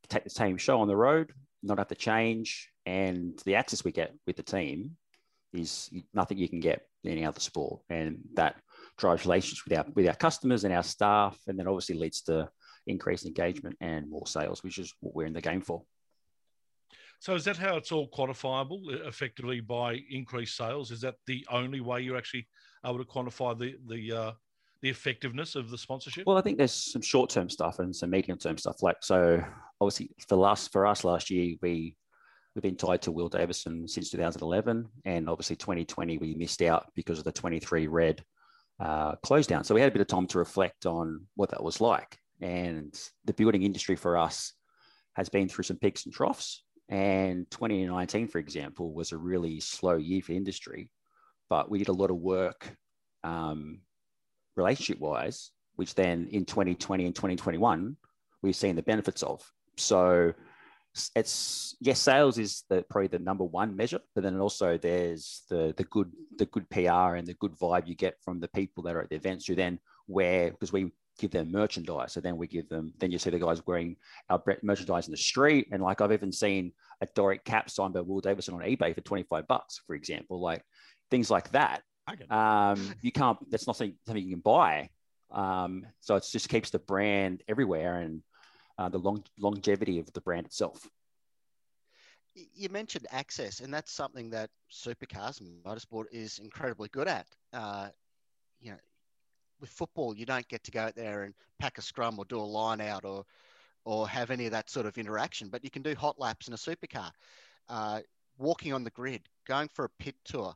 take 0.10 0.24
the 0.24 0.30
same 0.30 0.58
show 0.58 0.82
on 0.82 0.88
the 0.88 0.96
road, 0.96 1.32
not 1.64 1.78
have 1.78 1.88
to 1.88 1.96
change, 1.96 2.70
and 2.86 3.40
the 3.46 3.56
access 3.56 3.84
we 3.84 3.92
get 3.92 4.14
with 4.26 4.36
the 4.36 4.44
team 4.44 4.96
is 5.54 5.90
nothing 6.14 6.38
you 6.38 6.50
can 6.50 6.60
get 6.60 6.82
in 7.04 7.12
any 7.12 7.26
other 7.26 7.40
sport, 7.40 7.82
and 7.90 8.20
that 8.34 8.56
drives 8.98 9.26
relationships 9.26 9.64
with 9.66 9.78
our 9.78 9.86
with 9.96 10.08
our 10.08 10.16
customers 10.16 10.64
and 10.64 10.74
our 10.74 10.84
staff, 10.84 11.38
and 11.48 11.58
then 11.58 11.68
obviously 11.68 11.96
leads 11.96 12.22
to 12.22 12.50
increased 12.88 13.26
engagement 13.26 13.76
and 13.82 14.10
more 14.10 14.28
sales, 14.28 14.64
which 14.64 14.78
is 14.78 14.94
what 15.00 15.16
we're 15.16 15.26
in 15.26 15.34
the 15.34 15.42
game 15.42 15.62
for. 15.62 15.84
So 17.20 17.36
is 17.36 17.44
that 17.46 17.58
how 17.58 17.76
it's 17.76 17.92
all 17.92 18.10
quantifiable 18.10 18.80
uh, 18.88 19.08
effectively 19.08 19.60
by 19.60 20.00
increased 20.10 20.56
sales? 20.56 20.90
Is 20.92 21.02
that 21.02 21.16
the 21.28 21.46
only 21.52 21.82
way 21.82 22.02
you're 22.02 22.18
actually 22.18 22.48
able 22.86 22.98
to 22.98 23.04
quantify 23.04 23.58
the 23.58 23.76
the 23.88 24.12
uh, 24.12 24.32
the 24.82 24.90
effectiveness 24.90 25.56
of 25.56 25.70
the 25.70 25.78
sponsorship? 25.78 26.26
Well, 26.26 26.38
I 26.38 26.42
think 26.42 26.58
there's 26.58 26.72
some 26.74 27.02
short 27.02 27.30
term 27.30 27.50
stuff 27.50 27.80
and 27.80 27.94
some 27.94 28.10
medium 28.10 28.38
term 28.38 28.58
stuff. 28.58 28.82
Like 28.82 28.98
so, 29.02 29.44
obviously 29.82 30.12
for 30.28 30.38
last 30.38 30.72
for 30.72 30.88
us 30.88 31.04
last 31.04 31.30
year, 31.30 31.56
we 31.62 31.98
we've 32.56 32.64
been 32.64 32.78
tied 32.78 33.02
to 33.04 33.12
Will 33.12 33.30
Davison 33.30 33.88
since 33.88 34.10
2011, 34.12 34.88
and 35.06 35.30
obviously 35.30 35.58
2020 35.58 36.18
we 36.20 36.36
missed 36.36 36.62
out 36.62 36.88
because 36.96 37.20
of 37.20 37.26
the 37.26 37.32
23 37.34 37.88
red 37.88 38.24
uh, 38.80 39.16
close 39.18 39.46
down. 39.46 39.66
So 39.66 39.76
we 39.76 39.82
had 39.82 39.90
a 39.90 39.94
bit 39.94 40.02
of 40.02 40.08
time 40.08 40.28
to 40.28 40.40
reflect 40.40 40.86
on 40.86 41.26
what 41.36 41.52
that 41.52 41.64
was 41.64 41.82
like. 41.82 42.18
And 42.42 42.98
the 43.26 43.34
building 43.34 43.64
industry 43.64 43.98
for 43.98 44.18
us 44.18 44.54
has 45.16 45.28
been 45.28 45.50
through 45.50 45.66
some 45.66 45.78
peaks 45.78 46.06
and 46.06 46.14
troughs. 46.14 46.64
And 46.90 47.50
2019, 47.52 48.28
for 48.28 48.40
example, 48.40 48.94
was 48.94 49.12
a 49.12 49.18
really 49.18 49.60
slow 49.60 49.96
year 49.96 50.22
for 50.22 50.32
industry, 50.32 50.92
but 51.50 51.70
we 51.70 51.78
did 51.78 51.90
a 51.90 51.94
lot 51.94 52.10
of 52.10 52.18
work 52.18 52.76
um, 53.24 53.82
relationship 54.56 55.00
wise, 55.00 55.52
which 55.76 55.94
then 55.94 56.28
in 56.32 56.46
2020 56.46 57.06
and 57.06 57.16
2021, 57.16 57.96
we've 58.42 58.56
seen 58.56 58.76
the 58.76 58.82
benefits 58.82 59.22
of. 59.22 59.44
So 59.78 60.34
it's 61.16 61.76
yes, 61.80 62.00
sales 62.00 62.38
is 62.38 62.64
the 62.70 62.84
probably 62.90 63.08
the 63.08 63.20
number 63.20 63.44
one 63.44 63.76
measure, 63.76 64.00
but 64.16 64.24
then 64.24 64.40
also 64.40 64.78
there's 64.78 65.44
the 65.50 65.74
the 65.78 65.84
good 65.86 66.12
the 66.38 66.48
good 66.48 66.70
PR 66.70 67.16
and 67.16 67.28
the 67.28 67.36
good 67.36 67.56
vibe 67.58 67.88
you 67.88 67.96
get 67.96 68.16
from 68.24 68.40
the 68.40 68.48
people 68.50 68.84
that 68.84 68.96
are 68.96 69.02
at 69.02 69.10
the 69.10 69.16
events 69.16 69.46
who 69.46 69.56
then 69.56 69.80
wear 70.08 70.52
because 70.52 70.74
we 70.74 70.92
give 71.20 71.32
them 71.32 71.52
merchandise. 71.52 72.14
So 72.14 72.22
then 72.22 72.38
we 72.38 72.48
give 72.48 72.70
them, 72.70 72.94
then 73.00 73.12
you 73.12 73.20
see 73.20 73.30
the 73.30 73.40
guys 73.40 73.66
wearing 73.66 73.98
our 74.30 74.42
merchandise 74.64 75.08
in 75.08 75.12
the 75.12 75.18
street. 75.18 75.68
And 75.72 75.82
like 75.84 76.02
I've 76.02 76.12
even 76.12 76.32
seen 76.32 76.72
a 77.02 77.08
Doric 77.08 77.44
cap 77.44 77.70
signed 77.70 77.94
by 77.94 78.02
Will 78.02 78.22
Davison 78.22 78.56
on 78.56 78.62
eBay 78.62 78.96
for 78.96 79.02
25 79.02 79.48
bucks, 79.48 79.82
for 79.86 79.96
example, 79.96 80.40
like 80.40 80.64
things 81.12 81.30
like 81.30 81.52
that. 81.52 81.84
Um, 82.30 82.96
you 83.02 83.12
can't, 83.12 83.38
that's 83.52 83.68
not 83.68 83.76
something, 83.76 83.96
something 84.06 84.24
you 84.24 84.32
can 84.32 84.42
buy. 84.42 84.90
Um, 85.32 85.86
so 86.00 86.16
it 86.16 86.26
just 86.30 86.50
keeps 86.50 86.72
the 86.72 86.80
brand 86.80 87.44
everywhere 87.48 88.02
and 88.02 88.24
uh, 88.78 88.90
the 88.90 88.98
long, 88.98 89.24
longevity 89.40 90.00
of 90.00 90.12
the 90.14 90.22
brand 90.22 90.46
itself. 90.46 90.88
You 92.34 92.70
mentioned 92.70 93.06
access, 93.12 93.60
and 93.60 93.74
that's 93.74 93.92
something 93.92 94.30
that 94.30 94.50
supercars 94.72 95.42
and 95.42 95.64
motorsport 95.64 96.06
is 96.12 96.40
incredibly 96.40 96.88
good 96.90 97.08
at. 97.08 97.28
Uh, 97.52 97.90
you 98.62 98.72
know, 98.72 98.78
with 99.60 99.70
football, 99.70 100.16
you 100.16 100.26
don't 100.26 100.48
get 100.48 100.64
to 100.64 100.72
go 100.72 100.82
out 100.82 100.96
there 100.96 101.24
and 101.24 101.34
pack 101.60 101.78
a 101.78 101.82
scrum 101.82 102.18
or 102.18 102.26
do 102.26 102.40
a 102.40 102.42
line 102.42 102.82
out 102.82 103.06
or 103.06 103.26
or 103.86 104.08
have 104.08 104.30
any 104.30 104.46
of 104.46 104.52
that 104.52 104.70
sort 104.70 104.86
of 104.86 104.98
interaction. 104.98 105.50
But 105.50 105.64
you 105.64 105.70
can 105.70 105.82
do 105.82 105.96
hot 105.96 106.20
laps 106.20 106.48
in 106.48 106.54
a 106.54 106.58
supercar, 106.58 107.10
uh, 107.70 108.02
walking 108.38 108.74
on 108.74 108.84
the 108.84 108.90
grid, 108.92 109.22
going 109.48 109.70
for 109.70 109.86
a 109.86 109.90
pit 110.00 110.16
tour. 110.26 110.54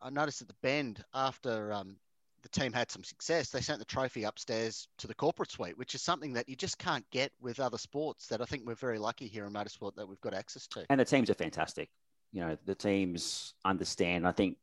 I 0.00 0.10
noticed 0.10 0.42
at 0.42 0.48
the 0.48 0.54
bend 0.62 1.04
after 1.12 1.72
um, 1.72 1.96
the 2.42 2.48
team 2.48 2.72
had 2.72 2.90
some 2.90 3.04
success, 3.04 3.50
they 3.50 3.60
sent 3.60 3.78
the 3.78 3.84
trophy 3.84 4.24
upstairs 4.24 4.88
to 4.98 5.06
the 5.06 5.14
corporate 5.14 5.50
suite, 5.50 5.78
which 5.78 5.94
is 5.94 6.02
something 6.02 6.32
that 6.32 6.48
you 6.48 6.56
just 6.56 6.78
can't 6.78 7.08
get 7.10 7.32
with 7.40 7.60
other 7.60 7.78
sports. 7.78 8.26
That 8.26 8.40
I 8.40 8.44
think 8.44 8.66
we're 8.66 8.74
very 8.74 8.98
lucky 8.98 9.28
here 9.28 9.46
in 9.46 9.52
motorsport 9.52 9.94
that 9.96 10.08
we've 10.08 10.20
got 10.20 10.34
access 10.34 10.66
to. 10.68 10.84
And 10.90 10.98
the 10.98 11.04
teams 11.04 11.30
are 11.30 11.34
fantastic. 11.34 11.88
You 12.32 12.40
know, 12.40 12.56
the 12.64 12.74
teams 12.74 13.54
understand. 13.64 14.26
I 14.26 14.32
think 14.32 14.56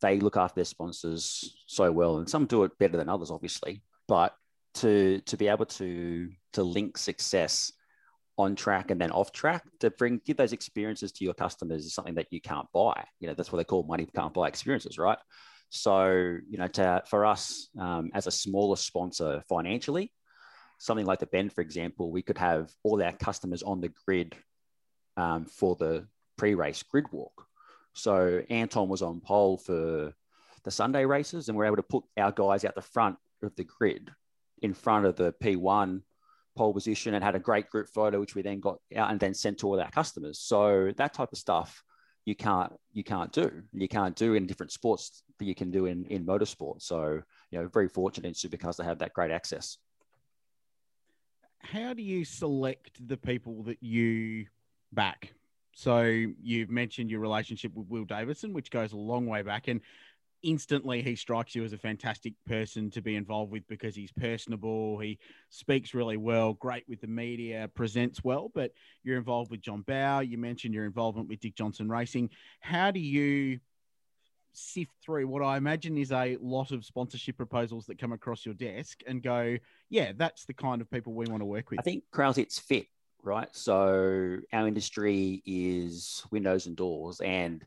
they 0.00 0.20
look 0.20 0.36
after 0.36 0.56
their 0.56 0.64
sponsors 0.64 1.56
so 1.66 1.90
well, 1.92 2.18
and 2.18 2.28
some 2.28 2.46
do 2.46 2.64
it 2.64 2.78
better 2.78 2.96
than 2.96 3.08
others, 3.08 3.30
obviously. 3.30 3.82
But 4.08 4.34
to 4.74 5.20
to 5.26 5.36
be 5.36 5.48
able 5.48 5.66
to 5.66 6.30
to 6.52 6.62
link 6.62 6.96
success 6.96 7.72
on 8.38 8.54
track 8.54 8.90
and 8.90 9.00
then 9.00 9.10
off 9.10 9.32
track 9.32 9.64
to 9.80 9.90
bring 9.90 10.20
give 10.24 10.36
those 10.36 10.52
experiences 10.52 11.12
to 11.12 11.24
your 11.24 11.34
customers 11.34 11.84
is 11.84 11.94
something 11.94 12.14
that 12.14 12.28
you 12.30 12.40
can't 12.40 12.68
buy. 12.72 13.04
You 13.18 13.28
know 13.28 13.34
that's 13.34 13.52
what 13.52 13.58
they 13.58 13.64
call 13.64 13.82
money 13.82 14.06
can't 14.14 14.34
buy 14.34 14.48
experiences, 14.48 14.98
right? 14.98 15.18
So 15.70 16.08
you 16.48 16.58
know, 16.58 16.66
to, 16.66 17.02
for 17.06 17.24
us 17.24 17.68
um, 17.78 18.10
as 18.14 18.26
a 18.26 18.30
smaller 18.30 18.76
sponsor 18.76 19.42
financially, 19.48 20.12
something 20.78 21.06
like 21.06 21.20
the 21.20 21.26
Bend, 21.26 21.52
for 21.52 21.60
example, 21.60 22.10
we 22.10 22.22
could 22.22 22.38
have 22.38 22.70
all 22.82 23.02
our 23.02 23.12
customers 23.12 23.62
on 23.62 23.80
the 23.80 23.92
grid 24.04 24.34
um, 25.16 25.46
for 25.46 25.76
the 25.76 26.06
pre-race 26.36 26.82
grid 26.82 27.06
walk. 27.12 27.46
So 27.92 28.42
Anton 28.50 28.88
was 28.88 29.02
on 29.02 29.20
pole 29.20 29.58
for 29.58 30.12
the 30.64 30.70
Sunday 30.70 31.04
races, 31.04 31.48
and 31.48 31.56
we're 31.56 31.66
able 31.66 31.76
to 31.76 31.82
put 31.82 32.04
our 32.16 32.32
guys 32.32 32.64
out 32.64 32.74
the 32.74 32.82
front 32.82 33.16
of 33.42 33.54
the 33.56 33.64
grid 33.64 34.10
in 34.62 34.74
front 34.74 35.06
of 35.06 35.16
the 35.16 35.32
P1 35.42 36.02
pole 36.56 36.74
position 36.74 37.14
and 37.14 37.24
had 37.24 37.34
a 37.34 37.40
great 37.40 37.68
group 37.70 37.88
photo, 37.88 38.20
which 38.20 38.34
we 38.34 38.42
then 38.42 38.60
got 38.60 38.78
out 38.96 39.10
and 39.10 39.18
then 39.18 39.34
sent 39.34 39.58
to 39.58 39.66
all 39.66 39.80
our 39.80 39.90
customers. 39.90 40.38
So 40.38 40.92
that 40.96 41.14
type 41.14 41.32
of 41.32 41.38
stuff 41.38 41.82
you 42.26 42.34
can't 42.34 42.72
you 42.92 43.02
can't 43.02 43.32
do. 43.32 43.62
You 43.72 43.88
can't 43.88 44.14
do 44.14 44.34
in 44.34 44.46
different 44.46 44.72
sports 44.72 45.22
that 45.38 45.44
you 45.46 45.54
can 45.54 45.70
do 45.70 45.86
in 45.86 46.04
in 46.06 46.26
motorsport. 46.26 46.82
So 46.82 47.20
you 47.50 47.58
know, 47.58 47.68
very 47.68 47.88
fortunate 47.88 48.28
in 48.28 48.34
supercars 48.34 48.76
to 48.76 48.84
have 48.84 48.98
that 48.98 49.12
great 49.12 49.30
access. 49.30 49.78
How 51.58 51.92
do 51.92 52.02
you 52.02 52.24
select 52.24 53.06
the 53.06 53.16
people 53.16 53.62
that 53.64 53.82
you 53.82 54.46
back? 54.92 55.32
So 55.72 56.02
you've 56.02 56.70
mentioned 56.70 57.10
your 57.10 57.20
relationship 57.20 57.74
with 57.74 57.88
Will 57.88 58.04
Davison, 58.04 58.52
which 58.52 58.70
goes 58.70 58.92
a 58.92 58.96
long 58.96 59.26
way 59.26 59.42
back, 59.42 59.68
and 59.68 59.80
instantly 60.42 61.02
he 61.02 61.14
strikes 61.14 61.54
you 61.54 61.64
as 61.64 61.72
a 61.72 61.78
fantastic 61.78 62.34
person 62.46 62.90
to 62.90 63.02
be 63.02 63.16
involved 63.16 63.52
with 63.52 63.66
because 63.68 63.94
he's 63.94 64.12
personable, 64.12 64.98
he 64.98 65.18
speaks 65.50 65.94
really 65.94 66.16
well, 66.16 66.54
great 66.54 66.84
with 66.88 67.00
the 67.00 67.06
media, 67.06 67.70
presents 67.74 68.24
well. 68.24 68.50
But 68.54 68.72
you're 69.02 69.18
involved 69.18 69.50
with 69.50 69.60
John 69.60 69.82
Bowe. 69.82 70.20
You 70.20 70.38
mentioned 70.38 70.74
your 70.74 70.86
involvement 70.86 71.28
with 71.28 71.40
Dick 71.40 71.54
Johnson 71.54 71.88
Racing. 71.88 72.30
How 72.60 72.90
do 72.90 73.00
you 73.00 73.60
sift 74.52 74.92
through 75.02 75.28
what 75.28 75.42
I 75.42 75.56
imagine 75.56 75.96
is 75.96 76.10
a 76.12 76.36
lot 76.40 76.72
of 76.72 76.84
sponsorship 76.84 77.36
proposals 77.36 77.86
that 77.86 77.98
come 77.98 78.12
across 78.12 78.44
your 78.44 78.54
desk 78.54 79.00
and 79.06 79.22
go, 79.22 79.56
yeah, 79.88 80.12
that's 80.16 80.44
the 80.44 80.54
kind 80.54 80.80
of 80.80 80.90
people 80.90 81.12
we 81.12 81.26
want 81.26 81.40
to 81.40 81.46
work 81.46 81.70
with? 81.70 81.80
I 81.80 81.82
think 81.82 82.04
Krause 82.10 82.38
fit 82.58 82.86
right? 83.22 83.48
So 83.52 84.38
our 84.52 84.66
industry 84.66 85.42
is 85.46 86.24
windows 86.30 86.66
and 86.66 86.76
doors, 86.76 87.20
and 87.20 87.64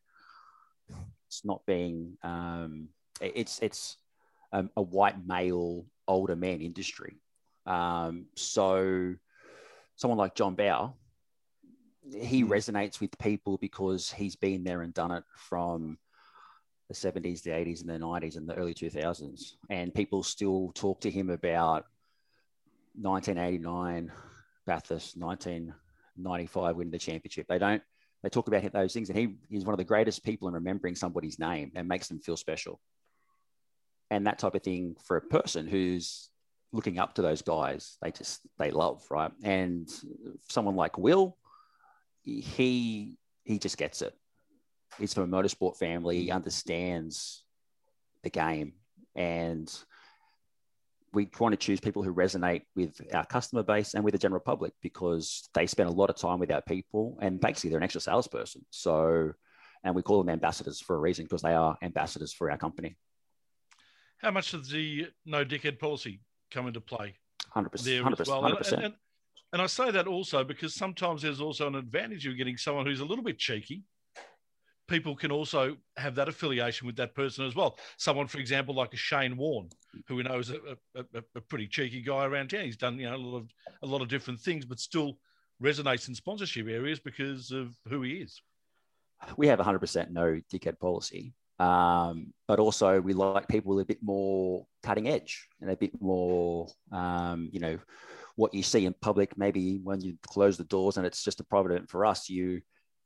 it's 1.27 1.45
not 1.45 1.65
being 1.65 2.17
um, 2.23 2.89
it's 3.21 3.59
it's 3.59 3.97
um, 4.51 4.69
a 4.77 4.81
white 4.81 5.25
male 5.25 5.85
older 6.07 6.35
man 6.35 6.61
industry. 6.61 7.17
Um, 7.65 8.25
so 8.35 9.15
someone 9.95 10.17
like 10.17 10.35
John 10.35 10.55
Bowe, 10.55 10.93
he 12.15 12.41
hmm. 12.41 12.51
resonates 12.51 12.99
with 12.99 13.17
people 13.17 13.57
because 13.57 14.11
he's 14.11 14.35
been 14.35 14.63
there 14.63 14.81
and 14.81 14.93
done 14.93 15.11
it 15.11 15.23
from 15.35 15.97
the 16.89 16.95
70s, 16.95 17.41
the 17.41 17.51
80s, 17.51 17.81
and 17.81 17.89
the 17.89 18.05
90s, 18.05 18.35
and 18.35 18.47
the 18.47 18.55
early 18.55 18.73
2000s. 18.73 19.53
And 19.69 19.93
people 19.93 20.21
still 20.21 20.71
talk 20.75 20.99
to 21.01 21.09
him 21.09 21.29
about 21.29 21.85
1989 22.95 24.11
Bathurst 24.65 25.17
1995 25.17 26.75
winning 26.75 26.91
the 26.91 26.99
championship. 26.99 27.47
They 27.47 27.59
don't. 27.59 27.81
They 28.21 28.29
talk 28.29 28.47
about 28.47 28.71
those 28.71 28.93
things, 28.93 29.09
and 29.09 29.17
he 29.17 29.35
he's 29.49 29.65
one 29.65 29.73
of 29.73 29.77
the 29.77 29.83
greatest 29.83 30.23
people 30.23 30.47
in 30.47 30.53
remembering 30.53 30.95
somebody's 30.95 31.39
name 31.39 31.71
and 31.75 31.87
makes 31.87 32.07
them 32.07 32.19
feel 32.19 32.37
special. 32.37 32.79
And 34.09 34.27
that 34.27 34.39
type 34.39 34.55
of 34.55 34.63
thing 34.63 34.95
for 35.03 35.17
a 35.17 35.21
person 35.21 35.67
who's 35.67 36.29
looking 36.71 36.99
up 36.99 37.15
to 37.15 37.21
those 37.21 37.41
guys, 37.41 37.97
they 38.01 38.11
just 38.11 38.41
they 38.57 38.71
love 38.71 39.03
right. 39.09 39.31
And 39.43 39.89
someone 40.49 40.75
like 40.75 40.97
Will, 40.97 41.37
he 42.21 43.17
he 43.43 43.59
just 43.59 43.77
gets 43.77 44.01
it. 44.01 44.13
He's 44.97 45.13
from 45.13 45.33
a 45.33 45.37
motorsport 45.43 45.77
family. 45.77 46.21
He 46.21 46.31
understands 46.31 47.43
the 48.23 48.29
game, 48.29 48.73
and 49.15 49.71
we 51.13 51.29
want 51.39 51.53
to 51.53 51.57
choose 51.57 51.79
people 51.79 52.01
who 52.01 52.13
resonate 52.13 52.63
with 52.75 52.99
our 53.13 53.25
customer 53.25 53.63
base 53.63 53.93
and 53.93 54.03
with 54.03 54.13
the 54.13 54.17
general 54.17 54.41
public 54.41 54.73
because 54.81 55.47
they 55.53 55.67
spend 55.67 55.87
a 55.87 55.91
lot 55.91 56.09
of 56.09 56.15
time 56.15 56.39
with 56.39 56.51
our 56.51 56.61
people 56.61 57.17
and 57.21 57.39
basically 57.39 57.69
they're 57.69 57.77
an 57.77 57.83
extra 57.83 58.01
salesperson. 58.01 58.65
So, 58.71 59.31
and 59.83 59.95
we 59.95 60.01
call 60.01 60.17
them 60.23 60.29
ambassadors 60.29 60.81
for 60.81 60.95
a 60.95 60.99
reason 60.99 61.25
because 61.25 61.43
they 61.43 61.53
are 61.53 61.77
ambassadors 61.83 62.33
for 62.33 62.49
our 62.49 62.57
company. 62.57 62.95
How 64.17 64.31
much 64.31 64.51
does 64.51 64.69
the 64.69 65.07
no 65.25 65.45
dickhead 65.45 65.79
policy 65.79 66.21
come 66.51 66.67
into 66.67 66.81
play? 66.81 67.15
100%. 67.55 67.69
100%, 67.69 68.27
well? 68.27 68.41
100%. 68.41 68.73
And, 68.73 68.83
and, 68.85 68.93
and 69.53 69.61
I 69.61 69.67
say 69.67 69.91
that 69.91 70.07
also 70.07 70.43
because 70.43 70.73
sometimes 70.73 71.21
there's 71.21 71.41
also 71.41 71.67
an 71.67 71.75
advantage 71.75 72.25
of 72.25 72.37
getting 72.37 72.57
someone 72.57 72.87
who's 72.87 73.01
a 73.01 73.05
little 73.05 73.23
bit 73.23 73.37
cheeky 73.37 73.83
people 74.93 75.15
can 75.15 75.31
also 75.31 75.75
have 75.97 76.13
that 76.13 76.29
affiliation 76.29 76.85
with 76.85 76.95
that 76.95 77.15
person 77.15 77.45
as 77.45 77.55
well. 77.55 77.79
Someone, 77.97 78.27
for 78.27 78.37
example, 78.37 78.75
like 78.75 78.93
a 78.93 78.97
Shane 78.97 79.35
Warne, 79.35 79.69
who 80.07 80.15
we 80.15 80.21
know 80.23 80.37
is 80.37 80.51
a, 80.51 80.77
a, 80.95 81.23
a, 81.35 81.41
pretty 81.41 81.65
cheeky 81.65 82.03
guy 82.03 82.25
around 82.25 82.51
town. 82.51 82.65
He's 82.65 82.77
done 82.77 82.99
you 82.99 83.09
know 83.09 83.15
a 83.15 83.17
lot 83.17 83.37
of 83.37 83.49
a 83.81 83.87
lot 83.87 84.03
of 84.03 84.07
different 84.07 84.39
things, 84.39 84.65
but 84.65 84.79
still 84.79 85.17
resonates 85.61 86.07
in 86.09 86.13
sponsorship 86.13 86.67
areas 86.67 86.99
because 86.99 87.49
of 87.49 87.75
who 87.87 88.03
he 88.03 88.17
is. 88.17 88.39
We 89.35 89.47
have 89.47 89.57
100% 89.57 90.11
no 90.11 90.39
dickhead 90.53 90.79
policy, 90.79 91.33
um, 91.57 92.31
but 92.47 92.59
also 92.59 93.01
we 93.01 93.13
like 93.13 93.47
people 93.47 93.79
a 93.79 93.85
bit 93.85 94.03
more 94.03 94.67
cutting 94.83 95.07
edge 95.07 95.47
and 95.59 95.71
a 95.71 95.77
bit 95.77 95.99
more, 95.99 96.67
um, 96.91 97.49
you 97.51 97.59
know, 97.59 97.79
what 98.35 98.53
you 98.53 98.61
see 98.61 98.85
in 98.85 98.93
public. 99.01 99.37
Maybe 99.39 99.79
when 99.81 100.01
you 100.01 100.17
close 100.27 100.55
the 100.55 100.65
doors 100.65 100.97
and 100.97 101.05
it's 101.07 101.23
just 101.23 101.39
a 101.39 101.45
private 101.45 101.71
event 101.71 101.89
for 101.89 102.05
us, 102.05 102.29
you 102.29 102.61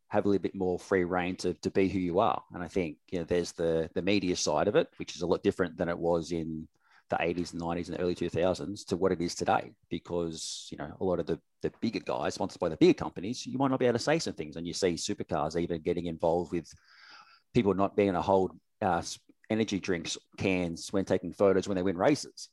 have 0.10 0.26
a 0.26 0.30
little 0.30 0.42
bit 0.42 0.56
more 0.56 0.80
free 0.80 1.04
reign 1.04 1.36
to, 1.38 1.54
to 1.56 1.70
be 1.70 1.90
who 1.90 2.00
you 2.00 2.20
are. 2.20 2.42
And 2.54 2.64
I 2.64 2.68
think 2.68 2.98
you 3.10 3.20
know 3.20 3.26
there's 3.26 3.52
the 3.52 3.90
the 3.94 4.02
media 4.02 4.36
side 4.36 4.68
of 4.68 4.76
it, 4.76 4.90
which 4.98 5.16
is 5.16 5.22
a 5.22 5.28
lot 5.28 5.44
different 5.44 5.78
than 5.78 5.90
it 5.90 5.98
was 5.98 6.32
in 6.32 6.68
the 7.10 7.16
80s 7.16 7.54
and 7.54 7.62
90s 7.62 7.88
and 7.88 8.02
early 8.02 8.16
2000s 8.16 8.86
to 8.88 8.98
what 8.98 9.14
it 9.14 9.22
is 9.22 9.36
today. 9.36 9.72
Because 9.90 10.68
you 10.72 10.78
know 10.78 10.92
a 11.00 11.04
lot 11.04 11.20
of 11.20 11.26
the 11.26 11.40
the 11.62 11.72
bigger 11.82 12.00
guys, 12.00 12.36
sponsored 12.36 12.60
by 12.60 12.70
the 12.70 12.78
bigger 12.78 12.94
companies, 12.94 13.46
you 13.46 13.58
might 13.58 13.72
not 13.72 13.80
be 13.80 13.86
able 13.86 13.98
to 13.98 14.04
say 14.04 14.20
some 14.20 14.34
things, 14.34 14.56
and 14.56 14.68
you 14.68 14.74
see 14.74 14.94
supercars 14.94 15.60
even 15.60 15.82
getting 15.82 16.06
involved 16.06 16.52
with 16.52 16.72
people 17.54 17.74
not 17.74 17.96
being 17.96 18.10
able 18.10 18.20
to 18.20 18.22
hold 18.22 18.52
uh, 18.82 19.02
energy 19.50 19.80
drinks 19.80 20.18
cans 20.38 20.92
when 20.92 21.06
taking 21.06 21.34
photos 21.34 21.68
when 21.68 21.76
they 21.76 21.82
win 21.84 21.98
races, 21.98 22.50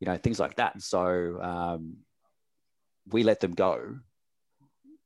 you 0.00 0.06
know, 0.06 0.16
things 0.16 0.40
like 0.40 0.56
that. 0.56 0.80
So 0.80 1.40
um, 1.42 1.98
we 3.06 3.22
let 3.22 3.40
them 3.40 3.52
go 3.52 3.98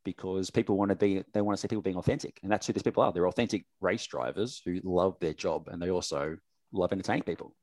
because 0.05 0.51
people 0.51 0.77
want 0.77 0.91
to 0.91 0.97
be 0.97 1.23
they 1.33 1.41
want 1.41 1.57
to 1.57 1.61
see 1.61 1.69
people 1.69 1.83
being 1.83 1.97
authentic 1.97 2.39
and 2.43 2.51
that's 2.51 2.67
who 2.67 2.73
these 2.73 2.83
people 2.83 3.03
are 3.03 3.13
they're 3.13 3.29
authentic 3.29 3.65
race 3.81 4.07
drivers 4.07 4.61
who 4.65 4.81
love 4.85 5.17
their 5.21 5.35
job 5.35 5.69
and 5.69 5.81
they 5.81 5.91
also 5.91 6.37
love 6.73 6.93
entertaining 6.93 7.23
people 7.23 7.55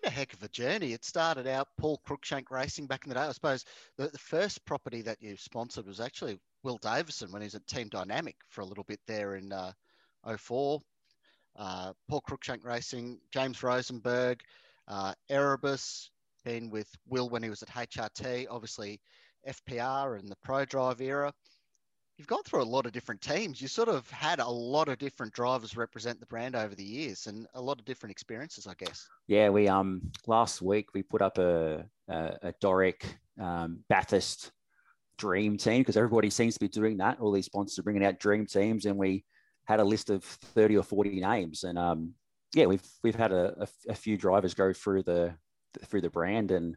been 0.00 0.10
a 0.10 0.14
heck 0.14 0.32
of 0.32 0.42
a 0.42 0.48
journey. 0.48 0.92
It 0.92 1.04
started 1.04 1.46
out 1.46 1.68
Paul 1.78 2.00
Cruikshank 2.06 2.50
Racing 2.50 2.86
back 2.86 3.04
in 3.04 3.10
the 3.10 3.14
day. 3.14 3.20
I 3.20 3.32
suppose 3.32 3.64
the, 3.98 4.08
the 4.08 4.18
first 4.18 4.64
property 4.64 5.02
that 5.02 5.20
you 5.20 5.36
sponsored 5.36 5.86
was 5.86 6.00
actually 6.00 6.38
Will 6.62 6.78
Davison 6.78 7.30
when 7.30 7.42
he 7.42 7.46
was 7.46 7.54
at 7.54 7.66
Team 7.66 7.90
Dynamik 7.90 8.36
for 8.48 8.62
a 8.62 8.64
little 8.64 8.84
bit 8.84 9.00
there 9.06 9.36
in 9.36 9.52
uh, 9.52 9.72
04. 10.38 10.80
Uh, 11.56 11.92
Paul 12.08 12.22
Cruikshank 12.26 12.64
Racing, 12.64 13.20
James 13.32 13.62
Rosenberg, 13.62 14.40
uh, 14.88 15.12
Erebus, 15.30 16.10
been 16.44 16.70
with 16.70 16.88
Will 17.08 17.28
when 17.28 17.42
he 17.42 17.50
was 17.50 17.62
at 17.62 17.68
HRT, 17.68 18.46
obviously 18.50 19.00
FPR 19.48 20.18
and 20.18 20.28
the 20.28 20.36
Prodrive 20.46 21.00
era. 21.00 21.32
You've 22.18 22.26
gone 22.26 22.42
through 22.44 22.62
a 22.62 22.64
lot 22.64 22.86
of 22.86 22.92
different 22.92 23.20
teams. 23.20 23.60
You 23.60 23.68
sort 23.68 23.88
of 23.88 24.08
had 24.10 24.38
a 24.38 24.48
lot 24.48 24.88
of 24.88 24.98
different 24.98 25.32
drivers 25.32 25.76
represent 25.76 26.20
the 26.20 26.26
brand 26.26 26.54
over 26.54 26.74
the 26.74 26.84
years 26.84 27.26
and 27.26 27.46
a 27.54 27.60
lot 27.60 27.78
of 27.78 27.84
different 27.84 28.12
experiences, 28.12 28.66
I 28.66 28.74
guess. 28.74 29.08
Yeah, 29.26 29.48
we 29.48 29.66
um 29.66 30.02
last 30.26 30.62
week 30.62 30.94
we 30.94 31.02
put 31.02 31.22
up 31.22 31.38
a 31.38 31.84
a, 32.08 32.36
a 32.42 32.54
Doric 32.60 33.04
um, 33.40 33.78
Bathurst 33.88 34.52
dream 35.16 35.56
team 35.56 35.80
because 35.80 35.96
everybody 35.96 36.30
seems 36.30 36.54
to 36.54 36.60
be 36.60 36.68
doing 36.68 36.98
that. 36.98 37.18
All 37.18 37.32
these 37.32 37.46
sponsors 37.46 37.78
are 37.78 37.82
bringing 37.82 38.04
out 38.04 38.20
dream 38.20 38.46
teams, 38.46 38.84
and 38.84 38.98
we 38.98 39.24
had 39.64 39.80
a 39.80 39.84
list 39.84 40.10
of 40.10 40.22
thirty 40.22 40.76
or 40.76 40.82
forty 40.82 41.20
names, 41.20 41.64
and 41.64 41.78
um 41.78 42.14
yeah, 42.54 42.66
we've 42.66 42.86
we've 43.02 43.14
had 43.14 43.32
a, 43.32 43.54
a, 43.62 43.92
a 43.92 43.94
few 43.94 44.16
drivers 44.16 44.54
go 44.54 44.72
through 44.72 45.04
the 45.04 45.34
through 45.86 46.02
the 46.02 46.10
brand 46.10 46.50
and 46.50 46.76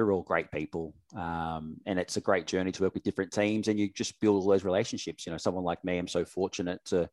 they're 0.00 0.12
all 0.12 0.22
great 0.22 0.50
people. 0.50 0.94
Um, 1.14 1.76
and 1.84 1.98
it's 1.98 2.16
a 2.16 2.22
great 2.22 2.46
journey 2.46 2.72
to 2.72 2.82
work 2.82 2.94
with 2.94 3.02
different 3.02 3.32
teams 3.32 3.68
and 3.68 3.78
you 3.78 3.90
just 3.90 4.18
build 4.18 4.42
all 4.42 4.48
those 4.48 4.64
relationships. 4.64 5.26
You 5.26 5.32
know, 5.32 5.36
someone 5.36 5.62
like 5.62 5.84
me, 5.84 5.98
I'm 5.98 6.08
so 6.08 6.24
fortunate 6.24 6.82
to, 6.86 7.06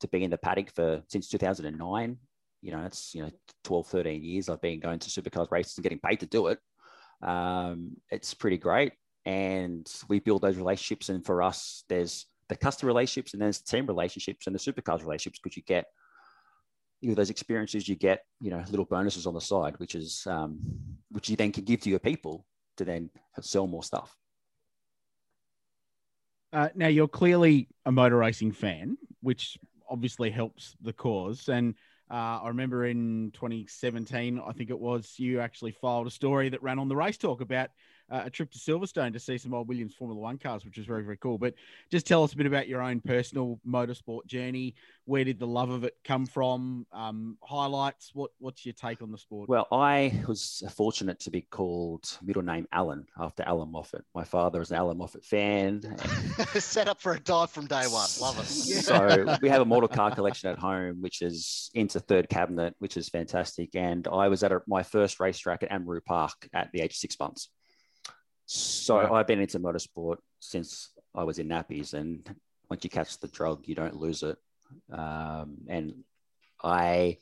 to 0.00 0.08
be 0.08 0.24
in 0.24 0.30
the 0.30 0.36
paddock 0.36 0.70
for 0.74 1.02
since 1.08 1.28
2009. 1.30 2.18
You 2.60 2.72
know, 2.72 2.84
it's, 2.84 3.14
you 3.14 3.22
know, 3.22 3.30
12, 3.64 3.86
13 3.86 4.22
years 4.22 4.50
I've 4.50 4.60
been 4.60 4.78
going 4.78 4.98
to 4.98 5.08
supercars 5.08 5.50
races 5.50 5.78
and 5.78 5.82
getting 5.82 6.00
paid 6.00 6.20
to 6.20 6.26
do 6.26 6.48
it. 6.48 6.58
Um, 7.22 7.92
it's 8.10 8.34
pretty 8.34 8.58
great. 8.58 8.92
And 9.24 9.90
we 10.10 10.20
build 10.20 10.42
those 10.42 10.58
relationships. 10.58 11.08
And 11.08 11.24
for 11.24 11.42
us, 11.42 11.84
there's 11.88 12.26
the 12.50 12.56
customer 12.56 12.88
relationships 12.88 13.32
and 13.32 13.40
there's 13.40 13.60
the 13.60 13.74
team 13.74 13.86
relationships 13.86 14.46
and 14.46 14.54
the 14.54 14.60
supercars 14.60 15.00
relationships 15.00 15.40
because 15.42 15.56
you 15.56 15.62
get 15.62 15.86
you 17.04 17.10
know, 17.10 17.14
those 17.14 17.28
experiences 17.28 17.86
you 17.86 17.96
get, 17.96 18.24
you 18.40 18.50
know, 18.50 18.64
little 18.70 18.86
bonuses 18.86 19.26
on 19.26 19.34
the 19.34 19.40
side, 19.40 19.78
which 19.78 19.94
is 19.94 20.26
um, 20.26 20.58
which 21.10 21.28
you 21.28 21.36
then 21.36 21.52
can 21.52 21.64
give 21.64 21.80
to 21.82 21.90
your 21.90 21.98
people 21.98 22.46
to 22.78 22.84
then 22.84 23.10
sell 23.42 23.66
more 23.66 23.82
stuff. 23.82 24.16
Uh, 26.50 26.70
now 26.74 26.88
you're 26.88 27.06
clearly 27.06 27.68
a 27.84 27.92
motor 27.92 28.16
racing 28.16 28.52
fan, 28.52 28.96
which 29.20 29.58
obviously 29.86 30.30
helps 30.30 30.76
the 30.80 30.94
cause. 30.94 31.50
And 31.50 31.74
uh, 32.10 32.40
I 32.42 32.48
remember 32.48 32.86
in 32.86 33.32
2017, 33.34 34.40
I 34.44 34.52
think 34.52 34.70
it 34.70 34.78
was, 34.78 35.14
you 35.18 35.40
actually 35.40 35.72
filed 35.72 36.06
a 36.06 36.10
story 36.10 36.48
that 36.48 36.62
ran 36.62 36.78
on 36.78 36.88
the 36.88 36.96
Race 36.96 37.18
Talk 37.18 37.42
about 37.42 37.68
uh, 38.14 38.22
a 38.26 38.30
trip 38.30 38.50
to 38.52 38.58
Silverstone 38.58 39.12
to 39.12 39.18
see 39.18 39.36
some 39.38 39.52
old 39.52 39.66
Williams 39.66 39.94
Formula 39.94 40.20
One 40.20 40.38
cars, 40.38 40.64
which 40.64 40.76
was 40.76 40.86
very, 40.86 41.02
very 41.02 41.16
cool. 41.16 41.36
But 41.36 41.54
just 41.90 42.06
tell 42.06 42.22
us 42.22 42.32
a 42.32 42.36
bit 42.36 42.46
about 42.46 42.68
your 42.68 42.80
own 42.80 43.00
personal 43.00 43.58
motorsport 43.66 44.26
journey. 44.26 44.76
Where 45.06 45.24
did 45.24 45.40
the 45.40 45.46
love 45.46 45.70
of 45.70 45.82
it 45.84 45.96
come 46.04 46.24
from? 46.24 46.86
Um, 46.92 47.36
highlights. 47.42 48.12
What 48.14 48.30
What's 48.38 48.64
your 48.64 48.72
take 48.72 49.02
on 49.02 49.10
the 49.10 49.18
sport? 49.18 49.48
Well, 49.48 49.66
I 49.72 50.22
was 50.28 50.62
fortunate 50.76 51.18
to 51.20 51.30
be 51.30 51.42
called 51.42 52.04
middle 52.22 52.42
name 52.42 52.68
Alan 52.72 53.06
after 53.18 53.42
Allan 53.42 53.72
Moffat. 53.72 54.04
My 54.14 54.24
father 54.24 54.62
is 54.62 54.70
an 54.70 54.76
Allan 54.76 54.98
Moffat 54.98 55.24
fan. 55.24 55.82
Set 56.54 56.86
up 56.86 57.00
for 57.00 57.14
a 57.14 57.20
dive 57.20 57.50
from 57.50 57.66
day 57.66 57.86
one. 57.88 58.08
Love 58.20 58.38
it. 58.38 58.44
so 58.46 59.36
we 59.42 59.48
have 59.48 59.60
a 59.60 59.64
model 59.66 59.88
car 59.88 60.14
collection 60.14 60.48
at 60.50 60.58
home, 60.58 61.02
which 61.02 61.20
is 61.20 61.70
into 61.74 61.98
third 61.98 62.28
cabinet, 62.28 62.74
which 62.78 62.96
is 62.96 63.08
fantastic. 63.08 63.74
And 63.74 64.06
I 64.06 64.28
was 64.28 64.44
at 64.44 64.52
a, 64.52 64.60
my 64.68 64.84
first 64.84 65.18
racetrack 65.18 65.64
at 65.64 65.70
Amaroo 65.70 66.04
Park 66.04 66.48
at 66.54 66.70
the 66.72 66.80
age 66.80 66.92
of 66.92 66.96
six 66.96 67.18
months. 67.18 67.48
So. 68.54 69.12
I've 69.12 69.26
been 69.26 69.40
into 69.40 69.58
motorsport 69.58 70.18
since 70.40 70.90
I 71.14 71.24
was 71.24 71.38
in 71.38 71.48
nappies, 71.48 71.94
and 71.94 72.28
once 72.70 72.84
you 72.84 72.90
catch 72.90 73.18
the 73.18 73.28
drug, 73.28 73.66
you 73.66 73.74
don't 73.74 73.96
lose 73.96 74.22
it. 74.22 74.38
Um, 74.92 75.58
and 75.68 76.04
I 76.62 77.18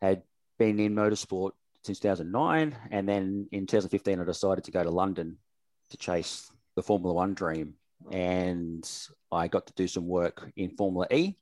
had 0.00 0.22
been 0.58 0.78
in 0.78 0.94
motorsport 0.94 1.52
since 1.82 1.98
2009, 2.00 2.76
and 2.90 3.08
then 3.08 3.48
in 3.52 3.66
2015, 3.66 4.20
I 4.20 4.24
decided 4.24 4.64
to 4.64 4.70
go 4.70 4.82
to 4.82 4.90
London 4.90 5.38
to 5.90 5.96
chase 5.96 6.50
the 6.76 6.82
Formula 6.82 7.14
One 7.14 7.34
dream, 7.34 7.74
and 8.10 8.88
I 9.30 9.48
got 9.48 9.66
to 9.66 9.72
do 9.74 9.88
some 9.88 10.06
work 10.06 10.50
in 10.56 10.70
Formula 10.76 11.06
E, 11.10 11.36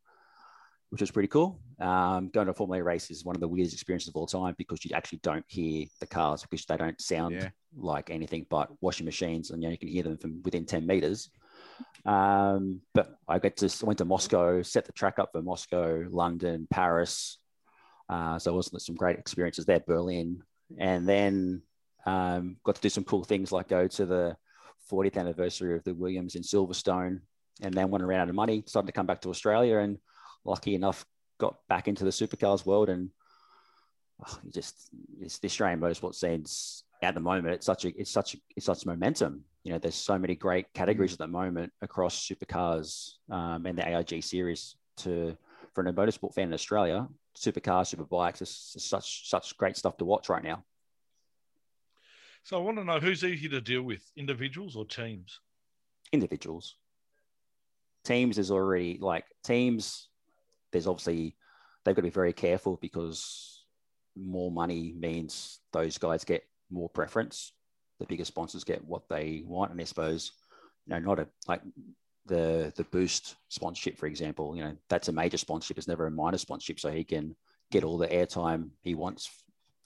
which 0.90 1.00
was 1.00 1.10
pretty 1.10 1.28
cool. 1.28 1.60
Um, 1.78 2.28
going 2.28 2.46
to 2.46 2.50
a 2.50 2.54
Formula 2.54 2.78
E 2.78 2.82
race 2.82 3.10
is 3.10 3.24
one 3.24 3.36
of 3.36 3.40
the 3.40 3.48
weirdest 3.48 3.74
experiences 3.74 4.08
of 4.08 4.16
all 4.16 4.26
time 4.26 4.54
because 4.58 4.84
you 4.84 4.90
actually 4.94 5.20
don't 5.22 5.44
hear 5.46 5.86
the 6.00 6.06
cars 6.06 6.42
because 6.42 6.64
they 6.66 6.76
don't 6.76 7.00
sound 7.00 7.36
yeah. 7.36 7.48
like 7.76 8.10
anything 8.10 8.44
but 8.50 8.70
washing 8.80 9.06
machines, 9.06 9.50
and 9.50 9.62
you, 9.62 9.68
know, 9.68 9.72
you 9.72 9.78
can 9.78 9.88
hear 9.88 10.02
them 10.02 10.18
from 10.18 10.42
within 10.42 10.66
ten 10.66 10.86
meters. 10.86 11.30
Um, 12.04 12.80
but 12.92 13.18
I 13.28 13.38
got 13.38 13.56
to 13.58 13.66
I 13.66 13.86
went 13.86 13.98
to 13.98 14.04
Moscow, 14.04 14.62
set 14.62 14.84
the 14.84 14.92
track 14.92 15.18
up 15.18 15.30
for 15.32 15.42
Moscow, 15.42 16.04
London, 16.10 16.66
Paris. 16.70 17.38
Uh, 18.08 18.38
so 18.40 18.52
it 18.52 18.56
was 18.56 18.84
some 18.84 18.96
great 18.96 19.18
experiences 19.18 19.66
there, 19.66 19.80
Berlin, 19.80 20.42
and 20.76 21.08
then 21.08 21.62
um, 22.04 22.56
got 22.64 22.74
to 22.74 22.80
do 22.80 22.88
some 22.88 23.04
cool 23.04 23.22
things 23.22 23.52
like 23.52 23.68
go 23.68 23.86
to 23.86 24.04
the 24.04 24.36
40th 24.90 25.16
anniversary 25.16 25.76
of 25.76 25.84
the 25.84 25.94
Williams 25.94 26.34
in 26.34 26.42
Silverstone, 26.42 27.20
and 27.62 27.72
then 27.72 27.90
when 27.90 28.02
I 28.02 28.06
ran 28.06 28.20
out 28.20 28.28
of 28.28 28.34
money, 28.34 28.64
started 28.66 28.86
to 28.86 28.92
come 28.92 29.06
back 29.06 29.20
to 29.20 29.30
Australia 29.30 29.78
and 29.78 29.98
lucky 30.44 30.74
enough 30.74 31.04
got 31.38 31.56
back 31.68 31.88
into 31.88 32.04
the 32.04 32.10
supercars 32.10 32.66
world 32.66 32.88
and 32.88 33.10
oh, 34.26 34.38
just 34.50 34.90
it's 35.20 35.38
the 35.38 35.46
Australian 35.46 35.80
motorsport 35.80 36.14
scene's 36.14 36.84
at 37.02 37.14
the 37.14 37.20
moment. 37.20 37.54
It's 37.54 37.66
such 37.66 37.84
a 37.84 38.00
it's 38.00 38.10
such 38.10 38.34
a, 38.34 38.38
it's 38.56 38.66
such 38.66 38.86
momentum. 38.86 39.44
You 39.64 39.72
know 39.72 39.78
there's 39.78 39.94
so 39.94 40.18
many 40.18 40.34
great 40.34 40.72
categories 40.74 41.12
at 41.12 41.18
the 41.18 41.26
moment 41.26 41.72
across 41.82 42.28
supercars 42.28 43.12
um, 43.30 43.66
and 43.66 43.78
the 43.78 43.86
AIG 43.86 44.22
series 44.22 44.76
to 44.98 45.36
for 45.74 45.86
a 45.86 45.92
motorsport 45.92 46.34
fan 46.34 46.48
in 46.48 46.54
Australia 46.54 47.08
supercars 47.36 47.94
superbikes 47.94 48.42
is 48.42 48.74
such 48.78 49.28
such 49.28 49.56
great 49.56 49.76
stuff 49.76 49.96
to 49.96 50.04
watch 50.04 50.28
right 50.28 50.44
now. 50.44 50.64
So 52.42 52.56
I 52.56 52.60
want 52.60 52.78
to 52.78 52.84
know 52.84 52.98
who's 52.98 53.24
easier 53.24 53.50
to 53.50 53.60
deal 53.60 53.82
with 53.82 54.02
individuals 54.16 54.76
or 54.76 54.84
teams? 54.84 55.40
Individuals. 56.12 56.76
Teams 58.04 58.38
is 58.38 58.50
already 58.50 58.98
like 59.00 59.24
teams 59.44 60.08
there's 60.72 60.86
obviously 60.86 61.36
they've 61.84 61.94
got 61.94 62.00
to 62.00 62.08
be 62.08 62.10
very 62.10 62.32
careful 62.32 62.78
because 62.80 63.64
more 64.16 64.50
money 64.50 64.94
means 64.98 65.60
those 65.72 65.98
guys 65.98 66.24
get 66.24 66.44
more 66.70 66.88
preference. 66.88 67.52
The 67.98 68.06
bigger 68.06 68.24
sponsors 68.24 68.64
get 68.64 68.84
what 68.84 69.08
they 69.08 69.42
want, 69.44 69.72
and 69.72 69.80
I 69.80 69.84
suppose 69.84 70.32
you 70.86 70.94
know 70.94 71.00
not 71.00 71.20
a 71.20 71.28
like 71.46 71.62
the 72.26 72.72
the 72.76 72.84
boost 72.84 73.36
sponsorship, 73.48 73.98
for 73.98 74.06
example. 74.06 74.56
You 74.56 74.64
know 74.64 74.76
that's 74.88 75.08
a 75.08 75.12
major 75.12 75.36
sponsorship. 75.36 75.78
It's 75.78 75.88
never 75.88 76.06
a 76.06 76.10
minor 76.10 76.38
sponsorship, 76.38 76.80
so 76.80 76.90
he 76.90 77.04
can 77.04 77.36
get 77.70 77.84
all 77.84 77.98
the 77.98 78.08
airtime 78.08 78.70
he 78.82 78.94
wants 78.94 79.30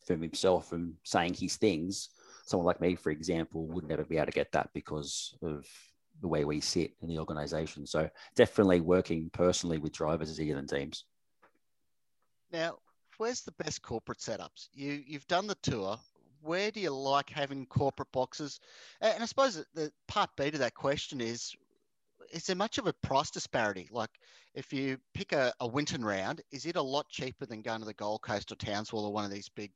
from 0.07 0.22
himself 0.22 0.68
from 0.68 0.95
saying 1.03 1.35
his 1.35 1.57
things. 1.57 2.11
Someone 2.47 2.66
like 2.66 2.80
me, 2.80 2.95
for 2.95 3.11
example, 3.11 3.66
would 3.68 3.89
never 3.89 4.05
be 4.05 4.16
able 4.16 4.26
to 4.26 4.32
get 4.32 4.53
that 4.53 4.70
because 4.74 5.37
of 5.43 5.66
the 6.25 6.29
way 6.29 6.47
we 6.47 6.59
sit 6.59 6.91
in 7.03 7.09
the 7.09 7.18
organization. 7.18 7.87
So 7.87 8.09
definitely 8.35 8.81
working 8.81 9.29
personally 9.35 9.77
with 9.77 9.93
drivers 9.93 10.31
is 10.31 10.41
easier 10.41 10.55
than 10.55 10.66
teams. 10.66 11.05
Now, 12.51 12.79
where's 13.18 13.43
the 13.43 13.53
best 13.53 13.83
corporate 13.83 14.20
setups? 14.20 14.68
You 14.72 15.03
you've 15.07 15.27
done 15.27 15.47
the 15.47 15.59
tour. 15.62 15.99
Where 16.41 16.70
do 16.70 16.81
you 16.81 16.91
like 16.91 17.29
having 17.29 17.66
corporate 17.66 18.11
boxes? 18.11 18.59
And 19.03 19.22
I 19.22 19.27
suppose 19.27 19.62
the 19.75 19.93
part 20.09 20.31
B 20.39 20.51
to 20.51 20.57
that 20.59 20.75
question 20.75 21.20
is 21.20 21.55
is 22.33 22.47
there 22.47 22.57
much 22.57 22.79
of 22.79 22.87
a 22.87 22.95
price 22.95 23.31
disparity? 23.31 23.87
Like 23.93 24.11
if 24.55 24.72
you 24.72 24.97
pick 25.12 25.33
a, 25.33 25.53
a 25.61 25.68
Winton 25.68 26.03
round, 26.03 26.41
is 26.53 26.64
it 26.64 26.77
a 26.77 26.83
lot 26.83 27.07
cheaper 27.11 27.45
than 27.45 27.61
going 27.61 27.81
to 27.81 27.87
the 27.87 27.93
Gold 27.93 28.22
Coast 28.22 28.51
or 28.51 28.55
Townsville 28.55 29.05
or 29.05 29.12
one 29.12 29.27
of 29.27 29.31
these 29.31 29.51
big 29.51 29.72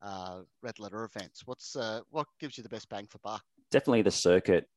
uh, 0.00 0.42
red 0.62 0.78
letter 0.78 1.02
events? 1.02 1.42
What's 1.44 1.74
uh, 1.74 2.02
what 2.10 2.28
gives 2.38 2.56
you 2.56 2.62
the 2.62 2.68
best 2.68 2.88
bang 2.88 3.08
for 3.10 3.18
buck? 3.18 3.42
Definitely 3.72 4.02
the 4.02 4.12
circuit 4.12 4.68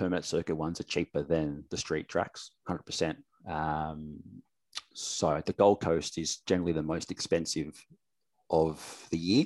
permit 0.00 0.24
circuit 0.24 0.54
ones 0.54 0.80
are 0.80 0.84
cheaper 0.84 1.22
than 1.22 1.62
the 1.70 1.76
street 1.76 2.08
tracks, 2.08 2.52
100%. 2.66 3.16
Um, 3.46 4.18
so 4.94 5.42
the 5.44 5.52
Gold 5.52 5.82
Coast 5.82 6.16
is 6.16 6.38
generally 6.46 6.72
the 6.72 6.82
most 6.82 7.10
expensive 7.10 7.78
of 8.48 9.06
the 9.10 9.18
year. 9.18 9.44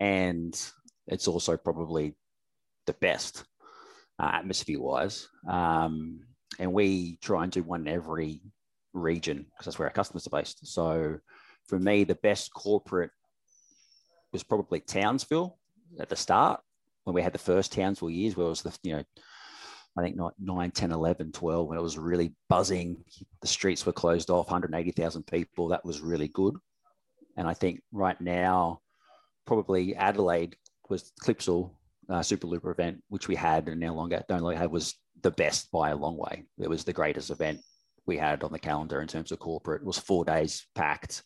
And 0.00 0.58
it's 1.06 1.28
also 1.28 1.58
probably 1.58 2.14
the 2.86 2.94
best 2.94 3.44
uh, 4.18 4.30
atmosphere 4.32 4.80
wise. 4.80 5.28
Um, 5.46 6.20
and 6.58 6.72
we 6.72 7.18
try 7.20 7.42
and 7.42 7.52
do 7.52 7.62
one 7.62 7.82
in 7.82 7.92
every 7.92 8.40
region 8.94 9.44
because 9.50 9.66
that's 9.66 9.78
where 9.78 9.88
our 9.88 9.92
customers 9.92 10.26
are 10.26 10.38
based. 10.38 10.66
So 10.66 11.18
for 11.68 11.78
me, 11.78 12.04
the 12.04 12.14
best 12.14 12.50
corporate 12.54 13.10
was 14.32 14.42
probably 14.42 14.80
Townsville 14.80 15.58
at 16.00 16.08
the 16.08 16.16
start 16.16 16.60
when 17.06 17.14
we 17.14 17.22
had 17.22 17.32
the 17.32 17.38
first 17.38 17.72
Townsville 17.72 18.10
years 18.10 18.36
where 18.36 18.46
it 18.46 18.50
was 18.50 18.62
the, 18.62 18.76
you 18.82 18.96
know, 18.96 19.04
I 19.96 20.02
think 20.02 20.16
not 20.16 20.34
9, 20.40 20.72
10, 20.72 20.90
11, 20.90 21.30
12, 21.30 21.68
when 21.68 21.78
it 21.78 21.82
was 21.82 21.96
really 21.96 22.34
buzzing. 22.48 23.04
The 23.40 23.46
streets 23.46 23.86
were 23.86 23.92
closed 23.92 24.28
off, 24.28 24.46
180,000 24.46 25.24
people. 25.24 25.68
That 25.68 25.84
was 25.84 26.00
really 26.00 26.26
good. 26.26 26.56
And 27.36 27.46
I 27.46 27.54
think 27.54 27.80
right 27.92 28.20
now, 28.20 28.80
probably 29.46 29.94
Adelaide 29.94 30.56
was 30.88 31.12
Clipsal 31.22 31.70
uh, 32.10 32.22
Super 32.22 32.48
Looper 32.48 32.72
event, 32.72 33.04
which 33.08 33.28
we 33.28 33.36
had 33.36 33.68
and 33.68 33.80
no 33.80 33.94
longer 33.94 34.24
don't 34.28 34.42
longer 34.42 34.58
have, 34.58 34.72
was 34.72 34.94
the 35.22 35.30
best 35.30 35.70
by 35.70 35.90
a 35.90 35.96
long 35.96 36.16
way. 36.16 36.42
It 36.58 36.68
was 36.68 36.82
the 36.82 36.92
greatest 36.92 37.30
event 37.30 37.60
we 38.04 38.16
had 38.16 38.42
on 38.42 38.50
the 38.50 38.58
calendar 38.58 39.00
in 39.00 39.06
terms 39.06 39.30
of 39.30 39.38
corporate. 39.38 39.82
It 39.82 39.86
was 39.86 39.98
four 39.98 40.24
days 40.24 40.66
packed. 40.74 41.22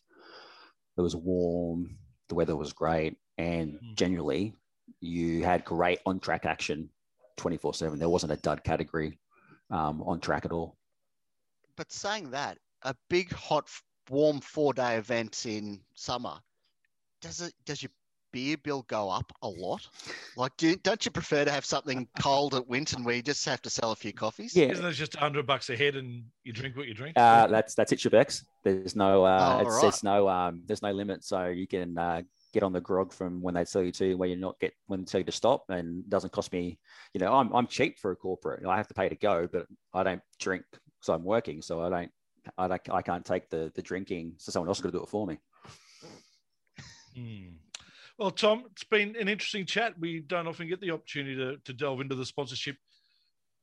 It 0.95 1.01
was 1.01 1.15
warm. 1.15 1.97
The 2.29 2.35
weather 2.35 2.55
was 2.55 2.71
great. 2.71 3.17
And 3.39 3.73
mm. 3.73 3.95
generally, 3.95 4.53
you 5.01 5.43
had 5.43 5.65
great 5.65 5.99
on 6.05 6.19
track 6.19 6.45
action 6.45 6.89
24 7.37 7.73
7. 7.73 7.99
There 7.99 8.09
wasn't 8.09 8.31
a 8.31 8.37
dud 8.37 8.63
category 8.63 9.19
um, 9.69 10.01
on 10.03 10.19
track 10.19 10.45
at 10.45 10.51
all. 10.51 10.77
But 11.75 11.91
saying 11.91 12.31
that, 12.31 12.57
a 12.83 12.95
big, 13.09 13.31
hot, 13.33 13.69
warm 14.09 14.39
four 14.39 14.73
day 14.73 14.95
event 14.95 15.45
in 15.45 15.81
summer, 15.95 16.35
does 17.21 17.41
it, 17.41 17.53
does 17.65 17.81
your 17.81 17.91
beer 18.31 18.57
bill 18.57 18.83
go 18.87 19.09
up 19.09 19.31
a 19.41 19.47
lot? 19.47 19.87
Like, 20.37 20.55
do, 20.57 20.75
don't 20.77 21.03
you 21.03 21.11
prefer 21.11 21.45
to 21.45 21.51
have 21.51 21.65
something 21.65 22.07
cold 22.19 22.53
at 22.55 22.67
Winton 22.67 23.03
where 23.03 23.15
you 23.15 23.21
just 23.21 23.45
have 23.45 23.61
to 23.63 23.69
sell 23.69 23.91
a 23.91 23.95
few 23.95 24.13
coffees? 24.13 24.55
Yeah. 24.55 24.67
Isn't 24.67 24.85
it 24.85 24.93
just 24.93 25.15
100 25.15 25.45
bucks 25.45 25.69
a 25.69 25.75
head 25.75 25.95
and 25.95 26.23
you 26.43 26.53
drink 26.53 26.77
what 26.77 26.87
you 26.87 26.93
drink? 26.93 27.17
Uh, 27.17 27.47
that's 27.47 27.73
that's 27.75 27.91
it, 27.91 27.99
Shebex. 27.99 28.43
There's 28.63 28.95
no, 28.95 29.25
uh, 29.25 29.57
oh, 29.57 29.61
it's, 29.61 29.75
right. 29.75 29.87
it's, 29.87 30.03
no, 30.03 30.29
um, 30.29 30.61
there's 30.65 30.81
no 30.81 30.91
limit. 30.91 31.23
So 31.23 31.47
you 31.47 31.67
can 31.67 31.97
uh, 31.97 32.21
get 32.53 32.63
on 32.63 32.73
the 32.73 32.81
grog 32.81 33.13
from 33.13 33.41
when 33.41 33.53
they 33.53 33.65
tell 33.65 33.83
you 33.83 33.91
to, 33.93 34.15
where 34.15 34.29
you're 34.29 34.37
not 34.37 34.59
get 34.59 34.73
when 34.87 35.01
they 35.01 35.05
tell 35.05 35.21
you 35.21 35.25
to 35.25 35.31
stop, 35.31 35.65
and 35.69 36.09
doesn't 36.09 36.33
cost 36.33 36.51
me. 36.51 36.79
You 37.13 37.19
know, 37.19 37.33
I'm 37.33 37.53
I'm 37.53 37.67
cheap 37.67 37.99
for 37.99 38.11
a 38.11 38.15
corporate. 38.15 38.65
I 38.65 38.77
have 38.77 38.87
to 38.87 38.93
pay 38.93 39.09
to 39.09 39.15
go, 39.15 39.47
but 39.51 39.67
I 39.93 40.03
don't 40.03 40.21
drink 40.39 40.63
because 40.71 41.09
I'm 41.09 41.23
working, 41.23 41.61
so 41.61 41.81
I 41.81 41.89
don't. 41.89 42.11
I, 42.57 42.67
don't, 42.67 42.89
I 42.91 43.03
can't 43.03 43.23
take 43.23 43.49
the 43.49 43.71
the 43.75 43.81
drinking, 43.81 44.33
so 44.37 44.51
someone 44.51 44.67
else 44.67 44.81
got 44.81 44.91
to 44.91 44.97
do 44.97 45.03
it 45.03 45.09
for 45.09 45.27
me. 45.27 45.37
Hmm. 47.15 47.55
Well, 48.17 48.31
Tom, 48.31 48.65
it's 48.71 48.83
been 48.83 49.15
an 49.19 49.27
interesting 49.27 49.65
chat. 49.65 49.93
We 49.99 50.19
don't 50.19 50.47
often 50.47 50.67
get 50.67 50.79
the 50.79 50.91
opportunity 50.91 51.35
to, 51.35 51.57
to 51.57 51.73
delve 51.73 52.01
into 52.01 52.15
the 52.15 52.25
sponsorship 52.25 52.77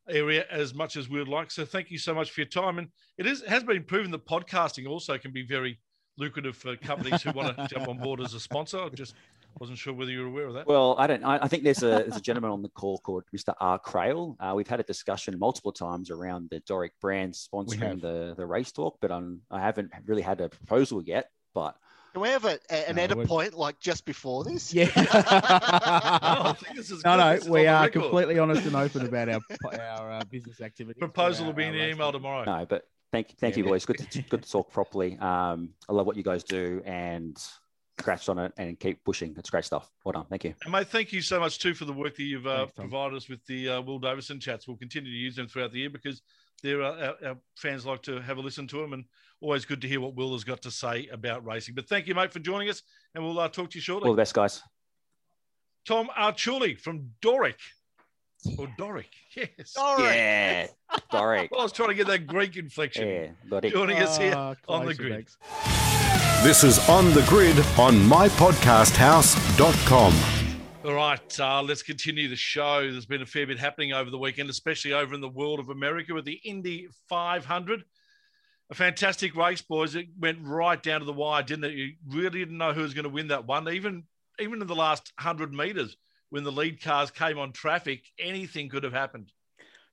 area 0.09 0.45
as 0.51 0.75
much 0.75 0.97
as 0.97 1.09
we 1.09 1.19
would 1.19 1.29
like. 1.29 1.51
So 1.51 1.65
thank 1.65 1.91
you 1.91 1.99
so 1.99 2.15
much 2.15 2.31
for 2.31 2.41
your 2.41 2.49
time. 2.49 2.79
And 2.79 2.89
it 3.19 3.27
is 3.27 3.43
has 3.45 3.63
been 3.63 3.85
proven 3.85 4.11
that 4.11 4.27
podcasting 4.27 4.89
also 4.89 5.19
can 5.19 5.33
be 5.33 5.47
very 5.47 5.79
lucrative 6.19 6.57
for 6.57 6.77
companies 6.77 7.23
who 7.23 7.33
want 7.33 7.57
to 7.57 7.69
jump 7.69 7.89
on 7.89 7.99
board 7.99 8.21
as 8.21 8.35
a 8.35 8.41
sponsor. 8.41 8.81
I 8.81 8.89
just 8.91 9.15
wasn't 9.59 9.79
sure 9.79 9.93
whether 9.95 10.11
you 10.11 10.21
were 10.21 10.27
aware 10.27 10.47
of 10.47 10.55
that. 10.55 10.67
Well, 10.67 10.97
I 10.99 11.07
don't. 11.07 11.25
I, 11.25 11.39
I 11.43 11.49
think 11.49 11.65
there's 11.65 11.83
a 11.83 12.05
there's 12.05 12.17
a 12.17 12.21
gentleman 12.21 12.51
on 12.51 12.63
the 12.63 12.69
call 12.69 12.99
called 12.99 13.25
Mr. 13.35 13.55
R. 13.61 13.79
Craill. 13.79 14.37
Uh, 14.41 14.53
we've 14.55 14.69
had 14.69 14.81
a 14.81 14.85
discussion 14.85 15.39
multiple 15.39 15.73
times 15.73 16.11
around 16.11 16.51
the 16.51 16.61
Doric 16.61 16.93
brand 17.01 17.35
sponsoring 17.35 18.01
the 18.01 18.35
the 18.37 18.47
race 18.47 18.73
talk, 18.73 18.99
but 19.01 19.11
um, 19.11 19.41
I 19.51 19.61
haven't 19.61 19.93
really 20.07 20.23
had 20.23 20.41
a 20.41 20.49
proposal 20.49 21.03
yet. 21.03 21.31
But 21.55 21.77
can 22.13 22.23
we 22.23 22.29
have 22.29 22.45
a, 22.45 22.89
an 22.89 22.97
no, 22.97 23.03
edit 23.03 23.27
point 23.27 23.55
like 23.55 23.79
just 23.81 24.05
before 24.05 24.45
this? 24.45 24.73
Yeah. 24.73 24.91
oh, 26.23 26.57
no, 27.05 27.17
no, 27.17 27.39
we 27.49 27.67
are 27.67 27.89
completely 27.89 28.39
honest 28.39 28.67
and 28.67 28.77
open 28.77 29.07
about 29.07 29.29
our 29.29 29.41
our 29.81 30.13
uh, 30.13 30.23
business 30.31 30.61
activity. 30.61 30.99
Proposal 30.99 31.47
will 31.47 31.53
be 31.53 31.65
in 31.65 31.75
the 31.75 31.89
email 31.91 32.13
tomorrow. 32.13 32.45
No, 32.45 32.67
but 32.69 32.87
thank 33.13 33.31
you. 33.31 33.37
thank 33.39 33.57
yeah, 33.57 33.65
you, 33.65 33.69
boys. 33.69 33.85
Good 33.85 33.99
to, 33.99 34.23
good 34.31 34.43
to 34.43 34.51
talk 34.51 34.73
properly. 34.73 35.19
Um, 35.19 35.71
I 35.89 35.93
love 35.93 36.07
what 36.07 36.17
you 36.17 36.23
guys 36.23 36.45
do, 36.45 36.83
and 36.85 37.37
congrats 37.97 38.29
on 38.29 38.39
it, 38.39 38.53
and 38.57 38.79
keep 38.79 39.05
pushing. 39.05 39.35
It's 39.39 39.51
great 39.51 39.65
stuff. 39.65 39.91
Well 40.05 40.13
done. 40.13 40.27
Thank 40.31 40.45
you. 40.45 40.55
And 40.65 40.73
mate, 40.73 40.89
thank 40.89 41.13
you 41.13 41.21
so 41.21 41.41
much 41.41 41.59
too 41.59 41.75
for 41.75 41.85
the 41.85 41.93
work 41.93 42.17
that 42.17 42.23
you've 42.23 42.47
uh, 42.47 42.67
Thanks, 42.67 42.73
provided 42.75 43.17
us 43.17 43.29
with 43.29 43.45
the 43.47 43.69
uh, 43.69 43.81
Will 43.83 43.99
Davison 43.99 44.41
chats. 44.41 44.67
We'll 44.67 44.77
continue 44.77 45.11
to 45.11 45.17
use 45.17 45.37
them 45.37 45.49
throughout 45.49 45.73
the 45.73 45.81
year 45.81 45.91
because 45.91 46.23
they're 46.63 46.83
uh, 46.83 47.15
our, 47.23 47.29
our, 47.29 47.37
fans 47.57 47.87
like 47.87 48.03
to 48.03 48.21
have 48.21 48.39
a 48.39 48.41
listen 48.41 48.67
to 48.69 48.81
them, 48.81 48.93
and 48.93 49.05
always 49.41 49.65
good 49.65 49.81
to 49.83 49.89
hear 49.89 50.01
what 50.01 50.15
Will 50.15 50.33
has 50.33 50.45
got 50.45 50.63
to 50.63 50.71
say 50.71 51.09
about 51.13 51.45
racing. 51.45 51.75
But 51.75 51.89
thank 51.89 52.07
you, 52.07 52.15
mate, 52.15 52.33
for 52.33 52.41
joining 52.41 52.69
us, 52.69 52.83
and 53.15 53.25
we'll 53.25 53.39
uh, 53.39 53.49
talk 53.49 53.71
to 53.71 53.79
you 53.79 53.83
shortly. 53.83 54.09
All 54.09 54.15
the 54.15 54.21
best, 54.21 54.35
guys. 54.35 54.63
Tom 55.87 56.09
Arciuli 56.19 56.79
from 56.79 57.11
Doric. 57.23 57.59
Or 58.57 58.69
Doric, 58.79 59.11
yes. 59.35 59.73
Doric. 59.75 60.05
Yeah, 60.05 60.69
Doric. 61.11 61.51
well, 61.51 61.61
I 61.61 61.65
was 61.65 61.73
trying 61.73 61.89
to 61.89 61.95
get 61.95 62.07
that 62.07 62.27
Greek 62.27 62.57
inflection. 62.57 63.09
Yeah, 63.09 63.29
got 63.51 63.65
it. 63.65 63.73
Joining 63.73 63.99
us 63.99 64.17
here 64.17 64.35
uh, 64.35 64.55
on 64.69 64.87
the 64.87 64.95
grid. 64.95 65.27
This 66.43 66.63
is 66.63 66.79
On 66.89 67.13
the 67.15 67.23
Grid 67.23 67.59
on 67.79 67.95
mypodcasthouse.com. 67.95 70.15
All 70.85 70.95
right, 70.95 71.41
uh, 71.41 71.63
let's 71.63 71.83
continue 71.83 72.29
the 72.29 72.37
show. 72.37 72.83
There's 72.83 73.07
been 73.07 73.23
a 73.23 73.27
fair 73.27 73.45
bit 73.47 73.59
happening 73.59 73.93
over 73.93 74.09
the 74.09 74.19
weekend, 74.19 74.49
especially 74.49 74.93
over 74.93 75.15
in 75.15 75.21
the 75.21 75.29
world 75.29 75.59
of 75.59 75.69
America 75.69 76.15
with 76.15 76.25
the 76.25 76.41
Indy 76.45 76.87
500. 77.09 77.83
A 78.71 78.75
fantastic 78.75 79.35
race, 79.35 79.63
boys. 79.63 79.97
It 79.97 80.07
went 80.19 80.39
right 80.43 80.81
down 80.81 81.01
to 81.01 81.07
the 81.07 81.13
wire, 81.13 81.43
didn't 81.43 81.65
it? 81.65 81.73
You 81.73 81.95
really 82.07 82.39
didn't 82.39 82.59
know 82.59 82.73
who 82.73 82.83
was 82.83 82.95
going 82.95 83.05
to 83.05 83.11
win 83.11 83.29
that 83.29 83.47
one. 83.47 83.69
Even 83.69 84.05
even 84.39 84.61
in 84.61 84.69
the 84.69 84.77
last 84.77 85.13
100 85.19 85.53
metres, 85.53 85.97
when 86.31 86.45
the 86.45 86.53
lead 86.53 86.83
cars 86.83 87.11
came 87.11 87.39
on 87.39 87.53
traffic, 87.53 88.05
anything 88.19 88.69
could 88.69 88.85
have 88.85 88.93
happened. 88.93 89.33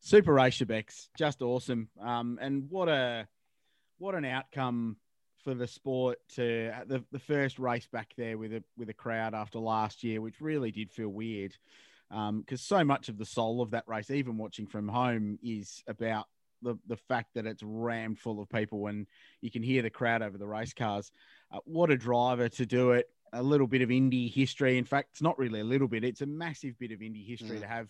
Super 0.02 0.34
race, 0.34 0.58
Shebex. 0.58 1.08
Just 1.18 1.42
awesome. 1.42 1.90
Um, 2.02 2.38
and 2.42 2.70
what 2.70 2.90
a 2.90 3.28
what 3.98 4.16
an 4.16 4.26
outcome 4.26 4.98
for 5.44 5.54
the 5.54 5.68
sport 5.68 6.18
to 6.36 6.72
the, 6.88 7.04
the 7.12 7.20
first 7.20 7.60
race 7.60 7.88
back 7.92 8.14
there 8.18 8.38
with 8.38 8.54
a 8.54 8.64
with 8.78 8.90
a 8.90 8.94
crowd 8.94 9.34
after 9.34 9.60
last 9.60 10.04
year, 10.04 10.22
which 10.22 10.42
really 10.42 10.72
did 10.72 10.92
feel 10.92 11.10
weird. 11.10 11.56
Because 12.10 12.62
um, 12.62 12.80
so 12.80 12.84
much 12.84 13.10
of 13.10 13.18
the 13.18 13.26
soul 13.26 13.62
of 13.62 13.72
that 13.72 13.88
race, 13.88 14.12
even 14.12 14.38
watching 14.38 14.68
from 14.68 14.88
home, 14.88 15.40
is 15.42 15.84
about 15.88 16.26
the, 16.62 16.76
the 16.88 16.98
fact 16.98 17.30
that 17.36 17.46
it's 17.46 17.64
rammed 17.64 18.20
full 18.20 18.42
of 18.42 18.50
people 18.50 18.88
and 18.88 19.08
you 19.42 19.52
can 19.52 19.64
hear 19.64 19.82
the 19.82 19.90
crowd 19.90 20.22
over 20.22 20.38
the 20.38 20.48
race 20.48 20.74
cars. 20.74 21.12
Uh, 21.52 21.60
what 21.66 21.92
a 21.92 21.98
driver 21.98 22.50
to 22.50 22.66
do 22.66 22.92
it 22.92 23.08
a 23.36 23.44
little 23.44 23.68
bit 23.68 23.82
of 23.82 23.92
Indy 23.92 24.28
history. 24.28 24.78
In 24.78 24.86
fact, 24.86 25.10
it's 25.12 25.22
not 25.22 25.38
really 25.38 25.60
a 25.60 25.66
little 25.66 25.88
bit; 25.88 26.04
it's 26.04 26.22
a 26.22 26.26
massive 26.26 26.78
bit 26.80 26.92
of 26.92 27.02
Indy 27.02 27.24
history 27.24 27.58
mm. 27.58 27.62
to 27.62 27.68
have 27.68 27.90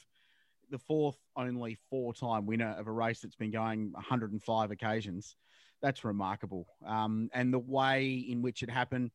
the 0.71 0.79
fourth 0.79 1.17
only 1.35 1.77
four-time 1.89 2.45
winner 2.45 2.75
of 2.77 2.87
a 2.87 2.91
race 2.91 3.21
that's 3.21 3.35
been 3.35 3.51
going 3.51 3.91
105 3.93 4.71
occasions. 4.71 5.35
That's 5.81 6.03
remarkable. 6.03 6.67
Um, 6.85 7.29
and 7.33 7.53
the 7.53 7.59
way 7.59 8.25
in 8.27 8.41
which 8.41 8.63
it 8.63 8.69
happened, 8.69 9.11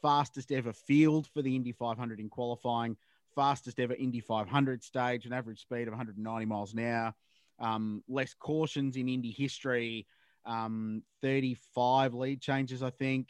fastest 0.00 0.52
ever 0.52 0.72
field 0.72 1.26
for 1.34 1.42
the 1.42 1.56
Indy 1.56 1.72
500 1.72 2.20
in 2.20 2.28
qualifying, 2.28 2.96
fastest 3.34 3.80
ever 3.80 3.94
Indy 3.94 4.20
500 4.20 4.82
stage, 4.82 5.26
an 5.26 5.32
average 5.32 5.62
speed 5.62 5.88
of 5.88 5.92
190 5.92 6.46
miles 6.46 6.72
an 6.74 6.80
hour, 6.80 7.14
um, 7.58 8.02
less 8.08 8.34
cautions 8.34 8.96
in 8.96 9.08
Indy 9.08 9.30
history, 9.30 10.06
um, 10.44 11.02
35 11.22 12.14
lead 12.14 12.40
changes, 12.40 12.82
I 12.82 12.90
think. 12.90 13.28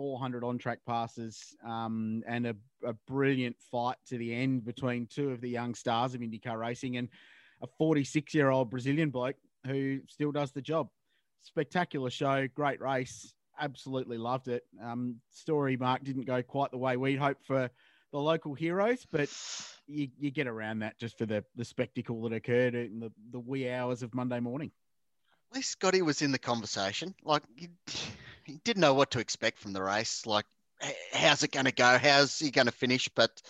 400 0.00 0.42
on 0.42 0.56
track 0.56 0.78
passes 0.86 1.54
um, 1.62 2.22
and 2.26 2.46
a, 2.46 2.56
a, 2.86 2.94
brilliant 3.06 3.54
fight 3.70 3.96
to 4.08 4.16
the 4.16 4.34
end 4.34 4.64
between 4.64 5.06
two 5.06 5.28
of 5.28 5.42
the 5.42 5.50
young 5.50 5.74
stars 5.74 6.14
of 6.14 6.22
IndyCar 6.22 6.58
racing 6.58 6.96
and 6.96 7.10
a 7.60 7.66
46 7.76 8.32
year 8.32 8.48
old 8.48 8.70
Brazilian 8.70 9.10
bloke 9.10 9.36
who 9.66 10.00
still 10.08 10.32
does 10.32 10.52
the 10.52 10.62
job. 10.62 10.88
Spectacular 11.42 12.08
show, 12.08 12.48
great 12.54 12.80
race. 12.80 13.34
Absolutely 13.60 14.16
loved 14.16 14.48
it. 14.48 14.62
Um, 14.82 15.16
story, 15.32 15.76
Mark, 15.76 16.02
didn't 16.02 16.24
go 16.24 16.42
quite 16.42 16.70
the 16.70 16.78
way 16.78 16.96
we'd 16.96 17.18
hoped 17.18 17.44
for 17.44 17.68
the 18.10 18.18
local 18.18 18.54
heroes, 18.54 19.06
but 19.12 19.28
you, 19.86 20.08
you 20.18 20.30
get 20.30 20.46
around 20.46 20.78
that 20.78 20.98
just 20.98 21.18
for 21.18 21.26
the, 21.26 21.44
the 21.56 21.64
spectacle 21.66 22.22
that 22.22 22.32
occurred 22.32 22.74
in 22.74 23.00
the, 23.00 23.12
the 23.32 23.38
wee 23.38 23.70
hours 23.70 24.02
of 24.02 24.14
Monday 24.14 24.40
morning. 24.40 24.70
At 25.50 25.56
least 25.56 25.72
Scotty 25.72 26.00
was 26.00 26.22
in 26.22 26.32
the 26.32 26.38
conversation. 26.38 27.14
Like, 27.22 27.42
he 28.44 28.60
didn't 28.64 28.80
know 28.80 28.94
what 28.94 29.12
to 29.12 29.20
expect 29.20 29.58
from 29.58 29.72
the 29.72 29.82
race. 29.82 30.26
Like, 30.26 30.46
how's 31.12 31.42
it 31.42 31.52
going 31.52 31.66
to 31.66 31.72
go? 31.72 31.98
How's 31.98 32.38
he 32.38 32.50
going 32.50 32.66
to 32.66 32.72
finish? 32.72 33.08
But 33.08 33.42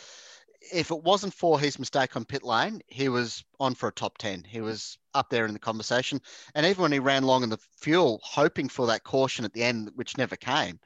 if 0.73 0.91
it 0.91 1.03
wasn't 1.03 1.35
for 1.35 1.59
his 1.59 1.79
mistake 1.79 2.17
on 2.17 2.25
pit 2.25 2.43
lane, 2.43 2.83
he 2.87 3.09
was 3.09 3.45
on 3.59 3.75
for 3.75 3.89
a 3.89 3.93
top 3.93 4.19
10. 4.19 4.45
He 4.45 4.61
was 4.61 4.99
up 5.15 5.31
there 5.31 5.47
in 5.47 5.53
the 5.53 5.59
conversation. 5.59 6.21
And 6.55 6.67
even 6.67 6.83
when 6.83 6.93
he 6.93 6.99
ran 6.99 7.25
long 7.25 7.43
in 7.43 7.51
the 7.51 7.59
fuel, 7.79 8.21
hoping 8.23 8.69
for 8.69 8.87
that 8.89 9.05
caution 9.05 9.45
at 9.45 9.53
the 9.53 9.63
end, 9.63 9.91
which 9.95 10.19
never 10.19 10.37
came, 10.37 10.79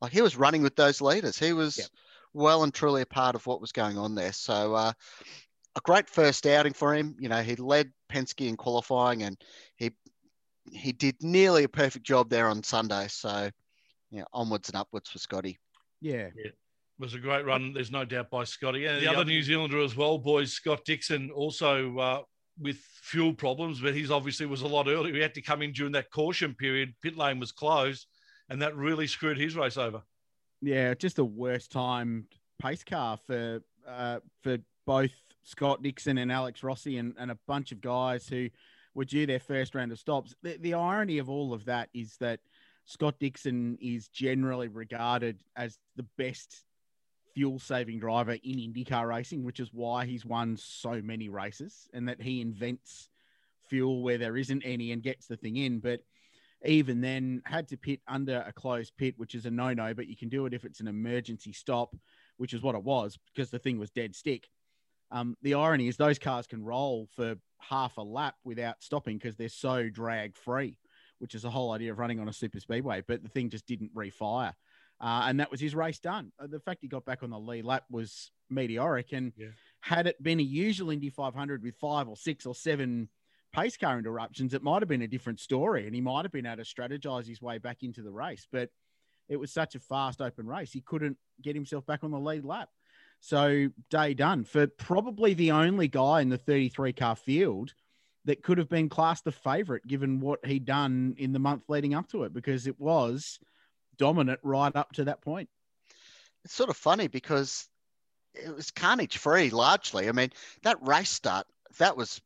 like 0.00 0.12
he 0.12 0.22
was 0.22 0.36
running 0.36 0.62
with 0.62 0.76
those 0.76 1.00
leaders. 1.00 1.38
He 1.38 1.52
was 1.52 1.78
yep. 1.78 1.88
well 2.32 2.62
and 2.62 2.72
truly 2.72 3.02
a 3.02 3.06
part 3.06 3.34
of 3.34 3.46
what 3.46 3.60
was 3.60 3.72
going 3.72 3.98
on 3.98 4.14
there. 4.14 4.32
So, 4.32 4.74
uh, 4.74 4.92
a 5.76 5.80
great 5.82 6.08
first 6.08 6.46
outing 6.46 6.72
for 6.72 6.94
him. 6.94 7.16
You 7.18 7.28
know, 7.28 7.42
he 7.42 7.56
led 7.56 7.92
Penske 8.10 8.48
in 8.48 8.56
qualifying 8.56 9.22
and 9.22 9.36
he 9.76 9.92
he 10.72 10.92
did 10.92 11.16
nearly 11.22 11.64
a 11.64 11.68
perfect 11.68 12.04
job 12.04 12.30
there 12.30 12.48
on 12.48 12.62
Sunday. 12.62 13.06
So, 13.08 13.50
yeah, 14.10 14.24
onwards 14.32 14.68
and 14.68 14.76
upwards 14.76 15.10
for 15.10 15.18
Scotty. 15.18 15.58
Yeah. 16.00 16.28
yeah. 16.36 16.46
It 16.46 16.54
was 16.98 17.14
a 17.14 17.18
great 17.18 17.44
run. 17.44 17.72
There's 17.72 17.90
no 17.90 18.04
doubt 18.04 18.30
by 18.30 18.44
Scotty. 18.44 18.86
And 18.86 18.96
the, 18.96 19.06
the 19.06 19.12
other 19.12 19.24
New 19.24 19.42
Zealander 19.42 19.80
as 19.80 19.96
well, 19.96 20.18
boys, 20.18 20.52
Scott 20.52 20.84
Dixon, 20.84 21.30
also 21.30 21.98
uh, 21.98 22.22
with 22.60 22.78
fuel 23.02 23.32
problems, 23.32 23.80
but 23.80 23.94
he's 23.94 24.10
obviously 24.10 24.46
was 24.46 24.62
a 24.62 24.66
lot 24.66 24.88
earlier. 24.88 25.14
He 25.14 25.20
had 25.20 25.34
to 25.34 25.42
come 25.42 25.62
in 25.62 25.72
during 25.72 25.92
that 25.92 26.10
caution 26.10 26.54
period. 26.54 26.94
Pit 27.02 27.16
lane 27.16 27.38
was 27.38 27.52
closed, 27.52 28.06
and 28.48 28.60
that 28.62 28.76
really 28.76 29.06
screwed 29.06 29.38
his 29.38 29.56
race 29.56 29.76
over. 29.76 30.02
Yeah, 30.60 30.94
just 30.94 31.16
the 31.16 31.24
worst 31.24 31.70
time 31.70 32.26
pace 32.60 32.82
car 32.82 33.18
for 33.26 33.62
uh, 33.86 34.18
for 34.42 34.58
both 34.86 35.12
Scott 35.44 35.82
Dixon 35.82 36.18
and 36.18 36.32
Alex 36.32 36.62
Rossi 36.62 36.98
and, 36.98 37.14
and 37.18 37.30
a 37.30 37.38
bunch 37.46 37.72
of 37.72 37.80
guys 37.80 38.26
who 38.28 38.48
were 38.94 39.04
due 39.04 39.26
their 39.26 39.40
first 39.40 39.74
round 39.74 39.92
of 39.92 39.98
stops. 39.98 40.34
The, 40.42 40.56
the 40.58 40.74
irony 40.74 41.18
of 41.18 41.28
all 41.28 41.52
of 41.52 41.64
that 41.66 41.88
is 41.94 42.16
that 42.20 42.40
Scott 42.84 43.16
Dixon 43.20 43.76
is 43.80 44.08
generally 44.08 44.68
regarded 44.68 45.42
as 45.56 45.78
the 45.96 46.06
best 46.16 46.64
fuel 47.34 47.58
saving 47.58 48.00
driver 48.00 48.32
in 48.42 48.56
IndyCar 48.56 49.06
racing, 49.06 49.44
which 49.44 49.60
is 49.60 49.72
why 49.72 50.06
he's 50.06 50.24
won 50.24 50.56
so 50.56 51.00
many 51.02 51.28
races 51.28 51.88
and 51.92 52.08
that 52.08 52.20
he 52.20 52.40
invents 52.40 53.08
fuel 53.68 54.02
where 54.02 54.18
there 54.18 54.36
isn't 54.36 54.62
any 54.64 54.92
and 54.92 55.02
gets 55.02 55.26
the 55.26 55.36
thing 55.36 55.56
in. 55.56 55.78
But 55.80 56.00
even 56.64 57.00
then, 57.00 57.42
had 57.44 57.68
to 57.68 57.76
pit 57.76 58.00
under 58.08 58.42
a 58.46 58.52
closed 58.52 58.92
pit, 58.96 59.14
which 59.18 59.34
is 59.34 59.46
a 59.46 59.50
no 59.50 59.72
no, 59.74 59.94
but 59.94 60.08
you 60.08 60.16
can 60.16 60.28
do 60.28 60.46
it 60.46 60.54
if 60.54 60.64
it's 60.64 60.80
an 60.80 60.88
emergency 60.88 61.52
stop, 61.52 61.94
which 62.38 62.54
is 62.54 62.62
what 62.62 62.74
it 62.74 62.82
was 62.82 63.18
because 63.32 63.50
the 63.50 63.58
thing 63.58 63.78
was 63.78 63.90
dead 63.90 64.16
stick. 64.16 64.48
Um, 65.10 65.36
the 65.42 65.54
irony 65.54 65.88
is 65.88 65.96
those 65.96 66.18
cars 66.18 66.46
can 66.46 66.64
roll 66.64 67.08
for 67.14 67.36
half 67.58 67.96
a 67.96 68.02
lap 68.02 68.34
without 68.44 68.82
stopping 68.82 69.18
because 69.18 69.36
they're 69.36 69.48
so 69.48 69.88
drag 69.88 70.36
free, 70.36 70.78
which 71.18 71.34
is 71.34 71.42
the 71.42 71.50
whole 71.50 71.72
idea 71.72 71.92
of 71.92 71.98
running 71.98 72.20
on 72.20 72.28
a 72.28 72.32
super 72.32 72.60
speedway. 72.60 73.02
But 73.06 73.22
the 73.22 73.28
thing 73.28 73.50
just 73.50 73.66
didn't 73.66 73.94
refire. 73.94 74.52
Uh, 75.00 75.22
and 75.26 75.38
that 75.38 75.50
was 75.50 75.60
his 75.60 75.74
race 75.74 75.98
done. 76.00 76.32
Uh, 76.40 76.48
the 76.48 76.58
fact 76.60 76.78
he 76.82 76.88
got 76.88 77.04
back 77.04 77.22
on 77.22 77.30
the 77.30 77.38
lead 77.38 77.64
lap 77.64 77.84
was 77.90 78.32
meteoric. 78.50 79.12
And 79.12 79.32
Yeah. 79.36 79.48
had 79.80 80.06
it 80.08 80.20
been 80.22 80.40
a 80.40 80.42
usual 80.42 80.90
Indy 80.90 81.10
500 81.10 81.62
with 81.62 81.76
five 81.76 82.08
or 82.08 82.16
six 82.16 82.46
or 82.46 82.54
seven 82.54 83.08
pace 83.52 83.76
car 83.76 83.98
interruptions, 83.98 84.54
it 84.54 84.62
might 84.62 84.82
have 84.82 84.88
been 84.88 85.02
a 85.02 85.08
different 85.08 85.38
story. 85.38 85.86
And 85.86 85.94
he 85.94 86.00
might 86.00 86.24
have 86.24 86.32
been 86.32 86.46
able 86.46 86.64
to 86.64 86.68
strategize 86.74 87.26
his 87.26 87.40
way 87.40 87.58
back 87.58 87.82
into 87.82 88.02
the 88.02 88.10
race. 88.10 88.46
But 88.50 88.70
it 89.28 89.36
was 89.36 89.52
such 89.52 89.74
a 89.74 89.80
fast 89.80 90.20
open 90.20 90.46
race, 90.46 90.72
he 90.72 90.80
couldn't 90.80 91.16
get 91.42 91.54
himself 91.54 91.86
back 91.86 92.02
on 92.02 92.10
the 92.10 92.18
lead 92.18 92.44
lap. 92.44 92.70
So, 93.20 93.68
day 93.90 94.14
done 94.14 94.44
for 94.44 94.66
probably 94.66 95.34
the 95.34 95.50
only 95.50 95.88
guy 95.88 96.20
in 96.20 96.28
the 96.28 96.38
33 96.38 96.92
car 96.92 97.16
field 97.16 97.74
that 98.24 98.42
could 98.42 98.58
have 98.58 98.68
been 98.68 98.88
classed 98.88 99.24
the 99.24 99.32
favorite 99.32 99.86
given 99.86 100.20
what 100.20 100.44
he'd 100.44 100.64
done 100.64 101.14
in 101.18 101.32
the 101.32 101.38
month 101.38 101.64
leading 101.68 101.94
up 101.94 102.08
to 102.10 102.24
it, 102.24 102.32
because 102.32 102.66
it 102.66 102.78
was 102.78 103.38
dominant 103.96 104.40
right 104.42 104.74
up 104.76 104.92
to 104.92 105.04
that 105.04 105.20
point. 105.20 105.48
It's 106.44 106.54
sort 106.54 106.70
of 106.70 106.76
funny 106.76 107.08
because 107.08 107.68
it 108.34 108.54
was 108.54 108.70
carnage 108.70 109.18
free 109.18 109.50
largely. 109.50 110.08
I 110.08 110.12
mean, 110.12 110.30
that 110.62 110.86
race 110.86 111.10
start, 111.10 111.46
that 111.78 111.96
was 111.96 112.20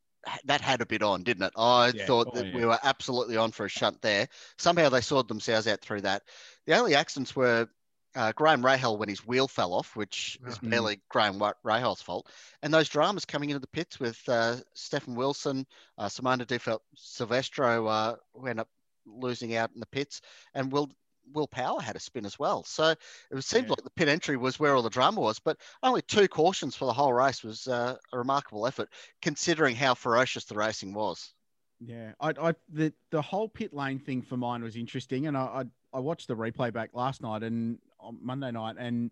that 0.44 0.60
had 0.60 0.80
a 0.80 0.86
bit 0.86 1.02
on, 1.02 1.24
didn't 1.24 1.44
it? 1.44 1.52
I 1.56 1.92
Yeah. 1.94 2.06
thought 2.06 2.28
Oh, 2.32 2.36
that 2.36 2.46
yeah. 2.46 2.56
we 2.56 2.64
were 2.64 2.78
absolutely 2.82 3.36
on 3.36 3.50
for 3.50 3.64
a 3.64 3.68
shunt 3.68 4.02
there. 4.02 4.28
Somehow 4.58 4.88
they 4.88 5.00
sorted 5.00 5.28
themselves 5.28 5.66
out 5.66 5.80
through 5.80 6.02
that. 6.02 6.22
The 6.66 6.78
only 6.78 6.94
accidents 6.94 7.34
were 7.34 7.68
uh, 8.14 8.32
Graham 8.32 8.62
Rahal 8.62 8.98
when 8.98 9.08
his 9.08 9.26
wheel 9.26 9.48
fell 9.48 9.72
off, 9.74 9.96
which 9.96 10.38
is 10.46 10.58
Mhm. 10.62 10.70
barely 10.70 11.00
Graham 11.08 11.38
Wa- 11.38 11.54
Rahal's 11.64 12.02
fault, 12.02 12.30
and 12.62 12.72
those 12.72 12.88
dramas 12.88 13.24
coming 13.24 13.50
into 13.50 13.60
the 13.60 13.66
pits 13.68 13.98
with 14.00 14.20
uh, 14.28 14.56
Stefan 14.74 15.14
Wilson, 15.14 15.66
uh, 15.98 16.06
Simona 16.08 16.46
Di 16.46 16.58
Silvestro, 16.94 17.86
uh, 17.86 18.16
who 18.34 18.46
ended 18.46 18.60
up 18.62 18.68
losing 19.06 19.54
out 19.56 19.70
in 19.74 19.80
the 19.80 19.86
pits, 19.86 20.20
and 20.54 20.70
Will 20.72 20.90
Will 21.32 21.46
Power 21.48 21.80
had 21.80 21.96
a 21.96 22.00
spin 22.00 22.26
as 22.26 22.38
well. 22.38 22.64
So 22.64 22.94
it 23.30 23.44
seemed 23.44 23.68
Yeah. 23.68 23.70
like 23.70 23.82
the 23.84 23.90
pit 23.90 24.08
entry 24.08 24.36
was 24.36 24.58
where 24.58 24.74
all 24.74 24.82
the 24.82 24.90
drama 24.90 25.20
was, 25.20 25.38
but 25.38 25.60
only 25.82 26.02
two 26.02 26.28
cautions 26.28 26.74
for 26.76 26.84
the 26.84 26.92
whole 26.92 27.12
race 27.12 27.42
was 27.44 27.66
uh, 27.68 27.96
a 28.12 28.18
remarkable 28.18 28.66
effort, 28.66 28.92
considering 29.22 29.76
how 29.76 29.94
ferocious 29.94 30.44
the 30.44 30.56
racing 30.56 30.92
was. 30.94 31.32
Yeah, 31.80 32.12
I, 32.20 32.28
I 32.30 32.54
the 32.68 32.92
the 33.10 33.20
whole 33.22 33.48
pit 33.48 33.74
lane 33.74 33.98
thing 33.98 34.22
for 34.22 34.36
mine 34.36 34.62
was 34.62 34.76
interesting, 34.76 35.26
and 35.26 35.36
I 35.36 35.64
I, 35.92 35.96
I 35.96 36.00
watched 36.00 36.28
the 36.28 36.36
replay 36.36 36.72
back 36.72 36.90
last 36.94 37.20
night 37.22 37.42
and 37.42 37.78
on 38.02 38.18
Monday 38.20 38.50
night, 38.50 38.76
and 38.78 39.10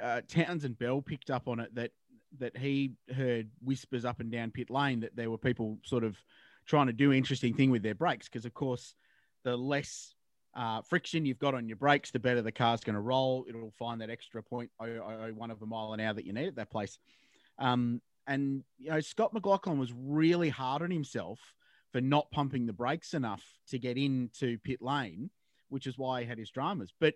uh, 0.00 0.20
Townsend 0.28 0.78
Bell 0.78 1.00
picked 1.02 1.30
up 1.30 1.48
on 1.48 1.60
it 1.60 1.74
that 1.74 1.90
that 2.38 2.56
he 2.56 2.92
heard 3.14 3.48
whispers 3.62 4.04
up 4.04 4.18
and 4.18 4.30
down 4.30 4.50
pit 4.50 4.68
lane 4.68 5.00
that 5.00 5.14
there 5.14 5.30
were 5.30 5.38
people 5.38 5.78
sort 5.84 6.02
of 6.02 6.16
trying 6.66 6.88
to 6.88 6.92
do 6.92 7.12
interesting 7.12 7.54
thing 7.54 7.70
with 7.70 7.82
their 7.82 7.94
brakes 7.94 8.28
because 8.28 8.44
of 8.44 8.52
course 8.52 8.94
the 9.44 9.56
less 9.56 10.14
uh, 10.54 10.80
friction 10.82 11.26
you've 11.26 11.38
got 11.38 11.54
on 11.54 11.68
your 11.68 11.76
brakes, 11.76 12.10
the 12.10 12.18
better 12.18 12.42
the 12.42 12.52
car's 12.52 12.80
going 12.80 12.94
to 12.94 13.00
roll. 13.00 13.44
It'll 13.48 13.72
find 13.78 14.00
that 14.00 14.10
extra 14.10 14.42
point 14.42 14.70
oh, 14.80 14.86
oh, 14.86 15.26
oh, 15.26 15.32
one 15.34 15.50
of 15.50 15.62
a 15.62 15.66
mile 15.66 15.92
an 15.92 16.00
hour 16.00 16.14
that 16.14 16.24
you 16.24 16.32
need 16.32 16.48
at 16.48 16.56
that 16.56 16.70
place. 16.70 16.98
Um, 17.58 18.00
and 18.26 18.64
you 18.78 18.90
know 18.90 19.00
Scott 19.00 19.34
McLaughlin 19.34 19.78
was 19.78 19.92
really 19.92 20.48
hard 20.48 20.82
on 20.82 20.90
himself 20.90 21.38
for 21.92 22.00
not 22.00 22.30
pumping 22.30 22.66
the 22.66 22.72
brakes 22.72 23.14
enough 23.14 23.42
to 23.68 23.78
get 23.78 23.96
into 23.96 24.58
pit 24.58 24.80
lane, 24.80 25.30
which 25.68 25.86
is 25.86 25.98
why 25.98 26.22
he 26.22 26.26
had 26.26 26.38
his 26.38 26.50
dramas. 26.50 26.92
But 26.98 27.14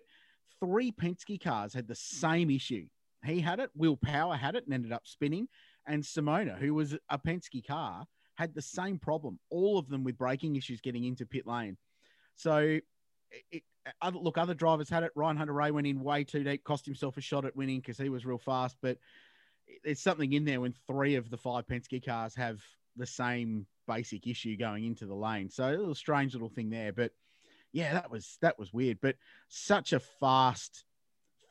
three 0.59 0.91
Penske 0.91 1.41
cars 1.41 1.73
had 1.73 1.87
the 1.87 1.95
same 1.95 2.49
issue. 2.49 2.85
He 3.25 3.39
had 3.41 3.59
it, 3.59 3.69
Will 3.75 3.97
Power 3.97 4.35
had 4.35 4.55
it 4.55 4.65
and 4.65 4.73
ended 4.73 4.91
up 4.91 5.05
spinning. 5.05 5.47
And 5.87 6.03
Simona, 6.03 6.57
who 6.57 6.73
was 6.73 6.95
a 7.09 7.19
Penske 7.19 7.65
car, 7.65 8.05
had 8.35 8.53
the 8.53 8.61
same 8.61 8.97
problem, 8.97 9.39
all 9.49 9.77
of 9.77 9.89
them 9.89 10.03
with 10.03 10.17
braking 10.17 10.55
issues 10.55 10.79
getting 10.79 11.03
into 11.03 11.25
pit 11.25 11.45
lane. 11.45 11.77
So, 12.35 12.79
it, 13.51 13.63
other, 14.01 14.19
look, 14.19 14.37
other 14.37 14.53
drivers 14.53 14.89
had 14.89 15.03
it. 15.03 15.11
Ryan 15.15 15.37
Hunter-Reay 15.37 15.71
went 15.71 15.87
in 15.87 16.01
way 16.01 16.23
too 16.23 16.43
deep, 16.43 16.63
cost 16.63 16.85
himself 16.85 17.17
a 17.17 17.21
shot 17.21 17.45
at 17.45 17.55
winning 17.55 17.79
because 17.79 17.97
he 17.97 18.09
was 18.09 18.25
real 18.25 18.37
fast. 18.37 18.77
But 18.81 18.97
there's 19.83 19.99
something 19.99 20.33
in 20.33 20.45
there 20.45 20.61
when 20.61 20.73
three 20.87 21.15
of 21.15 21.29
the 21.29 21.37
five 21.37 21.67
Penske 21.67 22.03
cars 22.05 22.35
have 22.35 22.61
the 22.95 23.05
same 23.05 23.65
basic 23.87 24.27
issue 24.27 24.55
going 24.57 24.85
into 24.85 25.05
the 25.05 25.15
lane. 25.15 25.49
So 25.49 25.67
a 25.69 25.75
little 25.75 25.95
strange 25.95 26.33
little 26.33 26.49
thing 26.49 26.69
there. 26.69 26.93
But 26.93 27.11
yeah, 27.71 27.93
that 27.93 28.11
was 28.11 28.37
that 28.41 28.57
was 28.57 28.73
weird. 28.73 28.99
But 29.01 29.15
such 29.47 29.93
a 29.93 29.99
fast, 29.99 30.85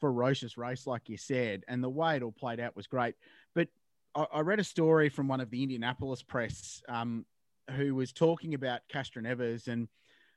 ferocious 0.00 0.56
race, 0.56 0.86
like 0.86 1.08
you 1.08 1.16
said, 1.16 1.64
and 1.68 1.82
the 1.82 1.88
way 1.88 2.16
it 2.16 2.22
all 2.22 2.32
played 2.32 2.60
out 2.60 2.76
was 2.76 2.86
great. 2.86 3.14
But 3.54 3.68
I, 4.14 4.26
I 4.34 4.40
read 4.40 4.60
a 4.60 4.64
story 4.64 5.08
from 5.08 5.28
one 5.28 5.40
of 5.40 5.50
the 5.50 5.62
Indianapolis 5.62 6.22
press 6.22 6.82
um, 6.88 7.24
who 7.76 7.94
was 7.94 8.12
talking 8.12 8.54
about 8.54 8.80
Castroneves 8.92 9.68
and 9.68 9.88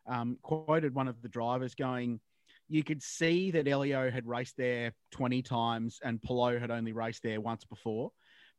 um, 0.07 0.37
quoted 0.41 0.93
one 0.93 1.07
of 1.07 1.21
the 1.21 1.29
drivers 1.29 1.75
going, 1.75 2.19
you 2.67 2.83
could 2.83 3.03
see 3.03 3.51
that 3.51 3.67
Elio 3.67 4.09
had 4.09 4.27
raced 4.27 4.57
there 4.57 4.93
20 5.11 5.41
times 5.41 5.99
and 6.03 6.21
Palou 6.21 6.57
had 6.57 6.71
only 6.71 6.93
raced 6.93 7.23
there 7.23 7.41
once 7.41 7.65
before 7.65 8.11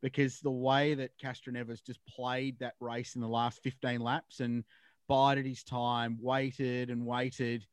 because 0.03 0.41
the 0.41 0.51
way 0.51 0.95
that 0.95 1.19
Castroneves 1.19 1.85
just 1.85 2.01
played 2.07 2.59
that 2.59 2.75
race 2.81 3.15
in 3.15 3.21
the 3.21 3.29
last 3.29 3.63
15 3.63 4.01
laps 4.01 4.41
and 4.41 4.65
bided 5.13 5.45
his 5.45 5.63
time, 5.63 6.17
waited 6.23 6.89
and 6.89 7.05
waited, 7.05 7.67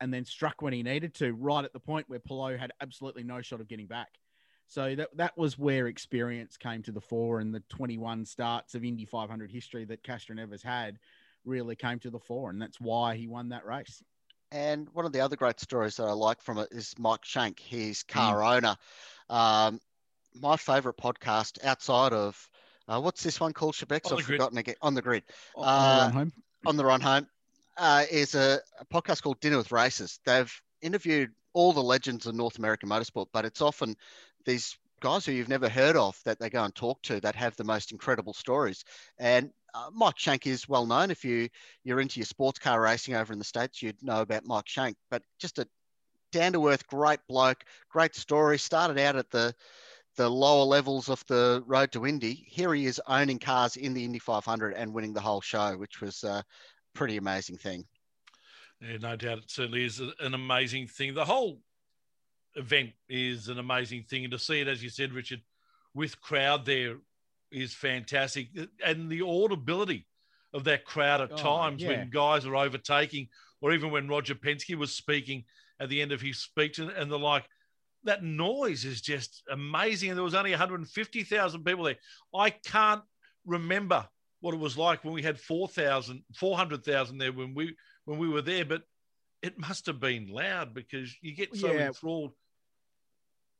and 0.00 0.14
then 0.14 0.24
struck 0.24 0.62
when 0.62 0.72
he 0.72 0.82
needed 0.82 1.12
to, 1.12 1.34
right 1.34 1.62
at 1.62 1.74
the 1.74 1.78
point 1.78 2.08
where 2.08 2.18
Palou 2.18 2.56
had 2.56 2.72
absolutely 2.80 3.22
no 3.22 3.42
shot 3.42 3.60
of 3.60 3.68
getting 3.68 3.86
back. 3.86 4.08
So 4.66 4.94
that, 4.94 5.14
that 5.18 5.36
was 5.36 5.58
where 5.58 5.88
experience 5.88 6.56
came 6.56 6.82
to 6.84 6.92
the 6.92 7.00
fore 7.00 7.40
and 7.40 7.54
the 7.54 7.62
21 7.68 8.24
starts 8.24 8.74
of 8.74 8.82
Indy 8.82 9.04
500 9.04 9.50
history 9.50 9.84
that 9.84 10.02
Castroneves 10.02 10.62
had 10.62 10.98
really 11.44 11.76
came 11.76 11.98
to 11.98 12.08
the 12.08 12.18
fore. 12.18 12.48
And 12.48 12.62
that's 12.62 12.80
why 12.80 13.14
he 13.14 13.28
won 13.28 13.50
that 13.50 13.66
race. 13.66 14.02
And 14.50 14.88
one 14.94 15.04
of 15.04 15.12
the 15.12 15.20
other 15.20 15.36
great 15.36 15.60
stories 15.60 15.96
that 15.96 16.04
I 16.04 16.12
like 16.12 16.40
from 16.40 16.56
it 16.56 16.68
is 16.70 16.94
Mike 16.98 17.26
Shank, 17.26 17.60
his 17.60 18.04
car 18.04 18.42
owner. 18.42 18.74
Um, 19.28 19.80
my 20.34 20.56
favorite 20.56 20.96
podcast 20.96 21.62
outside 21.62 22.14
of 22.14 22.48
uh, 22.88 23.00
what's 23.00 23.22
this 23.22 23.38
one 23.38 23.52
called, 23.52 23.74
Shebex? 23.74 24.06
On 24.06 24.12
I've 24.12 24.18
the 24.18 24.24
Grid. 24.24 24.38
forgotten 24.38 24.58
again. 24.58 24.74
On 24.80 24.94
the 24.94 25.02
grid. 25.02 25.24
On 25.54 25.68
Uh, 25.68 26.10
home. 26.10 26.32
On 26.66 26.76
the 26.76 26.84
run 26.84 27.00
home 27.00 27.26
uh, 27.78 28.04
is 28.10 28.34
a, 28.34 28.60
a 28.78 28.84
podcast 28.86 29.22
called 29.22 29.40
Dinner 29.40 29.56
with 29.56 29.72
Racers. 29.72 30.20
They've 30.24 30.52
interviewed 30.82 31.30
all 31.52 31.72
the 31.72 31.82
legends 31.82 32.26
of 32.26 32.34
North 32.34 32.58
American 32.58 32.88
motorsport, 32.88 33.26
but 33.32 33.44
it's 33.44 33.62
often 33.62 33.96
these 34.44 34.76
guys 35.00 35.24
who 35.24 35.32
you've 35.32 35.48
never 35.48 35.68
heard 35.68 35.96
of 35.96 36.20
that 36.24 36.38
they 36.38 36.50
go 36.50 36.62
and 36.62 36.74
talk 36.74 37.00
to 37.02 37.20
that 37.20 37.34
have 37.34 37.56
the 37.56 37.64
most 37.64 37.90
incredible 37.90 38.34
stories. 38.34 38.84
And 39.18 39.50
uh, 39.74 39.90
Mike 39.92 40.18
Shank 40.18 40.46
is 40.46 40.68
well 40.68 40.86
known. 40.86 41.10
If 41.10 41.24
you 41.24 41.48
you're 41.84 42.00
into 42.00 42.20
your 42.20 42.26
sports 42.26 42.58
car 42.58 42.80
racing 42.80 43.14
over 43.14 43.32
in 43.32 43.38
the 43.38 43.44
states, 43.44 43.82
you'd 43.82 44.02
know 44.02 44.20
about 44.20 44.46
Mike 44.46 44.68
Shank. 44.68 44.96
But 45.10 45.22
just 45.38 45.58
a 45.58 45.66
down 46.32 46.52
to 46.52 46.68
earth, 46.68 46.86
great 46.86 47.20
bloke, 47.28 47.64
great 47.88 48.14
story. 48.14 48.58
Started 48.58 48.98
out 48.98 49.16
at 49.16 49.30
the 49.30 49.54
the 50.20 50.28
lower 50.28 50.64
levels 50.64 51.08
of 51.08 51.24
the 51.28 51.64
road 51.66 51.90
to 51.92 52.04
Indy. 52.04 52.44
Here 52.46 52.74
he 52.74 52.84
is 52.84 53.00
owning 53.06 53.38
cars 53.38 53.76
in 53.78 53.94
the 53.94 54.04
Indy 54.04 54.18
500 54.18 54.74
and 54.74 54.92
winning 54.92 55.14
the 55.14 55.20
whole 55.22 55.40
show, 55.40 55.78
which 55.78 56.02
was 56.02 56.22
a 56.24 56.44
pretty 56.92 57.16
amazing 57.16 57.56
thing. 57.56 57.86
Yeah, 58.82 58.98
no 58.98 59.16
doubt. 59.16 59.38
It 59.38 59.50
certainly 59.50 59.82
is 59.82 59.98
an 59.98 60.34
amazing 60.34 60.88
thing. 60.88 61.14
The 61.14 61.24
whole 61.24 61.62
event 62.54 62.90
is 63.08 63.48
an 63.48 63.58
amazing 63.58 64.02
thing. 64.10 64.24
And 64.24 64.32
to 64.32 64.38
see 64.38 64.60
it, 64.60 64.68
as 64.68 64.82
you 64.82 64.90
said, 64.90 65.14
Richard, 65.14 65.40
with 65.94 66.20
crowd 66.20 66.66
there 66.66 66.96
is 67.50 67.72
fantastic. 67.72 68.48
And 68.84 69.08
the 69.08 69.22
audibility 69.22 70.06
of 70.52 70.64
that 70.64 70.84
crowd 70.84 71.22
at 71.22 71.32
Oh, 71.32 71.36
times 71.36 71.80
yeah. 71.80 71.88
when 71.88 72.10
guys 72.10 72.44
are 72.44 72.56
overtaking, 72.56 73.28
or 73.62 73.72
even 73.72 73.90
when 73.90 74.06
Roger 74.06 74.34
Penske 74.34 74.76
was 74.76 74.92
speaking 74.92 75.44
at 75.80 75.88
the 75.88 76.02
end 76.02 76.12
of 76.12 76.20
his 76.20 76.42
speech 76.42 76.78
and, 76.78 76.90
and 76.90 77.10
the 77.10 77.18
like, 77.18 77.48
that 78.04 78.22
noise 78.22 78.84
is 78.84 79.00
just 79.00 79.42
amazing. 79.50 80.10
And 80.10 80.16
there 80.16 80.24
was 80.24 80.34
only 80.34 80.50
150,000 80.50 81.64
people 81.64 81.84
there. 81.84 81.96
I 82.34 82.50
can't 82.50 83.02
remember 83.44 84.08
what 84.40 84.54
it 84.54 84.60
was 84.60 84.78
like 84.78 85.04
when 85.04 85.12
we 85.12 85.22
had 85.22 85.38
4,000, 85.38 86.22
400,000 86.34 87.18
there 87.18 87.32
when 87.32 87.54
we 87.54 87.76
when 88.06 88.18
we 88.18 88.28
were 88.28 88.42
there, 88.42 88.64
but 88.64 88.82
it 89.42 89.58
must 89.58 89.86
have 89.86 90.00
been 90.00 90.28
loud 90.28 90.74
because 90.74 91.14
you 91.20 91.34
get 91.34 91.54
so 91.54 91.72
Yeah. 91.72 91.88
enthralled. 91.88 92.32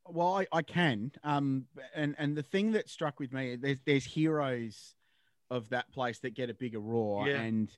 Well, 0.07 0.39
I, 0.39 0.47
I 0.53 0.63
can. 0.63 1.13
Um, 1.23 1.67
and 1.95 2.15
and 2.19 2.37
the 2.37 2.43
thing 2.43 2.73
that 2.73 2.89
struck 2.89 3.21
with 3.21 3.33
me, 3.33 3.57
there's 3.57 3.81
there's 3.85 4.05
heroes 4.05 4.95
of 5.51 5.69
that 5.71 5.93
place 5.93 6.19
that 6.21 6.35
get 6.35 6.49
a 6.51 6.55
bigger 6.55 6.81
roar. 6.81 7.29
Yeah. 7.29 7.41
And 7.43 7.71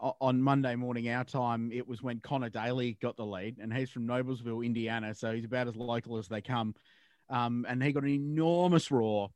on 0.00 0.40
Monday 0.40 0.74
morning, 0.76 1.08
our 1.08 1.24
time, 1.24 1.70
it 1.72 1.86
was 1.86 2.02
when 2.02 2.20
Conor 2.20 2.50
Daly 2.50 2.96
got 3.00 3.16
the 3.16 3.26
lead, 3.26 3.58
and 3.60 3.72
he's 3.72 3.90
from 3.90 4.06
Noblesville, 4.06 4.64
Indiana, 4.64 5.14
so 5.14 5.32
he's 5.32 5.44
about 5.44 5.68
as 5.68 5.76
local 5.76 6.18
as 6.18 6.28
they 6.28 6.40
come. 6.40 6.74
Um, 7.28 7.66
and 7.68 7.82
he 7.82 7.92
got 7.92 8.04
an 8.04 8.08
enormous 8.10 8.90
roar 8.90 9.30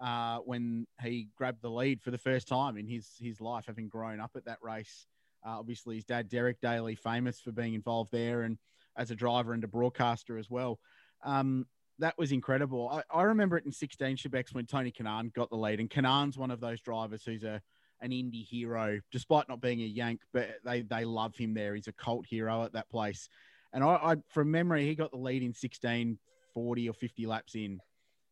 uh, 0.00 0.38
when 0.38 0.86
he 1.02 1.28
grabbed 1.36 1.62
the 1.62 1.70
lead 1.70 2.00
for 2.00 2.10
the 2.10 2.18
first 2.18 2.48
time 2.48 2.76
in 2.76 2.86
his 2.86 3.08
his 3.20 3.40
life, 3.40 3.64
having 3.66 3.88
grown 3.88 4.20
up 4.20 4.32
at 4.36 4.46
that 4.46 4.58
race. 4.62 5.06
Uh, 5.44 5.58
obviously, 5.58 5.96
his 5.96 6.04
dad 6.04 6.28
Derek 6.28 6.60
Daly, 6.60 6.94
famous 6.94 7.40
for 7.40 7.52
being 7.52 7.74
involved 7.74 8.12
there, 8.12 8.42
and 8.42 8.58
as 8.96 9.10
a 9.10 9.14
driver 9.14 9.52
and 9.52 9.64
a 9.64 9.68
broadcaster 9.68 10.38
as 10.38 10.48
well. 10.48 10.78
Um, 11.24 11.66
that 11.98 12.18
was 12.18 12.32
incredible. 12.32 12.88
I, 12.88 13.02
I 13.18 13.22
remember 13.22 13.56
it 13.56 13.64
in 13.64 13.72
16 13.72 14.16
Shebex 14.16 14.52
when 14.52 14.66
Tony 14.66 14.90
Kanaan 14.90 15.32
got 15.32 15.50
the 15.50 15.56
lead, 15.56 15.80
and 15.80 15.90
Kanaan's 15.90 16.38
one 16.38 16.50
of 16.50 16.60
those 16.60 16.80
drivers 16.80 17.24
who's 17.24 17.44
a 17.44 17.60
an 18.04 18.10
indie 18.10 18.46
hero, 18.46 19.00
despite 19.10 19.48
not 19.48 19.60
being 19.60 19.80
a 19.80 19.86
Yank, 19.86 20.20
but 20.32 20.50
they 20.64 20.82
they 20.82 21.04
love 21.04 21.34
him 21.34 21.54
there. 21.54 21.74
He's 21.74 21.88
a 21.88 21.92
cult 21.92 22.26
hero 22.26 22.62
at 22.62 22.74
that 22.74 22.88
place. 22.90 23.28
And 23.72 23.82
I, 23.82 23.94
I 23.94 24.16
from 24.28 24.50
memory, 24.50 24.86
he 24.86 24.94
got 24.94 25.10
the 25.10 25.16
lead 25.16 25.42
in 25.42 25.54
16, 25.54 26.18
40 26.52 26.88
or 26.88 26.92
50 26.92 27.26
laps 27.26 27.54
in, 27.54 27.80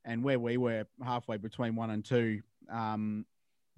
and 0.05 0.23
where 0.23 0.39
we 0.39 0.59
were 0.59 0.85
halfway 1.03 1.39
between 1.39 1.75
one 1.75 1.91
and 1.91 2.05
two, 2.05 2.43
um, 2.71 3.25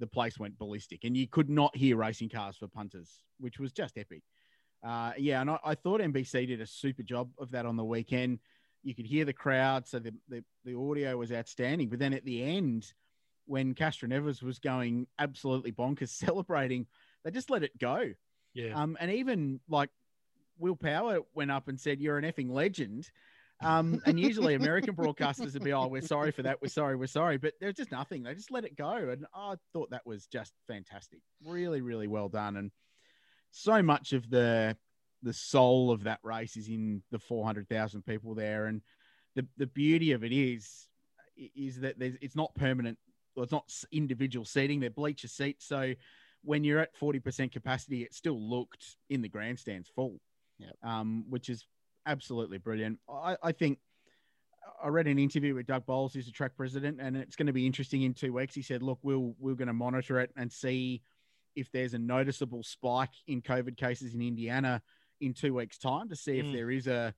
the 0.01 0.07
place 0.07 0.39
went 0.39 0.59
ballistic, 0.59 1.05
and 1.05 1.17
you 1.17 1.29
could 1.29 1.49
not 1.49 1.75
hear 1.77 1.97
racing 1.97 2.29
cars 2.29 2.57
for 2.57 2.67
punters, 2.67 3.23
which 3.39 3.59
was 3.59 3.73
just 3.73 3.97
epic. 3.97 4.23
Uh, 4.85 5.13
yeah, 5.17 5.41
and 5.41 5.49
I, 5.49 5.59
I 5.65 5.75
thought 5.77 6.01
NBC 6.01 6.49
did 6.49 6.61
a 6.61 6.67
super 6.67 7.03
job 7.03 7.31
of 7.39 7.53
that 7.53 7.65
on 7.65 7.77
the 7.77 7.85
weekend. 7.85 8.41
You 8.83 8.95
could 8.95 9.07
hear 9.07 9.25
the 9.25 9.33
crowd, 9.33 9.87
so 9.87 9.99
the, 9.99 10.13
the, 10.29 10.45
the 10.65 10.77
audio 10.77 11.17
was 11.17 11.33
outstanding. 11.33 11.89
But 11.89 12.01
then 12.01 12.13
at 12.13 12.25
the 12.25 12.43
end, 12.43 12.93
when 13.47 13.75
Castroneves 13.75 14.43
was 14.43 14.59
going 14.59 15.07
absolutely 15.19 15.73
bonkers 15.73 16.09
celebrating, 16.11 16.87
they 17.25 17.31
just 17.31 17.51
let 17.51 17.63
it 17.63 17.79
go. 17.79 18.13
Yeah. 18.55 18.81
Um, 18.81 18.97
and 19.01 19.11
even 19.11 19.61
like 19.69 19.91
Will 20.59 20.77
Power 20.77 21.21
went 21.35 21.51
up 21.51 21.69
and 21.69 21.79
said, 21.79 22.01
"You're 22.01 22.19
an 22.19 22.25
effing 22.25 22.51
legend." 22.51 23.11
Um, 23.61 24.01
and 24.07 24.19
usually 24.19 24.55
American 24.55 24.95
broadcasters 24.95 25.55
would 25.55 25.65
be, 25.65 25.73
"Oh, 25.73 25.89
we're 25.89 26.03
sorry 26.03 26.31
for 26.31 26.43
that. 26.43 26.63
We're 26.63 26.69
sorry. 26.69 26.97
We're 26.97 27.07
sorry." 27.07 27.37
But 27.39 27.55
there's 27.61 27.75
just 27.75 27.91
nothing. 27.91 28.23
They 28.23 28.35
just 28.35 28.51
let 28.51 28.65
it 28.65 28.77
go, 28.77 28.93
and 28.93 29.27
I 29.35 29.57
thought 29.73 29.91
that 29.91 30.07
was 30.07 30.27
just 30.27 30.53
fantastic. 30.69 31.21
Really, 31.45 31.81
really 31.81 32.07
well 32.07 32.29
done. 32.29 32.57
And 32.57 32.71
so 33.51 33.83
much 33.83 34.13
of 34.13 34.31
the 34.31 34.77
the 35.23 35.33
soul 35.33 35.91
of 35.91 36.05
that 36.05 36.21
race 36.23 36.57
is 36.57 36.69
in 36.69 37.03
the 37.11 37.19
400,000 37.19 38.05
people 38.05 38.35
there, 38.35 38.67
and 38.67 38.83
the 39.35 39.47
the 39.57 39.67
beauty 39.67 40.13
of 40.13 40.23
it 40.23 40.33
is 40.33 40.89
is 41.37 41.81
that 41.81 41.99
there's 41.99 42.17
it's 42.21 42.37
not 42.37 42.55
permanent. 42.55 42.99
Well, 43.35 43.43
it's 43.43 43.53
not 43.53 43.73
individual 43.91 44.45
seating. 44.45 44.81
They're 44.81 44.91
bleacher 44.91 45.29
seats, 45.29 45.67
so 45.67 45.95
when 46.43 46.63
you're 46.63 46.79
at 46.79 46.95
40% 46.99 47.53
capacity, 47.53 48.03
it 48.03 48.15
still 48.15 48.39
looked 48.41 48.97
in 49.09 49.23
the 49.23 49.29
grandstands 49.29 49.89
full, 49.89 50.21
Yep. 50.59 50.77
um, 50.83 51.25
which 51.29 51.49
is 51.49 51.67
absolutely 52.07 52.59
brilliant. 52.59 52.99
I, 53.09 53.37
I 53.43 53.53
think 53.53 53.79
I 54.83 54.89
read 54.89 55.07
an 55.07 55.19
interview 55.19 55.55
with 55.55 55.67
Doug 55.67 55.87
Boles, 55.87 56.13
who's 56.15 56.27
the 56.27 56.33
track 56.33 56.53
president, 56.57 57.01
and 57.01 57.17
it's 57.17 57.35
going 57.37 57.47
to 57.47 57.53
be 57.53 57.67
interesting 57.67 58.03
in 58.03 58.15
two 58.15 58.33
weeks. 58.33 58.55
He 58.55 58.63
said, 58.63 58.83
"Look, 58.83 58.99
we'll 59.03 59.35
we're 59.39 59.55
going 59.55 59.69
to 59.69 59.73
monitor 59.75 60.21
it 60.21 60.31
and 60.37 60.53
see 60.53 61.03
if 61.57 61.71
there's 61.73 61.95
a 61.95 61.99
noticeable 61.99 62.63
spike 62.63 63.13
in 63.27 63.41
COVID 63.41 63.77
cases 63.77 64.15
in 64.15 64.21
Indiana 64.23 64.83
in 65.21 65.33
two 65.33 65.55
weeks' 65.55 65.79
time 65.79 66.09
to 66.09 66.17
see 66.17 66.39
if 66.39 66.47
Mm. 66.47 66.53
there 66.53 66.71
is 66.71 66.87
a 66.87 67.15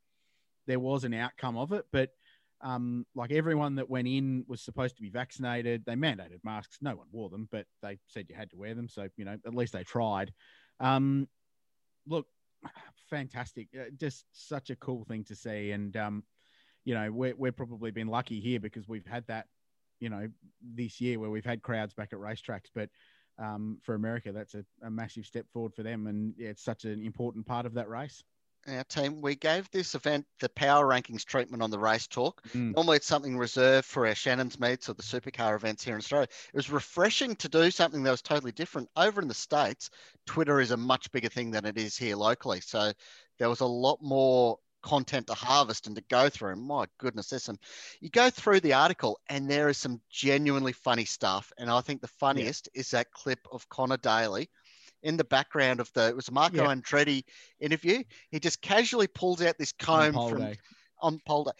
there 0.66 0.80
was 0.80 1.04
an 1.04 1.14
outcome 1.14 1.56
of 1.56 1.72
it." 1.72 1.86
But 1.90 2.14
um, 2.62 3.06
like 3.14 3.32
everyone 3.32 3.76
that 3.76 3.90
went 3.90 4.08
in 4.08 4.44
was 4.48 4.62
supposed 4.62 4.96
to 4.96 5.02
be 5.02 5.10
vaccinated. 5.10 5.84
They 5.84 5.94
mandated 5.94 6.42
masks. 6.42 6.78
No 6.80 6.96
one 6.96 7.06
wore 7.12 7.28
them, 7.28 7.48
but 7.50 7.66
they 7.82 7.98
said 8.06 8.26
you 8.28 8.34
had 8.34 8.50
to 8.50 8.56
wear 8.56 8.74
them. 8.74 8.88
So 8.88 9.08
you 9.16 9.24
know, 9.24 9.36
at 9.46 9.54
least 9.54 9.72
they 9.72 9.84
tried. 9.84 10.32
Um, 10.80 11.28
look, 12.06 12.26
fantastic! 13.10 13.68
Uh, 13.78 13.90
Just 13.96 14.24
such 14.32 14.70
a 14.70 14.76
cool 14.76 15.04
thing 15.04 15.24
to 15.24 15.34
see, 15.34 15.72
and 15.72 15.96
um, 15.96 16.24
you 16.84 16.94
know, 16.94 17.10
we're 17.12 17.34
we've 17.36 17.56
probably 17.56 17.90
been 17.90 18.08
lucky 18.08 18.40
here 18.40 18.60
because 18.60 18.88
we've 18.88 19.06
had 19.06 19.26
that, 19.26 19.46
you 20.00 20.08
know, 20.08 20.28
this 20.62 21.00
year 21.00 21.18
where 21.18 21.30
we've 21.30 21.44
had 21.44 21.62
crowds 21.62 21.94
back 21.94 22.12
at 22.12 22.18
racetracks, 22.18 22.70
but. 22.74 22.88
Um, 23.38 23.76
for 23.82 23.94
America, 23.94 24.32
that's 24.32 24.54
a, 24.54 24.64
a 24.82 24.90
massive 24.90 25.26
step 25.26 25.44
forward 25.52 25.74
for 25.74 25.82
them, 25.82 26.06
and 26.06 26.32
yeah, 26.38 26.48
it's 26.48 26.64
such 26.64 26.86
an 26.86 27.04
important 27.04 27.44
part 27.44 27.66
of 27.66 27.74
that 27.74 27.86
race. 27.86 28.24
Our 28.68 28.84
team, 28.84 29.20
we 29.20 29.36
gave 29.36 29.70
this 29.70 29.94
event 29.94 30.26
the 30.40 30.48
power 30.48 30.86
rankings 30.86 31.24
treatment 31.24 31.62
on 31.62 31.70
the 31.70 31.78
race 31.78 32.06
talk. 32.06 32.42
Mm. 32.48 32.74
Normally, 32.74 32.96
it's 32.96 33.06
something 33.06 33.38
reserved 33.38 33.86
for 33.86 34.06
our 34.06 34.14
Shannon's 34.14 34.58
meets 34.58 34.88
or 34.88 34.94
the 34.94 35.02
supercar 35.02 35.54
events 35.54 35.84
here 35.84 35.94
in 35.94 35.98
Australia. 35.98 36.28
It 36.52 36.56
was 36.56 36.70
refreshing 36.70 37.36
to 37.36 37.48
do 37.48 37.70
something 37.70 38.02
that 38.02 38.10
was 38.10 38.22
totally 38.22 38.52
different. 38.52 38.88
Over 38.96 39.20
in 39.20 39.28
the 39.28 39.34
States, 39.34 39.90
Twitter 40.26 40.60
is 40.60 40.72
a 40.72 40.76
much 40.76 41.10
bigger 41.12 41.28
thing 41.28 41.52
than 41.52 41.64
it 41.64 41.78
is 41.78 41.96
here 41.96 42.16
locally. 42.16 42.60
So 42.60 42.92
there 43.38 43.48
was 43.48 43.60
a 43.60 43.66
lot 43.66 43.98
more 44.02 44.58
content 44.82 45.26
to 45.26 45.34
harvest 45.34 45.86
and 45.86 45.96
to 45.96 46.04
go 46.08 46.28
through. 46.28 46.52
And 46.52 46.62
my 46.62 46.86
goodness, 46.98 47.28
there's 47.28 47.42
some, 47.42 47.58
you 48.00 48.08
go 48.08 48.30
through 48.30 48.60
the 48.60 48.74
article 48.74 49.20
and 49.28 49.50
there 49.50 49.68
is 49.68 49.78
some 49.78 50.00
genuinely 50.10 50.72
funny 50.72 51.04
stuff. 51.04 51.52
And 51.58 51.70
I 51.70 51.80
think 51.80 52.00
the 52.00 52.08
funniest 52.08 52.68
is 52.74 52.90
that 52.90 53.10
clip 53.10 53.40
of 53.50 53.68
Conor 53.68 53.96
Daly 53.96 54.48
in 55.02 55.16
the 55.16 55.24
background 55.24 55.80
of 55.80 55.92
the, 55.92 56.08
it 56.08 56.16
was 56.16 56.28
a 56.28 56.32
Marco 56.32 56.64
Yeah. 56.64 56.74
Andretti 56.74 57.24
interview. 57.60 58.02
He 58.30 58.40
just 58.40 58.60
casually 58.62 59.06
pulls 59.06 59.42
out 59.42 59.56
this 59.58 59.72
comb 59.72 60.14
pole 60.14 60.30
from 60.30 60.38
day. 60.40 60.56
on 61.00 61.20
polder 61.26 61.52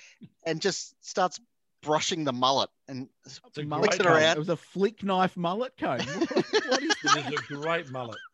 and 0.44 0.60
just 0.60 0.94
starts 1.04 1.38
brushing 1.82 2.24
the 2.24 2.32
mullet 2.32 2.70
and 2.88 3.08
It's 3.24 3.38
flicks 3.38 3.58
it 3.58 3.68
great 3.68 3.98
comb. 3.98 4.06
around. 4.08 4.36
It 4.36 4.38
was 4.40 4.48
a 4.48 4.56
flick 4.56 5.02
knife 5.04 5.36
mullet 5.36 5.76
comb. 5.78 5.98
what 6.06 6.82
is 6.82 6.94
It 7.04 7.32
is 7.34 7.40
a 7.40 7.54
great 7.54 7.90
mullet. 7.90 8.18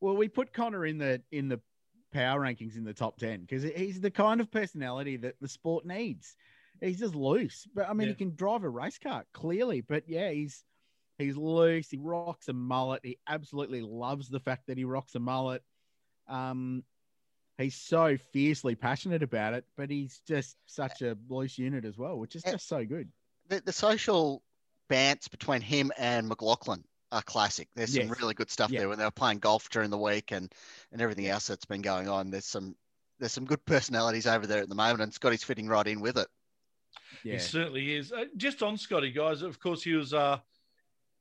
Well, 0.00 0.14
we 0.16 0.28
put 0.28 0.52
Conor 0.52 0.84
in 0.84 0.98
the 0.98 1.22
in 1.32 1.48
the 1.48 1.58
power 2.12 2.38
rankings 2.40 2.76
in 2.76 2.84
the 2.84 2.92
top 2.92 3.16
ten 3.18 3.40
because 3.40 3.62
he's 3.62 3.98
the 4.00 4.10
kind 4.10 4.42
of 4.42 4.50
personality 4.50 5.16
that 5.16 5.36
the 5.40 5.48
sport 5.48 5.86
needs. 5.86 6.36
He's 6.82 6.98
just 7.00 7.14
loose, 7.14 7.66
but 7.74 7.88
I 7.88 7.94
mean, 7.94 8.08
Yeah. 8.08 8.12
he 8.12 8.18
can 8.18 8.34
drive 8.34 8.62
a 8.62 8.68
race 8.68 8.98
car 8.98 9.24
clearly. 9.32 9.80
But 9.80 10.04
yeah, 10.06 10.30
he's 10.30 10.62
he's 11.18 11.36
loose. 11.36 11.90
He 11.90 11.98
rocks 11.98 12.48
a 12.48 12.52
mullet. 12.52 13.00
He 13.04 13.18
absolutely 13.28 13.80
loves 13.82 14.28
the 14.28 14.40
fact 14.40 14.66
that 14.66 14.76
he 14.78 14.84
rocks 14.84 15.14
a 15.14 15.18
mullet. 15.20 15.62
Um, 16.28 16.84
he's 17.58 17.74
so 17.74 18.16
fiercely 18.32 18.74
passionate 18.74 19.22
about 19.22 19.54
it, 19.54 19.64
but 19.76 19.90
he's 19.90 20.20
just 20.26 20.56
such 20.66 21.02
a 21.02 21.16
loose 21.28 21.58
unit 21.58 21.84
as 21.84 21.96
well, 21.96 22.18
which 22.18 22.36
is 22.36 22.44
Eh, 22.44 22.52
just 22.52 22.68
so 22.68 22.84
good. 22.84 23.08
the, 23.48 23.60
the 23.60 23.72
social 23.72 24.42
bants 24.90 25.30
between 25.30 25.60
him 25.60 25.90
and 25.96 26.28
McLaughlin 26.28 26.84
are 27.12 27.22
classic. 27.22 27.68
There's 27.74 27.94
some 27.94 28.08
Yes. 28.08 28.20
really 28.20 28.34
good 28.34 28.50
stuff 28.50 28.70
Yeah. 28.70 28.80
there 28.80 28.88
when 28.88 28.98
they 28.98 29.04
were 29.04 29.10
playing 29.10 29.38
golf 29.38 29.70
during 29.70 29.90
the 29.90 29.98
week 29.98 30.32
and 30.32 30.52
and 30.92 31.00
everything 31.00 31.26
else 31.26 31.46
that's 31.46 31.64
been 31.64 31.82
going 31.82 32.08
on. 32.08 32.30
There's 32.30 32.44
some 32.46 32.76
there's 33.18 33.32
some 33.32 33.46
good 33.46 33.64
personalities 33.64 34.26
over 34.26 34.46
there 34.46 34.60
at 34.60 34.68
the 34.68 34.74
moment, 34.74 35.00
and 35.00 35.14
Scotty's 35.14 35.42
fitting 35.42 35.68
right 35.68 35.86
in 35.86 36.00
with 36.00 36.18
it. 36.18 36.28
Yeah, 37.24 37.34
He 37.34 37.38
certainly 37.38 37.94
is. 37.94 38.12
Uh, 38.12 38.26
just 38.36 38.62
on 38.62 38.76
Scotty, 38.76 39.10
guys. 39.10 39.40
Of 39.40 39.58
course, 39.58 39.82
he 39.82 39.94
was 39.94 40.12
uh, 40.12 40.38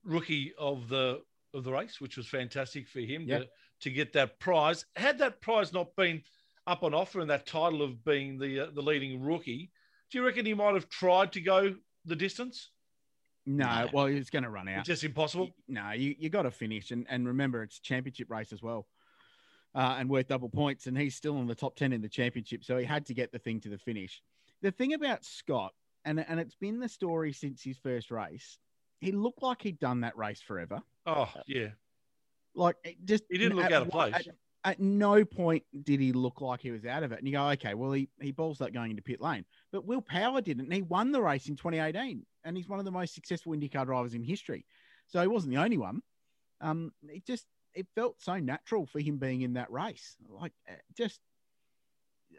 rookie 0.06 0.54
of 0.58 0.88
the 0.88 1.22
of 1.54 1.64
the 1.64 1.72
race, 1.72 2.00
which 2.00 2.18
was 2.18 2.28
fantastic 2.28 2.88
for 2.88 3.00
him 3.00 3.24
Yeah. 3.28 3.40
to 3.40 3.48
to 3.82 3.90
get 3.90 4.14
that 4.14 4.40
prize. 4.40 4.86
Had 4.96 5.18
that 5.20 5.42
prize 5.42 5.74
not 5.74 5.96
been 5.96 6.24
up 6.68 6.84
on 6.84 6.94
offer 6.94 7.20
and 7.20 7.30
that 7.30 7.46
title 7.46 7.82
of 7.82 8.04
being 8.06 8.38
the 8.40 8.62
uh, 8.62 8.72
the 8.72 8.82
leading 8.82 9.22
rookie, 9.22 9.72
do 10.12 10.18
you 10.18 10.26
reckon 10.26 10.46
he 10.46 10.54
might 10.54 10.74
have 10.74 10.88
tried 10.90 11.32
to 11.34 11.42
go 11.42 11.76
the 12.06 12.16
distance? 12.16 12.70
no, 13.48 13.66
No. 13.66 13.90
well, 13.94 14.06
he's 14.08 14.30
going 14.32 14.44
to 14.44 14.50
run 14.50 14.68
out. 14.68 14.80
It's 14.80 14.88
just 14.88 15.04
impossible. 15.04 15.50
No, 15.68 15.92
you, 15.92 16.16
you 16.18 16.30
got 16.30 16.44
to 16.44 16.52
finish. 16.52 16.90
And, 16.92 17.06
and 17.10 17.28
remember, 17.28 17.62
it's 17.62 17.80
championship 17.80 18.30
race 18.32 18.52
as 18.52 18.62
well 18.64 18.88
uh, 19.76 19.98
and 20.00 20.10
worth 20.10 20.28
double 20.28 20.50
points. 20.50 20.88
And 20.88 20.98
he's 20.98 21.16
still 21.16 21.38
in 21.38 21.46
the 21.46 21.54
top 21.54 21.76
10 21.76 21.94
in 21.94 22.02
the 22.02 22.10
championship. 22.10 22.64
So 22.64 22.78
he 22.78 22.86
had 22.86 23.06
to 23.08 23.14
get 23.14 23.32
the 23.32 23.38
thing 23.38 23.60
to 23.62 23.70
the 23.70 23.78
finish. 23.78 24.22
The 24.64 24.72
thing 24.72 24.94
about 24.94 25.24
Scott, 25.26 25.74
and, 26.06 26.20
and 26.28 26.40
it's 26.40 26.56
been 26.56 26.80
the 26.80 26.90
story 26.90 27.34
since 27.34 27.62
his 27.62 27.78
first 27.78 28.10
race, 28.10 28.58
he 29.00 29.12
looked 29.12 29.42
like 29.42 29.62
he'd 29.62 29.80
done 29.80 30.02
that 30.02 30.18
race 30.18 30.42
forever. 30.42 30.82
Oh 31.06 31.30
yeah, 31.48 31.70
Like, 32.54 32.78
it 32.84 32.98
just 33.06 33.24
He 33.30 33.38
didn't 33.38 33.58
look 33.58 33.66
at 33.66 33.74
out 33.74 33.82
of 33.84 33.90
place. 33.90 34.16
At, 34.16 34.28
at 34.64 34.80
no 34.80 35.24
point 35.24 35.64
did 35.84 36.00
he 36.00 36.12
look 36.12 36.42
like 36.42 36.62
he 36.62 36.72
was 36.72 36.86
out 36.86 37.04
of 37.04 37.12
it. 37.12 37.20
And 37.20 37.28
you 37.28 37.34
go, 37.34 37.48
okay, 37.50 37.76
well, 37.76 37.92
he, 37.92 38.10
he 38.20 38.32
balls 38.32 38.58
that 38.58 38.74
going 38.74 38.90
into 38.90 39.04
pit 39.04 39.22
lane. 39.22 39.46
But 39.72 39.86
Will 39.86 40.02
Power 40.02 40.42
didn't. 40.42 40.66
And 40.66 40.74
he 40.74 40.82
won 40.82 41.12
the 41.12 41.22
race 41.22 41.48
in 41.48 41.56
2018. 41.56 42.26
And 42.44 42.58
he's 42.58 42.68
one 42.68 42.80
of 42.80 42.86
the 42.86 42.92
most 42.92 43.14
successful 43.14 43.54
IndyCar 43.54 43.86
drivers 43.86 44.16
in 44.16 44.24
history. 44.24 44.66
So 45.08 45.22
he 45.22 45.28
wasn't 45.28 45.54
the 45.54 45.62
only 45.62 45.78
one. 45.78 46.02
Um, 46.62 46.92
it 47.08 47.26
just 47.26 47.46
it 47.76 47.86
felt 47.94 48.16
so 48.20 48.38
natural 48.40 48.86
for 48.88 49.00
him 49.00 49.18
being 49.18 49.42
in 49.42 49.54
that 49.54 49.72
race. 49.72 50.16
Like 50.28 50.54
eh, 50.68 50.74
just, 50.98 51.20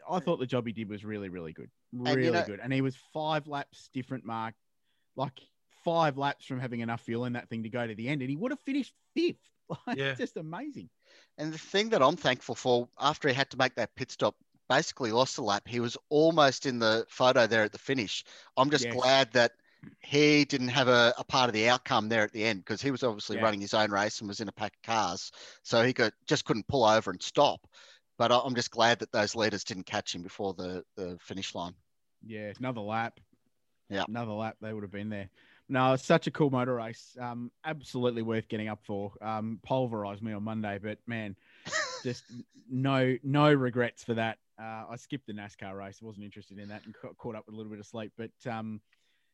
I 0.09 0.19
thought 0.19 0.39
the 0.39 0.45
job 0.47 0.65
he 0.65 0.73
did 0.73 0.89
was 0.89 1.05
really 1.05 1.29
really 1.29 1.53
good, 1.53 1.69
you 1.93 2.03
really 2.03 2.31
know- 2.31 2.45
good. 2.45 2.59
And 2.61 2.73
he 2.73 2.81
was 2.81 2.95
five 3.13 3.47
laps 3.47 3.89
different, 3.93 4.25
Mark, 4.25 4.55
like 5.15 5.39
five 5.87 6.17
laps 6.17 6.45
from 6.45 6.59
having 6.59 6.81
enough 6.81 6.99
fuel 6.99 7.23
in 7.23 7.31
that 7.33 7.47
thing 7.47 7.63
to 7.63 7.69
go 7.69 7.87
to 7.87 7.95
the 7.95 8.09
end, 8.09 8.21
and 8.21 8.29
he 8.29 8.35
would 8.35 8.51
have 8.51 8.59
finished 8.65 8.93
fifth. 9.15 9.37
Like, 9.85 9.97
Yeah. 9.97 10.13
just 10.15 10.35
amazing. 10.37 10.89
And 11.37 11.53
the 11.53 11.57
thing 11.57 11.89
that 11.89 12.01
I'm 12.01 12.15
thankful 12.17 12.55
for, 12.55 12.87
after 12.99 13.27
he 13.29 13.33
had 13.33 13.49
to 13.51 13.57
make 13.57 13.75
that 13.75 13.93
pit 13.95 14.11
stop, 14.11 14.35
basically 14.69 15.11
lost 15.11 15.37
a 15.37 15.43
lap. 15.43 15.67
He 15.67 15.79
was 15.81 15.97
almost 16.09 16.65
in 16.65 16.79
the 16.79 17.05
photo 17.09 17.47
there 17.47 17.63
at 17.63 17.71
the 17.73 17.77
finish. 17.77 18.23
I'm 18.57 18.69
just 18.69 18.85
Yes. 18.85 18.93
glad 18.95 19.31
that 19.33 19.51
he 20.01 20.43
didn't 20.45 20.69
have 20.69 20.87
a, 20.89 21.13
a 21.17 21.23
part 21.25 21.49
of 21.49 21.53
the 21.53 21.67
outcome 21.69 22.07
there 22.09 22.23
at 22.23 22.31
the 22.33 22.43
end 22.45 22.59
because 22.59 22.81
he 22.81 22.91
was 22.91 23.03
obviously 23.03 23.37
Yeah. 23.37 23.43
running 23.43 23.59
his 23.61 23.73
own 23.73 23.91
race 23.91 24.19
and 24.19 24.27
was 24.27 24.39
in 24.41 24.47
a 24.47 24.53
pack 24.53 24.73
of 24.75 24.81
cars, 24.83 25.31
so 25.63 25.83
he 25.83 25.93
could 25.93 26.13
just 26.25 26.45
couldn't 26.45 26.67
pull 26.67 26.85
over 26.85 27.11
and 27.11 27.21
stop. 27.21 27.59
But 28.17 28.31
I- 28.31 28.39
I'm 28.39 28.55
just 28.55 28.71
glad 28.71 28.99
that 28.99 29.11
those 29.11 29.35
leaders 29.35 29.63
didn't 29.65 29.85
catch 29.85 30.15
him 30.15 30.21
before 30.21 30.53
the, 30.53 30.83
the 30.95 31.17
finish 31.19 31.53
line. 31.55 31.75
Yeah, 32.25 32.51
another 32.57 32.81
lap. 32.81 33.19
Yeah. 33.89 34.05
another 34.07 34.31
lap. 34.33 34.55
They 34.61 34.73
would 34.73 34.83
have 34.83 34.91
been 34.91 35.09
there. 35.09 35.29
No, 35.69 35.93
it's 35.93 36.05
such 36.05 36.27
a 36.27 36.31
cool 36.31 36.49
motor 36.49 36.75
race. 36.75 37.17
Um, 37.19 37.51
absolutely 37.65 38.21
worth 38.21 38.47
getting 38.47 38.69
up 38.69 38.79
for. 38.85 39.11
Um, 39.21 39.59
pulverized 39.63 40.21
me 40.23 40.31
on 40.31 40.43
Monday, 40.43 40.79
but 40.81 40.97
man, 41.07 41.35
just 42.03 42.23
no 42.69 43.17
no 43.23 43.53
regrets 43.53 44.03
for 44.03 44.13
that. 44.13 44.37
Uh, 44.59 44.85
I 44.91 44.95
skipped 44.95 45.27
the 45.27 45.33
NASCAR 45.33 45.77
race. 45.77 45.99
I 46.01 46.05
wasn't 46.05 46.25
interested 46.25 46.57
in 46.57 46.69
that 46.69 46.85
and 46.85 46.95
ca- 46.95 47.13
caught 47.17 47.35
up 47.35 47.45
with 47.45 47.53
a 47.53 47.57
little 47.57 47.69
bit 47.71 47.79
of 47.79 47.85
sleep. 47.85 48.13
But 48.17 48.31
um, 48.49 48.79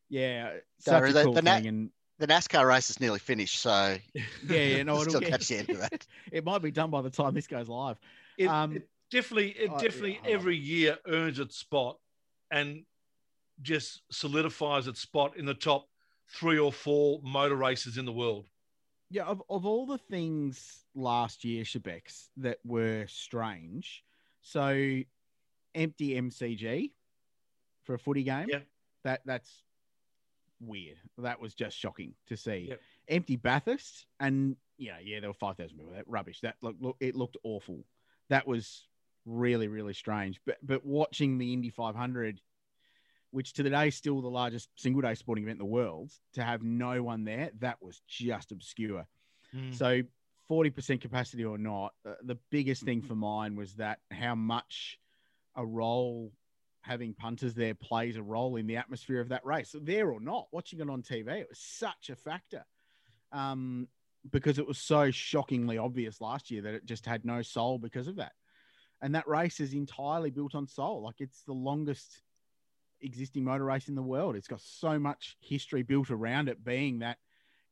yeah, 0.08 0.54
such 0.80 0.92
Gary, 1.00 1.10
a 1.10 1.12
the- 1.12 1.22
cool 1.24 1.32
the 1.34 1.42
Na- 1.42 1.54
thing. 1.56 1.66
and 1.68 1.90
The 2.18 2.26
NASCAR 2.26 2.66
race 2.66 2.90
is 2.90 2.98
nearly 3.00 3.20
finished, 3.20 3.60
so 3.60 3.96
yeah, 4.14 4.22
yeah, 4.48 4.82
no, 4.82 4.94
it'll 5.00 5.04
still 5.10 5.20
get- 5.20 5.30
catch 5.30 5.48
the 5.48 5.56
end 5.58 5.70
of 5.70 5.78
that. 5.78 6.04
it 6.32 6.44
might 6.44 6.62
be 6.62 6.70
done 6.72 6.90
by 6.90 7.00
the 7.00 7.10
time 7.10 7.32
this 7.34 7.46
goes 7.46 7.68
live. 7.68 7.96
It, 8.38 8.48
Um, 8.48 8.74
it 8.76 8.88
definitely, 9.12 9.50
it 9.50 9.70
I- 9.70 9.80
definitely 9.80 10.14
yeah, 10.14 10.18
I 10.24 10.26
love 10.32 10.40
every 10.40 10.56
year 10.56 10.98
earns 11.06 11.38
its 11.38 11.56
spot 11.56 11.98
and 12.50 12.84
just 13.62 14.02
solidifies 14.10 14.88
its 14.88 15.00
spot 15.00 15.36
in 15.36 15.46
the 15.46 15.54
top 15.54 15.88
three 16.28 16.58
or 16.58 16.72
four 16.72 17.20
motor 17.22 17.56
races 17.56 17.98
in 17.98 18.04
the 18.04 18.12
world. 18.12 18.46
Yeah, 19.10 19.24
of, 19.24 19.42
of 19.48 19.66
all 19.66 19.86
the 19.86 19.98
things 19.98 20.84
last 20.94 21.44
year, 21.44 21.64
Shebex, 21.64 22.28
that 22.38 22.58
were 22.64 23.06
strange, 23.06 24.02
so 24.40 25.00
empty 25.74 26.20
MCG 26.20 26.90
for 27.84 27.94
a 27.94 27.98
footy 27.98 28.24
game. 28.24 28.46
Yeah. 28.48 28.60
That 29.04 29.20
that's 29.24 29.62
weird. 30.60 30.96
That 31.18 31.40
was 31.40 31.54
just 31.54 31.76
shocking 31.76 32.14
to 32.28 32.36
see. 32.36 32.66
Yep. 32.70 32.80
Empty 33.08 33.36
Bathurst, 33.36 34.06
and 34.18 34.56
yeah, 34.78 34.96
yeah, 35.02 35.20
there 35.20 35.28
were 35.28 35.34
five 35.34 35.56
thousand 35.56 35.76
people. 35.76 35.92
That 35.94 36.08
rubbish. 36.08 36.40
That 36.40 36.56
look, 36.62 36.76
look, 36.80 36.96
it 37.00 37.14
looked 37.14 37.36
awful. 37.44 37.84
That 38.30 38.46
was 38.46 38.86
really, 39.26 39.68
really 39.68 39.94
strange. 39.94 40.40
But 40.46 40.58
but 40.62 40.84
watching 40.84 41.38
the 41.38 41.52
Indy 41.52 41.70
500, 41.70 42.40
which 43.34 43.52
to 43.54 43.62
the 43.62 43.70
day 43.70 43.88
is 43.88 43.96
still 43.96 44.22
the 44.22 44.28
largest 44.28 44.68
single 44.76 45.02
day 45.02 45.14
sporting 45.14 45.44
event 45.44 45.56
in 45.56 45.66
the 45.66 45.72
world, 45.72 46.12
to 46.34 46.42
have 46.42 46.62
no 46.62 47.02
one 47.02 47.24
there, 47.24 47.50
that 47.58 47.82
was 47.82 48.00
just 48.08 48.52
obscure. 48.52 49.06
So, 49.72 50.02
40% 50.50 51.00
capacity 51.00 51.44
or 51.44 51.58
not, 51.58 51.94
uh, 52.06 52.14
the 52.22 52.38
biggest 52.50 52.82
thing 52.82 53.02
for 53.02 53.14
mine 53.30 53.56
was 53.56 53.74
that 53.74 53.98
how 54.10 54.34
much 54.34 54.98
a 55.56 55.64
role 55.64 56.32
having 56.82 57.14
punters 57.14 57.54
there 57.54 57.74
plays 57.74 58.16
a 58.16 58.22
role 58.22 58.56
in 58.56 58.66
the 58.66 58.76
atmosphere 58.76 59.20
of 59.20 59.30
that 59.30 59.44
race. 59.46 59.70
So 59.70 59.78
there 59.78 60.10
or 60.10 60.20
not, 60.20 60.48
watching 60.52 60.80
it 60.80 60.90
on 60.90 61.02
TV, 61.02 61.40
it 61.40 61.46
was 61.48 61.58
such 61.58 62.10
a 62.10 62.16
factor 62.16 62.64
um, 63.32 63.88
because 64.30 64.58
it 64.58 64.66
was 64.66 64.78
so 64.78 65.10
shockingly 65.10 65.78
obvious 65.78 66.20
last 66.20 66.50
year 66.50 66.60
that 66.62 66.74
it 66.74 66.84
just 66.84 67.06
had 67.06 67.24
no 67.24 67.40
soul 67.40 67.78
because 67.78 68.06
of 68.06 68.16
that. 68.16 68.32
And 69.00 69.14
that 69.14 69.26
race 69.26 69.60
is 69.60 69.72
entirely 69.72 70.30
built 70.30 70.54
on 70.54 70.66
soul. 70.66 71.02
Like 71.02 71.20
it's 71.20 71.42
the 71.44 71.52
longest 71.54 72.22
existing 73.04 73.44
motor 73.44 73.64
race 73.64 73.88
in 73.88 73.94
the 73.94 74.02
world. 74.02 74.36
It's 74.36 74.48
got 74.48 74.60
so 74.60 74.98
much 74.98 75.36
history 75.40 75.82
built 75.82 76.10
around 76.10 76.48
it 76.48 76.64
being 76.64 77.00
that 77.00 77.18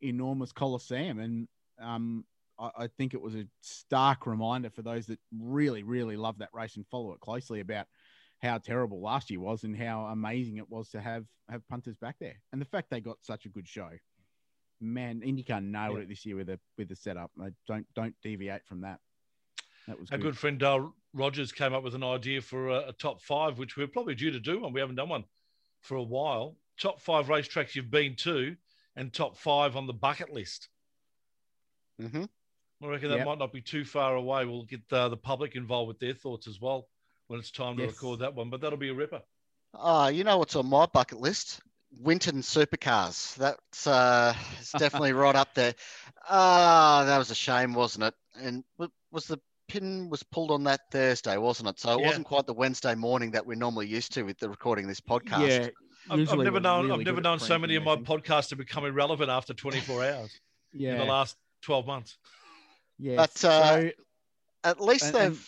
enormous 0.00 0.52
coliseum. 0.52 1.18
And 1.18 1.48
um, 1.80 2.24
I, 2.58 2.70
I 2.76 2.86
think 2.86 3.14
it 3.14 3.20
was 3.20 3.34
a 3.34 3.46
stark 3.60 4.26
reminder 4.26 4.70
for 4.70 4.82
those 4.82 5.06
that 5.06 5.18
really, 5.36 5.82
really 5.82 6.16
love 6.16 6.38
that 6.38 6.50
race 6.52 6.76
and 6.76 6.86
follow 6.86 7.12
it 7.12 7.20
closely 7.20 7.60
about 7.60 7.86
how 8.40 8.58
terrible 8.58 9.00
last 9.00 9.30
year 9.30 9.40
was 9.40 9.62
and 9.64 9.76
how 9.76 10.06
amazing 10.06 10.56
it 10.56 10.68
was 10.68 10.88
to 10.90 11.00
have 11.00 11.24
have 11.48 11.66
punters 11.68 11.96
back 11.96 12.16
there. 12.20 12.34
And 12.52 12.60
the 12.60 12.66
fact 12.66 12.90
they 12.90 13.00
got 13.00 13.18
such 13.22 13.46
a 13.46 13.48
good 13.48 13.68
show. 13.68 13.90
Man, 14.80 15.20
IndyCar 15.20 15.62
nailed 15.62 15.98
Yeah. 15.98 16.02
it 16.02 16.08
this 16.08 16.26
year 16.26 16.34
with 16.36 16.48
the 16.48 16.58
with 16.76 16.88
the 16.88 16.96
setup. 16.96 17.30
Don't 17.68 17.86
don't 17.94 18.16
deviate 18.22 18.66
from 18.66 18.80
that. 18.80 18.98
That 19.86 19.98
was 20.00 20.10
Our 20.10 20.18
good. 20.18 20.24
good 20.24 20.38
friend 20.38 20.58
Dale 20.58 20.92
Rogers 21.14 21.52
came 21.52 21.74
up 21.74 21.82
with 21.82 21.94
an 21.94 22.02
idea 22.04 22.40
for 22.40 22.68
a, 22.68 22.88
a 22.88 22.92
top 22.92 23.20
five, 23.22 23.58
which 23.58 23.76
we're 23.76 23.86
probably 23.86 24.14
due 24.14 24.30
to 24.30 24.40
do 24.40 24.60
one. 24.60 24.72
We 24.72 24.80
haven't 24.80 24.96
done 24.96 25.08
one 25.08 25.24
for 25.82 25.96
a 25.96 26.02
while. 26.02 26.56
Top 26.78 27.00
five 27.00 27.26
racetracks 27.26 27.74
you've 27.74 27.90
been 27.90 28.16
to, 28.16 28.56
and 28.96 29.12
top 29.12 29.36
five 29.36 29.76
on 29.76 29.86
the 29.86 29.92
bucket 29.92 30.30
list. 30.32 30.68
hmm 32.00 32.24
I 32.82 32.86
reckon 32.86 33.10
that 33.10 33.18
Yep. 33.18 33.26
might 33.26 33.38
not 33.38 33.52
be 33.52 33.60
too 33.60 33.84
far 33.84 34.16
away. 34.16 34.44
We'll 34.44 34.64
get 34.64 34.80
uh, 34.90 35.08
the 35.08 35.16
public 35.16 35.54
involved 35.54 35.88
with 35.88 36.00
their 36.00 36.14
thoughts 36.14 36.48
as 36.48 36.60
well 36.60 36.88
when 37.28 37.38
it's 37.38 37.50
time 37.52 37.76
to 37.76 37.82
Yes. 37.84 37.92
record 37.92 38.20
that 38.20 38.34
one. 38.34 38.50
But 38.50 38.60
that'll 38.60 38.78
be 38.78 38.88
a 38.88 38.94
ripper. 38.94 39.22
Oh, 39.74 40.08
you 40.08 40.24
know 40.24 40.38
what's 40.38 40.56
on 40.56 40.66
my 40.66 40.86
bucket 40.86 41.18
list? 41.20 41.60
Winton 42.00 42.40
supercars. 42.42 43.34
That's 43.36 43.86
uh, 43.86 44.34
it's 44.58 44.72
definitely 44.72 45.12
right 45.12 45.36
up 45.36 45.54
there. 45.54 45.74
Ah, 46.28 47.02
that 47.06 47.18
was 47.18 47.32
a 47.32 47.34
shame, 47.34 47.74
wasn't 47.74 48.04
it? 48.04 48.14
And 48.36 48.62
wa- 48.78 48.86
was 49.10 49.26
the 49.26 49.38
pin 49.72 50.08
was 50.10 50.22
pulled 50.22 50.50
on 50.50 50.64
that 50.64 50.80
Thursday, 50.90 51.36
wasn't 51.38 51.68
it? 51.70 51.80
So 51.80 51.94
it 51.94 52.00
Yeah. 52.00 52.06
wasn't 52.08 52.26
quite 52.26 52.46
the 52.46 52.52
Wednesday 52.54 52.94
morning 52.94 53.30
that 53.32 53.46
we're 53.46 53.54
normally 53.56 53.86
used 53.86 54.12
to 54.12 54.22
with 54.22 54.38
the 54.38 54.48
recording 54.48 54.86
this 54.86 55.00
podcast. 55.00 55.48
Yeah, 55.48 55.68
I've, 56.10 56.28
I've 56.30 56.38
never 56.38 56.60
known. 56.60 56.86
really 56.88 57.00
I've 57.00 57.06
never 57.06 57.20
known 57.20 57.38
so 57.40 57.58
many 57.58 57.76
of 57.76 57.82
my 57.84 57.96
podcasts 57.96 58.48
to 58.50 58.56
become 58.56 58.84
irrelevant 58.84 59.30
after 59.30 59.54
24 59.54 60.04
hours 60.04 60.40
in 60.74 60.98
the 60.98 61.04
last 61.04 61.36
12 61.62 61.86
months. 61.86 62.18
yeah. 62.98 63.16
But, 63.16 63.30
uh, 63.44 63.80
so, 63.80 63.90
At 64.64 64.80
least 64.80 65.06
And- 65.06 65.14
they've 65.14 65.26
and- 65.26 65.38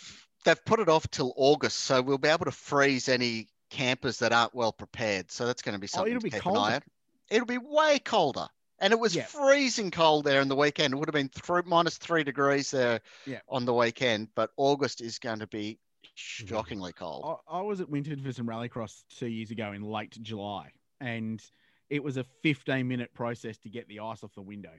they've 0.45 0.65
put 0.65 0.81
it 0.81 0.89
off 0.89 1.09
till 1.11 1.33
August, 1.37 1.81
so 1.81 2.01
we'll 2.03 2.19
be 2.19 2.29
able 2.29 2.45
to 2.47 2.51
freeze 2.53 3.09
any 3.09 3.49
campers 3.71 4.19
that 4.21 4.33
aren't 4.33 4.55
well 4.55 4.73
prepared. 4.73 5.31
So 5.31 5.47
that's 5.47 5.63
going 5.63 5.75
to 5.75 5.79
be 5.79 5.87
something 5.87 6.13
Oh, 6.13 6.17
it'll 6.17 6.21
to 6.21 6.25
be 6.25 6.31
keep 6.31 6.43
colder. 6.43 6.59
an 6.61 6.65
eye 6.65 6.75
on. 6.77 6.83
It'll 7.31 7.47
be 7.47 7.59
way 7.59 7.99
colder. 7.99 8.49
And 8.81 8.93
it 8.93 8.99
was 8.99 9.15
Yeah. 9.15 9.25
freezing 9.27 9.91
cold 9.91 10.25
there 10.25 10.41
in 10.41 10.49
the 10.49 10.57
weekend. 10.57 10.95
It 10.95 10.97
would 10.97 11.09
have 11.09 11.15
been 11.15 11.29
three, 11.29 11.63
minus 11.65 11.97
three 11.97 12.25
degrees 12.25 12.71
there 12.71 13.01
Yeah. 13.27 13.41
on 13.49 13.65
the 13.65 13.75
weekend, 13.75 14.29
but 14.35 14.51
August 14.57 15.01
is 15.01 15.19
going 15.19 15.39
to 15.39 15.47
be 15.47 15.79
shockingly 16.15 16.93
cold. 16.93 17.41
I, 17.49 17.59
I 17.59 17.63
was 17.63 17.81
at 17.81 17.89
Winton 17.89 18.23
for 18.23 18.33
some 18.33 18.47
rallycross 18.47 19.05
two 19.19 19.27
years 19.29 19.51
ago 19.51 19.73
in 19.73 19.83
late 19.83 20.11
July, 20.23 20.73
and 21.01 21.43
it 21.91 22.03
was 22.03 22.17
a 22.17 22.25
15 22.43 22.87
minute 22.87 23.13
process 23.15 23.59
to 23.59 23.69
get 23.69 23.87
the 23.89 24.01
ice 24.01 24.23
off 24.25 24.35
the 24.35 24.43
window 24.43 24.73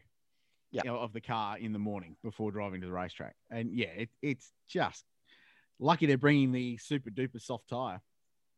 Yeah. 0.72 0.82
you 0.84 0.92
know, 0.92 0.98
of 1.00 1.14
the 1.14 1.22
car 1.22 1.58
in 1.58 1.72
the 1.72 1.80
morning 1.80 2.18
before 2.24 2.52
driving 2.52 2.82
to 2.82 2.88
the 2.88 2.94
racetrack. 2.94 3.36
And 3.50 3.72
yeah, 3.74 3.88
it, 3.88 4.10
it's 4.22 4.52
just 4.68 5.06
lucky 5.80 6.06
they're 6.06 6.18
bringing 6.18 6.52
the 6.52 6.78
super 6.78 7.10
duper 7.10 7.42
soft 7.42 7.70
tire. 7.70 8.02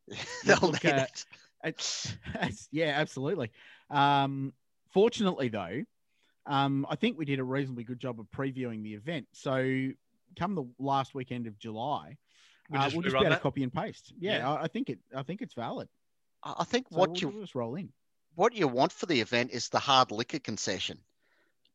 They'll 0.45 0.57
look, 0.61 0.83
need 0.83 0.93
uh, 0.93 1.03
it. 1.03 1.25
It's, 1.63 2.05
it's- 2.35 2.67
yeah, 2.71 2.93
absolutely. 2.99 3.51
Um, 3.89 4.53
fortunately, 4.91 5.49
though, 5.49 5.83
um, 6.45 6.85
I 6.89 6.95
think 6.95 7.17
we 7.17 7.25
did 7.25 7.39
a 7.39 7.43
reasonably 7.43 7.83
good 7.83 7.99
job 7.99 8.19
of 8.19 8.27
previewing 8.31 8.83
the 8.83 8.93
event. 8.93 9.27
So, 9.33 9.89
come 10.37 10.55
the 10.55 10.65
last 10.79 11.13
weekend 11.15 11.47
of 11.47 11.57
July, 11.59 12.17
We 12.69 12.77
uh, 12.77 12.83
just 12.83 12.95
we'll 12.95 13.03
just 13.03 13.15
rerun 13.15 13.19
be 13.21 13.25
able 13.25 13.35
to 13.35 13.41
copy 13.41 13.63
and 13.63 13.73
paste. 13.73 14.13
Yeah, 14.19 14.37
Yeah. 14.37 14.51
I, 14.53 14.63
I 14.63 14.67
think 14.67 14.89
it. 14.89 14.99
I 15.15 15.23
think 15.23 15.41
it's 15.41 15.53
valid. 15.53 15.89
I 16.43 16.55
I 16.59 16.63
think 16.63 16.87
So 16.89 16.97
what 16.97 17.09
we'll, 17.11 17.19
you 17.19 17.27
we'll 17.29 17.41
just 17.41 17.55
roll 17.55 17.75
in. 17.75 17.89
what 18.35 18.53
you 18.53 18.67
want 18.67 18.91
for 18.91 19.05
the 19.07 19.19
event 19.21 19.51
is 19.51 19.69
the 19.69 19.79
hard 19.79 20.11
liquor 20.11 20.39
concession. 20.39 20.99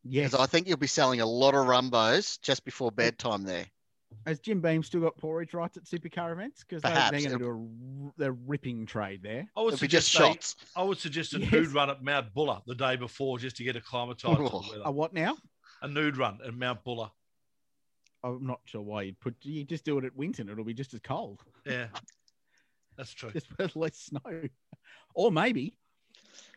Yes. 0.05 0.31
Because 0.33 0.45
I 0.45 0.51
think 0.51 0.67
you'll 0.67 0.79
be 0.79 0.87
selling 0.89 1.21
a 1.21 1.27
lot 1.27 1.55
of 1.55 1.67
rumbos 1.67 2.41
just 2.41 2.65
before 2.65 2.91
bedtime 2.91 3.45
there. 3.45 3.67
Has 4.27 4.41
Jim 4.41 4.61
Beam 4.61 4.83
still 4.83 5.01
got 5.01 5.17
pouring 5.17 5.49
rights 5.53 5.77
at 5.77 5.85
supercar 5.85 6.33
events? 6.33 6.65
Because 6.65 6.83
they, 6.83 6.91
they're 6.91 7.29
going 7.31 7.39
to 7.39 7.39
do 7.39 8.13
a, 8.21 8.25
r- 8.27 8.29
a 8.29 8.33
ripping 8.33 8.87
trade 8.87 9.23
there. 9.23 9.47
I 9.57 9.63
would 9.63 9.75
It'll 9.75 9.83
be 9.83 9.89
just 9.89 10.13
suggest 10.13 10.19
they- 10.19 10.33
shots. 10.35 10.57
I 10.77 10.83
would 10.83 10.99
suggest 10.99 11.35
a 11.35 11.41
Yes. 11.41 11.53
nude 11.53 11.69
run 11.69 11.91
at 11.91 12.03
Mount 12.03 12.33
Buller 12.35 12.61
the 12.67 12.75
day 12.75 12.97
before 12.97 13.39
just 13.39 13.57
to 13.57 13.65
get 13.65 13.77
acclimatized 13.77 14.39
to 14.39 14.43
Oh. 14.43 14.65
weather. 14.71 14.83
A 14.85 14.91
what 14.91 15.13
now? 15.13 15.37
A 15.83 15.89
nude 15.89 16.17
run 16.17 16.39
at 16.47 16.55
Mount 16.55 16.85
Buller. 16.85 17.11
I'm 18.25 18.47
not 18.47 18.61
sure 18.65 18.83
why 18.83 19.03
you'd 19.03 19.21
put. 19.21 19.35
You 19.43 19.65
just 19.65 19.85
do 19.85 19.99
it 19.99 20.05
at 20.05 20.15
Winton. 20.17 20.49
It'll 20.49 20.65
be 20.65 20.75
just 20.75 20.95
as 20.95 21.01
cold. 21.01 21.41
Yeah, 21.67 21.87
that's 22.97 23.13
true. 23.13 23.31
Just 23.33 23.49
with 23.59 23.75
less 23.75 23.97
snow, 23.99 24.21
or 25.15 25.33
maybe. 25.33 25.75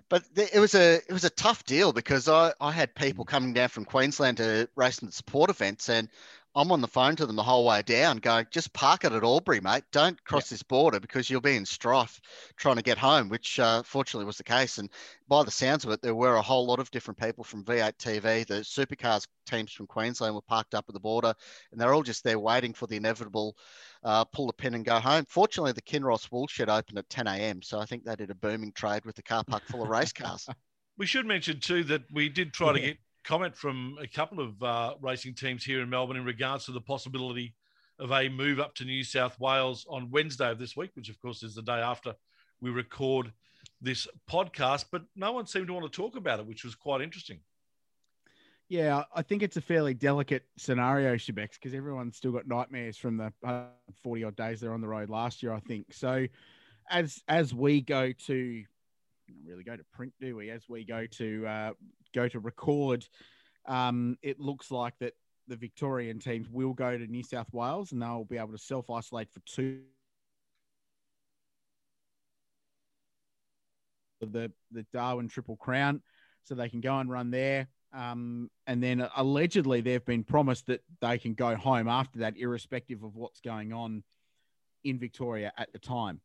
But 0.07 0.23
it 0.35 0.59
was 0.59 0.75
a 0.75 0.95
it 0.97 1.11
was 1.11 1.23
a 1.23 1.31
tough 1.31 1.65
deal 1.65 1.91
because 1.91 2.29
I, 2.29 2.53
I 2.61 2.71
had 2.71 2.93
people 2.93 3.25
mm. 3.25 3.29
coming 3.29 3.53
down 3.53 3.69
from 3.69 3.85
Queensland 3.85 4.37
to 4.37 4.69
race 4.75 4.99
in 4.99 5.07
the 5.07 5.11
support 5.11 5.49
events, 5.49 5.89
and 5.89 6.07
I'm 6.55 6.71
on 6.71 6.79
the 6.79 6.87
phone 6.87 7.17
to 7.17 7.25
them 7.25 7.35
the 7.35 7.43
whole 7.43 7.65
way 7.65 7.81
down, 7.81 8.17
going, 8.17 8.47
"Just 8.49 8.71
park 8.71 9.03
it 9.03 9.11
at 9.11 9.23
Albury, 9.23 9.59
mate. 9.59 9.83
Don't 9.91 10.23
cross 10.23 10.49
this 10.49 10.63
border 10.63 11.01
because 11.01 11.29
you'll 11.29 11.41
be 11.41 11.57
in 11.57 11.65
strife 11.65 12.21
trying 12.55 12.77
to 12.77 12.81
get 12.81 12.97
home." 12.97 13.27
Which 13.27 13.59
uh, 13.59 13.83
fortunately 13.83 14.25
was 14.25 14.37
the 14.37 14.43
case, 14.43 14.77
and 14.77 14.89
by 15.27 15.43
the 15.43 15.51
sounds 15.51 15.83
of 15.83 15.91
it, 15.91 16.01
there 16.01 16.15
were 16.15 16.37
a 16.37 16.41
whole 16.41 16.65
lot 16.65 16.79
of 16.79 16.89
different 16.91 17.19
people 17.19 17.43
from 17.43 17.65
V8 17.65 17.97
TV. 17.97 18.47
The 18.47 18.61
supercars 18.61 19.27
teams 19.45 19.73
from 19.73 19.87
Queensland 19.87 20.33
were 20.33 20.41
parked 20.41 20.75
up 20.75 20.85
at 20.87 20.93
the 20.93 20.99
border, 20.99 21.33
and 21.71 21.81
they're 21.81 21.93
all 21.93 22.03
just 22.03 22.23
there 22.23 22.39
waiting 22.39 22.73
for 22.73 22.87
the 22.87 22.95
inevitable 22.95 23.57
uh, 24.03 24.23
pull 24.23 24.47
the 24.47 24.53
pin 24.53 24.75
and 24.75 24.85
go 24.85 24.99
home. 24.99 25.25
Fortunately, 25.27 25.73
the 25.73 25.81
Kinross 25.81 26.31
wool 26.31 26.47
shed 26.47 26.69
opened 26.69 26.97
at 26.97 27.09
10 27.09 27.27
a.m., 27.27 27.61
so 27.61 27.79
I 27.79 27.85
think 27.85 28.05
they 28.05 28.15
did 28.15 28.31
a 28.31 28.35
booming 28.35 28.71
trade 28.71 29.03
with 29.03 29.15
the 29.15 29.23
car 29.23 29.43
park 29.43 29.63
full 29.65 29.83
of 29.83 29.89
race 29.89 30.13
cars. 30.13 30.47
We 30.97 31.05
should 31.05 31.25
mention 31.25 31.59
too 31.59 31.83
that 31.83 32.03
we 32.13 32.29
did 32.29 32.53
try 32.53 32.71
to 32.71 32.79
get 32.79 32.97
comment 33.25 33.55
from 33.55 33.97
a 33.99 34.07
couple 34.07 34.39
of 34.39 34.61
uh, 34.63 34.93
racing 35.01 35.33
teams 35.33 35.63
here 35.63 35.81
in 35.81 35.89
Melbourne 35.89 36.17
in 36.17 36.25
regards 36.25 36.65
to 36.65 36.71
the 36.71 36.81
possibility 36.81 37.55
of 37.99 38.11
a 38.11 38.29
move 38.29 38.59
up 38.59 38.75
to 38.75 38.85
New 38.85 39.03
South 39.03 39.39
Wales 39.39 39.85
on 39.89 40.11
Wednesday 40.11 40.51
of 40.51 40.59
this 40.59 40.77
week, 40.77 40.91
which 40.93 41.09
of 41.09 41.19
course 41.19 41.43
is 41.43 41.55
the 41.55 41.61
day 41.61 41.79
after 41.79 42.13
we 42.61 42.69
record 42.69 43.31
this 43.81 44.07
podcast. 44.29 44.85
But 44.91 45.03
no 45.15 45.31
one 45.31 45.47
seemed 45.47 45.67
to 45.67 45.73
want 45.73 45.91
to 45.91 45.95
talk 45.95 46.15
about 46.15 46.39
it, 46.39 46.45
which 46.45 46.63
was 46.63 46.75
quite 46.75 47.01
interesting. 47.01 47.39
Yeah, 48.67 49.03
I 49.13 49.21
think 49.21 49.43
it's 49.43 49.57
a 49.57 49.61
fairly 49.61 49.93
delicate 49.93 50.43
scenario, 50.57 51.15
Shebex, 51.15 51.51
because 51.53 51.73
everyone's 51.73 52.17
still 52.17 52.31
got 52.31 52.47
nightmares 52.47 52.97
from 52.97 53.17
the 53.17 53.31
uh, 53.43 53.65
forty 54.03 54.23
odd 54.23 54.35
days 54.35 54.59
they're 54.59 54.73
on 54.73 54.81
the 54.81 54.87
road 54.87 55.09
last 55.09 55.43
year. 55.43 55.53
I 55.53 55.59
think 55.59 55.93
so. 55.93 56.27
As 56.89 57.21
as 57.27 57.53
we 57.53 57.81
go 57.81 58.11
to 58.11 58.63
really 59.45 59.63
go 59.63 59.75
to 59.75 59.83
print, 59.93 60.13
do 60.19 60.35
we? 60.35 60.49
As 60.49 60.63
we 60.67 60.83
go 60.83 61.05
to 61.05 61.47
uh, 61.47 61.71
go 62.13 62.27
to 62.27 62.39
record, 62.39 63.07
um, 63.65 64.17
it 64.21 64.39
looks 64.39 64.71
like 64.71 64.93
that 64.99 65.13
the 65.47 65.55
Victorian 65.55 66.19
teams 66.19 66.49
will 66.49 66.73
go 66.73 66.97
to 66.97 67.07
New 67.07 67.23
South 67.23 67.51
Wales 67.53 67.91
and 67.91 68.01
they'll 68.01 68.25
be 68.25 68.37
able 68.37 68.51
to 68.51 68.57
self 68.57 68.89
isolate 68.89 69.31
for 69.31 69.41
two. 69.45 69.81
The 74.21 74.51
the 74.71 74.85
Darwin 74.93 75.27
Triple 75.27 75.57
Crown, 75.57 76.01
so 76.43 76.55
they 76.55 76.69
can 76.69 76.81
go 76.81 76.97
and 76.99 77.09
run 77.09 77.31
there. 77.31 77.67
Um, 77.93 78.49
and 78.67 78.83
then 78.83 79.07
allegedly 79.15 79.81
they've 79.81 80.03
been 80.03 80.23
promised 80.23 80.67
that 80.67 80.81
they 80.99 81.17
can 81.17 81.33
go 81.33 81.55
home 81.55 81.87
after 81.87 82.19
that, 82.19 82.37
irrespective 82.37 83.03
of 83.03 83.15
what's 83.15 83.39
going 83.39 83.71
on 83.71 84.03
in 84.83 84.99
Victoria 84.99 85.53
at 85.57 85.71
the 85.71 85.79
time. 85.79 86.19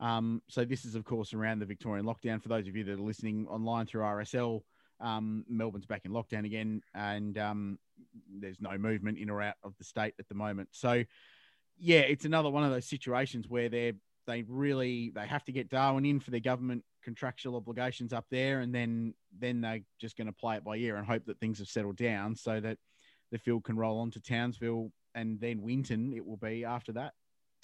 Um, 0.00 0.42
so 0.48 0.64
this 0.64 0.84
is, 0.84 0.94
of 0.94 1.04
course, 1.04 1.34
around 1.34 1.58
the 1.58 1.66
Victorian 1.66 2.06
lockdown. 2.06 2.42
For 2.42 2.48
those 2.48 2.68
of 2.68 2.76
you 2.76 2.84
that 2.84 2.92
are 2.92 3.02
listening 3.02 3.46
online 3.48 3.86
through 3.86 4.02
RSN, 4.02 4.60
um, 5.00 5.44
Melbourne's 5.48 5.86
back 5.86 6.04
in 6.04 6.12
lockdown 6.12 6.44
again, 6.44 6.82
and 6.94 7.36
um, 7.38 7.78
there's 8.40 8.60
no 8.60 8.76
movement 8.78 9.18
in 9.18 9.30
or 9.30 9.42
out 9.42 9.56
of 9.62 9.74
the 9.78 9.84
state 9.84 10.14
at 10.18 10.28
the 10.28 10.34
moment. 10.34 10.68
So, 10.72 11.04
yeah, 11.78 12.00
it's 12.00 12.24
another 12.24 12.50
one 12.50 12.64
of 12.64 12.70
those 12.70 12.88
situations 12.88 13.48
where 13.48 13.68
they're 13.68 13.92
they 14.26 14.44
really 14.46 15.10
they 15.14 15.26
have 15.26 15.44
to 15.44 15.52
get 15.52 15.70
Darwin 15.70 16.04
in 16.04 16.20
for 16.20 16.30
their 16.30 16.40
government 16.40 16.84
contractual 17.02 17.56
obligations 17.56 18.12
up 18.12 18.26
there, 18.30 18.60
and 18.60 18.74
then 18.74 19.14
then 19.36 19.60
they're 19.60 19.80
just 20.00 20.16
going 20.16 20.26
to 20.26 20.32
play 20.32 20.56
it 20.56 20.64
by 20.64 20.76
ear 20.76 20.96
and 20.96 21.06
hope 21.06 21.24
that 21.26 21.40
things 21.40 21.58
have 21.58 21.68
settled 21.68 21.96
down 21.96 22.36
so 22.36 22.60
that 22.60 22.78
the 23.32 23.38
field 23.38 23.64
can 23.64 23.76
roll 23.76 24.00
on 24.00 24.10
to 24.10 24.20
Townsville 24.20 24.92
and 25.14 25.40
then 25.40 25.62
Winton. 25.62 26.12
It 26.14 26.26
will 26.26 26.36
be 26.36 26.64
after 26.64 26.92
that. 26.92 27.14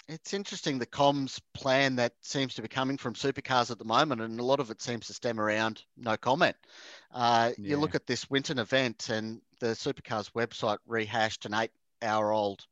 It's 0.07 0.33
interesting 0.33 0.77
the 0.77 0.85
comms 0.85 1.39
plan 1.53 1.95
that 1.95 2.13
seems 2.21 2.53
to 2.55 2.61
be 2.61 2.67
coming 2.67 2.97
from 2.97 3.15
supercars 3.15 3.71
at 3.71 3.79
the 3.79 3.85
moment, 3.85 4.21
and 4.21 4.39
a 4.39 4.43
lot 4.43 4.59
of 4.59 4.69
it 4.69 4.81
seems 4.81 5.07
to 5.07 5.13
stem 5.13 5.39
around 5.39 5.83
no 5.97 6.15
comment. 6.15 6.55
Uh, 7.11 7.51
yeah. 7.57 7.69
You 7.69 7.77
look 7.77 7.95
at 7.95 8.05
this 8.05 8.29
Winton 8.29 8.59
event, 8.59 9.09
and 9.09 9.41
the 9.59 9.67
supercars 9.67 10.31
website 10.33 10.77
rehashed 10.85 11.45
an 11.45 11.55
eight-hour-old 11.55 12.63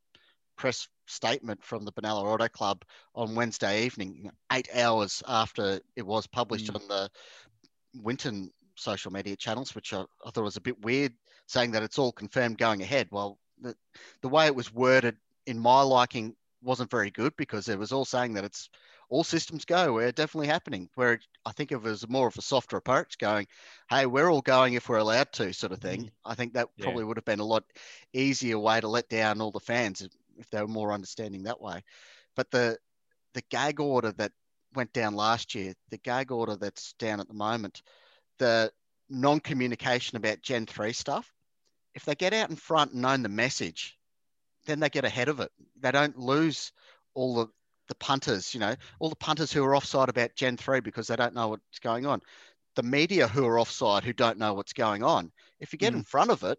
press 0.58 0.88
statement 1.08 1.64
from 1.64 1.86
the 1.86 1.92
Benalla 1.92 2.24
Auto 2.24 2.48
Club 2.48 2.84
on 3.16 3.34
Wednesday 3.34 3.84
evening, 3.84 4.30
eight 4.52 4.70
hours 4.76 5.24
after 5.28 5.80
it 5.96 6.06
was 6.06 6.28
published 6.28 6.72
mm. 6.72 6.76
on 6.76 6.88
the 6.88 7.10
Winton 7.96 8.52
social 8.76 9.12
media 9.12 9.36
channels, 9.36 9.74
which 9.74 9.92
I, 9.94 10.04
I, 10.26 10.30
thought 10.30 10.44
was 10.44 10.58
a 10.58 10.62
bit 10.62 10.84
weird, 10.84 11.14
saying 11.48 11.72
that 11.72 11.84
it's 11.84 11.98
all 11.98 12.12
confirmed 12.12 12.58
going 12.58 12.82
ahead. 12.82 13.08
Well, 13.12 13.40
the, 13.60 13.76
the 14.22 14.30
way 14.30 14.46
it 14.46 14.56
was 14.56 14.74
worded, 14.74 15.18
in 15.46 15.60
my 15.60 15.82
liking, 15.82 16.36
wasn't 16.64 16.91
very 16.91 17.11
good 17.11 17.36
because 17.38 17.68
it 17.68 17.78
was 17.78 17.91
all 17.91 18.05
saying 18.05 18.34
that 18.34 18.43
it's 18.43 18.70
all 19.09 19.24
systems 19.24 19.66
go. 19.66 19.93
We're 19.93 20.11
definitely 20.11 20.47
happening. 20.47 20.89
Where 20.95 21.20
I 21.45 21.51
think 21.51 21.72
it 21.72 21.82
was 21.82 22.07
more 22.07 22.28
of 22.28 22.38
a 22.38 22.41
softer 22.41 22.78
approach, 22.78 23.18
going, 23.18 23.47
"Hey, 23.89 24.05
we're 24.05 24.32
all 24.32 24.41
going 24.41 24.74
if 24.74 24.89
we're 24.89 24.97
allowed 24.97 25.32
to," 25.34 25.53
sort 25.53 25.72
of 25.72 25.80
thing. 25.80 26.01
Mm-hmm. 26.01 26.32
I 26.32 26.36
think 26.36 26.53
that 26.53 26.70
yeah. 26.78 26.84
probably 26.86 27.03
would 27.03 27.18
have 27.18 27.26
been 27.26 27.39
a 27.39 27.45
lot 27.45 27.64
easier 28.14 28.57
way 28.57 28.80
to 28.80 28.88
let 28.88 29.09
down 29.09 29.41
all 29.41 29.51
the 29.51 29.59
fans 29.59 30.01
if, 30.01 30.11
if 30.38 30.49
they 30.49 30.61
were 30.61 30.68
more 30.68 30.93
understanding 30.93 31.43
that 31.43 31.61
way. 31.61 31.84
But 32.36 32.51
the 32.51 32.78
the 33.34 33.43
gag 33.49 33.80
order 33.80 34.11
that 34.14 34.32
went 34.74 34.93
down 34.93 35.16
last 35.16 35.55
year, 35.55 35.74
the 35.89 35.97
gag 35.97 36.32
order 36.32 36.55
that's 36.55 36.93
down 36.93 37.20
at 37.20 37.28
the 37.28 37.34
moment, 37.34 37.82
the 38.39 38.72
non-communication 39.09 40.18
about 40.18 40.41
Gen 40.41 40.66
three 40.66 40.93
stuff. 40.93 41.32
If 41.93 42.05
they 42.05 42.16
get 42.16 42.34
out 42.34 42.49
in 42.49 42.55
front 42.55 42.93
and 42.93 43.05
own 43.05 43.22
the 43.22 43.30
message, 43.30 43.97
then 44.66 44.80
they 44.80 44.89
get 44.89 45.05
ahead 45.05 45.30
of 45.30 45.39
it. 45.39 45.51
They 45.80 45.91
don't 45.91 46.18
lose 46.18 46.72
all 47.14 47.36
the, 47.36 47.47
the 47.88 47.95
punters, 47.95 48.53
you 48.53 48.59
know, 48.59 48.76
all 48.99 49.09
the 49.09 49.16
punters 49.16 49.51
who 49.51 49.64
are 49.64 49.76
offside 49.76 50.09
about 50.09 50.36
Gen 50.36 50.57
3 50.57 50.80
because 50.80 51.07
they 51.07 51.16
don't 51.16 51.36
know 51.36 51.49
what's 51.49 51.80
going 51.80 52.05
on. 52.05 52.22
The 52.76 52.84
media 52.84 53.28
who 53.28 53.45
are 53.45 53.59
offside 53.59 54.03
who 54.03 54.14
don't 54.14 54.38
know 54.38 54.53
what's 54.53 54.74
going 54.74 55.03
on. 55.03 55.32
If 55.59 55.74
you 55.74 55.80
get 55.80 55.93
mm. 55.93 55.97
in 55.97 56.03
front 56.03 56.32
of 56.32 56.43
it, 56.43 56.57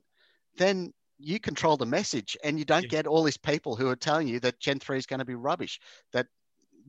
then 0.57 0.93
you 1.19 1.41
control 1.41 1.77
the 1.77 1.87
message 1.87 2.37
and 2.45 2.59
you 2.59 2.65
don't 2.65 2.85
yeah. 2.85 2.89
get 2.89 3.07
all 3.07 3.23
these 3.23 3.37
people 3.37 3.77
who 3.77 3.89
are 3.89 3.97
telling 3.97 4.29
you 4.29 4.41
that 4.41 4.61
Gen 4.61 4.79
3 4.79 4.99
is 4.99 5.07
going 5.07 5.19
to 5.19 5.25
be 5.25 5.35
rubbish, 5.35 5.81
that 6.13 6.27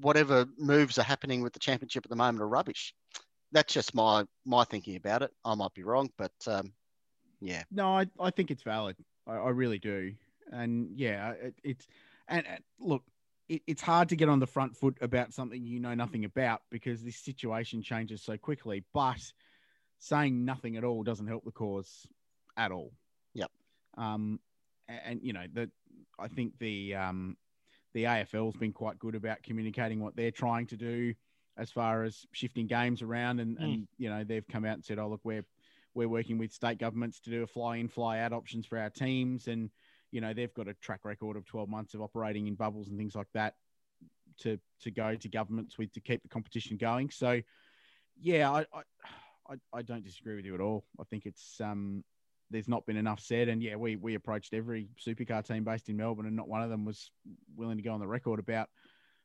whatever 0.02 0.46
moves 0.58 0.98
are 0.98 1.04
happening 1.04 1.42
with 1.42 1.54
the 1.54 1.60
championship 1.60 2.06
at 2.06 2.10
the 2.10 2.16
moment 2.16 2.42
are 2.42 2.48
rubbish. 2.48 2.94
That's 3.52 3.74
just 3.74 3.96
my 3.96 4.26
my 4.46 4.66
thinking 4.66 4.98
about 4.98 5.22
it. 5.22 5.32
I 5.46 5.56
might 5.56 5.74
be 5.74 5.84
wrong, 5.84 6.10
but 6.18 6.34
um, 6.48 6.74
yeah. 7.40 7.64
No, 7.72 7.98
I, 7.98 8.08
I 8.20 8.32
think 8.32 8.52
it's 8.52 8.64
valid. 8.64 8.98
I, 9.28 9.36
I 9.36 9.50
really 9.50 9.80
do 9.80 10.14
and 10.52 10.90
yeah, 10.96 11.32
it, 11.32 11.56
it's 11.64 11.88
and, 12.28 12.46
and 12.48 12.64
look, 12.80 13.04
it, 13.50 13.62
it's 13.68 13.82
hard 13.82 14.10
to 14.10 14.16
get 14.16 14.30
on 14.30 14.40
the 14.40 14.48
front 14.48 14.76
foot 14.76 14.98
about 15.02 15.34
something 15.34 15.64
you 15.64 15.80
know 15.80 15.94
nothing 15.94 16.26
about 16.26 16.62
because 16.72 17.04
this 17.04 17.18
situation 17.18 17.82
changes 17.82 18.22
so 18.24 18.38
quickly. 18.38 18.84
But 18.94 19.22
saying 20.00 20.46
nothing 20.46 20.78
at 20.78 20.84
all 20.84 21.04
doesn't 21.04 21.28
help 21.28 21.46
the 21.46 21.52
cause 21.52 22.08
at 22.58 22.72
all. 22.72 22.92
Yep. 23.34 23.52
Um, 23.98 24.40
and, 24.88 25.00
and 25.06 25.20
you 25.24 25.34
know 25.34 25.46
that 25.54 25.70
I 26.20 26.28
think 26.28 26.54
the 26.60 26.96
um, 26.96 27.38
the 27.94 28.04
AFL's 28.04 28.56
been 28.56 28.74
quite 28.74 29.00
good 29.00 29.16
about 29.16 29.44
communicating 29.44 30.00
what 30.00 30.16
they're 30.16 30.32
trying 30.32 30.68
to 30.68 30.78
do 30.78 31.14
as 31.58 31.72
far 31.72 32.04
as 32.04 32.26
shifting 32.34 32.68
games 32.68 33.02
around, 33.02 33.40
and, 33.40 33.58
mm. 33.58 33.64
and 33.64 33.88
you 33.98 34.10
know 34.10 34.24
they've 34.24 34.48
come 34.48 34.66
out 34.66 34.76
and 34.76 34.86
said, 34.86 35.00
"Oh, 35.00 35.08
look, 35.08 35.22
we're 35.24 35.46
we're 35.94 36.10
working 36.10 36.38
with 36.38 36.52
state 36.52 36.78
governments 36.78 37.20
to 37.22 37.30
do 37.30 37.44
a 37.44 37.48
fly 37.48 37.78
in, 37.78 37.88
fly 37.88 38.20
out 38.20 38.34
options 38.34 38.66
for 38.66 38.78
our 38.78 38.90
teams, 38.90 39.48
and 39.48 39.70
you 40.16 40.22
know 40.22 40.34
they've 40.34 40.54
got 40.54 40.70
a 40.70 40.74
track 40.76 41.02
record 41.04 41.36
of 41.36 41.46
12 41.46 41.68
months 41.68 41.94
of 41.94 42.02
operating 42.02 42.48
in 42.48 42.56
bubbles 42.56 42.88
and 42.88 42.98
things 42.98 43.16
like 43.16 43.28
that 43.34 43.56
to 44.40 44.58
to 44.82 44.90
go 44.90 45.14
to 45.14 45.28
governments 45.28 45.78
with 45.78 45.92
to 45.92 46.00
keep 46.00 46.24
the 46.24 46.30
competition 46.30 46.78
going. 46.78 47.10
So, 47.10 47.42
yeah, 48.18 48.50
I 48.50 48.66
I, 49.50 49.56
I 49.74 49.82
don't 49.82 50.06
disagree 50.06 50.38
with 50.38 50.46
you 50.46 50.56
at 50.56 50.62
all. 50.62 50.86
I 50.98 51.04
think 51.04 51.26
it's 51.26 51.60
um 51.60 52.02
there's 52.50 52.70
not 52.70 52.86
been 52.86 52.96
enough 52.96 53.20
said, 53.20 53.50
and 53.50 53.62
yeah, 53.62 53.76
we 53.76 53.98
we 53.98 54.16
approached 54.16 54.54
every 54.54 54.88
supercar 55.06 55.46
team 55.46 55.66
based 55.66 55.90
in 55.90 55.98
Melbourne, 55.98 56.28
and 56.28 56.36
not 56.36 56.48
one 56.48 56.62
of 56.62 56.70
them 56.70 56.86
was 56.86 57.12
willing 57.58 57.76
to 57.76 57.84
go 57.84 57.92
on 57.92 58.00
the 58.00 58.08
record 58.08 58.40
about 58.40 58.70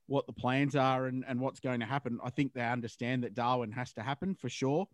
what 0.08 0.26
the 0.26 0.32
plans 0.32 0.74
are 0.74 1.06
and, 1.06 1.24
and 1.28 1.38
what's 1.38 1.60
going 1.60 1.78
to 1.78 1.86
happen. 1.86 2.18
I 2.24 2.30
think 2.30 2.52
they 2.52 2.64
understand 2.64 3.22
that 3.22 3.36
Darwin 3.36 3.70
has 3.70 3.92
to 3.92 4.02
happen 4.02 4.34
for 4.34 4.48
sure. 4.48 4.88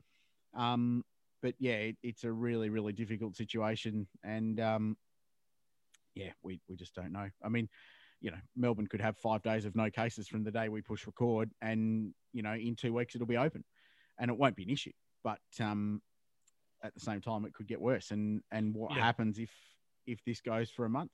Um, 0.52 1.04
but 1.40 1.54
yeah, 1.58 1.72
it, 1.72 1.96
it's 2.02 2.24
a 2.24 2.30
really, 2.30 2.68
really 2.68 2.92
difficult 2.92 3.34
situation. 3.34 4.06
And 4.22 4.60
um, 4.60 4.96
yeah, 6.16 6.32
we, 6.42 6.60
we 6.68 6.74
just 6.74 6.94
don't 6.94 7.12
know. 7.12 7.28
I 7.44 7.48
mean, 7.48 7.68
you 8.20 8.30
know, 8.30 8.38
Melbourne 8.56 8.86
could 8.86 9.02
have 9.02 9.16
five 9.18 9.42
days 9.42 9.66
of 9.66 9.76
no 9.76 9.90
cases 9.90 10.26
from 10.26 10.42
the 10.42 10.50
day 10.50 10.68
we 10.68 10.80
push 10.80 11.06
record, 11.06 11.50
and 11.60 12.12
you 12.32 12.42
know, 12.42 12.54
in 12.54 12.74
two 12.74 12.92
weeks 12.92 13.14
it'll 13.14 13.26
be 13.26 13.36
open, 13.36 13.62
and 14.18 14.30
it 14.30 14.36
won't 14.36 14.56
be 14.56 14.64
an 14.64 14.70
issue. 14.70 14.92
But 15.22 15.38
um, 15.60 16.00
at 16.82 16.94
the 16.94 17.00
same 17.00 17.20
time, 17.20 17.44
it 17.44 17.52
could 17.52 17.68
get 17.68 17.80
worse. 17.80 18.10
And 18.10 18.42
and 18.50 18.74
what 18.74 18.92
yeah. 18.96 19.04
happens 19.04 19.38
if 19.38 19.50
if 20.06 20.24
this 20.24 20.40
goes 20.40 20.70
for 20.70 20.86
a 20.86 20.90
month? 20.90 21.12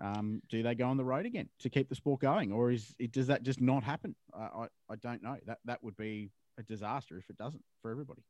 Um, 0.00 0.40
do 0.48 0.62
they 0.62 0.74
go 0.74 0.88
on 0.88 0.96
the 0.96 1.04
road 1.04 1.26
again 1.26 1.48
to 1.60 1.68
keep 1.68 1.88
the 1.88 1.94
sport 1.94 2.20
going, 2.20 2.52
or 2.52 2.70
is 2.70 2.94
it 2.98 3.12
does 3.12 3.26
that 3.26 3.42
just 3.42 3.60
not 3.60 3.82
happen? 3.82 4.14
I, 4.32 4.42
I, 4.42 4.66
I 4.90 4.96
don't 5.02 5.22
know. 5.22 5.36
That 5.46 5.58
that 5.64 5.82
would 5.82 5.96
be 5.96 6.30
a 6.58 6.62
disaster 6.62 7.18
if 7.18 7.28
it 7.28 7.36
doesn't 7.36 7.62
for 7.80 7.90
everybody. 7.90 8.22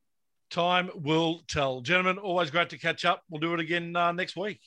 Time 0.50 0.90
will 0.94 1.40
tell, 1.48 1.80
gentlemen. 1.80 2.18
Always 2.18 2.50
great 2.50 2.70
to 2.70 2.78
catch 2.78 3.04
up. 3.04 3.22
We'll 3.30 3.40
do 3.40 3.54
it 3.54 3.60
again 3.60 3.94
uh, 3.94 4.12
next 4.12 4.36
week. 4.36 4.60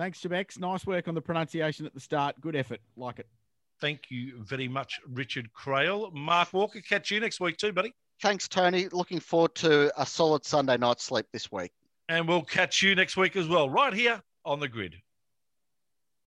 Thanks, 0.00 0.18
Jabex. 0.22 0.58
Nice 0.58 0.86
work 0.86 1.08
on 1.08 1.14
the 1.14 1.20
pronunciation 1.20 1.84
at 1.84 1.92
the 1.92 2.00
start. 2.00 2.40
Good 2.40 2.56
effort. 2.56 2.80
Like 2.96 3.18
it. 3.18 3.26
Thank 3.82 4.10
you 4.10 4.42
very 4.42 4.66
much, 4.66 4.98
Richard 5.06 5.50
Craill. 5.52 6.10
Mark 6.14 6.54
Walker, 6.54 6.80
catch 6.80 7.10
you 7.10 7.20
next 7.20 7.38
week 7.38 7.58
too, 7.58 7.70
buddy. 7.70 7.92
Thanks, 8.22 8.48
Tony. 8.48 8.88
Looking 8.92 9.20
forward 9.20 9.54
to 9.56 9.92
a 10.00 10.06
solid 10.06 10.46
Sunday 10.46 10.78
night 10.78 11.02
sleep 11.02 11.26
this 11.34 11.52
week. 11.52 11.70
And 12.08 12.26
we'll 12.26 12.40
catch 12.40 12.80
you 12.80 12.94
next 12.94 13.18
week 13.18 13.36
as 13.36 13.46
well, 13.46 13.68
right 13.68 13.92
here 13.92 14.22
on 14.46 14.58
the 14.58 14.68
grid. 14.68 14.96